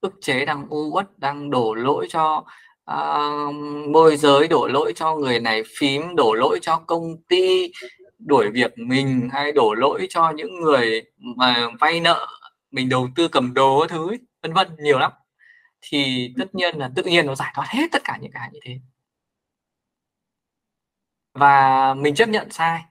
ức 0.00 0.14
chế 0.20 0.44
đang 0.44 0.66
u 0.68 0.90
uất 0.92 1.18
đang 1.18 1.50
đổ 1.50 1.74
lỗi 1.74 2.06
cho 2.10 2.44
uh, 2.92 3.54
môi 3.90 4.16
giới 4.16 4.48
đổ 4.48 4.66
lỗi 4.66 4.92
cho 4.96 5.16
người 5.16 5.40
này 5.40 5.62
phím 5.78 6.16
đổ 6.16 6.34
lỗi 6.34 6.58
cho 6.62 6.76
công 6.86 7.22
ty 7.28 7.72
đuổi 8.18 8.50
việc 8.50 8.72
mình 8.78 9.28
hay 9.32 9.52
đổ 9.52 9.74
lỗi 9.74 10.06
cho 10.10 10.30
những 10.30 10.60
người 10.60 11.02
mà 11.18 11.70
vay 11.80 12.00
nợ 12.00 12.26
mình 12.70 12.88
đầu 12.88 13.08
tư 13.16 13.28
cầm 13.28 13.54
đồ 13.54 13.86
thứ 13.88 14.16
vân 14.42 14.52
vân 14.52 14.76
nhiều 14.78 14.98
lắm. 14.98 15.12
Thì 15.82 16.32
tất 16.38 16.54
nhiên 16.54 16.78
là 16.78 16.90
tự 16.96 17.02
nhiên 17.02 17.26
nó 17.26 17.34
giải 17.34 17.52
thoát 17.54 17.66
hết 17.68 17.86
tất 17.92 18.02
cả 18.04 18.18
những 18.20 18.32
cái 18.32 18.50
như 18.52 18.60
thế. 18.64 18.78
Và 21.34 21.94
mình 21.94 22.14
chấp 22.14 22.28
nhận 22.28 22.50
sai. 22.50 22.82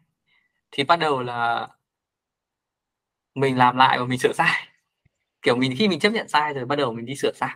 Thì 0.71 0.83
bắt 0.83 0.95
đầu 0.95 1.21
là 1.23 1.67
mình 3.35 3.57
làm 3.57 3.77
lại 3.77 3.99
và 3.99 4.05
mình 4.05 4.19
sửa 4.19 4.33
sai. 4.33 4.67
Kiểu 5.41 5.55
mình 5.55 5.75
khi 5.77 5.87
mình 5.87 5.99
chấp 5.99 6.09
nhận 6.09 6.27
sai 6.27 6.53
rồi 6.53 6.65
bắt 6.65 6.75
đầu 6.75 6.93
mình 6.93 7.05
đi 7.05 7.15
sửa 7.15 7.31
sai. 7.35 7.55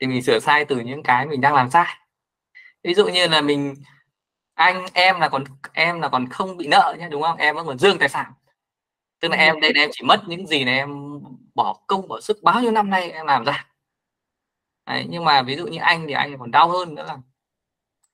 Thì 0.00 0.06
mình 0.06 0.22
sửa 0.22 0.38
sai 0.38 0.64
từ 0.64 0.80
những 0.80 1.02
cái 1.02 1.26
mình 1.26 1.40
đang 1.40 1.54
làm 1.54 1.70
sai. 1.70 1.96
Ví 2.84 2.94
dụ 2.94 3.06
như 3.08 3.28
là 3.28 3.40
mình 3.40 3.74
anh 4.54 4.86
em 4.94 5.20
là 5.20 5.28
còn 5.28 5.44
em 5.72 6.00
là 6.00 6.08
còn 6.08 6.28
không 6.28 6.56
bị 6.56 6.66
nợ 6.68 6.96
nhé 6.98 7.08
đúng 7.10 7.22
không? 7.22 7.36
Em 7.36 7.56
vẫn 7.56 7.66
còn 7.66 7.78
dương 7.78 7.98
tài 7.98 8.08
sản. 8.08 8.32
Tức 9.20 9.28
là 9.28 9.36
em 9.36 9.60
đây 9.60 9.72
em 9.76 9.90
chỉ 9.92 10.04
mất 10.04 10.22
những 10.26 10.46
gì 10.46 10.64
này 10.64 10.74
em 10.78 11.20
bỏ 11.54 11.80
công 11.86 12.08
bỏ 12.08 12.20
sức 12.20 12.38
bao 12.42 12.62
nhiêu 12.62 12.70
năm 12.72 12.90
nay 12.90 13.10
em 13.10 13.26
làm 13.26 13.44
ra. 13.44 13.66
Đấy, 14.86 15.06
nhưng 15.10 15.24
mà 15.24 15.42
ví 15.42 15.56
dụ 15.56 15.66
như 15.66 15.78
anh 15.80 16.04
thì 16.06 16.12
anh 16.12 16.38
còn 16.38 16.50
đau 16.50 16.68
hơn 16.68 16.94
nữa 16.94 17.04
là 17.08 17.18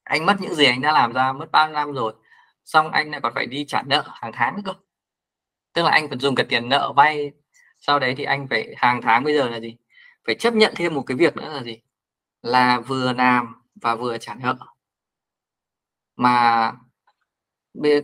anh 0.04 0.26
mất 0.26 0.36
những 0.40 0.54
gì 0.54 0.64
anh 0.64 0.80
đã 0.80 0.92
làm 0.92 1.12
ra 1.12 1.32
mất 1.32 1.50
bao 1.52 1.66
nhiêu 1.66 1.74
năm 1.74 1.92
rồi. 1.92 2.14
Xong 2.64 2.90
anh 2.90 3.10
lại 3.10 3.20
còn 3.20 3.32
phải 3.34 3.46
đi 3.46 3.64
trả 3.68 3.82
nợ 3.82 4.04
hàng 4.06 4.32
tháng 4.34 4.56
nữa 4.56 4.62
cơ 4.64 4.72
tức 5.74 5.82
là 5.82 5.90
anh 5.90 6.08
còn 6.08 6.20
dùng 6.20 6.34
cả 6.34 6.44
tiền 6.48 6.68
nợ 6.68 6.92
vay 6.96 7.32
sau 7.78 7.98
đấy 7.98 8.14
thì 8.18 8.24
anh 8.24 8.46
phải 8.50 8.74
hàng 8.76 9.02
tháng 9.02 9.24
bây 9.24 9.34
giờ 9.34 9.48
là 9.48 9.60
gì? 9.60 9.76
Phải 10.26 10.34
chấp 10.34 10.54
nhận 10.54 10.72
thêm 10.76 10.94
một 10.94 11.02
cái 11.06 11.16
việc 11.16 11.36
nữa 11.36 11.52
là 11.54 11.62
gì? 11.62 11.80
Là 12.42 12.80
vừa 12.80 13.12
làm 13.12 13.54
và 13.74 13.94
vừa 13.94 14.18
trả 14.18 14.34
nợ. 14.34 14.56
Mà 16.16 16.72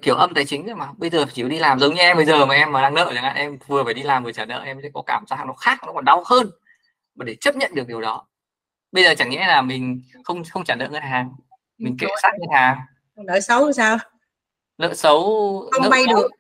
kiểu 0.03 0.15
âm 0.15 0.35
tài 0.35 0.45
chính 0.45 0.67
mà 0.77 0.93
bây 0.97 1.11
giờ 1.11 1.25
chỉ 1.33 1.43
đi 1.43 1.59
làm 1.59 1.79
giống 1.79 1.95
như 1.95 2.01
em 2.01 2.17
bây 2.17 2.27
giờ 2.27 2.47
mà 2.47 2.55
em 2.55 2.73
mà 2.73 2.83
đang 2.83 2.95
nợ 2.95 3.13
chẳng 3.15 3.25
hạn 3.25 3.37
em 3.37 3.59
vừa 3.67 3.85
phải 3.85 3.95
đi 3.95 4.03
làm 4.03 4.25
vừa 4.25 4.33
trả 4.33 4.45
nợ 4.45 4.63
em 4.65 4.79
sẽ 4.83 4.89
có 4.95 5.03
cảm 5.07 5.27
giác 5.27 5.47
nó 5.47 5.53
khác 5.53 5.79
nó 5.87 5.93
còn 5.93 6.05
đau 6.05 6.23
hơn. 6.27 6.51
Mà 7.15 7.25
để 7.25 7.37
chấp 7.41 7.57
nhận 7.57 7.75
được 7.75 7.87
điều 7.89 8.01
đó 8.01 8.27
bây 8.93 9.05
giờ 9.05 9.15
chẳng 9.19 9.31
nhẽ 9.31 9.47
là 9.47 9.63
mình 9.63 10.03
không 10.25 10.43
không 10.45 10.65
trả 10.65 10.75
nợ 10.75 10.89
ngân 10.89 11.03
hàng 11.03 11.33
mình 11.79 11.97
kệ 12.01 12.07
sát 12.23 12.33
ngân 12.39 12.51
hàng. 12.53 12.79
Nợ 13.17 13.41
xấu 13.41 13.73
sao? 13.73 13.99
Nợ 14.79 14.95
xấu 14.95 15.23
không 15.73 15.91
vay 15.91 16.07
được 16.07 16.31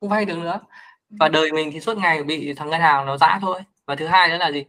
không 0.00 0.08
vay 0.10 0.24
được 0.24 0.38
nữa. 0.38 0.60
Và 1.10 1.28
đời 1.28 1.52
mình 1.52 1.70
thì 1.72 1.80
suốt 1.80 1.96
ngày 1.98 2.22
bị 2.22 2.54
thằng 2.54 2.70
ngân 2.70 2.80
hàng 2.80 3.06
nó 3.06 3.16
giã 3.16 3.38
thôi. 3.40 3.60
Và 3.86 3.96
thứ 3.96 4.06
hai 4.06 4.28
nữa 4.28 4.36
là 4.36 4.52
gì? 4.52 4.64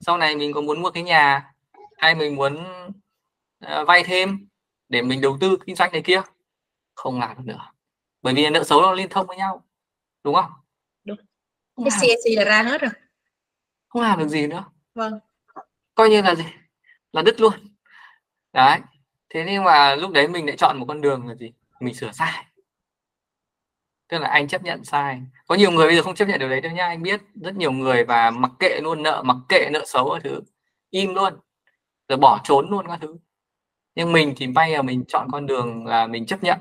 Sau 0.00 0.16
này 0.16 0.36
mình 0.36 0.52
có 0.52 0.60
muốn 0.60 0.82
mua 0.82 0.90
cái 0.90 1.02
nhà 1.02 1.52
hay 1.98 2.14
mình 2.14 2.36
muốn 2.36 2.64
uh, 3.64 3.86
vay 3.86 4.02
thêm 4.04 4.48
để 4.88 5.02
mình 5.02 5.20
đầu 5.20 5.36
tư 5.40 5.58
kinh 5.66 5.76
doanh 5.76 5.92
này 5.92 6.02
kia? 6.02 6.22
Không 6.94 7.20
làm 7.20 7.36
được 7.36 7.42
nữa. 7.46 7.72
Bởi 8.22 8.34
vì 8.34 8.50
nợ 8.50 8.64
xấu 8.64 8.82
nó 8.82 8.92
liên 8.92 9.08
thông 9.08 9.26
với 9.26 9.36
nhau 9.36 9.64
đúng 10.24 10.34
không? 10.34 10.50
Đúng. 11.04 11.18
Cái 11.76 11.90
CAC 12.00 12.36
là 12.36 12.44
ra 12.44 12.62
hết 12.62 12.80
rồi. 12.80 12.90
Không 13.88 14.02
làm 14.02 14.18
được 14.18 14.28
gì 14.28 14.46
nữa. 14.46 14.64
Vâng. 14.94 15.18
Coi 15.94 16.10
như 16.10 16.22
là 16.22 16.34
gì? 16.34 16.44
Là 17.12 17.22
đứt 17.22 17.40
luôn. 17.40 17.52
Đấy. 18.52 18.80
Thế 19.28 19.44
nhưng 19.46 19.64
mà 19.64 19.94
lúc 19.94 20.10
đấy 20.10 20.28
mình 20.28 20.46
lại 20.46 20.56
chọn 20.56 20.78
một 20.78 20.84
con 20.88 21.00
đường 21.00 21.28
là 21.28 21.34
gì? 21.34 21.52
Mình 21.80 21.94
sửa 21.94 22.12
sai 22.12 22.44
tức 24.08 24.18
là 24.18 24.28
anh 24.28 24.48
chấp 24.48 24.62
nhận 24.62 24.84
sai. 24.84 25.22
Có 25.46 25.54
nhiều 25.54 25.70
người 25.70 25.86
bây 25.86 25.96
giờ 25.96 26.02
không 26.02 26.14
chấp 26.14 26.28
nhận 26.28 26.38
điều 26.38 26.48
đấy 26.48 26.60
đâu 26.60 26.72
nha 26.72 26.86
anh 26.86 27.02
biết 27.02 27.20
rất 27.34 27.56
nhiều 27.56 27.72
người 27.72 28.04
và 28.04 28.30
mặc 28.30 28.50
kệ 28.58 28.80
luôn 28.82 29.02
nợ 29.02 29.22
mặc 29.22 29.36
kệ 29.48 29.68
nợ 29.72 29.84
xấu 29.86 30.10
các 30.10 30.22
thứ 30.24 30.40
im 30.90 31.14
luôn 31.14 31.34
rồi 32.08 32.18
bỏ 32.18 32.40
trốn 32.44 32.70
luôn 32.70 32.86
các 32.88 32.98
thứ. 33.02 33.16
Nhưng 33.94 34.12
mình 34.12 34.34
thì 34.36 34.46
may 34.46 34.70
là 34.70 34.82
mình 34.82 35.04
chọn 35.08 35.28
con 35.32 35.46
đường 35.46 35.86
là 35.86 36.06
mình 36.06 36.26
chấp 36.26 36.42
nhận. 36.42 36.58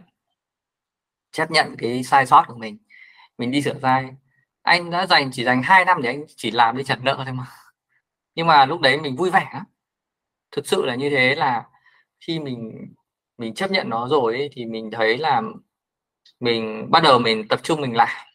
Chấp 1.32 1.52
nhận 1.52 1.76
cái 1.78 2.04
sai 2.04 2.26
sót 2.26 2.46
của 2.48 2.56
mình. 2.56 2.78
Mình 3.38 3.52
đi 3.52 3.62
sửa 3.62 3.80
sai. 3.82 4.10
Anh 4.62 4.90
đã 4.92 5.06
dành 5.06 5.30
chỉ 5.32 5.44
dành 5.44 5.64
2 5.64 5.86
năm 5.86 6.02
để 6.02 6.10
anh 6.10 6.26
chỉ 6.36 6.52
làm 6.52 6.78
đi 6.78 6.84
trả 6.84 6.96
nợ 6.96 7.24
thôi 7.26 7.34
mà. 7.34 7.46
Nhưng 8.36 8.48
mà 8.48 8.66
lúc 8.66 8.82
đấy 8.82 9.02
mình 9.02 9.16
vui 9.16 9.30
vẻ 9.32 9.62
thực 10.52 10.68
sự 10.68 10.86
là 10.86 10.96
như 10.96 11.10
thế 11.10 11.36
là 11.36 11.64
khi 12.20 12.40
mình 12.40 12.94
mình 13.38 13.54
chấp 13.54 13.72
nhận 13.72 13.90
nó 13.90 14.08
rồi 14.08 14.34
ấy, 14.36 14.50
thì 14.54 14.66
mình 14.66 14.92
thấy 14.92 15.18
là 15.18 15.42
mình, 16.40 16.92
bắt 16.92 17.04
đầu 17.04 17.20
mình 17.20 17.48
tập 17.48 17.60
trung 17.64 17.82
mình 17.82 17.96
lại. 17.96 18.26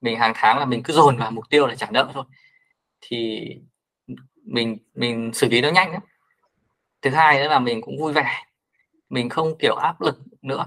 Mình 0.00 0.18
hàng 0.18 0.32
tháng 0.34 0.58
là 0.58 0.64
mình 0.64 0.82
cứ 0.82 0.92
dồn 0.92 1.16
vào 1.16 1.30
mục 1.30 1.44
tiêu 1.50 1.66
là 1.66 1.74
trả 1.74 1.90
nợ 1.90 2.10
thôi. 2.14 2.24
Thì 3.00 3.46
mình 4.44 4.78
mình 4.94 5.32
xử 5.34 5.48
lý 5.48 5.60
nó 5.60 5.70
nhanh 5.70 5.92
lắm. 5.92 6.02
thứ 7.02 7.10
hai 7.10 7.38
nữa 7.38 7.48
là 7.48 7.58
mình 7.58 7.80
cũng 7.82 7.98
vui 8.00 8.12
vẻ. 8.12 8.44
Mình 9.10 9.28
không 9.28 9.58
kiểu 9.58 9.74
áp 9.74 10.00
lực 10.00 10.18
nữa. 10.42 10.66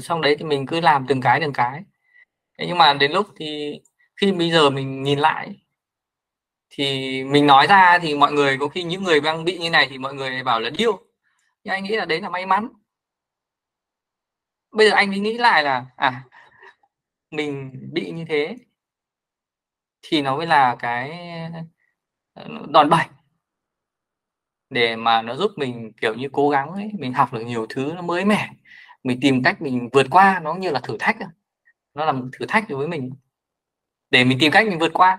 Xong 0.00 0.20
đấy 0.20 0.36
thì 0.38 0.44
mình 0.44 0.66
cứ 0.66 0.80
làm 0.80 1.06
từng 1.08 1.20
cái 1.20 1.40
từng 1.40 1.52
cái. 1.52 1.82
Nhưng 2.58 2.78
mà 2.78 2.94
đến 2.94 3.12
lúc 3.12 3.26
thì 3.36 3.80
khi 4.16 4.32
bây 4.32 4.50
giờ 4.50 4.70
mình 4.70 5.02
nhìn 5.02 5.18
lại, 5.18 5.56
thì 6.70 7.24
mình 7.24 7.46
nói 7.46 7.66
ra 7.66 7.98
thì 7.98 8.14
mọi 8.14 8.32
người, 8.32 8.58
có 8.60 8.68
khi 8.68 8.82
những 8.82 9.04
người 9.04 9.20
đang 9.20 9.44
bị 9.44 9.58
như 9.58 9.70
này 9.70 9.86
thì 9.90 9.98
mọi 9.98 10.14
người 10.14 10.42
bảo 10.42 10.60
là 10.60 10.70
điêu, 10.70 10.98
nhưng 11.64 11.74
anh 11.74 11.84
nghĩ 11.84 11.96
là 11.96 12.04
đấy 12.04 12.20
là 12.20 12.28
may 12.28 12.46
mắn 12.46 12.68
bây 14.76 14.88
giờ 14.88 14.94
anh 14.94 15.10
mới 15.10 15.18
nghĩ 15.18 15.38
lại 15.38 15.62
là 15.62 15.86
à 15.96 16.24
mình 17.30 17.72
bị 17.92 18.10
như 18.10 18.24
thế 18.28 18.56
thì 20.02 20.22
nó 20.22 20.36
mới 20.36 20.46
là 20.46 20.76
cái 20.78 21.10
ờ, 22.34 22.48
đòn 22.68 22.90
bẩy. 22.90 23.04
Để 24.70 24.96
mà 24.96 25.22
nó 25.22 25.36
giúp 25.36 25.50
mình, 25.56 25.92
kiểu 26.00 26.14
như, 26.14 26.28
cố 26.32 26.48
gắng 26.48 26.68
ấy, 26.72 26.90
mình 26.98 27.12
học 27.12 27.32
được 27.32 27.40
nhiều 27.40 27.66
thứ 27.68 27.92
nó 27.96 28.02
mới 28.02 28.24
mẻ. 28.24 28.50
Mình 29.04 29.18
tìm 29.22 29.42
cách 29.42 29.62
mình 29.62 29.88
vượt 29.92 30.06
qua, 30.10 30.40
nó 30.42 30.54
như 30.54 30.70
là 30.70 30.80
thử 30.80 30.96
thách 31.00 31.16
nó 31.94 32.04
là 32.04 32.12
một 32.12 32.26
thử 32.38 32.46
thách 32.48 32.68
đối 32.68 32.78
với 32.78 32.88
mình. 32.88 33.10
Để 34.10 34.24
mình 34.24 34.38
tìm 34.40 34.52
cách 34.52 34.66
mình 34.66 34.78
vượt 34.78 34.92
qua. 34.94 35.18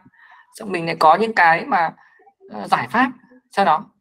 Xong 0.55 0.71
mình 0.71 0.85
lại 0.85 0.95
có 0.99 1.15
những 1.15 1.33
cái 1.35 1.65
mà 1.65 1.95
ờ, 2.49 2.67
giải 2.67 2.87
pháp 2.87 3.11
sau 3.51 3.65
đó, 3.65 3.91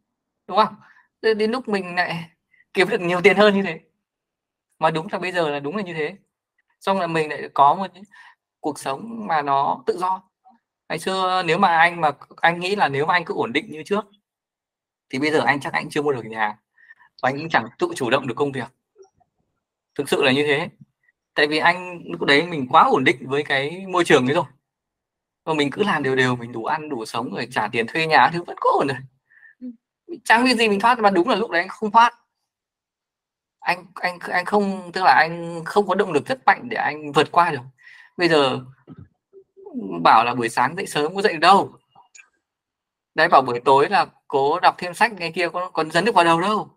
đúng 0.47 0.57
không? 0.57 0.75
Đến 1.21 1.51
lúc 1.51 1.67
mình 1.67 1.95
lại 1.95 2.29
kiếm 2.73 2.89
được 2.89 3.01
nhiều 3.01 3.21
tiền 3.21 3.37
hơn 3.37 3.55
như 3.55 3.63
thế 3.63 3.79
mà 4.79 4.91
đúng 4.91 5.07
là 5.11 5.19
bây 5.19 5.31
giờ 5.31 5.49
là 5.49 5.59
đúng 5.59 5.75
là 5.75 5.83
như 5.83 5.93
thế. 5.93 6.15
Xong 6.79 6.99
là 6.99 7.07
mình 7.07 7.29
lại 7.29 7.49
có 7.53 7.75
một 7.75 7.87
cuộc 8.59 8.79
sống 8.79 9.27
mà 9.27 9.41
nó 9.41 9.83
tự 9.85 9.97
do. 9.97 10.23
Ngày 10.89 10.99
xưa 10.99 11.43
nếu 11.45 11.57
mà 11.57 11.77
anh 11.77 12.01
mà 12.01 12.11
anh 12.35 12.59
nghĩ 12.59 12.75
là 12.75 12.87
nếu 12.89 13.05
mà 13.05 13.13
anh 13.13 13.25
cứ 13.25 13.33
ổn 13.33 13.53
định 13.53 13.71
như 13.71 13.83
trước 13.85 14.05
thì 15.09 15.19
bây 15.19 15.31
giờ 15.31 15.39
anh 15.45 15.59
chắc 15.59 15.73
anh 15.73 15.89
chưa 15.89 16.01
mua 16.01 16.11
được 16.11 16.25
nhà. 16.25 16.57
Và 17.23 17.29
anh 17.29 17.37
cũng 17.37 17.49
chẳng 17.49 17.67
tự 17.79 17.87
chủ 17.95 18.09
động 18.09 18.27
được 18.27 18.35
công 18.37 18.51
việc. 18.51 18.67
Thực 19.95 20.09
sự 20.09 20.23
là 20.23 20.31
như 20.31 20.43
thế. 20.47 20.69
Tại 21.33 21.47
vì 21.47 21.57
anh 21.57 22.01
lúc 22.11 22.21
đấy 22.21 22.47
mình 22.47 22.67
quá 22.69 22.83
ổn 22.83 23.03
định 23.03 23.17
với 23.21 23.43
cái 23.43 23.85
môi 23.87 24.05
trường 24.05 24.27
ấy 24.27 24.35
rồi. 24.35 24.45
Và 25.45 25.53
mình 25.53 25.71
cứ 25.71 25.83
làm 25.83 26.03
đều 26.03 26.15
đều 26.15 26.35
mình 26.35 26.51
đủ 26.51 26.65
ăn 26.65 26.89
đủ 26.89 27.05
sống 27.05 27.33
rồi 27.33 27.47
trả 27.51 27.67
tiền 27.67 27.87
thuê 27.87 28.07
nhà 28.07 28.29
thứ 28.33 28.43
vẫn 28.43 28.57
có 28.59 28.69
ổn 28.73 28.87
rồi. 28.87 28.97
Ừ. 29.61 29.67
chẳng 30.25 30.45
vì 30.45 30.53
gì 30.53 30.69
mình 30.69 30.79
thoát 30.79 30.99
mà 30.99 31.09
đúng 31.09 31.29
là 31.29 31.35
lúc 31.35 31.51
đấy 31.51 31.61
anh 31.61 31.69
không 31.69 31.91
thoát 31.91 32.13
anh 33.67 33.85
anh 33.95 34.19
anh 34.19 34.45
không 34.45 34.91
tức 34.93 35.01
là 35.03 35.13
anh 35.13 35.61
không 35.65 35.87
có 35.87 35.95
động 35.95 36.11
lực 36.11 36.25
rất 36.25 36.39
mạnh 36.45 36.69
để 36.69 36.77
anh 36.77 37.11
vượt 37.11 37.31
qua 37.31 37.51
được. 37.51 37.61
Bây 38.17 38.29
giờ 38.29 38.59
bảo 40.03 40.25
là 40.25 40.35
buổi 40.35 40.49
sáng 40.49 40.75
dậy 40.75 40.85
sớm 40.87 41.15
có 41.15 41.21
dậy 41.21 41.33
được 41.33 41.39
đâu. 41.39 41.73
Đấy 43.15 43.27
bảo 43.27 43.41
buổi 43.41 43.59
tối 43.65 43.89
là 43.89 44.05
cố 44.27 44.59
đọc 44.59 44.75
thêm 44.77 44.93
sách 44.93 45.11
ngày 45.13 45.31
kia 45.35 45.49
có 45.53 45.69
còn 45.69 45.91
dấn 45.91 46.05
được 46.05 46.15
vào 46.15 46.25
đầu 46.25 46.41
đâu. 46.41 46.69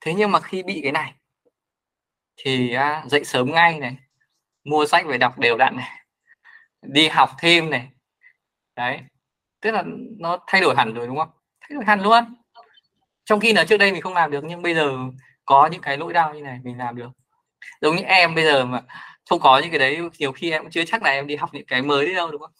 Thế 0.00 0.14
nhưng 0.14 0.30
mà 0.30 0.40
khi 0.40 0.62
bị 0.62 0.80
cái 0.82 0.92
này 0.92 1.14
thì 2.36 2.74
à, 2.74 3.04
dậy 3.06 3.24
sớm 3.24 3.50
ngay 3.50 3.80
này 3.80 3.96
mua 4.64 4.86
sách 4.86 5.06
về 5.06 5.18
đọc 5.18 5.38
đều 5.38 5.56
đặn 5.56 5.76
này 5.76 5.90
đi 6.82 7.08
học 7.08 7.30
thêm 7.38 7.70
này. 7.70 7.88
Đấy 8.76 9.00
tức 9.60 9.70
là 9.70 9.84
nó 10.18 10.38
thay 10.46 10.60
đổi 10.60 10.74
hẳn 10.76 10.94
rồi 10.94 11.06
đúng 11.06 11.18
không? 11.18 11.30
Thay 11.60 11.70
đổi 11.74 11.84
hẳn 11.84 12.00
luôn. 12.00 12.24
Trong 13.24 13.40
khi 13.40 13.52
là 13.52 13.64
trước 13.64 13.76
đây 13.76 13.92
mình 13.92 14.02
không 14.02 14.14
làm 14.14 14.30
được 14.30 14.44
nhưng 14.44 14.62
bây 14.62 14.74
giờ 14.74 14.96
có 15.44 15.68
những 15.72 15.80
cái 15.80 15.98
lỗi 15.98 16.12
đau 16.12 16.34
như 16.34 16.40
này 16.40 16.60
mình 16.64 16.78
làm 16.78 16.96
được. 16.96 17.08
Giống 17.80 17.96
như 17.96 18.02
em 18.02 18.34
bây 18.34 18.44
giờ 18.44 18.64
mà 18.64 18.82
không 19.28 19.40
có 19.40 19.58
những 19.58 19.70
cái 19.70 19.78
đấy 19.78 19.98
nhiều 20.18 20.32
khi 20.32 20.50
em 20.50 20.62
cũng 20.62 20.70
chưa 20.70 20.84
chắc 20.86 21.02
là 21.02 21.10
em 21.10 21.26
đi 21.26 21.36
học 21.36 21.50
những 21.52 21.66
cái 21.66 21.82
mới 21.82 22.06
đấy 22.06 22.14
đâu 22.14 22.30
đúng 22.30 22.40
không? 22.40 22.52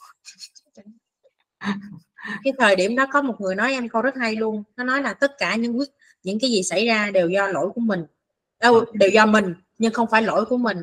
Cái 2.45 2.53
thời 2.59 2.77
điểm 2.77 2.97
đó 2.97 3.07
có 3.13 3.23
một 3.23 3.41
người 3.41 3.55
nói 3.55 3.73
em 3.73 3.89
câu 3.89 4.03
rất 4.03 4.17
hay 4.17 4.37
luôn. 4.37 4.63
Nó 4.77 4.85
nói 4.85 5.03
là 5.03 5.15
tất 5.15 5.33
cả 5.39 5.57
những 5.57 5.79
quyết 5.79 5.89
những 6.23 6.39
cái 6.41 6.51
gì 6.51 6.63
xảy 6.63 6.87
ra 6.87 7.11
đều 7.11 7.29
do 7.29 7.49
lỗi 7.49 7.71
của 7.75 7.81
mình. 7.81 8.07
Đâu 8.61 8.85
đều 8.93 9.11
do 9.11 9.27
mình 9.27 9.55
nhưng 9.79 9.93
không 9.93 10.07
phải 10.11 10.23
lỗi 10.23 10.45
của 10.45 10.57
mình. 10.57 10.79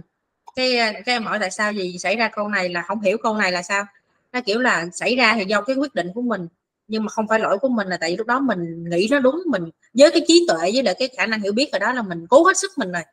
Cái 0.56 0.78
cái 0.78 1.16
em 1.16 1.24
hỏi 1.24 1.40
tại 1.40 1.52
sao 1.52 1.74
gì 1.74 1.98
xảy 1.98 2.16
ra 2.16 2.28
câu 2.28 2.50
này 2.50 2.70
là 2.70 2.82
không 2.82 3.02
hiểu 3.02 3.18
câu 3.24 3.36
này 3.36 3.52
là 3.52 3.62
sao. 3.62 3.86
Nó 4.32 4.42
kiểu 4.42 4.60
là 4.60 4.86
xảy 4.94 5.16
ra 5.16 5.34
thì 5.36 5.46
do 5.46 5.62
cái 5.62 5.76
quyết 5.76 5.96
định 5.96 6.08
của 6.16 6.22
mình 6.22 6.48
nhưng 6.88 7.04
mà 7.04 7.10
không 7.10 7.28
phải 7.28 7.40
lỗi 7.40 7.58
của 7.58 7.70
mình 7.70 7.88
là 7.88 7.98
tại 7.98 8.10
vì 8.10 8.18
lúc 8.18 8.28
đó 8.28 8.40
mình 8.40 8.90
nghĩ 8.90 9.08
nó 9.12 9.20
đúng 9.20 9.42
mình 9.46 9.70
với 9.94 10.12
cái 10.12 10.22
trí 10.28 10.46
tuệ 10.48 10.72
với 10.74 10.84
lại 10.84 10.96
cái 11.00 11.10
khả 11.18 11.26
năng 11.26 11.42
hiểu 11.42 11.52
biết 11.52 11.72
rồi 11.72 11.80
đó 11.80 11.94
là 11.94 12.02
mình 12.02 12.28
cố 12.28 12.44
hết 12.44 12.58
sức 12.58 12.72
mình 12.78 12.92
rồi. 12.92 13.04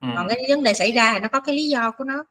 Ừ. 0.00 0.08
còn 0.16 0.28
cái 0.28 0.44
vấn 0.48 0.62
đề 0.62 0.74
xảy 0.74 0.92
ra 0.92 1.12
thì 1.14 1.20
nó 1.20 1.28
có 1.28 1.40
cái 1.40 1.56
lý 1.56 1.68
do 1.68 1.90
của 1.90 2.04
nó. 2.04 2.24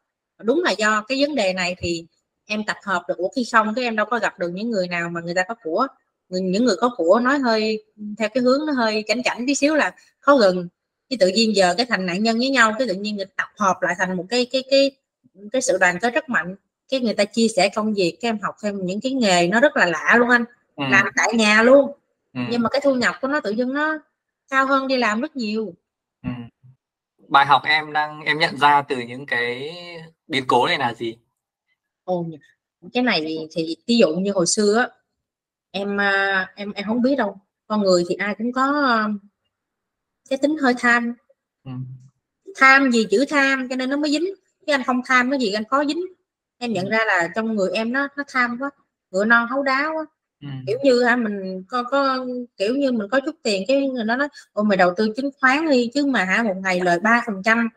Đúng 0.44 0.64
là 0.64 0.72
do 0.72 1.02
cái 1.08 1.22
vấn 1.22 1.36
đề 1.36 1.54
này 1.54 1.76
thì 1.80 2.06
em 2.46 2.64
tập 2.64 2.78
hợp 2.84 3.04
được. 3.08 3.16
Của 3.18 3.30
khi 3.36 3.46
xong 3.46 3.76
cái 3.76 3.84
em 3.84 3.96
đâu 3.96 4.06
có 4.06 4.20
gặp 4.20 4.40
được 4.40 4.50
những 4.50 4.72
người 4.72 4.88
nào 4.88 5.10
mà 5.10 5.22
người 5.22 5.34
ta 5.34 5.44
có 5.48 5.56
của 5.64 5.88
những 6.30 6.66
người 6.66 6.76
có 6.80 6.92
của 6.98 7.20
nói 7.24 7.40
hơi 7.40 7.84
theo 8.18 8.30
cái 8.30 8.44
hướng 8.44 8.66
nó 8.66 8.74
hơi 8.74 9.04
chảnh 9.08 9.24
chảnh 9.24 9.48
tí 9.48 9.56
xíu 9.56 9.76
là 9.76 9.92
khó 10.20 10.38
gần. 10.38 10.68
Cái 11.10 11.18
tự 11.20 11.28
nhiên 11.28 11.56
giờ 11.56 11.74
cái 11.78 11.86
thành 11.86 12.06
nạn 12.06 12.24
nhân 12.24 12.38
với 12.38 12.50
nhau 12.50 12.76
cái 12.80 12.88
tự 12.88 12.94
nhiên 12.94 13.16
người 13.16 13.26
tập 13.26 13.48
hợp 13.58 13.78
lại 13.82 13.96
thành 14.00 14.18
một 14.18 14.26
cái 14.30 14.46
cái 14.52 14.64
cái 14.72 14.92
cái 15.52 15.62
sự 15.62 15.78
đoàn 15.78 16.00
kết 16.02 16.14
rất 16.14 16.30
mạnh. 16.30 16.56
Cái 16.90 17.00
người 17.00 17.14
ta 17.14 17.26
chia 17.26 17.48
sẻ 17.56 17.70
công 17.70 17.94
việc 17.94 18.18
các 18.22 18.30
em 18.30 18.40
học 18.42 18.56
thêm 18.64 18.86
những 18.86 19.02
cái 19.02 19.12
nghề 19.12 19.48
nó 19.48 19.60
rất 19.60 19.78
là 19.78 19.86
lạ 19.86 20.16
luôn 20.18 20.30
anh. 20.30 20.46
Ừ. 20.76 20.84
làm 20.90 21.08
tại 21.16 21.34
nhà 21.34 21.64
luôn 21.64 21.92
ừ. 22.34 22.42
nhưng 22.50 22.62
mà 22.62 22.70
cái 22.70 22.82
thu 22.84 22.96
nhập 22.96 23.16
của 23.22 23.28
nó 23.28 23.40
tự 23.40 23.52
dưng 23.52 23.74
nó 23.74 24.00
cao 24.50 24.66
hơn 24.66 24.88
đi 24.88 24.98
làm 24.98 25.22
rất 25.22 25.36
nhiều 25.36 25.74
ừ. 26.24 26.30
bài 27.28 27.46
học 27.46 27.62
em 27.66 27.94
đang 27.94 28.22
em 28.22 28.40
nhận 28.40 28.58
ra 28.58 28.82
từ 28.82 28.98
những 29.00 29.26
cái 29.26 29.76
biến 30.28 30.44
cố 30.48 30.68
này 30.68 30.78
là 30.78 30.94
gì 30.94 31.18
ồ 32.04 32.26
cái 32.94 33.04
này 33.04 33.48
thì 33.52 33.78
ví 33.88 33.98
dụ 33.98 34.16
như 34.16 34.32
hồi 34.32 34.48
xưa 34.48 34.78
á 34.78 34.90
em 35.72 36.02
à, 36.02 36.52
em 36.56 36.72
em 36.72 36.86
không 36.88 37.02
biết 37.02 37.16
đâu 37.16 37.38
con 37.68 37.82
người 37.82 38.04
thì 38.10 38.16
ai 38.16 38.36
cũng 38.38 38.52
có 38.52 38.84
à, 38.88 39.08
cái 40.30 40.40
tính 40.42 40.58
hơi 40.58 40.74
tham 40.80 41.14
ừ. 41.64 41.72
tham 42.56 42.92
gì 42.92 43.08
chữ 43.12 43.26
tham 43.30 43.70
cho 43.70 43.76
nên 43.76 43.90
nó 43.90 43.98
mới 43.98 44.12
dính 44.12 44.26
cái 44.68 44.74
anh 44.74 44.84
không 44.84 45.02
tham 45.06 45.30
cái 45.30 45.40
gì 45.40 45.52
anh 45.54 45.64
có 45.70 45.86
dính 45.86 46.06
em 46.58 46.74
nhận 46.74 46.86
ừ. 46.86 46.90
ra 46.92 47.06
là 47.06 47.30
trong 47.36 47.56
người 47.56 47.72
em 47.72 47.94
nó 47.94 48.08
nó 48.18 48.24
tham 48.28 48.58
quá 48.60 48.70
ngựa 49.12 49.26
non 49.26 49.48
hấu 49.50 49.64
đáo 49.64 49.94
quá 49.94 50.06
ừ. 50.42 50.48
kiểu 50.68 50.78
như 50.84 51.04
ha 51.04 51.16
mình 51.16 51.64
có, 51.68 51.84
có 51.84 52.26
kiểu 52.58 52.76
như 52.76 52.92
mình 52.92 53.08
có 53.12 53.20
chút 53.26 53.36
tiền 53.44 53.64
cái 53.68 53.88
người 53.88 54.06
đó 54.06 54.16
nói 54.16 54.28
ôi 54.54 54.66
mày 54.66 54.78
đầu 54.78 54.94
tư 54.98 55.14
chứng 55.16 55.30
khoán 55.42 55.70
đi 55.70 55.92
chứ 55.94 56.06
mà 56.06 56.26
hả 56.26 56.44
một 56.44 56.56
ngày 56.64 56.80
lời 56.80 57.00
ba 57.00 57.24
phần 57.26 57.42
trăm 57.44 57.70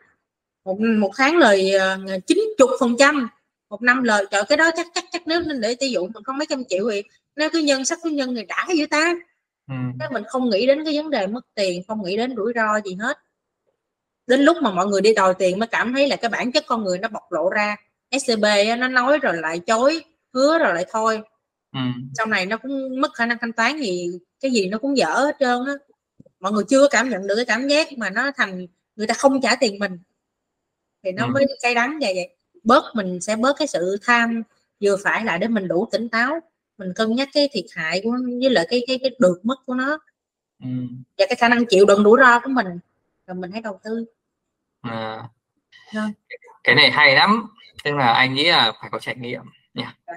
một 0.65 0.79
một 0.79 1.11
tháng 1.15 1.37
lời 1.37 1.73
ờ, 1.73 1.97
chín 2.27 2.39
chục 2.57 2.69
phần 2.79 2.95
trăm 2.99 3.29
một 3.69 3.81
năm 3.81 4.03
lời. 4.03 4.25
Trời 4.31 4.43
cái 4.49 4.57
đó 4.57 4.69
chắc 4.75 4.87
chắc 4.93 5.03
chắc 5.11 5.21
nếu 5.25 5.41
nên 5.41 5.61
để 5.61 5.75
tiêu 5.75 5.89
dụ 5.89 6.07
mình 6.07 6.23
có 6.23 6.33
mấy 6.33 6.47
trăm 6.49 6.63
triệu 6.69 6.89
thì 6.91 7.03
nếu 7.35 7.49
cứ 7.53 7.59
nhân 7.59 7.85
sắc 7.85 7.99
cứ 8.03 8.09
nhân 8.09 8.33
người 8.33 8.45
đã 8.45 8.65
vậy 8.67 8.87
ta. 8.87 9.13
Ừ. 9.67 9.75
mình 10.11 10.23
không 10.27 10.49
nghĩ 10.49 10.67
đến 10.67 10.85
cái 10.85 10.97
vấn 10.97 11.09
đề 11.09 11.27
mất 11.27 11.41
tiền 11.55 11.81
không 11.87 12.03
nghĩ 12.03 12.17
đến 12.17 12.35
rủi 12.35 12.53
ro 12.55 12.81
gì 12.85 12.97
hết. 12.99 13.17
Đến 14.27 14.41
lúc 14.41 14.57
mà 14.61 14.71
mọi 14.71 14.87
người 14.87 15.01
đi 15.01 15.13
đòi 15.13 15.33
tiền 15.33 15.59
mới 15.59 15.67
cảm 15.67 15.93
thấy 15.93 16.07
là 16.07 16.15
cái 16.15 16.29
bản 16.29 16.51
chất 16.51 16.63
con 16.67 16.83
người 16.83 16.99
nó 16.99 17.07
bộc 17.07 17.31
lộ 17.31 17.49
ra. 17.49 17.75
Scb 18.19 18.45
nó 18.79 18.87
nói 18.87 19.19
rồi 19.19 19.37
lại 19.37 19.59
chối 19.59 20.03
hứa 20.33 20.59
rồi 20.59 20.73
lại 20.73 20.85
thôi 20.91 21.21
ừ. 21.75 21.81
sau 22.17 22.25
này 22.25 22.45
nó 22.45 22.57
cũng 22.57 23.01
mất 23.01 23.13
khả 23.13 23.25
năng 23.25 23.37
thanh 23.41 23.53
toán 23.53 23.77
thì 23.79 24.07
cái 24.41 24.51
gì 24.51 24.67
nó 24.67 24.77
cũng 24.77 24.97
dở 24.97 25.13
hết 25.13 25.35
trơn 25.39 25.65
á 25.65 25.73
mọi 26.39 26.51
người 26.51 26.63
chưa 26.69 26.87
cảm 26.91 27.09
nhận 27.09 27.27
được 27.27 27.35
cái 27.35 27.45
cảm 27.45 27.67
giác 27.67 27.87
mà 27.97 28.09
nó 28.09 28.31
thành 28.37 28.67
người 28.95 29.07
ta 29.07 29.13
không 29.13 29.41
trả 29.41 29.55
tiền 29.55 29.79
mình 29.79 29.99
thì 31.03 31.11
nó 31.11 31.25
ừ. 31.25 31.31
mới 31.33 31.45
cay 31.61 31.75
đắng 31.75 31.97
vậy 32.01 32.13
vậy 32.15 32.35
bớt 32.63 32.83
mình 32.95 33.21
sẽ 33.21 33.35
bớt 33.35 33.55
cái 33.59 33.67
sự 33.67 33.97
tham 34.01 34.43
vừa 34.81 34.97
phải 35.03 35.25
lại 35.25 35.39
để 35.39 35.47
mình 35.47 35.67
đủ 35.67 35.87
tỉnh 35.91 36.09
táo 36.09 36.39
mình 36.77 36.93
cân 36.95 37.15
nhắc 37.15 37.29
cái 37.33 37.49
thiệt 37.51 37.65
hại 37.71 38.01
của 38.03 38.17
với 38.41 38.49
lại 38.49 38.67
cái 38.69 38.83
cái 38.87 38.99
cái 39.01 39.11
được 39.19 39.39
mất 39.43 39.55
của 39.65 39.73
nó 39.73 39.97
ừ. 40.63 40.69
và 41.17 41.25
cái 41.29 41.35
khả 41.35 41.49
năng 41.49 41.65
chịu 41.65 41.85
đựng 41.85 42.03
rủi 42.03 42.17
ro 42.19 42.39
của 42.39 42.49
mình 42.49 42.67
rồi 43.27 43.35
mình 43.35 43.51
hãy 43.51 43.61
đầu 43.61 43.79
tư 43.83 44.05
à. 44.81 45.29
cái 46.63 46.75
này 46.75 46.91
hay 46.91 47.15
lắm 47.15 47.47
tức 47.83 47.91
là 47.91 48.13
anh 48.13 48.33
nghĩ 48.33 48.43
là 48.51 48.71
phải 48.81 48.89
có 48.89 48.99
trải 48.99 49.15
nghiệm 49.15 49.41
nha 49.73 49.95
dạ. 50.07 50.13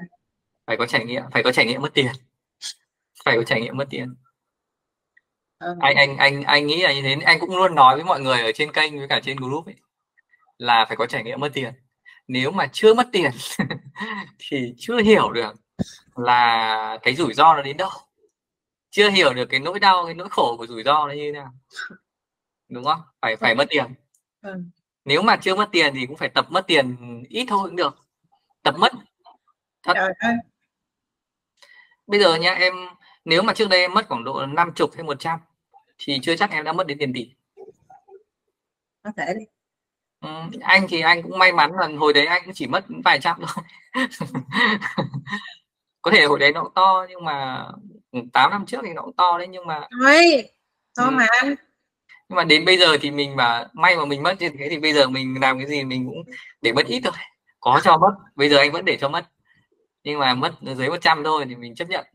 Phải 0.68 0.76
có 0.76 0.86
trải 0.86 1.04
nghiệm 1.04 1.22
phải 1.32 1.42
có 1.42 1.52
trải 1.52 1.66
nghiệm 1.66 1.82
mất 1.82 1.94
tiền. 1.94 2.12
Phải 3.24 3.36
có 3.36 3.42
trải 3.42 3.60
nghiệm 3.60 3.76
mất 3.76 3.86
tiền. 3.90 4.14
Ừ. 5.58 5.74
anh 5.80 5.96
anh 5.96 6.16
anh 6.16 6.42
anh 6.42 6.66
nghĩ 6.66 6.82
là 6.82 6.92
như 6.92 7.02
thế. 7.02 7.16
Anh 7.24 7.40
cũng 7.40 7.56
luôn 7.56 7.74
nói 7.74 7.94
với 7.94 8.04
mọi 8.04 8.20
người 8.20 8.40
ở 8.40 8.52
trên 8.52 8.72
kênh 8.72 8.98
với 8.98 9.08
cả 9.08 9.20
trên 9.22 9.36
group 9.36 9.66
ấy, 9.66 9.74
là 10.58 10.84
phải 10.88 10.96
có 10.96 11.06
trải 11.06 11.24
nghiệm 11.24 11.40
mất 11.40 11.50
tiền. 11.54 11.72
Nếu 12.28 12.50
mà 12.50 12.68
chưa 12.72 12.94
mất 12.94 13.08
tiền 13.12 13.30
thì 14.38 14.74
chưa 14.78 15.00
hiểu 15.00 15.32
được 15.32 15.52
là 16.16 16.98
cái 17.02 17.14
rủi 17.14 17.34
ro 17.34 17.54
nó 17.54 17.62
đến 17.62 17.76
đâu. 17.76 17.90
Chưa 18.90 19.10
hiểu 19.10 19.34
được 19.34 19.46
cái 19.50 19.60
nỗi 19.60 19.80
đau 19.80 20.04
cái 20.04 20.14
nỗi 20.14 20.28
khổ 20.30 20.56
của 20.58 20.66
rủi 20.66 20.82
ro 20.82 21.06
nó 21.06 21.12
như 21.12 21.22
thế 21.22 21.32
nào. 21.32 21.52
Đúng 22.68 22.84
không? 22.84 23.00
Phải 23.20 23.36
phải 23.36 23.54
mất 23.54 23.66
tiền. 23.70 23.94
Ừ. 24.42 24.62
nếu 25.04 25.22
mà 25.22 25.36
chưa 25.36 25.56
mất 25.56 25.68
tiền 25.72 25.94
thì 25.94 26.06
cũng 26.06 26.16
phải 26.16 26.28
tập 26.28 26.46
mất 26.50 26.66
tiền 26.66 26.96
ít 27.28 27.46
thôi 27.48 27.68
cũng 27.68 27.76
được. 27.76 27.96
Tập 28.62 28.74
mất. 28.78 28.92
Thật 29.82 29.94
bây 32.08 32.20
giờ 32.20 32.34
nha 32.34 32.52
em 32.52 32.74
nếu 33.24 33.42
mà 33.42 33.54
trước 33.54 33.68
đây 33.68 33.80
em 33.80 33.94
mất 33.94 34.08
khoảng 34.08 34.24
độ 34.24 34.46
50 34.46 34.88
hay 34.94 35.04
100 35.04 35.38
thì 35.98 36.18
chưa 36.22 36.36
chắc 36.36 36.50
em 36.50 36.64
đã 36.64 36.72
mất 36.72 36.86
đến 36.86 36.98
tiền 36.98 37.12
tỷ. 37.14 37.30
Có 39.02 39.10
thể 39.16 39.34
đi. 39.38 39.44
Ừ, 40.20 40.58
anh 40.60 40.86
thì 40.88 41.00
anh 41.00 41.22
cũng 41.22 41.38
may 41.38 41.52
mắn 41.52 41.72
là 41.72 41.88
hồi 41.98 42.12
đấy 42.12 42.26
anh 42.26 42.42
cũng 42.44 42.54
chỉ 42.54 42.66
mất 42.66 42.84
vài 43.04 43.20
trăm 43.20 43.36
thôi. 43.40 43.64
Có 46.02 46.10
thể 46.10 46.24
hồi 46.24 46.38
đấy 46.38 46.52
nó 46.52 46.62
cũng 46.62 46.74
to 46.74 47.06
nhưng 47.08 47.24
mà 47.24 47.66
8 48.32 48.50
năm 48.50 48.66
trước 48.66 48.78
thì 48.82 48.92
nó 48.92 49.02
cũng 49.02 49.16
to 49.16 49.38
đấy 49.38 49.46
nhưng 49.50 49.66
mà 49.66 49.80
Ôi, 50.04 50.44
to 50.96 51.04
ừ. 51.04 51.10
mà. 51.10 51.26
Anh 51.40 51.54
nhưng 52.28 52.36
mà 52.36 52.44
đến 52.44 52.64
bây 52.64 52.78
giờ 52.78 52.96
thì 53.00 53.10
mình 53.10 53.36
mà 53.36 53.66
may 53.72 53.96
mà 53.96 54.04
mình 54.04 54.22
mất 54.22 54.40
như 54.40 54.48
thế 54.58 54.68
thì 54.70 54.78
bây 54.78 54.92
giờ 54.92 55.08
mình 55.08 55.40
làm 55.40 55.58
cái 55.58 55.68
gì 55.68 55.84
mình 55.84 56.06
cũng 56.06 56.22
để 56.62 56.72
mất 56.72 56.86
ít 56.86 57.00
thôi. 57.04 57.12
Có 57.60 57.80
cho 57.84 57.98
mất 57.98 58.14
bây 58.36 58.48
giờ 58.48 58.58
anh 58.58 58.72
vẫn 58.72 58.84
để 58.84 58.96
cho 58.96 59.08
mất 59.08 59.24
nhưng 60.08 60.18
mà 60.18 60.34
mất 60.34 60.52
dưới 60.76 60.88
100 60.88 61.24
thôi 61.24 61.44
thì 61.48 61.56
mình 61.56 61.74
chấp 61.74 61.88
nhận. 61.88 62.06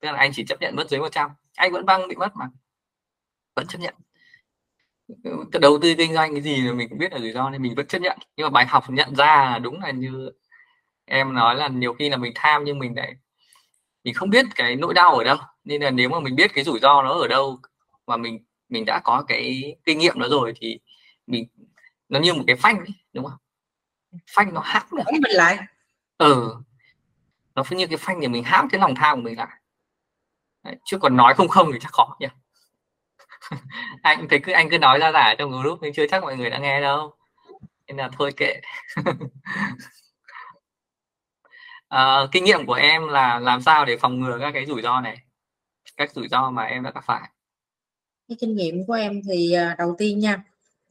Tức 0.00 0.10
là 0.10 0.18
anh 0.18 0.30
chỉ 0.34 0.44
chấp 0.44 0.60
nhận 0.60 0.76
mất 0.76 0.90
dưới 0.90 1.00
100 1.00 1.30
anh 1.56 1.72
vẫn 1.72 1.86
băng 1.86 2.08
bị 2.08 2.16
mất 2.16 2.36
mà. 2.36 2.46
Vẫn 3.56 3.66
chấp 3.66 3.78
nhận. 3.78 3.94
Cái 5.52 5.60
đầu 5.60 5.78
tư 5.82 5.94
kinh 5.98 6.14
doanh 6.14 6.32
cái 6.34 6.42
gì 6.42 6.56
là 6.60 6.72
mình 6.72 6.88
cũng 6.88 6.98
biết 6.98 7.12
là 7.12 7.18
rủi 7.18 7.32
ro 7.32 7.50
nên 7.50 7.62
mình 7.62 7.74
vẫn 7.74 7.86
chấp 7.86 7.98
nhận. 7.98 8.18
Nhưng 8.36 8.44
mà 8.44 8.50
bài 8.50 8.66
học 8.66 8.84
nhận 8.88 9.14
ra 9.14 9.50
là 9.50 9.58
đúng 9.58 9.80
là 9.80 9.90
như 9.90 10.30
em 11.04 11.34
nói 11.34 11.56
là 11.56 11.68
nhiều 11.68 11.94
khi 11.94 12.08
là 12.08 12.16
mình 12.16 12.32
tham 12.34 12.64
nhưng 12.64 12.78
mình 12.78 12.96
lại 12.96 13.14
mình 14.04 14.14
không 14.14 14.30
biết 14.30 14.46
cái 14.54 14.76
nỗi 14.76 14.94
đau 14.94 15.14
ở 15.14 15.24
đâu. 15.24 15.36
Nên 15.64 15.82
là 15.82 15.90
nếu 15.90 16.08
mà 16.08 16.20
mình 16.20 16.36
biết 16.36 16.50
cái 16.54 16.64
rủi 16.64 16.78
ro 16.80 17.02
nó 17.02 17.20
ở 17.20 17.28
đâu 17.28 17.60
và 18.06 18.16
mình 18.16 18.44
mình 18.68 18.84
đã 18.84 19.00
có 19.04 19.24
cái 19.28 19.74
kinh 19.84 19.98
nghiệm 19.98 20.18
đó 20.18 20.28
rồi 20.30 20.52
thì 20.56 20.80
mình 21.26 21.46
nó 22.08 22.20
như 22.20 22.34
một 22.34 22.44
cái 22.46 22.56
phanh 22.56 22.78
ấy, 22.78 22.94
đúng 23.12 23.24
không? 23.24 23.38
Phanh 24.30 24.54
nó 24.54 24.60
hãm 24.64 24.82
được. 24.92 25.02
Mình 25.12 25.22
lại. 25.36 25.58
Ừ 26.18 26.54
nó 27.54 27.62
như 27.70 27.86
cái 27.86 27.96
phanh 27.96 28.20
để 28.20 28.28
mình 28.28 28.44
hãm 28.44 28.68
cái 28.68 28.80
lòng 28.80 28.94
tham 28.94 29.16
của 29.16 29.22
mình 29.22 29.38
lại. 29.38 29.60
Đấy, 30.64 30.76
chứ 30.84 30.98
còn 30.98 31.16
nói 31.16 31.34
không 31.34 31.48
không 31.48 31.72
thì 31.72 31.78
chắc 31.80 31.92
khó 31.92 32.16
nhỉ. 32.20 32.26
Anh 34.02 34.28
thấy 34.28 34.40
cứ 34.42 34.52
anh 34.52 34.70
cứ 34.70 34.78
nói 34.78 34.98
ra 34.98 35.12
giả 35.12 35.34
trong 35.38 35.50
group 35.50 35.78
nhưng 35.82 35.94
chưa 35.94 36.06
chắc 36.06 36.22
mọi 36.22 36.36
người 36.36 36.50
đã 36.50 36.58
nghe 36.58 36.80
đâu. 36.80 37.14
Nên 37.86 37.96
là 37.96 38.10
thôi 38.18 38.32
kệ. 38.36 38.60
À, 41.88 42.16
kinh 42.32 42.44
nghiệm 42.44 42.66
của 42.66 42.74
em 42.74 43.08
là 43.08 43.38
làm 43.38 43.62
sao 43.62 43.84
để 43.84 43.96
phòng 43.96 44.20
ngừa 44.20 44.38
các 44.40 44.50
cái 44.54 44.66
rủi 44.66 44.82
ro 44.82 45.00
này? 45.00 45.18
Các 45.96 46.12
rủi 46.12 46.28
ro 46.28 46.50
mà 46.50 46.64
em 46.64 46.82
đã 46.82 46.90
gặp 46.94 47.04
phải. 47.04 47.28
Cái 48.28 48.36
kinh 48.40 48.56
nghiệm 48.56 48.86
của 48.86 48.92
em 48.92 49.20
thì 49.28 49.52
à, 49.52 49.74
đầu 49.78 49.94
tiên 49.98 50.18
nha 50.18 50.42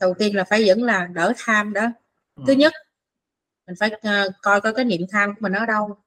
đầu 0.02 0.14
tiên 0.20 0.36
là 0.36 0.44
phải 0.44 0.64
vẫn 0.68 0.84
là 0.84 1.06
đỡ 1.06 1.34
tham 1.38 1.74
đó. 1.74 1.82
Ừ. 2.36 2.44
thứ 2.48 2.54
nhất 2.54 2.74
mình 3.68 3.76
phải 3.80 3.92
uh, 3.94 4.34
coi 4.42 4.62
coi 4.62 4.74
cái 4.74 4.86
niệm 4.86 5.02
tham 5.12 5.36
của 5.36 5.40
mình 5.40 5.54
ở 5.54 5.66
đâu 5.66 5.98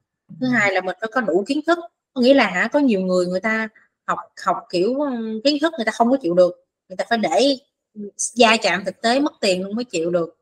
thứ 0.41 0.47
hai 0.47 0.73
là 0.73 0.81
mình 0.81 0.95
phải 1.01 1.09
có 1.13 1.21
đủ 1.21 1.43
kiến 1.47 1.61
thức 1.67 1.79
có 2.13 2.21
nghĩa 2.21 2.33
là 2.33 2.47
hả 2.47 2.67
có 2.67 2.79
nhiều 2.79 3.01
người 3.01 3.25
người 3.25 3.39
ta 3.39 3.67
học 4.07 4.19
học 4.45 4.57
kiểu 4.69 4.95
kiến 5.43 5.57
thức 5.61 5.73
người 5.77 5.85
ta 5.85 5.91
không 5.91 6.11
có 6.11 6.17
chịu 6.21 6.33
được 6.33 6.65
người 6.89 6.97
ta 6.97 7.05
phải 7.09 7.17
để 7.17 7.57
gia 8.17 8.57
chạm 8.57 8.85
thực 8.85 9.01
tế 9.01 9.19
mất 9.19 9.33
tiền 9.41 9.63
luôn 9.63 9.75
mới 9.75 9.85
chịu 9.85 10.11
được. 10.11 10.37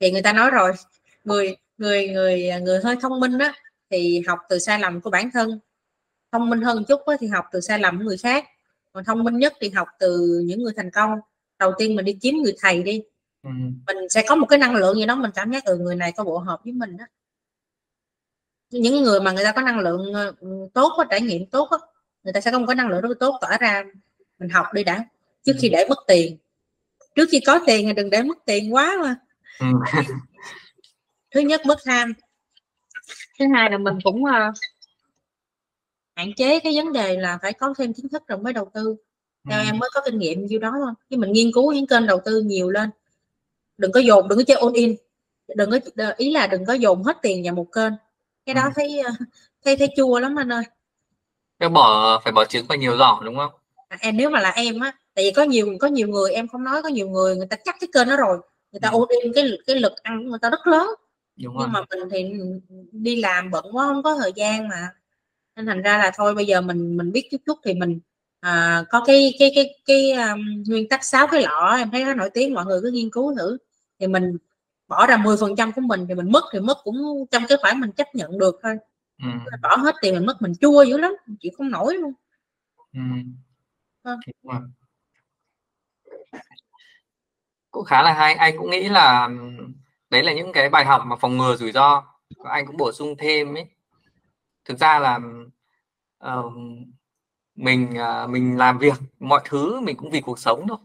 Thì 0.00 0.12
người 0.12 0.22
ta 0.22 0.32
nói 0.32 0.50
rồi 0.50 0.72
người 1.24 1.56
người 1.78 2.08
người 2.08 2.50
người 2.62 2.80
hơi 2.84 2.96
thông 3.00 3.20
minh 3.20 3.38
đó 3.38 3.52
thì 3.90 4.22
học 4.26 4.38
từ 4.48 4.58
sai 4.58 4.78
lầm 4.78 5.00
của 5.00 5.10
bản 5.10 5.30
thân. 5.30 5.60
Thông 6.32 6.50
minh 6.50 6.60
hơn 6.60 6.84
chút 6.88 7.00
thì 7.20 7.26
học 7.26 7.44
từ 7.52 7.60
sai 7.60 7.78
lầm 7.78 7.98
của 7.98 8.04
người 8.04 8.18
khác. 8.18 8.44
Còn 8.92 9.04
thông 9.04 9.24
minh 9.24 9.38
nhất 9.38 9.52
thì 9.60 9.70
học 9.70 9.88
từ 9.98 10.42
những 10.46 10.62
người 10.62 10.72
thành 10.76 10.90
công. 10.90 11.10
Đầu 11.58 11.72
tiên 11.78 11.96
mình 11.96 12.04
đi 12.04 12.18
kiếm 12.22 12.36
người 12.42 12.54
thầy 12.60 12.82
đi. 12.82 13.02
Ừ. 13.42 13.50
mình 13.86 13.96
sẽ 14.10 14.24
có 14.28 14.34
một 14.34 14.46
cái 14.46 14.58
năng 14.58 14.74
lượng 14.74 14.96
gì 14.96 15.06
đó 15.06 15.16
mình 15.16 15.30
cảm 15.34 15.52
giác 15.52 15.62
từ 15.66 15.78
người 15.78 15.96
này 15.96 16.12
có 16.12 16.24
bộ 16.24 16.38
hợp 16.38 16.60
với 16.64 16.72
mình 16.72 16.96
đó 16.96 17.04
những 18.70 19.02
người 19.02 19.20
mà 19.20 19.32
người 19.32 19.44
ta 19.44 19.52
có 19.52 19.62
năng 19.62 19.78
lượng 19.78 20.12
ờ, 20.12 20.34
tốt 20.74 20.92
có 20.96 21.04
trải 21.04 21.20
nghiệm 21.20 21.46
tốt 21.46 21.68
đó, 21.70 21.80
người 22.24 22.32
ta 22.32 22.40
sẽ 22.40 22.50
có 22.50 22.58
một 22.58 22.66
cái 22.66 22.74
năng 22.74 22.88
lượng 22.88 23.00
rất 23.00 23.08
tốt 23.20 23.38
tỏa 23.40 23.58
ra 23.60 23.84
mình 24.38 24.48
học 24.48 24.66
đi 24.74 24.84
đã. 24.84 25.04
Trước 25.44 25.52
khi 25.60 25.68
ừ. 25.68 25.72
để 25.72 25.86
mất 25.88 25.98
tiền. 26.06 26.36
Trước 27.14 27.28
khi 27.30 27.40
có 27.46 27.60
tiền 27.66 27.86
thì 27.86 27.92
đừng 27.92 28.10
để 28.10 28.22
mất 28.22 28.38
tiền 28.46 28.74
quá 28.74 28.96
mà. 29.02 29.16
Ừ. 29.60 29.66
thứ 31.34 31.40
nhất 31.40 31.66
mất 31.66 31.78
tham 31.84 32.12
thứ 33.38 33.44
hai 33.54 33.70
là 33.70 33.78
mình 33.78 33.98
cũng 34.04 34.24
uh, 34.24 34.54
hạn 36.16 36.30
chế 36.36 36.60
cái 36.60 36.72
vấn 36.76 36.92
đề 36.92 37.16
là 37.16 37.38
phải 37.42 37.52
có 37.52 37.74
thêm 37.78 37.92
kiến 37.92 38.08
thức 38.08 38.22
rồi 38.26 38.38
mới 38.38 38.52
đầu 38.52 38.70
tư. 38.74 38.96
Theo 39.50 39.60
ừ. 39.60 39.64
em 39.66 39.78
mới 39.78 39.90
có 39.94 40.00
kinh 40.04 40.18
nghiệm 40.18 40.46
nhiêu 40.46 40.60
đó 40.60 40.72
thôi. 40.74 40.92
Khi 41.10 41.16
mình 41.16 41.32
nghiên 41.32 41.52
cứu 41.52 41.72
những 41.72 41.86
kênh 41.86 42.06
đầu 42.06 42.20
tư 42.24 42.40
nhiều 42.40 42.70
lên. 42.70 42.90
Đừng 43.78 43.92
có 43.92 44.00
dồn 44.00 44.28
đừng 44.28 44.38
có 44.38 44.44
chơi 44.46 44.56
all 44.56 44.74
in. 44.74 44.96
Đừng 45.56 45.70
có 45.70 45.78
ý 46.16 46.32
là 46.32 46.46
đừng 46.46 46.64
có 46.64 46.72
dồn 46.72 47.02
hết 47.02 47.16
tiền 47.22 47.42
vào 47.44 47.54
một 47.54 47.66
kênh 47.72 47.92
cái 48.46 48.54
đó 48.54 48.62
ừ. 48.64 48.70
thấy 48.74 48.98
ờ, 48.98 49.12
thấy 49.64 49.76
thấy 49.76 49.88
chua 49.96 50.18
lắm 50.18 50.38
anh 50.38 50.52
ơi 50.52 50.62
Em 51.58 51.72
bỏ 51.72 52.20
phải 52.24 52.32
bỏ 52.32 52.44
trứng 52.44 52.66
vào 52.66 52.78
nhiều 52.78 52.96
giỏ 52.96 53.20
đúng 53.24 53.36
không 53.36 53.52
à, 53.88 53.98
em 54.00 54.16
nếu 54.16 54.30
mà 54.30 54.40
là 54.40 54.50
em 54.50 54.80
á 54.80 54.92
tại 55.14 55.24
vì 55.24 55.30
có 55.30 55.42
nhiều 55.42 55.76
có 55.80 55.88
nhiều 55.88 56.08
người 56.08 56.32
em 56.32 56.48
không 56.48 56.64
nói 56.64 56.82
có 56.82 56.88
nhiều 56.88 57.08
người 57.08 57.36
người 57.36 57.46
ta 57.46 57.56
chắc 57.64 57.76
cái 57.80 57.88
kênh 57.94 58.08
đó 58.08 58.16
rồi 58.16 58.38
người 58.72 58.80
ta 58.80 58.88
ừ. 58.88 59.06
in 59.22 59.32
cái 59.32 59.44
cái 59.66 59.76
lực 59.76 59.92
ăn 60.02 60.24
của 60.24 60.30
người 60.30 60.38
ta 60.42 60.50
rất 60.50 60.66
lớn 60.66 60.86
đúng 61.36 61.54
nhưng 61.58 61.58
rồi. 61.58 61.68
mà 61.68 61.80
mình 61.90 62.08
thì 62.10 62.32
đi 62.92 63.16
làm 63.16 63.50
bận 63.50 63.64
quá 63.72 63.86
không 63.86 64.02
có 64.02 64.16
thời 64.16 64.32
gian 64.36 64.68
mà 64.68 64.90
nên 65.56 65.66
thành 65.66 65.82
ra 65.82 65.98
là 65.98 66.12
thôi 66.16 66.34
bây 66.34 66.46
giờ 66.46 66.60
mình 66.60 66.96
mình 66.96 67.12
biết 67.12 67.28
chút 67.30 67.38
chút 67.46 67.58
thì 67.64 67.74
mình 67.74 68.00
à, 68.40 68.84
có 68.90 69.02
cái 69.06 69.34
cái 69.38 69.52
cái 69.54 69.74
cái 69.86 70.12
um, 70.12 70.62
nguyên 70.66 70.88
tắc 70.88 71.04
sáu 71.04 71.26
cái 71.26 71.42
lọ 71.42 71.76
em 71.78 71.90
thấy 71.90 72.04
nó 72.04 72.14
nổi 72.14 72.30
tiếng 72.34 72.54
mọi 72.54 72.66
người 72.66 72.80
cứ 72.82 72.90
nghiên 72.90 73.10
cứu 73.10 73.34
thử 73.38 73.58
thì 74.00 74.06
mình 74.06 74.36
bỏ 74.88 75.06
ra 75.06 75.16
10 75.16 75.36
phần 75.40 75.56
trăm 75.56 75.72
của 75.72 75.80
mình 75.80 76.06
thì 76.08 76.14
mình 76.14 76.32
mất 76.32 76.44
thì 76.52 76.60
mất 76.60 76.78
cũng 76.84 76.96
trong 77.30 77.42
cái 77.48 77.58
khoản 77.60 77.80
mình 77.80 77.92
chấp 77.92 78.14
nhận 78.14 78.38
được 78.38 78.60
thôi 78.62 78.76
ừ. 79.22 79.28
bỏ 79.62 79.76
hết 79.76 79.94
tiền 80.00 80.14
mình 80.14 80.26
mất 80.26 80.42
mình 80.42 80.52
chua 80.60 80.82
dữ 80.82 80.98
lắm 80.98 81.12
chịu 81.40 81.52
không 81.56 81.70
nổi 81.70 81.94
luôn 81.94 82.12
ừ. 82.92 83.00
à. 84.02 84.60
cũng 87.70 87.84
khá 87.84 88.02
là 88.02 88.12
hay 88.14 88.34
anh 88.34 88.58
cũng 88.58 88.70
nghĩ 88.70 88.88
là 88.88 89.28
đấy 90.10 90.22
là 90.22 90.32
những 90.32 90.52
cái 90.52 90.68
bài 90.68 90.84
học 90.84 91.02
mà 91.06 91.16
phòng 91.16 91.36
ngừa 91.36 91.56
rủi 91.56 91.72
ro 91.72 92.04
anh 92.44 92.66
cũng 92.66 92.76
bổ 92.76 92.92
sung 92.92 93.14
thêm 93.18 93.54
ấy 93.54 93.66
thực 94.64 94.78
ra 94.78 94.98
là 94.98 95.20
uh, 96.24 96.52
mình 97.54 97.94
uh, 98.24 98.30
mình 98.30 98.56
làm 98.58 98.78
việc 98.78 98.94
mọi 99.18 99.40
thứ 99.44 99.80
mình 99.80 99.96
cũng 99.96 100.10
vì 100.10 100.20
cuộc 100.20 100.38
sống 100.38 100.66
thôi 100.68 100.78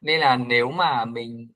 nên 0.00 0.20
là 0.20 0.36
nếu 0.36 0.70
mà 0.70 1.04
mình 1.04 1.48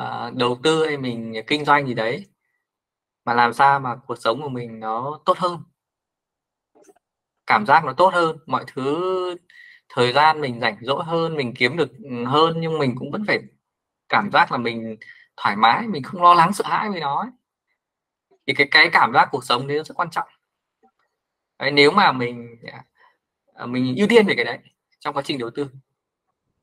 uh, 0.00 0.34
đầu 0.34 0.58
tư 0.62 0.86
hay 0.86 0.96
mình 0.96 1.34
kinh 1.46 1.64
doanh 1.64 1.86
gì 1.86 1.94
đấy 1.94 2.26
mà 3.24 3.34
làm 3.34 3.52
sao 3.52 3.80
mà 3.80 3.96
cuộc 4.06 4.16
sống 4.18 4.42
của 4.42 4.48
mình 4.48 4.80
nó 4.80 5.20
tốt 5.24 5.38
hơn? 5.38 5.62
Cảm 7.46 7.66
giác 7.66 7.84
nó 7.84 7.92
tốt 7.92 8.14
hơn 8.14 8.38
mọi 8.46 8.64
thứ 8.66 9.36
thời 9.88 10.12
gian 10.12 10.40
mình 10.40 10.60
rảnh 10.60 10.76
rỗi 10.80 11.04
hơn 11.04 11.36
mình 11.36 11.54
kiếm 11.56 11.76
được 11.76 11.90
ừ, 12.02 12.24
hơn 12.26 12.54
nhưng 12.60 12.78
mình 12.78 12.94
cũng 12.98 13.10
vẫn 13.10 13.24
phải 13.26 13.38
cảm 14.08 14.30
giác 14.32 14.52
là 14.52 14.58
mình 14.58 14.96
thoải 15.36 15.56
mái 15.56 15.86
mình 15.88 16.02
không 16.02 16.22
lo 16.22 16.34
lắng 16.34 16.52
sợ 16.52 16.64
hãi 16.68 16.90
với 16.90 17.00
nó 17.00 17.20
ấy. 17.20 17.30
thì 18.46 18.54
cái 18.54 18.68
cái 18.70 18.90
cảm 18.92 19.12
giác 19.12 19.28
cuộc 19.32 19.44
sống 19.44 19.66
đấy 19.66 19.78
rất 19.84 19.94
quan 19.94 20.10
trọng. 20.10 20.28
Đấy, 21.58 21.70
nếu 21.70 21.90
mà 21.90 22.12
mình 22.12 22.56
à, 22.72 22.84
à, 23.54 23.66
mình 23.66 23.94
ưu 23.96 24.08
tiên 24.08 24.26
về 24.26 24.34
cái 24.36 24.44
đấy 24.44 24.58
trong 25.00 25.14
quá 25.14 25.22
trình 25.26 25.38
đầu 25.38 25.50
tư 25.50 25.70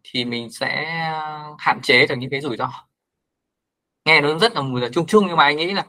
thì 0.03 0.25
mình 0.25 0.51
sẽ 0.51 0.85
hạn 1.59 1.79
chế 1.83 2.07
được 2.07 2.15
những 2.15 2.29
cái 2.29 2.41
rủi 2.41 2.57
ro 2.57 2.71
nghe 4.05 4.21
nó 4.21 4.37
rất 4.39 4.53
là 4.55 4.61
mùi 4.61 4.81
là 4.81 4.89
chung 4.93 5.05
chung 5.07 5.27
nhưng 5.27 5.37
mà 5.37 5.43
anh 5.43 5.57
nghĩ 5.57 5.73
là 5.73 5.85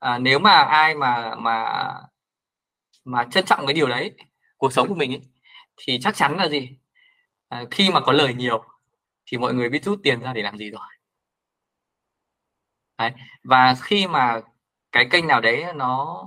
à, 0.00 0.18
nếu 0.18 0.38
mà 0.38 0.50
ai 0.50 0.94
mà 0.94 1.34
mà 1.38 1.84
mà 3.04 3.24
trân 3.30 3.44
trọng 3.44 3.66
cái 3.66 3.74
điều 3.74 3.88
đấy 3.88 4.14
cuộc 4.56 4.72
sống 4.72 4.88
của 4.88 4.94
mình 4.94 5.12
ấy, 5.12 5.22
thì 5.76 5.98
chắc 6.02 6.14
chắn 6.16 6.36
là 6.36 6.48
gì 6.48 6.78
à, 7.48 7.64
khi 7.70 7.90
mà 7.90 8.00
có 8.00 8.12
lời 8.12 8.34
nhiều 8.34 8.64
thì 9.26 9.38
mọi 9.38 9.54
người 9.54 9.68
biết 9.68 9.84
rút 9.84 10.00
tiền 10.02 10.20
ra 10.20 10.32
để 10.32 10.42
làm 10.42 10.58
gì 10.58 10.70
rồi 10.70 10.80
đấy. 12.98 13.12
và 13.44 13.74
khi 13.82 14.06
mà 14.06 14.40
cái 14.92 15.06
kênh 15.10 15.26
nào 15.26 15.40
đấy 15.40 15.64
nó 15.74 16.24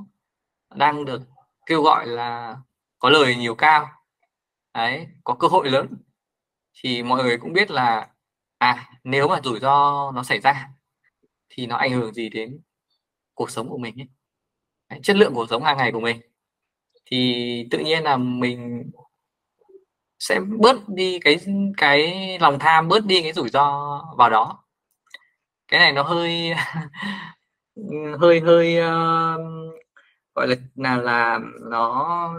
đang 0.75 1.05
được 1.05 1.21
kêu 1.65 1.81
gọi 1.83 2.07
là 2.07 2.57
có 2.99 3.09
lời 3.09 3.35
nhiều 3.35 3.55
cao 3.55 3.89
đấy 4.73 5.07
có 5.23 5.35
cơ 5.39 5.47
hội 5.47 5.69
lớn 5.69 5.87
thì 6.73 7.03
mọi 7.03 7.23
người 7.23 7.37
cũng 7.37 7.53
biết 7.53 7.71
là 7.71 8.09
à 8.57 8.89
nếu 9.03 9.27
mà 9.27 9.41
rủi 9.43 9.59
ro 9.59 10.11
nó 10.11 10.23
xảy 10.23 10.39
ra 10.39 10.69
thì 11.57 11.67
nó 11.67 11.75
ảnh 11.75 11.91
hưởng 11.91 12.13
gì 12.13 12.29
đến 12.29 12.61
cuộc 13.33 13.51
sống 13.51 13.69
của 13.69 13.77
mình 13.77 14.01
ấy. 14.01 14.07
Đấy, 14.89 14.99
chất 15.03 15.17
lượng 15.17 15.33
cuộc 15.35 15.47
sống 15.49 15.63
hàng 15.63 15.77
ngày 15.77 15.91
của 15.91 15.99
mình. 15.99 16.21
Thì 17.05 17.67
tự 17.71 17.79
nhiên 17.79 18.03
là 18.03 18.17
mình 18.17 18.91
sẽ 20.19 20.39
bớt 20.59 20.89
đi 20.89 21.19
cái 21.19 21.37
cái 21.77 22.37
lòng 22.39 22.59
tham 22.59 22.87
bớt 22.87 23.05
đi 23.05 23.21
cái 23.21 23.33
rủi 23.33 23.49
ro 23.49 24.01
vào 24.17 24.29
đó. 24.29 24.63
Cái 25.67 25.79
này 25.79 25.91
nó 25.93 26.03
hơi 26.03 26.53
hơi 28.19 28.39
hơi 28.39 28.77
uh, 28.77 29.77
gọi 30.35 30.47
là 30.47 30.55
là 30.75 30.97
là 30.97 31.39
nó 31.71 32.29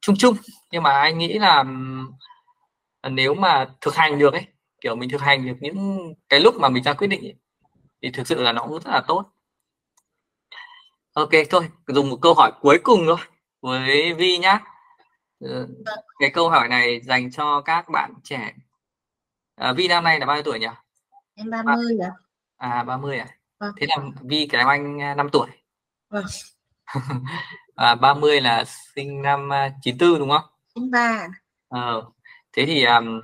chung 0.00 0.16
chung. 0.18 0.36
Nhưng 0.72 0.82
mà 0.82 0.90
anh 0.92 1.18
nghĩ 1.18 1.38
là 1.38 1.64
ờ, 3.00 3.10
nếu 3.10 3.34
mà 3.34 3.66
thực 3.80 3.94
hành 3.96 4.18
được 4.18 4.32
ấy 4.32 4.46
kiểu 4.80 4.96
mình 4.96 5.10
thực 5.10 5.20
hành 5.20 5.46
được 5.46 5.56
những 5.60 5.98
cái 6.28 6.40
lúc 6.40 6.54
mà 6.60 6.68
mình 6.68 6.82
ra 6.84 6.92
quyết 6.92 7.06
định 7.08 7.24
ấy, 7.24 7.34
thì 8.04 8.10
thực 8.10 8.26
sự 8.26 8.42
là 8.42 8.52
nó 8.52 8.62
cũng 8.62 8.72
rất 8.72 8.90
là 8.90 9.02
tốt. 9.08 9.24
Ok 11.12 11.30
thôi 11.50 11.68
dùng 11.86 12.10
một 12.10 12.18
câu 12.22 12.34
hỏi 12.34 12.52
cuối 12.60 12.78
cùng 12.82 13.00
thôi 13.06 13.16
với 13.60 14.14
Vi 14.14 14.38
nhá. 14.38 14.60
Ờ, 15.40 15.68
cái 16.18 16.30
câu 16.30 16.50
hỏi 16.50 16.68
này 16.68 17.00
dành 17.00 17.30
cho 17.30 17.60
các 17.60 17.88
bạn 17.88 18.14
trẻ. 18.24 18.54
À, 19.56 19.72
Vi 19.72 19.88
năm 19.88 20.04
nay 20.04 20.20
là 20.20 20.26
bao 20.26 20.36
nhiêu 20.36 20.42
tuổi 20.42 20.58
nhỉ? 20.58 20.66
Em 21.34 21.50
30 21.50 21.98
ạ. 22.02 22.10
À 22.56 22.82
30 22.82 23.18
à? 23.18 23.26
Vâng. 23.58 23.72
thế 23.80 23.86
là 23.90 23.96
Vi 24.22 24.48
kém 24.50 24.66
anh 24.66 24.98
5 24.98 25.26
à, 25.26 25.30
tuổi. 25.32 25.48
Vâng. 26.10 26.24
à, 27.74 27.94
30 27.94 28.40
là 28.40 28.64
sinh 28.94 29.22
năm 29.22 29.48
94 29.82 30.14
à, 30.14 30.18
đúng 30.18 30.30
không? 30.30 30.44
93 30.74 31.28
ờ, 31.68 32.10
thế 32.52 32.66
thì 32.66 32.84
um, 32.84 33.20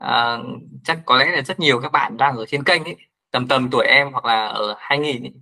uh, 0.00 0.60
chắc 0.84 0.98
có 1.06 1.16
lẽ 1.16 1.26
là 1.26 1.42
rất 1.42 1.60
nhiều 1.60 1.80
các 1.80 1.92
bạn 1.92 2.16
đang 2.16 2.36
ở 2.36 2.46
trên 2.46 2.64
kênh 2.64 2.84
ấy 2.84 2.96
tầm 3.36 3.48
tầm 3.48 3.68
tuổi 3.72 3.86
em 3.86 4.12
hoặc 4.12 4.24
là 4.24 4.46
ở 4.46 4.74
2000 4.78 5.22
ấy, 5.22 5.32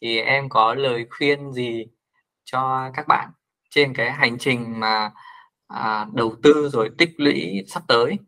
thì 0.00 0.18
em 0.18 0.48
có 0.48 0.74
lời 0.74 1.06
khuyên 1.10 1.52
gì 1.52 1.86
cho 2.44 2.90
các 2.94 3.08
bạn 3.08 3.30
trên 3.70 3.94
cái 3.94 4.12
hành 4.12 4.38
trình 4.38 4.80
mà 4.80 5.10
à, 5.68 6.06
đầu 6.14 6.34
tư 6.42 6.68
rồi 6.72 6.90
tích 6.98 7.10
lũy 7.16 7.64
sắp 7.68 7.82
tới? 7.88 8.18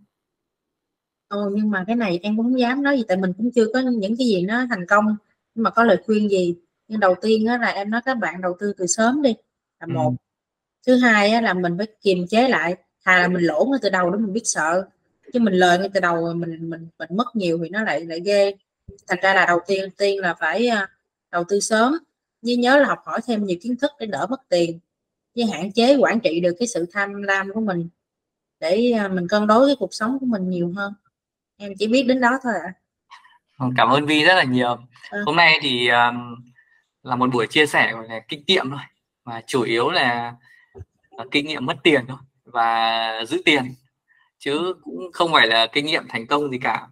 Ồ, 1.28 1.50
nhưng 1.52 1.70
mà 1.70 1.84
cái 1.86 1.96
này 1.96 2.18
em 2.22 2.36
cũng 2.36 2.46
không 2.46 2.60
dám 2.60 2.82
nói 2.82 2.96
gì 2.96 3.04
tại 3.08 3.16
mình 3.16 3.32
cũng 3.38 3.50
chưa 3.54 3.66
có 3.74 3.80
những 3.80 4.16
cái 4.18 4.26
gì 4.26 4.42
nó 4.42 4.66
thành 4.70 4.86
công. 4.88 5.06
Nhưng 5.54 5.62
mà 5.62 5.70
có 5.70 5.84
lời 5.84 5.96
khuyên 6.06 6.30
gì? 6.30 6.56
Nhưng 6.88 7.00
đầu 7.00 7.14
tiên 7.22 7.46
đó 7.46 7.56
là 7.56 7.68
em 7.68 7.90
nói 7.90 8.00
các 8.04 8.14
bạn 8.18 8.40
đầu 8.40 8.56
tư 8.60 8.72
từ 8.78 8.86
sớm 8.86 9.22
đi 9.22 9.34
là 9.80 9.86
một. 9.86 10.10
Ừ. 10.10 10.16
thứ 10.86 10.96
hai 10.96 11.30
á, 11.30 11.40
là 11.40 11.54
mình 11.54 11.78
phải 11.78 11.86
kiềm 12.02 12.26
chế 12.30 12.48
lại 12.48 12.76
thà 13.04 13.18
là 13.18 13.28
mình 13.28 13.42
lỗ 13.42 13.64
ngay 13.70 13.78
từ 13.82 13.90
đầu 13.90 14.10
để 14.10 14.18
mình 14.18 14.32
biết 14.32 14.42
sợ. 14.44 14.88
Chứ 15.32 15.40
mình 15.40 15.54
lời 15.54 15.78
ngay 15.78 15.88
từ 15.94 16.00
đầu 16.00 16.34
mình 16.34 16.70
mình 16.70 16.88
mình 16.98 17.08
mất 17.16 17.36
nhiều 17.36 17.58
thì 17.62 17.68
nó 17.70 17.82
lại 17.82 18.04
lại 18.06 18.20
ghê 18.24 18.54
thành 19.08 19.18
ra 19.22 19.34
là 19.34 19.46
đầu 19.46 19.60
tiên 19.66 19.90
tiên 19.98 20.20
là 20.20 20.34
phải 20.34 20.68
à, 20.68 20.88
đầu 21.32 21.44
tư 21.48 21.60
sớm 21.60 21.94
với 22.42 22.56
nhớ 22.56 22.76
là 22.78 22.86
học 22.86 22.98
hỏi 23.06 23.20
thêm 23.26 23.44
nhiều 23.44 23.58
kiến 23.62 23.76
thức 23.76 23.90
để 24.00 24.06
đỡ 24.06 24.26
mất 24.30 24.48
tiền 24.48 24.78
với 25.36 25.44
hạn 25.46 25.72
chế 25.72 25.96
quản 25.96 26.20
trị 26.20 26.40
được 26.40 26.56
cái 26.58 26.68
sự 26.68 26.86
tham 26.92 27.22
lam 27.22 27.52
của 27.52 27.60
mình 27.60 27.88
để 28.60 28.92
à, 28.98 29.08
mình 29.08 29.28
cân 29.28 29.46
đối 29.46 29.66
cái 29.66 29.76
cuộc 29.78 29.94
sống 29.94 30.18
của 30.20 30.26
mình 30.26 30.50
nhiều 30.50 30.72
hơn 30.76 30.92
em 31.56 31.72
chỉ 31.78 31.86
biết 31.86 32.02
đến 32.02 32.20
đó 32.20 32.38
thôi 32.42 32.52
ạ 32.64 32.72
à. 33.58 33.66
cảm 33.76 33.88
ơn 33.88 34.06
Vi 34.06 34.24
rất 34.24 34.34
là 34.34 34.44
nhiều 34.44 34.76
à. 35.10 35.18
hôm 35.26 35.36
nay 35.36 35.58
thì 35.62 35.88
um, 35.88 36.34
là 37.02 37.16
một 37.16 37.30
buổi 37.32 37.46
chia 37.46 37.66
sẻ 37.66 37.92
là 38.08 38.20
kinh 38.28 38.44
nghiệm 38.46 38.70
thôi 38.70 38.80
và 39.24 39.42
chủ 39.46 39.62
yếu 39.62 39.90
là, 39.90 40.34
là 41.10 41.24
kinh 41.30 41.46
nghiệm 41.46 41.66
mất 41.66 41.76
tiền 41.82 42.04
thôi 42.08 42.18
và 42.44 43.10
giữ 43.28 43.42
tiền 43.44 43.74
chứ 44.38 44.74
cũng 44.82 45.12
không 45.12 45.32
phải 45.32 45.46
là 45.46 45.66
kinh 45.66 45.86
nghiệm 45.86 46.04
thành 46.08 46.26
công 46.26 46.50
gì 46.50 46.58
cả 46.58 46.88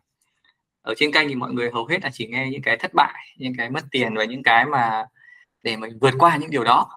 ở 0.82 0.94
trên 0.96 1.12
kênh 1.12 1.28
thì 1.28 1.34
mọi 1.34 1.52
người 1.52 1.70
hầu 1.70 1.86
hết 1.86 2.02
là 2.02 2.10
chỉ 2.12 2.26
nghe 2.26 2.48
những 2.50 2.62
cái 2.62 2.76
thất 2.76 2.94
bại 2.94 3.26
những 3.36 3.52
cái 3.58 3.70
mất 3.70 3.80
tiền 3.90 4.14
và 4.16 4.24
những 4.24 4.42
cái 4.42 4.66
mà 4.66 5.04
để 5.62 5.76
mình 5.76 5.98
vượt 6.00 6.14
qua 6.18 6.36
những 6.36 6.50
điều 6.50 6.64
đó. 6.64 6.88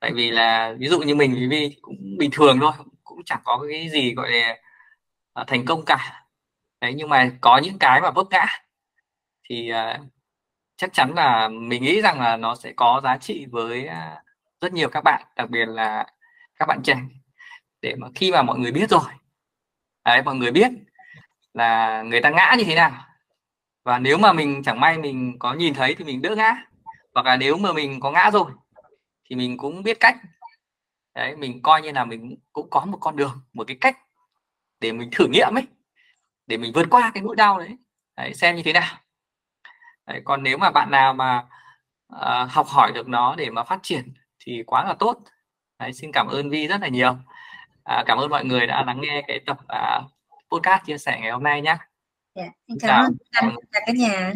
Tại 0.00 0.12
vì 0.14 0.30
là 0.30 0.74
ví 0.78 0.88
dụ 0.88 1.00
như 1.00 1.14
mình 1.14 1.34
thì 1.36 1.48
Vi 1.48 1.78
cũng 1.82 1.96
bình 2.18 2.30
thường 2.32 2.58
thôi 2.60 2.72
cũng 3.04 3.24
chẳng 3.24 3.40
có 3.44 3.66
cái 3.70 3.88
gì 3.88 4.14
gọi 4.14 4.30
là 4.30 4.56
uh, 5.40 5.46
thành 5.46 5.64
công 5.64 5.84
cả. 5.84 6.26
Đấy 6.80 6.94
nhưng 6.96 7.08
mà 7.08 7.30
có 7.40 7.58
những 7.58 7.78
cái 7.78 8.00
mà 8.00 8.10
vấp 8.10 8.26
ngã 8.30 8.46
thì 9.48 9.72
uh, 9.72 10.00
chắc 10.76 10.92
chắn 10.92 11.14
là 11.14 11.48
mình 11.48 11.82
nghĩ 11.82 12.00
rằng 12.00 12.20
là 12.20 12.36
nó 12.36 12.54
sẽ 12.54 12.72
có 12.76 13.00
giá 13.04 13.16
trị 13.18 13.46
với 13.50 13.86
uh, 13.86 14.24
rất 14.60 14.72
nhiều 14.72 14.88
các 14.88 15.04
bạn 15.04 15.22
đặc 15.36 15.50
biệt 15.50 15.66
là 15.68 16.06
các 16.58 16.66
bạn 16.68 16.80
trẻ. 16.84 16.96
Để 17.82 17.94
mà 17.98 18.08
khi 18.14 18.32
mà 18.32 18.42
mọi 18.42 18.58
người 18.58 18.72
biết 18.72 18.90
rồi 18.90 19.02
đấy 20.04 20.22
mọi 20.22 20.34
người 20.34 20.50
biết 20.50 20.68
là 21.54 22.02
người 22.02 22.20
ta 22.20 22.30
ngã 22.30 22.54
như 22.58 22.64
thế 22.64 22.74
nào. 22.74 22.92
Và 23.84 23.98
nếu 23.98 24.18
mà 24.18 24.32
mình 24.32 24.62
chẳng 24.62 24.80
may 24.80 24.98
mình 24.98 25.36
có 25.38 25.54
nhìn 25.54 25.74
thấy 25.74 25.94
thì 25.94 26.04
mình 26.04 26.22
đỡ 26.22 26.34
ngã. 26.36 26.56
Hoặc 27.14 27.26
là 27.26 27.36
nếu 27.36 27.56
mà 27.56 27.72
mình 27.72 28.00
có 28.00 28.10
ngã 28.10 28.30
rồi 28.30 28.50
thì 29.24 29.36
mình 29.36 29.58
cũng 29.58 29.82
biết 29.82 30.00
cách. 30.00 30.16
Đấy 31.14 31.36
mình 31.36 31.62
coi 31.62 31.82
như 31.82 31.92
là 31.92 32.04
mình 32.04 32.36
cũng 32.52 32.70
có 32.70 32.84
một 32.84 32.98
con 33.00 33.16
đường 33.16 33.40
một 33.52 33.64
cái 33.66 33.76
cách 33.80 33.98
để 34.80 34.92
mình 34.92 35.10
thử 35.12 35.26
nghiệm 35.26 35.54
ấy 35.54 35.66
để 36.46 36.56
mình 36.56 36.72
vượt 36.74 36.86
qua 36.90 37.10
cái 37.14 37.22
nỗi 37.22 37.36
đau 37.36 37.58
đấy, 37.58 37.76
đấy 38.16 38.34
xem 38.34 38.56
như 38.56 38.62
thế 38.62 38.72
nào. 38.72 38.96
Đấy, 40.06 40.20
còn 40.24 40.42
nếu 40.42 40.58
mà 40.58 40.70
bạn 40.70 40.90
nào 40.90 41.14
mà 41.14 41.44
uh, 42.14 42.50
học 42.50 42.66
hỏi 42.66 42.92
được 42.92 43.08
nó 43.08 43.34
để 43.36 43.50
mà 43.50 43.64
phát 43.64 43.78
triển 43.82 44.14
thì 44.38 44.62
quá 44.66 44.84
là 44.84 44.94
tốt. 44.98 45.18
Đấy, 45.78 45.92
xin 45.92 46.12
cảm 46.12 46.26
ơn 46.26 46.50
Vi 46.50 46.66
rất 46.66 46.80
là 46.80 46.88
nhiều. 46.88 47.16
À, 47.84 48.04
cảm 48.06 48.18
ơn 48.18 48.30
mọi 48.30 48.44
người 48.44 48.66
đã 48.66 48.84
lắng 48.84 49.00
nghe 49.00 49.22
cái 49.26 49.40
tập 49.46 49.58
uh, 49.62 50.10
podcast 50.52 50.84
chia 50.86 50.98
sẻ 50.98 51.18
ngày 51.20 51.30
hôm 51.30 51.42
nay 51.42 51.62
nhé 51.62 51.76
dạ, 52.34 52.50
cảm 52.80 53.04
ơn 53.04 53.56
cả 53.72 53.80
nhà 53.94 54.32